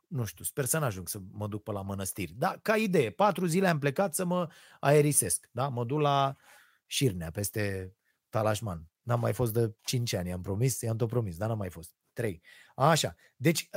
nu 0.07 0.25
știu, 0.25 0.43
sper 0.43 0.65
să 0.65 0.77
n-ajung 0.77 1.09
să 1.09 1.19
mă 1.31 1.47
duc 1.47 1.63
pe 1.63 1.71
la 1.71 1.81
mănăstiri. 1.81 2.33
Da, 2.37 2.57
ca 2.61 2.75
idee, 2.75 3.09
patru 3.09 3.45
zile 3.45 3.67
am 3.67 3.79
plecat 3.79 4.15
să 4.15 4.25
mă 4.25 4.49
aerisesc. 4.79 5.49
Da? 5.51 5.67
Mă 5.67 5.85
duc 5.85 5.99
la 5.99 6.35
Șirnea, 6.85 7.31
peste 7.31 7.95
Talașman. 8.29 8.87
N-am 9.01 9.19
mai 9.19 9.33
fost 9.33 9.53
de 9.53 9.75
5 9.81 10.13
ani, 10.13 10.31
am 10.31 10.41
promis, 10.41 10.81
i-am 10.81 10.97
tot 10.97 11.09
promis, 11.09 11.37
dar 11.37 11.47
n-am 11.47 11.57
mai 11.57 11.69
fost. 11.69 11.93
3. 12.13 12.41
Așa. 12.75 13.15
Deci, 13.35 13.69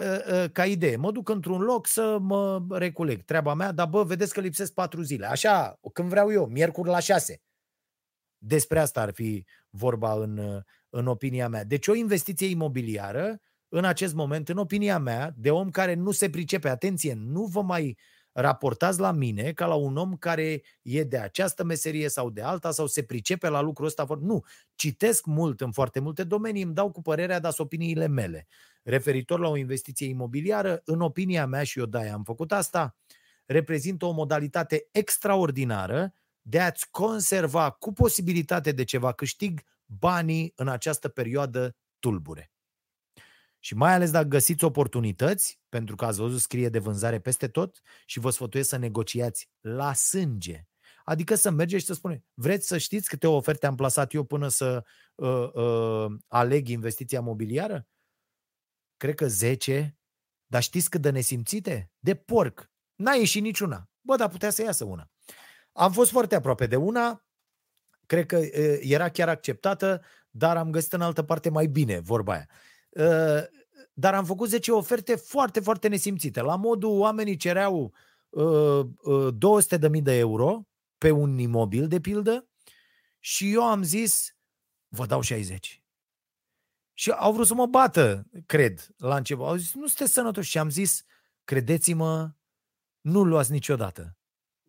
ca 0.52 0.66
idee, 0.66 0.96
mă 0.96 1.12
duc 1.12 1.28
într-un 1.28 1.60
loc 1.60 1.86
să 1.86 2.18
mă 2.20 2.66
reculeg. 2.70 3.24
Treaba 3.24 3.54
mea, 3.54 3.72
dar 3.72 3.88
bă, 3.88 4.02
vedeți 4.04 4.32
că 4.32 4.40
lipsesc 4.40 4.72
4 4.72 5.02
zile. 5.02 5.26
Așa, 5.26 5.80
când 5.92 6.08
vreau 6.08 6.32
eu, 6.32 6.46
miercuri 6.46 6.88
la 6.88 6.98
6. 6.98 7.42
Despre 8.46 8.78
asta 8.78 9.00
ar 9.00 9.12
fi 9.12 9.46
vorba 9.70 10.12
în, 10.12 10.62
în 10.90 11.06
opinia 11.06 11.48
mea. 11.48 11.64
Deci 11.64 11.86
o 11.86 11.94
investiție 11.94 12.46
imobiliară, 12.46 13.40
în 13.68 13.84
acest 13.84 14.14
moment, 14.14 14.48
în 14.48 14.56
opinia 14.56 14.98
mea, 14.98 15.34
de 15.36 15.50
om 15.50 15.70
care 15.70 15.94
nu 15.94 16.10
se 16.10 16.30
pricepe, 16.30 16.68
atenție, 16.68 17.14
nu 17.14 17.44
vă 17.44 17.62
mai 17.62 17.98
raportați 18.32 19.00
la 19.00 19.12
mine 19.12 19.52
ca 19.52 19.66
la 19.66 19.74
un 19.74 19.96
om 19.96 20.16
care 20.16 20.62
e 20.82 21.02
de 21.02 21.18
această 21.18 21.64
meserie 21.64 22.08
sau 22.08 22.30
de 22.30 22.42
alta 22.42 22.70
sau 22.70 22.86
se 22.86 23.02
pricepe 23.02 23.48
la 23.48 23.60
lucrul 23.60 23.86
ăsta. 23.86 24.06
Nu, 24.20 24.44
citesc 24.74 25.24
mult 25.24 25.60
în 25.60 25.72
foarte 25.72 26.00
multe 26.00 26.24
domenii, 26.24 26.62
îmi 26.62 26.74
dau 26.74 26.90
cu 26.90 27.02
părerea, 27.02 27.40
dar 27.40 27.54
opiniile 27.56 28.06
mele. 28.06 28.46
Referitor 28.82 29.40
la 29.40 29.48
o 29.48 29.56
investiție 29.56 30.06
imobiliară, 30.06 30.80
în 30.84 31.00
opinia 31.00 31.46
mea, 31.46 31.62
și 31.62 31.78
eu 31.78 31.86
da, 31.86 32.12
am 32.12 32.22
făcut 32.22 32.52
asta, 32.52 32.96
reprezintă 33.46 34.06
o 34.06 34.10
modalitate 34.10 34.88
extraordinară 34.90 36.14
de 36.48 36.60
a-ți 36.60 36.90
conserva 36.90 37.70
cu 37.70 37.92
posibilitate 37.92 38.72
de 38.72 38.84
ceva 38.84 39.12
câștig 39.12 39.60
banii 39.84 40.52
în 40.56 40.68
această 40.68 41.08
perioadă 41.08 41.76
tulbure. 41.98 42.52
Și 43.58 43.74
mai 43.74 43.92
ales 43.92 44.10
dacă 44.10 44.28
găsiți 44.28 44.64
oportunități, 44.64 45.60
pentru 45.68 45.96
că 45.96 46.04
ați 46.04 46.18
văzut 46.18 46.40
scrie 46.40 46.68
de 46.68 46.78
vânzare 46.78 47.20
peste 47.20 47.48
tot 47.48 47.80
și 48.04 48.18
vă 48.18 48.30
sfătuiesc 48.30 48.68
să 48.68 48.76
negociați 48.76 49.50
la 49.60 49.92
sânge. 49.92 50.66
Adică 51.04 51.34
să 51.34 51.50
mergeți 51.50 51.80
și 51.80 51.86
să 51.86 51.94
spuneți, 51.94 52.24
vreți 52.34 52.66
să 52.66 52.78
știți 52.78 53.08
câte 53.08 53.26
oferte 53.26 53.66
am 53.66 53.74
plasat 53.74 54.12
eu 54.12 54.24
până 54.24 54.48
să 54.48 54.84
uh, 55.14 55.52
uh, 55.52 56.18
aleg 56.28 56.68
investiția 56.68 57.20
mobiliară? 57.20 57.88
Cred 58.96 59.14
că 59.14 59.28
10, 59.28 59.98
dar 60.46 60.62
știți 60.62 60.90
cât 60.90 61.02
de 61.02 61.10
nesimțite? 61.10 61.90
De 61.98 62.14
porc. 62.14 62.70
N-a 62.94 63.12
ieșit 63.12 63.42
niciuna. 63.42 63.90
Bă, 64.00 64.16
dar 64.16 64.28
putea 64.28 64.50
să 64.50 64.62
iasă 64.62 64.84
una. 64.84 65.10
Am 65.76 65.92
fost 65.92 66.10
foarte 66.10 66.34
aproape 66.34 66.66
de 66.66 66.76
una, 66.76 67.24
cred 68.06 68.26
că 68.26 68.36
era 68.80 69.08
chiar 69.08 69.28
acceptată, 69.28 70.02
dar 70.30 70.56
am 70.56 70.70
găsit 70.70 70.92
în 70.92 71.00
altă 71.00 71.22
parte 71.22 71.48
mai 71.48 71.66
bine, 71.66 71.98
vorba 72.00 72.32
aia. 72.32 72.48
Dar 73.92 74.14
am 74.14 74.24
făcut 74.24 74.48
10 74.48 74.72
oferte 74.72 75.14
foarte, 75.14 75.60
foarte 75.60 75.88
nesimțite. 75.88 76.40
La 76.40 76.56
modul, 76.56 76.98
oamenii 76.98 77.36
cereau 77.36 77.94
200.000 79.88 80.02
de 80.02 80.18
euro 80.18 80.66
pe 80.98 81.10
un 81.10 81.38
imobil, 81.38 81.88
de 81.88 82.00
pildă, 82.00 82.48
și 83.18 83.52
eu 83.52 83.62
am 83.62 83.82
zis, 83.82 84.36
vă 84.88 85.06
dau 85.06 85.20
60. 85.20 85.82
Și 86.92 87.10
au 87.10 87.32
vrut 87.32 87.46
să 87.46 87.54
mă 87.54 87.66
bată, 87.66 88.26
cred, 88.46 88.86
la 88.96 89.16
început. 89.16 89.46
Au 89.46 89.56
zis, 89.56 89.74
nu 89.74 89.86
sunteți 89.86 90.12
sănătoși. 90.12 90.50
Și 90.50 90.58
am 90.58 90.70
zis, 90.70 91.02
credeți-mă, 91.44 92.30
nu 93.00 93.24
luați 93.24 93.52
niciodată 93.52 94.15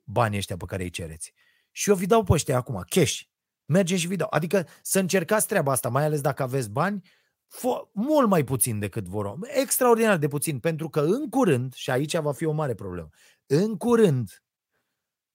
banii 0.08 0.38
ăștia 0.38 0.58
pe 0.58 0.66
care 0.66 0.84
îi 0.84 0.90
cereți. 0.90 1.34
Și 1.72 1.90
eu 1.90 1.96
vi 1.96 2.06
dau 2.06 2.24
pe 2.24 2.34
ăștia 2.34 2.58
acum, 2.58 2.84
cash. 2.90 3.22
Mergem 3.66 3.98
și 3.98 4.08
vi 4.08 4.16
dau. 4.16 4.28
Adică 4.30 4.68
să 4.82 5.00
încercați 5.00 5.48
treaba 5.48 5.72
asta, 5.72 5.90
mai 5.90 6.04
ales 6.04 6.22
dacă 6.22 6.44
aveți 6.44 6.70
bani, 6.70 7.02
fo- 7.48 7.92
mult 7.92 8.28
mai 8.28 8.44
puțin 8.44 8.80
decât 8.80 9.06
vor. 9.06 9.36
Extraordinar 9.44 10.18
de 10.18 10.28
puțin, 10.28 10.60
pentru 10.60 10.90
că 10.90 11.00
în 11.02 11.30
curând, 11.30 11.74
și 11.74 11.90
aici 11.90 12.18
va 12.18 12.32
fi 12.32 12.46
o 12.46 12.52
mare 12.52 12.74
problemă, 12.74 13.10
în 13.46 13.78
curând 13.78 14.44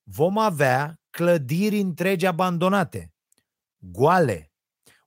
vom 0.02 0.38
avea 0.38 1.00
clădiri 1.10 1.78
întregi 1.78 2.26
abandonate, 2.26 3.14
goale. 3.78 4.52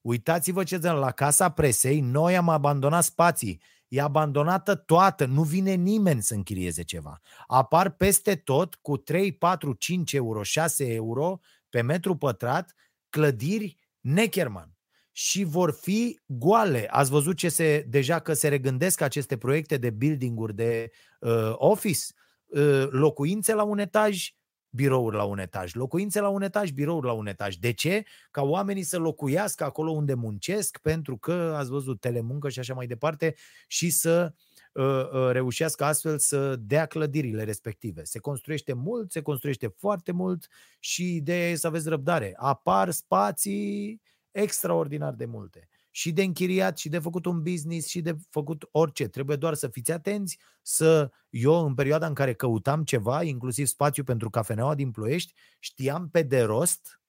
Uitați-vă 0.01 0.63
ce 0.63 0.77
la 0.77 1.11
Casa 1.11 1.51
Presei, 1.51 1.99
noi 1.99 2.37
am 2.37 2.49
abandonat 2.49 3.03
spații 3.03 3.61
E 3.87 4.01
abandonată 4.01 4.75
toată, 4.75 5.25
nu 5.25 5.43
vine 5.43 5.73
nimeni 5.73 6.21
să 6.21 6.33
închirieze 6.33 6.83
ceva. 6.83 7.19
Apar 7.47 7.89
peste 7.89 8.35
tot 8.35 8.75
cu 8.75 8.97
3, 8.97 9.31
4, 9.33 9.73
5 9.73 10.13
euro, 10.13 10.43
6 10.43 10.93
euro 10.93 11.39
pe 11.69 11.81
metru 11.81 12.15
pătrat 12.15 12.75
clădiri 13.09 13.77
Neckerman 13.99 14.75
și 15.11 15.43
vor 15.43 15.71
fi 15.71 16.19
goale. 16.25 16.87
Ați 16.89 17.09
văzut 17.09 17.37
ce 17.37 17.49
se, 17.49 17.85
deja 17.87 18.19
că 18.19 18.33
se 18.33 18.47
regândesc 18.47 19.01
aceste 19.01 19.37
proiecte 19.37 19.77
de 19.77 19.89
building-uri 19.89 20.55
de 20.55 20.91
uh, 21.19 21.53
office, 21.53 22.03
uh, 22.45 22.87
locuințe 22.89 23.53
la 23.53 23.63
un 23.63 23.77
etaj, 23.77 24.29
birouri 24.75 25.15
la 25.15 25.23
un 25.23 25.39
etaj, 25.39 25.73
locuințe 25.73 26.19
la 26.19 26.29
un 26.29 26.41
etaj, 26.41 26.69
birouri 26.69 27.05
la 27.05 27.11
un 27.11 27.27
etaj. 27.27 27.55
De 27.55 27.71
ce? 27.71 28.03
Ca 28.31 28.41
oamenii 28.41 28.83
să 28.83 28.97
locuiască 28.97 29.63
acolo 29.63 29.91
unde 29.91 30.13
muncesc, 30.13 30.77
pentru 30.77 31.17
că 31.17 31.53
ați 31.57 31.69
văzut 31.69 31.99
telemuncă 31.99 32.49
și 32.49 32.59
așa 32.59 32.73
mai 32.73 32.87
departe, 32.87 33.35
și 33.67 33.89
să 33.89 34.33
uh, 34.73 34.83
uh, 34.83 35.29
reușească 35.31 35.83
astfel 35.83 36.17
să 36.17 36.55
dea 36.55 36.85
clădirile 36.85 37.43
respective. 37.43 38.03
Se 38.03 38.19
construiește 38.19 38.73
mult, 38.73 39.11
se 39.11 39.21
construiește 39.21 39.67
foarte 39.67 40.11
mult 40.11 40.47
și 40.79 41.15
ideea 41.15 41.49
e 41.49 41.55
să 41.55 41.67
aveți 41.67 41.89
răbdare. 41.89 42.33
Apar 42.35 42.91
spații 42.91 44.01
extraordinar 44.31 45.13
de 45.13 45.25
multe 45.25 45.69
și 45.95 46.11
de 46.11 46.23
închiriat 46.23 46.77
și 46.77 46.89
de 46.89 46.99
făcut 46.99 47.25
un 47.25 47.41
business 47.41 47.87
și 47.87 48.01
de 48.01 48.15
făcut 48.29 48.67
orice. 48.71 49.07
Trebuie 49.07 49.35
doar 49.35 49.53
să 49.53 49.67
fiți 49.67 49.91
atenți, 49.91 50.39
să 50.61 51.11
eu 51.29 51.65
în 51.65 51.73
perioada 51.73 52.07
în 52.07 52.13
care 52.13 52.33
căutam 52.33 52.83
ceva, 52.83 53.23
inclusiv 53.23 53.65
spațiu 53.65 54.03
pentru 54.03 54.29
cafeneaua 54.29 54.75
din 54.75 54.91
Ploiești, 54.91 55.33
știam 55.59 56.09
pe 56.09 56.21
de 56.21 56.41
rost 56.41 57.01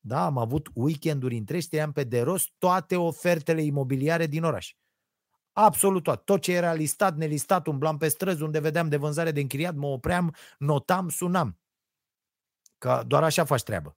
Da, 0.00 0.24
am 0.24 0.38
avut 0.38 0.70
weekenduri 0.74 1.36
întregi, 1.36 1.64
știam 1.64 1.92
pe 1.92 2.04
de 2.04 2.20
rost 2.20 2.50
toate 2.58 2.96
ofertele 2.96 3.62
imobiliare 3.62 4.26
din 4.26 4.44
oraș. 4.44 4.74
Absolut 5.52 6.02
tot. 6.02 6.24
Tot 6.24 6.40
ce 6.40 6.52
era 6.52 6.72
listat, 6.72 7.16
nelistat, 7.16 7.66
umblam 7.66 7.96
pe 7.96 8.08
străzi 8.08 8.42
unde 8.42 8.60
vedeam 8.60 8.88
de 8.88 8.96
vânzare 8.96 9.30
de 9.30 9.40
închiriat, 9.40 9.74
mă 9.74 9.86
opream, 9.86 10.34
notam, 10.58 11.08
sunam. 11.08 11.58
Că 12.78 13.02
doar 13.06 13.22
așa 13.22 13.44
faci 13.44 13.62
treabă. 13.62 13.96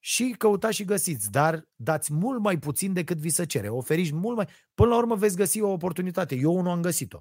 Și 0.00 0.34
căutați 0.38 0.74
și 0.74 0.84
găsiți, 0.84 1.30
dar 1.30 1.68
dați 1.76 2.12
mult 2.12 2.40
mai 2.40 2.58
puțin 2.58 2.92
decât 2.92 3.16
vi 3.16 3.28
se 3.28 3.46
cere. 3.46 3.68
Oferiți 3.68 4.14
mult 4.14 4.36
mai... 4.36 4.48
Până 4.74 4.88
la 4.88 4.96
urmă 4.96 5.14
veți 5.14 5.36
găsi 5.36 5.60
o 5.60 5.70
oportunitate. 5.70 6.34
Eu 6.34 6.60
nu 6.60 6.70
am 6.70 6.80
găsit-o. 6.80 7.18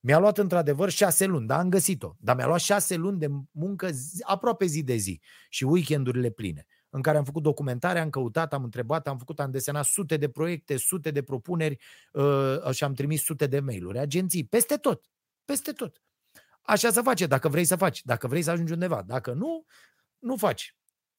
Mi-a 0.00 0.18
luat 0.18 0.38
într-adevăr 0.38 0.90
șase 0.90 1.24
luni, 1.24 1.46
dar 1.46 1.58
am 1.58 1.68
găsit-o. 1.68 2.14
Dar 2.18 2.36
mi-a 2.36 2.46
luat 2.46 2.60
șase 2.60 2.94
luni 2.94 3.18
de 3.18 3.28
muncă 3.50 3.90
zi, 3.90 4.22
aproape 4.26 4.64
zi 4.64 4.82
de 4.82 4.96
zi 4.96 5.20
și 5.48 5.64
weekendurile 5.64 6.30
pline 6.30 6.66
în 6.90 7.02
care 7.02 7.16
am 7.16 7.24
făcut 7.24 7.42
documentare, 7.42 7.98
am 7.98 8.10
căutat, 8.10 8.52
am 8.52 8.64
întrebat, 8.64 9.06
am 9.06 9.18
făcut, 9.18 9.40
am 9.40 9.50
desenat 9.50 9.84
sute 9.84 10.16
de 10.16 10.28
proiecte, 10.28 10.76
sute 10.76 11.10
de 11.10 11.22
propuneri 11.22 11.78
uh, 12.12 12.70
și 12.70 12.84
am 12.84 12.94
trimis 12.94 13.22
sute 13.22 13.46
de 13.46 13.60
mail-uri, 13.60 13.98
agenții, 13.98 14.46
peste 14.46 14.76
tot, 14.76 15.04
peste 15.44 15.72
tot. 15.72 16.02
Așa 16.62 16.90
se 16.90 17.00
face, 17.02 17.26
dacă 17.26 17.48
vrei 17.48 17.64
să 17.64 17.76
faci, 17.76 18.02
dacă 18.04 18.26
vrei 18.26 18.42
să 18.42 18.50
ajungi 18.50 18.72
undeva. 18.72 19.02
Dacă 19.02 19.32
nu, 19.32 19.64
nu 20.18 20.36
faci. 20.36 20.75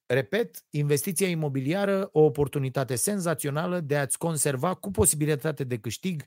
Repet, 0.07 0.65
investiția 0.69 1.27
imobiliară, 1.27 2.09
o 2.11 2.19
oportunitate 2.19 2.95
senzațională 2.95 3.79
de 3.79 3.97
a-ți 3.97 4.17
conserva 4.17 4.73
cu 4.73 4.91
posibilitate 4.91 5.63
de 5.63 5.79
câștig 5.79 6.23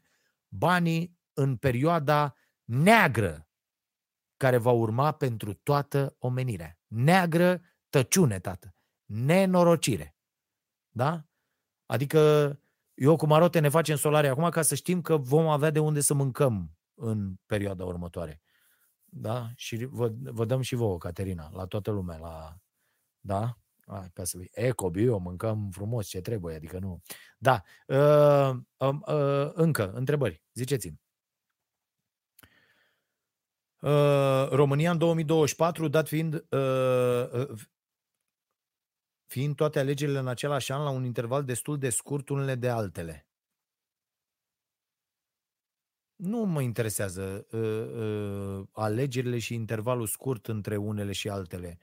banii 0.48 1.18
în 1.32 1.56
perioada 1.56 2.34
neagră 2.64 3.48
care 4.36 4.56
va 4.56 4.70
urma 4.70 5.12
pentru 5.12 5.54
toată 5.54 6.16
omenirea. 6.18 6.78
Neagră 6.86 7.62
tăciune, 7.88 8.38
tată 8.38 8.74
nenorocire. 9.10 10.16
Da? 10.88 11.24
Adică 11.86 12.18
eu 12.94 13.16
cu 13.16 13.26
Marote 13.26 13.58
ne 13.60 13.68
facem 13.68 13.96
solare 13.96 14.28
acum 14.28 14.48
ca 14.48 14.62
să 14.62 14.74
știm 14.74 15.00
că 15.00 15.16
vom 15.16 15.48
avea 15.48 15.70
de 15.70 15.78
unde 15.78 16.00
să 16.00 16.14
mâncăm 16.14 16.78
în 16.94 17.34
perioada 17.46 17.84
următoare. 17.84 18.42
Da? 19.04 19.50
Și 19.54 19.84
vă, 19.84 20.12
vă 20.22 20.44
dăm 20.44 20.60
și 20.60 20.74
vouă, 20.74 20.98
Caterina, 20.98 21.50
la 21.52 21.66
toată 21.66 21.90
lumea. 21.90 22.18
La, 22.18 22.56
da? 23.20 23.59
A, 23.90 24.08
ca 24.12 24.24
să 24.24 24.38
eco, 24.50 24.90
bio, 24.90 25.18
mâncăm 25.18 25.70
frumos 25.70 26.06
ce 26.06 26.20
trebuie, 26.20 26.54
adică 26.56 26.78
nu. 26.78 27.00
Da. 27.38 27.62
Uh, 27.86 28.56
uh, 28.76 28.98
uh, 29.06 29.50
încă, 29.52 29.92
întrebări. 29.92 30.42
Ziceți-mi. 30.52 31.00
Uh, 33.80 34.48
România 34.50 34.90
în 34.90 34.98
2024, 34.98 35.88
dat 35.88 36.08
fiind 36.08 36.34
uh, 36.34 37.48
fiind 39.26 39.56
toate 39.56 39.78
alegerile 39.78 40.18
în 40.18 40.28
același 40.28 40.72
an 40.72 40.82
la 40.82 40.90
un 40.90 41.04
interval 41.04 41.44
destul 41.44 41.78
de 41.78 41.90
scurt 41.90 42.28
unele 42.28 42.54
de 42.54 42.68
altele. 42.68 43.26
Nu 46.16 46.38
mă 46.44 46.62
interesează 46.62 47.46
uh, 47.50 47.60
uh, 47.60 48.66
alegerile 48.72 49.38
și 49.38 49.54
intervalul 49.54 50.06
scurt 50.06 50.46
între 50.46 50.76
unele 50.76 51.12
și 51.12 51.28
altele. 51.28 51.78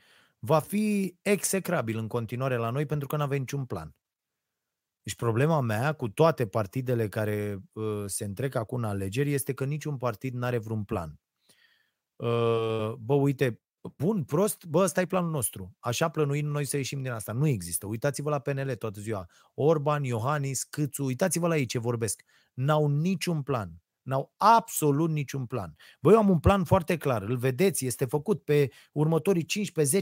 Va 0.47 0.59
fi 0.59 1.17
execrabil 1.21 1.97
în 1.97 2.07
continuare 2.07 2.55
la 2.55 2.69
noi 2.69 2.85
pentru 2.85 3.07
că 3.07 3.15
nu 3.15 3.23
avem 3.23 3.39
niciun 3.39 3.65
plan. 3.65 3.95
Deci 5.01 5.15
problema 5.15 5.61
mea 5.61 5.93
cu 5.93 6.09
toate 6.09 6.47
partidele 6.47 7.09
care 7.09 7.57
uh, 7.73 8.03
se 8.05 8.25
întrec 8.25 8.55
acum 8.55 8.77
în 8.77 8.83
alegeri 8.83 9.33
este 9.33 9.53
că 9.53 9.65
niciun 9.65 9.97
partid 9.97 10.33
nu 10.33 10.45
are 10.45 10.57
vreun 10.57 10.83
plan. 10.83 11.19
Uh, 12.15 12.93
bă, 12.99 13.13
uite, 13.13 13.61
bun, 13.97 14.23
prost, 14.23 14.65
bă, 14.65 14.79
ăsta 14.83 15.01
e 15.01 15.05
planul 15.05 15.29
nostru. 15.29 15.75
Așa 15.79 16.09
plănuim 16.09 16.47
noi 16.47 16.65
să 16.65 16.77
ieșim 16.77 17.01
din 17.01 17.11
asta. 17.11 17.31
Nu 17.31 17.47
există. 17.47 17.85
Uitați-vă 17.85 18.29
la 18.29 18.39
PNL 18.39 18.75
toată 18.75 18.99
ziua. 18.99 19.25
Orban, 19.53 20.03
Iohannis, 20.03 20.63
Câțu, 20.63 21.03
uitați-vă 21.03 21.47
la 21.47 21.57
ei 21.57 21.65
ce 21.65 21.79
vorbesc. 21.79 22.23
N-au 22.53 22.87
niciun 22.87 23.43
plan. 23.43 23.81
N-au 24.07 24.33
absolut 24.37 25.09
niciun 25.09 25.45
plan. 25.45 25.75
Băi, 25.99 26.13
eu 26.13 26.19
am 26.19 26.29
un 26.29 26.39
plan 26.39 26.63
foarte 26.63 26.97
clar, 26.97 27.21
îl 27.21 27.37
vedeți, 27.37 27.85
este 27.85 28.05
făcut 28.05 28.43
pe 28.43 28.71
următorii 28.91 29.45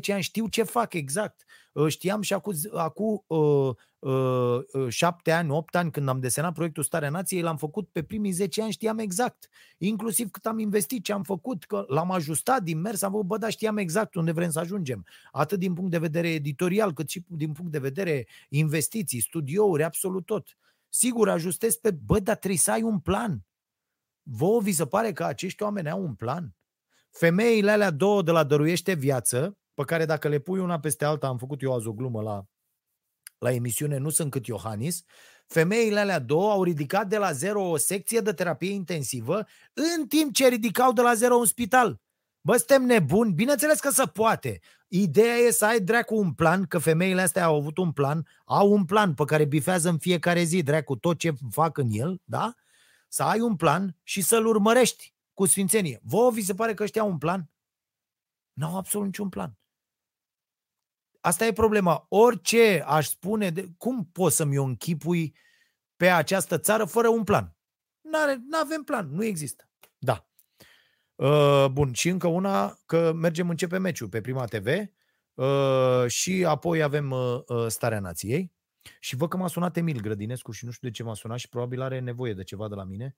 15-10 0.10 0.14
ani, 0.14 0.22
știu 0.22 0.48
ce 0.48 0.64
fac 0.64 0.94
exact. 0.94 1.44
Ă, 1.76 1.90
știam 1.90 2.22
și 2.22 2.34
acum, 2.34 2.53
acum 2.73 3.23
uh, 3.27 3.76
uh, 3.99 4.90
7 4.90 5.32
ani, 5.32 5.52
8 5.52 5.76
ani, 5.76 5.91
când 5.91 6.07
am 6.07 6.19
desenat 6.19 6.53
proiectul 6.53 6.84
Starea 6.84 7.10
Nației, 7.10 7.41
l-am 7.41 7.57
făcut 7.57 7.90
pe 7.91 8.03
primii 8.03 8.32
10 8.32 8.61
ani, 8.61 8.72
știam 8.72 8.98
exact. 8.98 9.48
Inclusiv 9.77 10.30
cât 10.32 10.45
am 10.45 10.60
investit, 10.60 11.03
ce 11.03 11.14
am 11.14 11.23
făcut, 11.23 11.64
că 11.64 11.86
l-am 11.88 12.11
ajustat 12.11 12.64
din 12.64 12.82
mers, 12.82 13.02
am 13.02 13.11
făcut, 13.11 13.27
bă, 13.27 13.38
dar 13.38 13.52
știam 13.52 13.77
exact 13.77 14.15
unde 14.15 14.32
vrem 14.32 14.49
să 14.49 14.60
ajungem. 14.60 15.06
Atât 15.32 15.60
din 15.60 15.73
punct 15.73 15.91
de 15.91 15.98
vedere 15.98 16.30
editorial, 16.30 16.94
cât 16.94 17.10
și 17.10 17.26
din 17.27 17.52
punct 17.52 17.72
de 17.72 17.80
vedere 17.80 18.27
investiții, 18.49 19.19
studiouri, 19.19 19.84
absolut 19.84 20.26
tot. 20.26 20.57
Sigur, 20.90 21.30
ajustez 21.30 21.76
pe, 21.76 21.91
bă, 21.91 22.19
dar 22.19 22.36
trebuie 22.36 22.60
să 22.60 22.72
ai 22.72 22.82
un 22.82 22.99
plan 22.99 23.45
Vouă 24.27 24.61
vi 24.61 24.72
se 24.72 24.85
pare 24.85 25.11
că 25.11 25.23
acești 25.23 25.64
oameni 25.64 25.89
au 25.89 26.02
un 26.02 26.15
plan? 26.15 26.56
Femeile 27.10 27.72
alea 27.72 27.91
două 27.91 28.22
de 28.22 28.31
la 28.31 28.43
Dăruiește 28.43 28.93
Viață, 28.93 29.57
pe 29.73 29.84
care 29.84 30.06
dacă 30.06 30.27
le 30.27 30.39
pui 30.39 30.60
una 30.60 30.80
peste 30.80 31.06
alta, 31.06 31.27
am 31.27 31.38
făcut 31.38 31.61
eu 31.61 31.73
azi 31.73 31.88
o 31.88 31.93
glumă 31.93 32.22
la, 32.22 32.45
la 33.38 33.52
emisiune, 33.52 33.97
nu 33.97 34.10
sunt 34.10 34.31
cât 34.31 34.45
Iohannis, 34.45 35.03
femeile 35.47 35.99
alea 35.99 36.19
două 36.19 36.52
au 36.52 36.64
ridicat 36.64 37.07
de 37.07 37.18
la 37.18 37.31
zero 37.31 37.69
o 37.69 37.77
secție 37.77 38.19
de 38.19 38.34
terapie 38.34 38.72
intensivă, 38.72 39.45
în 39.97 40.07
timp 40.07 40.34
ce 40.34 40.47
ridicau 40.47 40.93
de 40.93 41.02
la 41.02 41.14
zero 41.14 41.35
un 41.35 41.45
spital. 41.45 42.02
Bă, 42.41 42.57
suntem 42.57 42.84
nebuni? 42.84 43.34
Bineînțeles 43.34 43.80
că 43.80 43.89
se 43.89 44.06
poate. 44.06 44.60
Ideea 44.88 45.35
e 45.35 45.52
să 45.52 45.65
ai 45.65 45.80
dracu 45.80 46.15
un 46.15 46.34
plan, 46.34 46.64
că 46.64 46.77
femeile 46.77 47.22
astea 47.22 47.45
au 47.45 47.56
avut 47.56 47.77
un 47.77 47.91
plan, 47.91 48.27
au 48.45 48.72
un 48.72 48.85
plan 48.85 49.14
pe 49.14 49.23
care 49.23 49.45
bifează 49.45 49.89
în 49.89 49.97
fiecare 49.97 50.43
zi, 50.43 50.64
dracu, 50.64 50.95
tot 50.95 51.18
ce 51.18 51.34
fac 51.52 51.77
în 51.77 51.88
el, 51.91 52.22
da? 52.23 52.53
Să 53.07 53.23
ai 53.23 53.40
un 53.40 53.56
plan 53.56 53.99
și 54.03 54.22
să-l 54.22 54.45
urmărești 54.45 55.15
cu 55.34 55.45
sfințenie. 55.45 55.99
Vă 56.03 56.30
vi 56.34 56.41
se 56.41 56.53
pare 56.53 56.73
că 56.73 56.84
ăștia 56.84 57.02
au 57.02 57.10
un 57.10 57.18
plan? 57.18 57.49
Nu 58.53 58.65
au 58.65 58.77
absolut 58.77 59.06
niciun 59.06 59.30
plan. 59.30 59.57
Asta 61.22 61.45
e 61.45 61.53
problema. 61.53 62.06
Orice 62.10 62.84
aș 62.88 63.07
spune, 63.07 63.49
de, 63.49 63.69
cum 63.77 64.06
poți 64.11 64.36
să-mi 64.36 64.57
o 64.57 64.64
închipui 64.64 65.36
pe 65.95 66.10
această 66.10 66.57
țară 66.57 66.86
fără 66.86 67.07
un 67.07 67.23
plan? 67.23 67.56
Nu 68.02 68.60
avem 68.60 68.84
plan, 68.84 69.10
nu 69.10 69.23
există. 69.23 69.69
Da. 69.98 70.30
Uh, 71.15 71.65
bun, 71.72 71.94
și 71.94 72.10
încă 72.10 72.27
una, 72.27 72.80
că 72.86 73.11
mergem 73.14 73.49
începe 73.49 73.77
meciul 73.77 74.10
pe 74.10 74.22
Prima 74.22 74.45
TV 74.45 74.68
uh, 75.34 76.07
și 76.07 76.45
apoi 76.45 76.82
avem 76.82 77.11
uh, 77.11 77.41
uh, 77.48 77.68
Starea 77.68 77.99
Nației. 77.99 78.55
Și 78.99 79.16
văd 79.16 79.30
că 79.30 79.38
m-a 79.38 79.48
sunat 79.48 79.78
Emil 79.78 80.02
Grădinescu 80.02 80.52
și 80.52 80.66
nu 80.66 80.72
știu 80.72 80.88
de 80.88 80.94
ce 80.94 81.03
m-a 81.03 81.14
sunat 81.14 81.38
și 81.38 81.49
probabil 81.49 81.82
are 81.82 81.99
nevoie 81.99 82.34
de 82.34 82.44
ceva 82.44 82.68
de 82.68 82.76
la 82.76 82.84
mine 82.84 83.16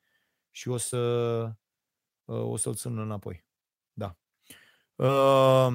și 0.52 0.69
o 0.69 0.77
să 0.77 0.98
uh, 2.26 2.41
o 2.41 2.57
să-l 2.57 2.73
sun 2.73 2.98
înapoi. 2.98 3.45
Da. 3.94 4.18
Uh, 4.95 5.68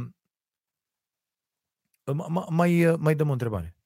mai, 2.49 2.97
mai 2.99 3.15
dăm 3.15 3.29
o 3.29 3.33
întrebare. 3.33 3.77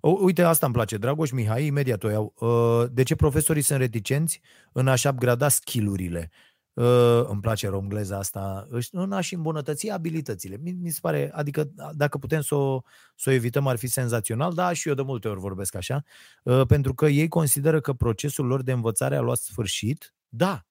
Uite, 0.00 0.42
asta 0.42 0.66
îmi 0.66 0.74
place. 0.74 0.96
Dragoș 0.96 1.30
Mihai, 1.30 1.66
imediat 1.66 2.02
o 2.02 2.08
iau. 2.08 2.34
Uh, 2.38 2.90
de 2.92 3.02
ce 3.02 3.16
profesorii 3.16 3.62
sunt 3.62 3.78
reticenți 3.78 4.40
în 4.72 4.88
a-și 4.88 5.06
upgrada 5.06 5.48
skill-urile? 5.48 6.30
Uh, 6.78 7.26
îmi 7.28 7.40
place 7.40 7.68
romgleza 7.68 8.18
asta, 8.18 8.68
în 8.90 9.12
a-și 9.12 9.34
îmbunătăți 9.34 9.90
abilitățile. 9.90 10.58
Mi, 10.62 10.70
mi 10.70 10.90
se 10.90 10.98
pare, 11.02 11.30
adică 11.34 11.70
dacă 11.94 12.18
putem 12.18 12.40
să 12.40 12.54
o, 12.54 12.82
să 13.16 13.30
o 13.30 13.32
evităm 13.32 13.66
ar 13.66 13.76
fi 13.76 13.86
senzațional, 13.86 14.52
da, 14.52 14.72
și 14.72 14.88
eu 14.88 14.94
de 14.94 15.02
multe 15.02 15.28
ori 15.28 15.40
vorbesc 15.40 15.74
așa, 15.74 16.04
uh, 16.42 16.66
pentru 16.66 16.94
că 16.94 17.06
ei 17.06 17.28
consideră 17.28 17.80
că 17.80 17.92
procesul 17.92 18.46
lor 18.46 18.62
de 18.62 18.72
învățare 18.72 19.16
a 19.16 19.20
luat 19.20 19.38
sfârșit, 19.38 20.14
da, 20.28 20.66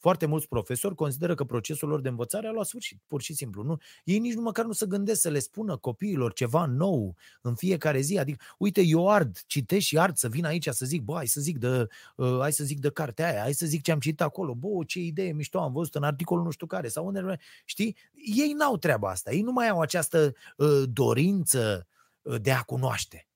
foarte 0.00 0.26
mulți 0.26 0.48
profesori 0.48 0.94
consideră 0.94 1.34
că 1.34 1.44
procesul 1.44 1.88
lor 1.88 2.00
de 2.00 2.08
învățare 2.08 2.46
a 2.46 2.50
luat 2.50 2.66
sfârșit, 2.66 3.00
pur 3.06 3.22
și 3.22 3.34
simplu. 3.34 3.62
Nu, 3.62 3.78
ei 4.04 4.18
nici 4.18 4.34
nu 4.34 4.40
măcar 4.40 4.64
nu 4.64 4.72
se 4.72 4.86
gândesc 4.86 5.20
să 5.20 5.28
le 5.28 5.38
spună 5.38 5.76
copiilor 5.76 6.32
ceva 6.32 6.64
nou 6.64 7.16
în 7.40 7.54
fiecare 7.54 8.00
zi. 8.00 8.18
Adică, 8.18 8.44
uite, 8.58 8.82
eu 8.82 9.10
ard, 9.10 9.38
citesc 9.46 9.86
și 9.86 9.98
ard 9.98 10.16
să 10.16 10.28
vin 10.28 10.44
aici 10.44 10.68
să 10.68 10.86
zic, 10.86 11.02
bă, 11.02 11.14
hai 11.14 11.26
să 11.26 11.40
zic 11.40 11.58
de, 11.58 11.86
uh, 12.16 12.38
hai 12.40 12.52
să 12.52 12.64
zic 12.64 12.78
de 12.78 12.90
cartea 12.90 13.28
aia, 13.30 13.40
hai 13.40 13.52
să 13.52 13.66
zic 13.66 13.82
ce 13.82 13.92
am 13.92 13.98
citit 13.98 14.20
acolo, 14.20 14.54
bă, 14.54 14.68
ce 14.86 15.00
idee 15.00 15.32
mișto 15.32 15.58
am 15.58 15.72
văzut 15.72 15.94
în 15.94 16.02
articolul 16.02 16.44
nu 16.44 16.50
știu 16.50 16.66
care, 16.66 16.88
sau 16.88 17.06
unde, 17.06 17.38
știi? 17.64 17.96
Ei 18.36 18.52
n-au 18.52 18.76
treaba 18.76 19.10
asta, 19.10 19.32
ei 19.32 19.42
nu 19.42 19.52
mai 19.52 19.68
au 19.68 19.80
această 19.80 20.34
uh, 20.56 20.82
dorință 20.92 21.86
uh, 22.22 22.40
de 22.40 22.52
a 22.52 22.62
cunoaște 22.62 23.29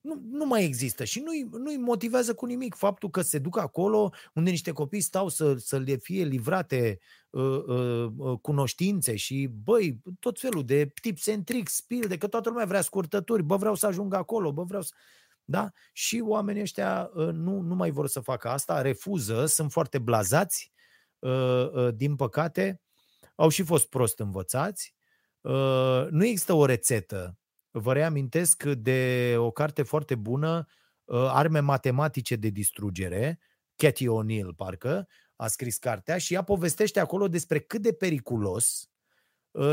nu, 0.00 0.20
nu 0.30 0.46
mai 0.46 0.64
există 0.64 1.04
și 1.04 1.20
nu-i, 1.20 1.48
nu-i 1.52 1.76
motivează 1.76 2.34
cu 2.34 2.46
nimic 2.46 2.74
faptul 2.74 3.10
că 3.10 3.20
se 3.22 3.38
duc 3.38 3.58
acolo 3.58 4.10
unde 4.34 4.50
niște 4.50 4.72
copii 4.72 5.00
stau 5.00 5.28
să, 5.28 5.54
să 5.54 5.78
le 5.78 5.96
fie 5.96 6.24
livrate 6.24 6.98
uh, 7.30 7.62
uh, 7.66 8.12
uh 8.16 8.38
cunoștințe 8.42 9.16
și, 9.16 9.50
băi, 9.64 10.00
tot 10.20 10.40
felul 10.40 10.64
de 10.64 10.92
tip 11.00 11.18
centric, 11.18 11.68
de 12.08 12.16
că 12.18 12.26
toată 12.26 12.48
lumea 12.48 12.64
vrea 12.64 12.80
scurtături, 12.80 13.42
bă, 13.42 13.56
vreau 13.56 13.74
să 13.74 13.86
ajung 13.86 14.14
acolo, 14.14 14.52
bă, 14.52 14.62
vreau 14.62 14.82
să... 14.82 14.94
Da? 15.44 15.70
Și 15.92 16.22
oamenii 16.26 16.62
ăștia 16.62 17.10
uh, 17.14 17.28
nu, 17.32 17.60
nu 17.60 17.74
mai 17.74 17.90
vor 17.90 18.08
să 18.08 18.20
facă 18.20 18.48
asta, 18.48 18.80
refuză, 18.80 19.46
sunt 19.46 19.72
foarte 19.72 19.98
blazați, 19.98 20.72
uh, 21.18 21.70
uh, 21.72 21.94
din 21.94 22.16
păcate, 22.16 22.80
au 23.34 23.48
și 23.48 23.62
fost 23.62 23.88
prost 23.88 24.18
învățați, 24.18 24.94
uh, 25.40 26.06
nu 26.10 26.24
există 26.24 26.52
o 26.52 26.64
rețetă 26.64 27.39
vă 27.70 27.92
reamintesc 27.92 28.64
de 28.64 29.34
o 29.38 29.50
carte 29.50 29.82
foarte 29.82 30.14
bună, 30.14 30.66
Arme 31.12 31.60
matematice 31.60 32.36
de 32.36 32.48
distrugere, 32.48 33.40
Cathy 33.76 34.06
O'Neill, 34.06 34.54
parcă, 34.56 35.08
a 35.36 35.46
scris 35.46 35.78
cartea 35.78 36.18
și 36.18 36.34
ea 36.34 36.42
povestește 36.42 37.00
acolo 37.00 37.28
despre 37.28 37.58
cât 37.58 37.82
de 37.82 37.92
periculos 37.92 38.90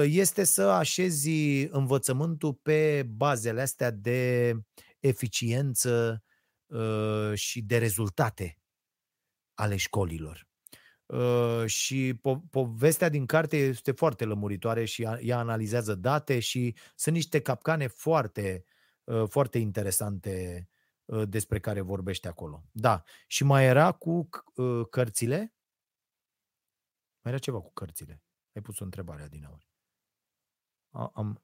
este 0.04 0.44
să 0.44 0.62
așezi 0.62 1.30
învățământul 1.70 2.54
pe 2.54 3.04
bazele 3.04 3.62
astea 3.62 3.92
de 3.92 4.54
eficiență 5.00 6.24
și 7.34 7.62
de 7.62 7.78
rezultate 7.78 8.58
ale 9.54 9.76
școlilor. 9.76 10.47
Și 11.66 12.14
po- 12.20 12.50
povestea 12.50 13.10
din 13.10 13.26
carte 13.26 13.58
este 13.58 13.92
foarte 13.92 14.26
lămuritoare 14.26 14.86
și 14.86 15.02
ea 15.04 15.38
analizează 15.38 15.96
date 15.96 16.40
și 16.40 16.76
sunt 16.96 17.16
niște 17.16 17.42
capcane 17.42 17.88
foarte, 17.88 18.66
foarte 19.28 19.58
interesante 19.58 20.68
despre 21.26 21.60
care 21.60 21.82
vorbește 21.82 22.28
acolo. 22.28 22.64
Da, 22.72 23.04
și 23.28 23.44
mai 23.44 23.66
era 23.66 23.92
cu 23.92 24.30
cărțile? 24.90 25.38
Mai 27.22 27.34
era 27.34 27.38
ceva 27.38 27.62
cu 27.62 27.74
cărțile. 27.74 28.24
Ai 28.54 28.62
pus 28.62 28.80
o 28.80 28.84
întrebare 28.84 29.28
din 29.28 29.46
aur. 29.46 29.68
Am... 31.14 31.44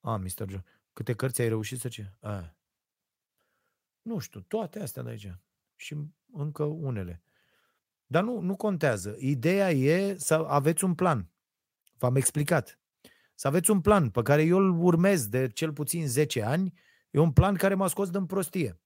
A, 0.00 0.16
Mr. 0.16 0.48
John. 0.48 0.64
Câte 0.92 1.14
cărți 1.14 1.40
ai 1.40 1.48
reușit 1.48 1.80
să 1.80 1.88
ce? 1.88 2.16
A. 2.20 2.56
Nu 4.02 4.18
știu, 4.18 4.40
toate 4.40 4.80
astea 4.80 5.02
de 5.02 5.08
aici. 5.08 5.34
Și 5.74 5.96
încă 6.32 6.64
unele. 6.64 7.22
Dar 8.06 8.22
nu, 8.22 8.40
nu 8.40 8.56
contează. 8.56 9.16
Ideea 9.18 9.70
e 9.70 10.16
să 10.18 10.34
aveți 10.34 10.84
un 10.84 10.94
plan. 10.94 11.30
V-am 11.98 12.16
explicat. 12.16 12.80
Să 13.34 13.46
aveți 13.46 13.70
un 13.70 13.80
plan 13.80 14.10
pe 14.10 14.22
care 14.22 14.42
eu 14.42 14.58
îl 14.58 14.78
urmez 14.78 15.26
de 15.28 15.48
cel 15.48 15.72
puțin 15.72 16.08
10 16.08 16.42
ani. 16.42 16.72
E 17.10 17.18
un 17.18 17.32
plan 17.32 17.54
care 17.54 17.74
m-a 17.74 17.88
scos 17.88 18.10
din 18.10 18.26
prostie. 18.26 18.80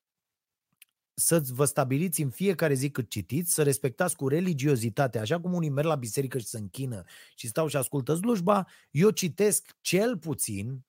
Să 1.14 1.42
vă 1.52 1.64
stabiliți 1.64 2.22
în 2.22 2.30
fiecare 2.30 2.74
zi 2.74 2.90
cât 2.90 3.10
citiți, 3.10 3.52
să 3.52 3.62
respectați 3.62 4.16
cu 4.16 4.28
religiozitate, 4.28 5.18
așa 5.18 5.40
cum 5.40 5.52
unii 5.52 5.68
merg 5.68 5.86
la 5.86 5.94
biserică 5.94 6.38
și 6.38 6.46
se 6.46 6.58
închină 6.58 7.04
și 7.34 7.48
stau 7.48 7.66
și 7.66 7.76
ascultă 7.76 8.14
slujba, 8.14 8.66
eu 8.90 9.10
citesc 9.10 9.76
cel 9.80 10.18
puțin, 10.18 10.84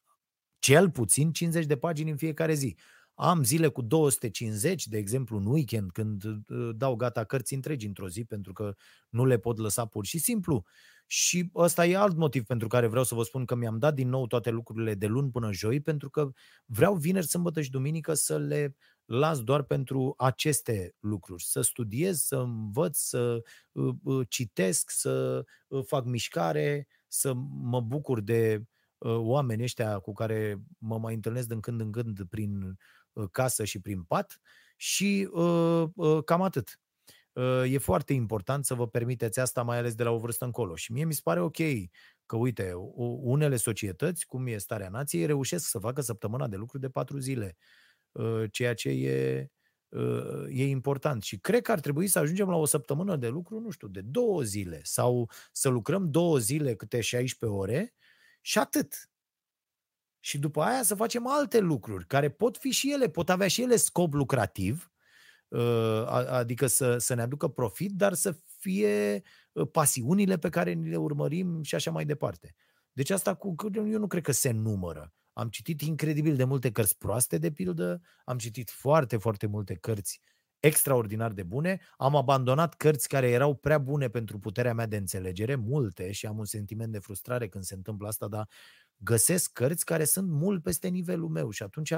cel 0.59 0.91
puțin 0.91 1.31
50 1.31 1.65
de 1.65 1.77
pagini 1.77 2.09
în 2.09 2.17
fiecare 2.17 2.53
zi. 2.53 2.75
Am 3.23 3.43
zile 3.43 3.67
cu 3.67 3.81
250, 3.81 4.87
de 4.87 4.97
exemplu, 4.97 5.37
în 5.37 5.45
weekend, 5.45 5.91
când 5.91 6.23
uh, 6.23 6.69
dau 6.75 6.95
gata 6.95 7.23
cărți 7.23 7.53
întregi 7.53 7.85
într-o 7.85 8.09
zi, 8.09 8.23
pentru 8.23 8.53
că 8.53 8.75
nu 9.09 9.25
le 9.25 9.37
pot 9.37 9.57
lăsa 9.57 9.85
pur 9.85 10.05
și 10.05 10.17
simplu. 10.17 10.65
Și 11.05 11.49
ăsta 11.55 11.85
e 11.85 11.97
alt 11.97 12.17
motiv 12.17 12.43
pentru 12.43 12.67
care 12.67 12.87
vreau 12.87 13.03
să 13.03 13.15
vă 13.15 13.23
spun 13.23 13.45
că 13.45 13.55
mi-am 13.55 13.77
dat 13.77 13.93
din 13.93 14.09
nou 14.09 14.27
toate 14.27 14.49
lucrurile 14.49 14.93
de 14.93 15.05
luni 15.05 15.31
până 15.31 15.51
joi, 15.51 15.81
pentru 15.81 16.09
că 16.09 16.31
vreau 16.65 16.95
vineri, 16.95 17.25
sâmbătă 17.25 17.61
și 17.61 17.69
duminică 17.69 18.13
să 18.13 18.37
le 18.37 18.75
las 19.05 19.43
doar 19.43 19.63
pentru 19.63 20.13
aceste 20.17 20.95
lucruri. 20.99 21.43
Să 21.43 21.61
studiez, 21.61 22.21
să 22.21 22.35
învăț, 22.35 22.97
să 22.97 23.41
uh, 23.71 23.93
uh, 24.03 24.27
citesc, 24.29 24.89
să 24.89 25.45
fac 25.85 26.05
mișcare, 26.05 26.87
să 27.07 27.33
mă 27.61 27.81
bucur 27.81 28.21
de 28.21 28.63
oameni 29.03 29.63
ăștia 29.63 29.99
cu 29.99 30.13
care 30.13 30.61
mă 30.77 30.97
mai 30.97 31.13
întâlnesc 31.13 31.47
din 31.47 31.59
când 31.59 31.81
în 31.81 31.91
când 31.91 32.23
prin 32.29 32.61
Uh, 32.61 32.77
casă 33.31 33.63
și 33.63 33.79
prin 33.79 34.03
pat 34.03 34.41
și 34.75 35.29
uh, 35.31 35.83
uh, 35.95 36.23
cam 36.23 36.41
atât. 36.41 36.79
E 37.65 37.77
foarte 37.77 38.13
important 38.13 38.65
să 38.65 38.73
vă 38.73 38.87
permiteți 38.87 39.39
asta, 39.39 39.63
mai 39.63 39.77
ales 39.77 39.95
de 39.95 40.03
la 40.03 40.11
o 40.11 40.17
vârstă 40.17 40.45
încolo. 40.45 40.75
Și 40.75 40.91
mie 40.91 41.05
mi 41.05 41.13
se 41.13 41.19
pare 41.23 41.39
ok 41.39 41.57
că, 42.25 42.35
uite, 42.35 42.73
unele 43.21 43.55
societăți, 43.55 44.25
cum 44.25 44.47
e 44.47 44.57
starea 44.57 44.89
nației, 44.89 45.25
reușesc 45.25 45.69
să 45.69 45.79
facă 45.79 46.01
săptămâna 46.01 46.47
de 46.47 46.55
lucru 46.55 46.77
de 46.77 46.89
patru 46.89 47.17
zile, 47.17 47.57
ceea 48.51 48.73
ce 48.73 48.89
e, 48.89 49.49
e 50.47 50.67
important. 50.67 51.23
Și 51.23 51.39
cred 51.39 51.61
că 51.61 51.71
ar 51.71 51.79
trebui 51.79 52.07
să 52.07 52.19
ajungem 52.19 52.49
la 52.49 52.55
o 52.55 52.65
săptămână 52.65 53.15
de 53.15 53.27
lucru, 53.27 53.59
nu 53.59 53.69
știu, 53.69 53.87
de 53.87 54.01
două 54.01 54.41
zile 54.41 54.79
sau 54.83 55.29
să 55.51 55.69
lucrăm 55.69 56.09
două 56.09 56.37
zile 56.37 56.75
câte 56.75 57.01
16 57.01 57.59
ore 57.59 57.93
și 58.41 58.57
atât 58.57 59.10
și 60.23 60.39
după 60.39 60.61
aia 60.61 60.83
să 60.83 60.95
facem 60.95 61.27
alte 61.27 61.59
lucruri 61.59 62.07
care 62.07 62.29
pot 62.29 62.57
fi 62.57 62.71
și 62.71 62.91
ele, 62.91 63.09
pot 63.09 63.29
avea 63.29 63.47
și 63.47 63.61
ele 63.61 63.75
scop 63.75 64.13
lucrativ, 64.13 64.91
uh, 65.47 66.05
adică 66.27 66.67
să, 66.67 66.97
să 66.97 67.13
ne 67.13 67.21
aducă 67.21 67.47
profit, 67.47 67.91
dar 67.91 68.13
să 68.13 68.35
fie 68.59 69.21
uh, 69.51 69.67
pasiunile 69.71 70.37
pe 70.37 70.49
care 70.49 70.71
ni 70.71 70.89
le 70.89 70.95
urmărim 70.95 71.63
și 71.63 71.75
așa 71.75 71.91
mai 71.91 72.05
departe. 72.05 72.55
Deci 72.91 73.09
asta 73.09 73.33
cu 73.33 73.55
eu 73.73 73.99
nu 73.99 74.07
cred 74.07 74.23
că 74.23 74.31
se 74.31 74.51
numără. 74.51 75.13
Am 75.33 75.49
citit 75.49 75.81
incredibil 75.81 76.35
de 76.35 76.43
multe 76.43 76.71
cărți 76.71 76.97
proaste, 76.97 77.37
de 77.37 77.51
pildă, 77.51 78.01
am 78.25 78.37
citit 78.37 78.69
foarte, 78.69 79.17
foarte 79.17 79.47
multe 79.47 79.75
cărți 79.75 80.21
extraordinar 80.59 81.31
de 81.31 81.43
bune, 81.43 81.79
am 81.97 82.15
abandonat 82.15 82.73
cărți 82.73 83.07
care 83.07 83.29
erau 83.29 83.55
prea 83.55 83.77
bune 83.77 84.09
pentru 84.09 84.39
puterea 84.39 84.73
mea 84.73 84.85
de 84.85 84.97
înțelegere, 84.97 85.55
multe, 85.55 86.11
și 86.11 86.25
am 86.25 86.37
un 86.37 86.45
sentiment 86.45 86.91
de 86.91 86.99
frustrare 86.99 87.47
când 87.47 87.63
se 87.63 87.73
întâmplă 87.73 88.07
asta, 88.07 88.27
dar 88.27 88.49
găsesc 89.03 89.51
cărți 89.51 89.85
care 89.85 90.03
sunt 90.03 90.29
mult 90.29 90.63
peste 90.63 90.87
nivelul 90.87 91.29
meu 91.29 91.49
și 91.49 91.63
atunci 91.63 91.93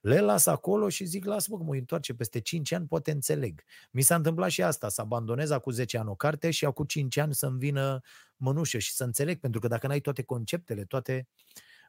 le 0.00 0.20
las 0.20 0.46
acolo 0.46 0.88
și 0.88 1.04
zic, 1.04 1.24
lasă-mă 1.24 1.56
că 1.56 1.62
mă 1.62 1.74
întoarce 1.74 2.14
peste 2.14 2.40
5 2.40 2.72
ani, 2.72 2.86
poate 2.86 3.10
înțeleg. 3.10 3.62
Mi 3.90 4.02
s-a 4.02 4.14
întâmplat 4.14 4.50
și 4.50 4.62
asta, 4.62 4.88
să 4.88 5.00
abandonez 5.00 5.50
acum 5.50 5.72
10 5.72 5.98
ani 5.98 6.08
o 6.08 6.14
carte 6.14 6.50
și 6.50 6.64
acum 6.64 6.84
5 6.84 7.16
ani 7.16 7.34
să-mi 7.34 7.58
vină 7.58 8.00
mănușă 8.36 8.78
și 8.78 8.92
să 8.92 9.04
înțeleg, 9.04 9.40
pentru 9.40 9.60
că 9.60 9.68
dacă 9.68 9.86
n-ai 9.86 10.00
toate 10.00 10.22
conceptele, 10.22 10.84
toate 10.84 11.28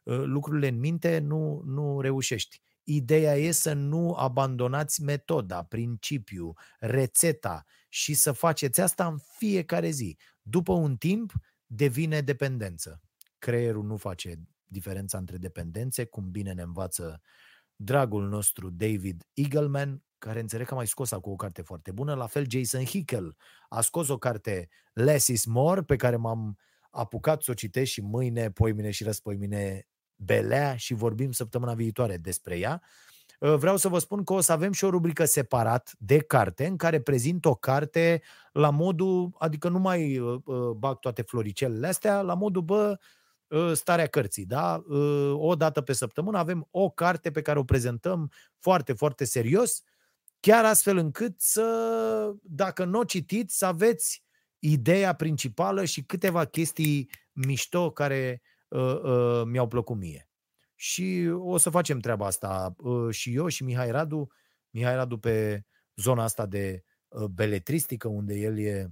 uh, 0.04 0.22
lucrurile 0.24 0.68
în 0.68 0.80
minte, 0.80 1.20
nu, 1.20 1.62
nu 1.66 2.02
reușești. 2.02 2.62
Ideea 2.84 3.38
e 3.38 3.52
să 3.52 3.74
nu 3.74 4.14
abandonați 4.14 5.02
metoda, 5.02 5.64
principiul, 5.64 6.58
rețeta 6.80 7.66
și 7.90 8.14
să 8.14 8.32
faceți 8.32 8.82
asta 8.82 9.08
în 9.08 9.18
fiecare 9.38 9.90
zi. 9.90 10.18
După 10.42 10.74
un 10.74 10.98
timp, 10.98 11.34
devine 11.66 12.22
dependență. 12.22 13.02
Creierul 13.42 13.84
nu 13.84 13.98
face 13.98 14.40
diferența 14.66 15.18
între 15.18 15.38
dependențe, 15.38 16.06
cum 16.06 16.30
bine 16.32 16.54
ne 16.54 16.62
învață 16.62 17.22
dragul 17.76 18.28
nostru 18.28 18.70
David 18.70 19.24
Eagleman, 19.34 20.04
care 20.18 20.40
înțeleg 20.40 20.66
că 20.68 20.74
a 20.74 20.76
mai 20.76 20.88
scos 20.88 21.12
acum 21.12 21.32
o 21.32 21.36
carte 21.36 21.62
foarte 21.62 21.92
bună, 21.92 22.14
la 22.14 22.28
fel 22.28 22.46
Jason 22.50 22.86
Hickel 22.86 23.36
a 23.70 23.82
scos 23.82 24.08
o 24.08 24.18
carte 24.18 24.70
Less 24.94 25.28
is 25.28 25.46
More, 25.46 25.84
pe 25.84 25.96
care 25.96 26.16
m-am 26.16 26.58
apucat 26.90 27.44
să 27.44 27.52
o 27.52 27.54
citesc 27.54 27.92
și 27.92 28.02
mâine, 28.02 28.52
poimine 28.52 28.92
și 28.92 29.04
răspoimine 29.04 29.88
belea 30.16 30.76
și 30.76 30.94
vorbim 30.94 31.32
săptămâna 31.32 31.74
viitoare 31.74 32.18
despre 32.18 32.58
ea. 32.58 32.82
Ă, 33.42 33.58
vreau 33.58 33.78
să 33.78 33.88
vă 33.88 34.00
spun 34.00 34.24
că 34.24 34.34
o 34.34 34.40
să 34.40 34.52
avem 34.52 34.72
și 34.72 34.84
o 34.84 34.90
rubrică 34.90 35.26
separat 35.26 35.94
de 35.98 36.20
carte 36.20 36.66
în 36.66 36.76
care 36.78 37.02
prezint 37.02 37.46
o 37.46 37.56
carte 37.56 38.22
la 38.52 38.70
modul, 38.70 39.32
adică 39.38 39.70
nu 39.70 39.80
mai 39.80 40.18
ă, 40.22 40.42
ă, 40.48 40.74
bag 40.74 41.00
toate 41.00 41.22
floricelele 41.22 41.88
astea, 41.88 42.22
la 42.22 42.34
modul, 42.34 42.62
bă, 42.62 42.98
starea 43.74 44.08
cărții, 44.08 44.46
da? 44.46 44.82
O 45.34 45.56
dată 45.56 45.82
pe 45.82 45.94
săptămână 45.94 46.38
avem 46.38 46.68
o 46.72 46.90
carte 46.90 47.32
pe 47.32 47.42
care 47.42 47.60
o 47.60 47.64
prezentăm 47.64 48.32
foarte, 48.60 48.94
foarte 48.94 49.26
serios, 49.26 49.84
chiar 50.40 50.66
astfel 50.66 50.98
încât 50.98 51.42
să, 51.42 52.34
dacă 52.42 52.86
nu 52.86 53.00
o 53.00 53.04
citiți, 53.04 53.58
să 53.58 53.66
aveți 53.66 54.24
ideea 54.60 55.14
principală 55.14 55.86
și 55.86 56.04
câteva 56.04 56.46
chestii 56.46 57.10
mișto 57.32 57.92
care 57.92 58.42
uh, 58.68 59.02
uh, 59.02 59.42
mi-au 59.46 59.68
plăcut 59.68 59.98
mie. 59.98 60.30
Și 60.76 61.32
o 61.34 61.58
să 61.58 61.70
facem 61.70 62.00
treaba 62.00 62.26
asta 62.26 62.76
uh, 62.78 63.14
și 63.14 63.36
eu 63.36 63.48
și 63.48 63.64
Mihai 63.64 63.92
Radu, 63.92 64.32
Mihai 64.70 64.96
Radu 64.96 65.18
pe 65.18 65.66
zona 65.96 66.24
asta 66.24 66.46
de 66.46 66.84
uh, 67.08 67.26
beletristică, 67.26 68.08
unde 68.08 68.34
el 68.34 68.60
e 68.60 68.92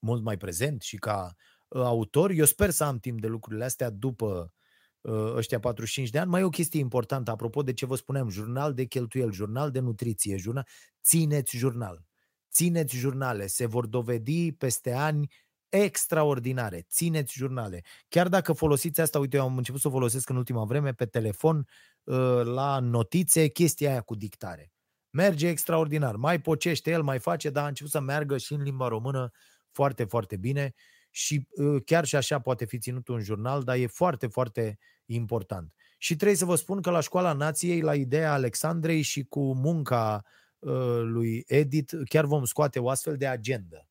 mult 0.00 0.22
mai 0.22 0.36
prezent 0.36 0.82
și 0.82 0.96
ca 0.96 1.34
uh, 1.68 1.82
autor. 1.82 2.30
Eu 2.30 2.44
sper 2.44 2.70
să 2.70 2.84
am 2.84 2.98
timp 2.98 3.20
de 3.20 3.26
lucrurile 3.26 3.64
astea 3.64 3.90
după 3.90 4.52
uh, 5.00 5.32
ăștia 5.34 5.58
45 5.58 6.10
de 6.10 6.18
ani. 6.18 6.30
Mai 6.30 6.40
e 6.40 6.44
o 6.44 6.48
chestie 6.48 6.80
importantă, 6.80 7.30
apropo 7.30 7.62
de 7.62 7.72
ce 7.72 7.86
vă 7.86 7.96
spuneam, 7.96 8.28
jurnal 8.28 8.74
de 8.74 8.84
cheltuieli, 8.84 9.32
jurnal 9.32 9.70
de 9.70 9.80
nutriție, 9.80 10.36
jurnal, 10.36 10.66
țineți 11.02 11.56
jurnal. 11.56 12.06
Țineți 12.52 12.96
jurnale, 12.96 13.46
se 13.46 13.66
vor 13.66 13.86
dovedi 13.86 14.52
peste 14.52 14.92
ani 14.92 15.28
extraordinare. 15.68 16.86
Țineți 16.90 17.32
jurnale. 17.32 17.82
Chiar 18.08 18.28
dacă 18.28 18.52
folosiți 18.52 19.00
asta, 19.00 19.18
uite, 19.18 19.36
eu 19.36 19.42
am 19.42 19.56
început 19.56 19.80
să 19.80 19.88
o 19.88 19.90
folosesc 19.90 20.28
în 20.28 20.36
ultima 20.36 20.64
vreme 20.64 20.92
pe 20.92 21.06
telefon, 21.06 21.66
uh, 22.04 22.40
la 22.44 22.78
notițe, 22.78 23.48
chestia 23.48 23.90
aia 23.90 24.00
cu 24.00 24.14
dictare. 24.14 24.72
Merge 25.10 25.48
extraordinar. 25.48 26.16
Mai 26.16 26.40
pocește 26.40 26.90
el, 26.90 27.02
mai 27.02 27.18
face, 27.18 27.50
dar 27.50 27.64
a 27.64 27.68
început 27.68 27.92
să 27.92 28.00
meargă 28.00 28.38
și 28.38 28.52
în 28.52 28.62
limba 28.62 28.88
română 28.88 29.30
foarte, 29.70 30.04
foarte 30.04 30.36
bine 30.36 30.74
și 31.18 31.46
uh, 31.50 31.82
chiar 31.84 32.04
și 32.04 32.16
așa 32.16 32.40
poate 32.40 32.64
fi 32.64 32.78
ținut 32.78 33.08
un 33.08 33.20
jurnal, 33.20 33.62
dar 33.62 33.76
e 33.76 33.86
foarte, 33.86 34.26
foarte 34.26 34.78
important. 35.06 35.74
Și 35.98 36.16
trebuie 36.16 36.36
să 36.36 36.44
vă 36.44 36.54
spun 36.54 36.80
că 36.80 36.90
la 36.90 37.00
Școala 37.00 37.32
Nației, 37.32 37.80
la 37.80 37.94
ideea 37.94 38.32
Alexandrei 38.32 39.02
și 39.02 39.24
cu 39.24 39.54
munca 39.54 40.24
uh, 40.58 41.00
lui 41.02 41.44
Edit, 41.46 41.90
chiar 42.08 42.24
vom 42.24 42.44
scoate 42.44 42.78
o 42.78 42.88
astfel 42.88 43.16
de 43.16 43.26
agendă 43.26 43.88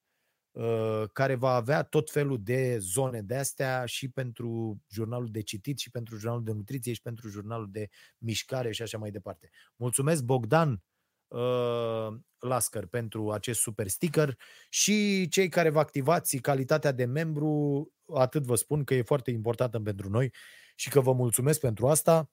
uh, 0.52 1.04
care 1.14 1.36
va 1.36 1.54
avea 1.54 1.84
tot 1.84 2.12
felul 2.12 2.44
de 2.44 2.78
zone 2.80 3.22
de 3.22 3.36
astea 3.36 3.86
și 3.86 4.10
pentru 4.10 4.82
jurnalul 4.90 5.32
de 5.32 5.42
citit 5.42 5.80
și 5.80 5.90
pentru 5.90 6.18
jurnalul 6.18 6.44
de 6.44 6.52
nutriție 6.52 6.94
și 6.94 7.02
pentru 7.02 7.30
jurnalul 7.30 7.68
de 7.72 7.90
mișcare 8.18 8.72
și 8.72 8.82
așa 8.82 8.98
mai 8.98 9.12
departe. 9.12 9.50
Mulțumesc 9.76 10.24
Bogdan 10.24 10.84
uh, 11.28 12.08
Lascăr 12.40 12.86
pentru 12.86 13.32
acest 13.32 13.60
super 13.60 13.88
sticker 13.88 14.38
și 14.70 15.28
cei 15.28 15.50
care 15.50 15.70
vă 15.70 15.80
activați 15.80 16.38
calitatea 16.38 16.92
de 16.92 17.06
membru, 17.06 17.88
atât 18.14 18.44
vă 18.44 18.56
spun 18.56 18.84
că 18.84 18.94
e 18.94 19.02
foarte 19.02 19.32
importantă 19.32 19.80
pentru 19.80 20.10
noi 20.10 20.34
și 20.76 20.90
că 20.90 21.00
vă 21.00 21.14
mulțumesc 21.14 21.60
pentru 21.60 21.88
asta. 21.88 22.30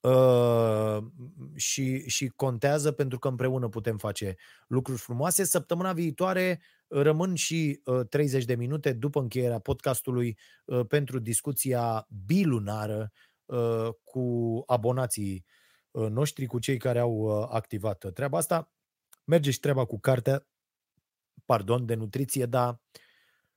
Uh, 0.00 0.98
și, 1.54 2.08
și 2.08 2.28
contează 2.28 2.92
pentru 2.92 3.18
că 3.18 3.28
împreună 3.28 3.68
putem 3.68 3.96
face 3.96 4.36
lucruri 4.66 5.00
frumoase. 5.00 5.44
Săptămâna 5.44 5.92
viitoare 5.92 6.62
rămân 6.88 7.34
și 7.34 7.80
uh, 7.84 8.06
30 8.08 8.44
de 8.44 8.54
minute 8.54 8.92
după 8.92 9.20
încheierea 9.20 9.58
podcastului 9.58 10.38
uh, 10.64 10.86
pentru 10.88 11.18
discuția 11.18 12.06
bilunară 12.26 13.12
uh, 13.44 13.88
cu 14.04 14.62
abonații 14.66 15.44
uh, 15.46 15.55
noștri, 15.96 16.46
cu 16.46 16.58
cei 16.58 16.76
care 16.76 16.98
au 16.98 17.12
uh, 17.12 17.48
activat 17.50 18.12
treaba 18.14 18.38
asta. 18.38 18.72
Merge 19.24 19.50
și 19.50 19.60
treaba 19.60 19.84
cu 19.84 19.98
cartea, 20.00 20.46
pardon, 21.44 21.86
de 21.86 21.94
nutriție, 21.94 22.46
dar 22.46 22.80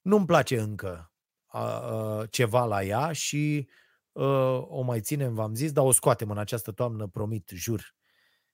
nu-mi 0.01 0.25
place 0.25 0.59
încă 0.59 1.13
uh, 1.53 2.23
ceva 2.29 2.65
la 2.65 2.83
ea 2.83 3.11
și 3.11 3.67
uh, 3.67 3.73
Ă, 4.15 4.65
o 4.69 4.81
mai 4.81 5.01
ținem, 5.01 5.33
v-am 5.33 5.55
zis, 5.55 5.71
dar 5.71 5.85
o 5.85 5.91
scoatem 5.91 6.29
în 6.29 6.37
această 6.37 6.71
toamnă, 6.71 7.07
promit, 7.07 7.49
jur. 7.53 7.95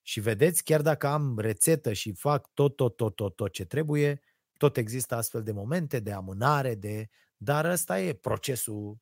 Și 0.01 0.19
vedeți, 0.19 0.63
chiar 0.63 0.81
dacă 0.81 1.07
am 1.07 1.39
rețetă 1.39 1.93
și 1.93 2.13
fac 2.13 2.53
tot, 2.53 2.75
tot, 2.75 2.95
tot, 2.95 3.15
tot, 3.15 3.35
tot 3.35 3.51
ce 3.51 3.65
trebuie, 3.65 4.21
tot 4.57 4.77
există 4.77 5.15
astfel 5.15 5.43
de 5.43 5.51
momente 5.51 5.99
de 5.99 6.11
amânare, 6.11 6.75
de... 6.75 7.09
dar 7.37 7.65
ăsta 7.65 7.99
e 7.99 8.13
procesul 8.13 8.97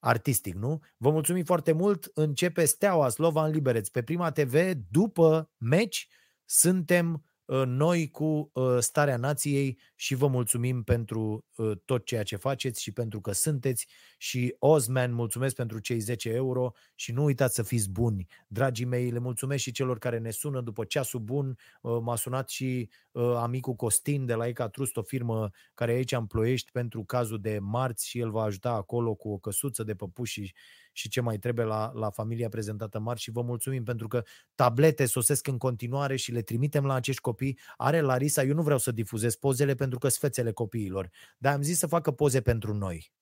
artistic, 0.00 0.54
nu? 0.54 0.80
Vă 0.96 1.10
mulțumim 1.10 1.44
foarte 1.44 1.72
mult. 1.72 2.10
Începe 2.14 2.64
Steaua 2.64 3.08
Slovan 3.08 3.50
Libereț 3.50 3.88
pe 3.88 4.02
Prima 4.02 4.30
TV 4.30 4.54
după 4.90 5.50
meci. 5.58 6.08
Suntem 6.44 7.12
Uh, 7.12 7.29
noi 7.64 8.10
cu 8.10 8.50
uh, 8.52 8.76
Starea 8.78 9.16
Nației 9.16 9.78
și 9.94 10.14
vă 10.14 10.26
mulțumim 10.26 10.82
pentru 10.82 11.44
uh, 11.56 11.72
tot 11.84 12.04
ceea 12.04 12.22
ce 12.22 12.36
faceți 12.36 12.82
și 12.82 12.92
pentru 12.92 13.20
că 13.20 13.32
sunteți 13.32 13.86
și 14.18 14.54
Ozman, 14.58 15.12
mulțumesc 15.12 15.54
pentru 15.54 15.78
cei 15.78 15.98
10 15.98 16.28
euro 16.28 16.72
și 16.94 17.12
nu 17.12 17.24
uitați 17.24 17.54
să 17.54 17.62
fiți 17.62 17.90
buni. 17.90 18.26
Dragii 18.48 18.84
mei, 18.84 19.10
le 19.10 19.18
mulțumesc 19.18 19.62
și 19.62 19.72
celor 19.72 19.98
care 19.98 20.18
ne 20.18 20.30
sună 20.30 20.60
după 20.60 20.84
ceasul 20.84 21.20
bun. 21.20 21.56
M-a 22.02 22.16
sunat 22.16 22.48
și 22.48 22.90
amicul 23.36 23.74
Costin 23.74 24.26
de 24.26 24.34
la 24.34 24.46
Eca 24.46 24.68
Trust, 24.68 24.96
o 24.96 25.02
firmă 25.02 25.50
care 25.74 25.92
e 25.92 25.94
aici 25.94 26.12
în 26.12 26.26
Ploiești 26.26 26.70
pentru 26.70 27.04
cazul 27.04 27.40
de 27.40 27.58
marți 27.58 28.08
și 28.08 28.18
el 28.18 28.30
va 28.30 28.42
ajuta 28.42 28.70
acolo 28.70 29.14
cu 29.14 29.28
o 29.28 29.38
căsuță 29.38 29.82
de 29.82 29.94
păpuși 29.94 30.52
și 30.92 31.08
ce 31.08 31.20
mai 31.20 31.38
trebuie 31.38 31.64
la, 31.64 31.92
la 31.94 32.10
familia 32.10 32.48
prezentată 32.48 32.98
mari 32.98 33.20
și 33.20 33.30
vă 33.30 33.42
mulțumim 33.42 33.84
pentru 33.84 34.08
că 34.08 34.22
tablete 34.54 35.06
sosesc 35.06 35.46
în 35.46 35.58
continuare 35.58 36.16
și 36.16 36.32
le 36.32 36.42
trimitem 36.42 36.86
la 36.86 36.94
acești 36.94 37.20
copii. 37.20 37.58
Are 37.76 38.00
Larisa, 38.00 38.42
eu 38.42 38.54
nu 38.54 38.62
vreau 38.62 38.78
să 38.78 38.92
difuzez 38.92 39.34
pozele 39.34 39.74
pentru 39.74 39.98
că 39.98 40.08
sunt 40.08 40.20
fețele 40.20 40.52
copiilor, 40.52 41.10
dar 41.38 41.54
am 41.54 41.62
zis 41.62 41.78
să 41.78 41.86
facă 41.86 42.10
poze 42.10 42.40
pentru 42.40 42.74
noi. 42.74 43.12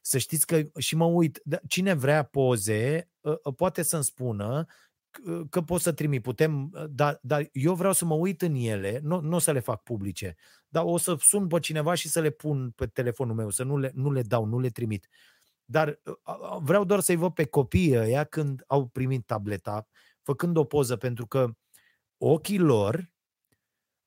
Să 0.00 0.18
știți 0.18 0.46
că 0.46 0.62
și 0.78 0.96
mă 0.96 1.04
uit, 1.04 1.40
da, 1.44 1.58
cine 1.68 1.94
vrea 1.94 2.22
poze 2.22 3.10
ă, 3.24 3.40
ă, 3.44 3.52
poate 3.52 3.82
să-mi 3.82 4.04
spună 4.04 4.66
că 5.50 5.60
pot 5.60 5.80
să 5.80 5.92
trimit, 5.92 6.22
putem, 6.22 6.70
dar, 6.90 7.18
dar 7.22 7.48
eu 7.52 7.74
vreau 7.74 7.92
să 7.92 8.04
mă 8.04 8.14
uit 8.14 8.42
în 8.42 8.54
ele, 8.54 9.00
nu, 9.02 9.20
nu 9.20 9.36
o 9.36 9.38
să 9.38 9.52
le 9.52 9.60
fac 9.60 9.82
publice, 9.82 10.34
dar 10.68 10.82
o 10.86 10.96
să 10.96 11.16
sun 11.18 11.46
pe 11.46 11.58
cineva 11.58 11.94
și 11.94 12.08
să 12.08 12.20
le 12.20 12.30
pun 12.30 12.70
pe 12.70 12.86
telefonul 12.86 13.34
meu, 13.34 13.50
să 13.50 13.62
nu 13.62 13.78
le, 13.78 13.90
nu 13.94 14.12
le 14.12 14.22
dau, 14.22 14.44
nu 14.44 14.58
le 14.58 14.68
trimit. 14.68 15.08
Dar 15.64 16.00
vreau 16.60 16.84
doar 16.84 17.00
să-i 17.00 17.16
văd 17.16 17.32
pe 17.32 17.44
copiii 17.44 17.96
ăia 17.96 18.24
când 18.24 18.64
au 18.66 18.86
primit 18.86 19.26
tableta, 19.26 19.88
făcând 20.22 20.56
o 20.56 20.64
poză, 20.64 20.96
pentru 20.96 21.26
că 21.26 21.56
ochii 22.16 22.58
lor 22.58 23.12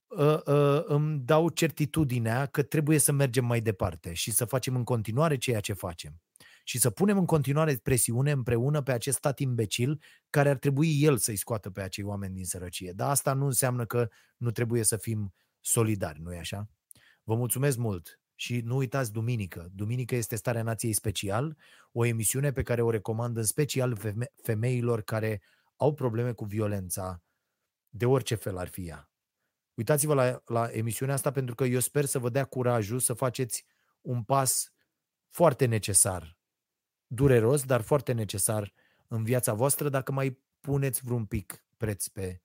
uh, 0.08 0.40
uh, 0.46 0.84
îmi 0.86 1.20
dau 1.20 1.50
certitudinea 1.50 2.46
că 2.46 2.64
trebuie 2.64 2.98
să 2.98 3.12
mergem 3.12 3.46
mai 3.46 3.62
departe 3.62 4.14
și 4.14 4.32
să 4.32 4.46
facem 4.46 4.76
în 4.76 4.84
continuare 4.84 5.38
ceea 5.38 5.60
ce 5.60 5.74
facem. 5.74 6.22
Și 6.64 6.80
să 6.80 6.90
punem 6.90 7.18
în 7.18 7.26
continuare 7.26 7.80
presiune 7.84 8.32
împreună 8.32 8.82
pe 8.82 8.92
acest 8.92 9.18
stat 9.18 9.40
imbecil 9.40 10.02
care 10.30 10.50
ar 10.50 10.58
trebui 10.58 11.02
el 11.02 11.18
să-i 11.18 11.36
scoată 11.36 11.70
pe 11.70 11.82
acei 11.82 12.04
oameni 12.04 12.34
din 12.34 12.46
sărăcie. 12.46 12.92
Dar 12.92 13.10
asta 13.10 13.34
nu 13.34 13.46
înseamnă 13.46 13.86
că 13.86 14.10
nu 14.38 14.52
trebuie 14.52 14.84
să 14.84 14.98
fim 14.98 15.34
solidari, 15.60 16.22
nu-i 16.22 16.38
așa? 16.38 16.70
Vă 17.24 17.36
mulțumesc 17.36 17.78
mult! 17.78 18.20
Și 18.40 18.62
nu 18.62 18.76
uitați 18.76 19.12
duminică. 19.12 19.70
Duminică 19.74 20.16
este 20.16 20.36
Starea 20.36 20.64
Nației 20.64 20.94
Special, 20.94 21.58
o 21.92 22.06
emisiune 22.06 22.52
pe 22.52 22.62
care 22.62 22.82
o 22.82 22.90
recomand 22.90 23.38
în 23.38 23.44
special 23.44 23.98
femeilor 24.44 25.02
care 25.02 25.42
au 25.76 25.94
probleme 25.94 26.32
cu 26.32 26.46
violența, 26.46 27.24
de 27.90 28.06
orice 28.06 28.36
fel 28.36 28.58
ar 28.58 28.68
fi 28.68 28.88
ea. 28.88 29.10
Uitați-vă 29.74 30.14
la, 30.14 30.42
la 30.46 30.70
emisiunea 30.72 31.16
asta 31.16 31.32
pentru 31.32 31.56
că 31.56 31.64
eu 31.64 31.80
sper 31.80 32.06
să 32.06 32.20
vă 32.20 32.30
dea 32.30 32.46
curajul 32.46 33.00
să 33.00 33.14
faceți 33.14 33.66
un 34.02 34.24
pas 34.24 34.72
foarte 35.30 35.66
necesar, 35.66 36.38
dureros, 37.08 37.64
dar 37.64 37.82
foarte 37.82 38.12
necesar 38.12 38.74
în 39.08 39.24
viața 39.24 39.54
voastră 39.54 39.90
dacă 39.90 40.12
mai 40.12 40.42
puneți 40.60 41.02
vreun 41.04 41.26
pic 41.26 41.66
preț 41.78 42.08
pe 42.08 42.42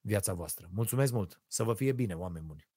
viața 0.00 0.34
voastră. 0.34 0.68
Mulțumesc 0.72 1.12
mult! 1.12 1.42
Să 1.46 1.62
vă 1.62 1.74
fie 1.74 1.92
bine, 1.92 2.14
oameni 2.14 2.46
buni! 2.46 2.69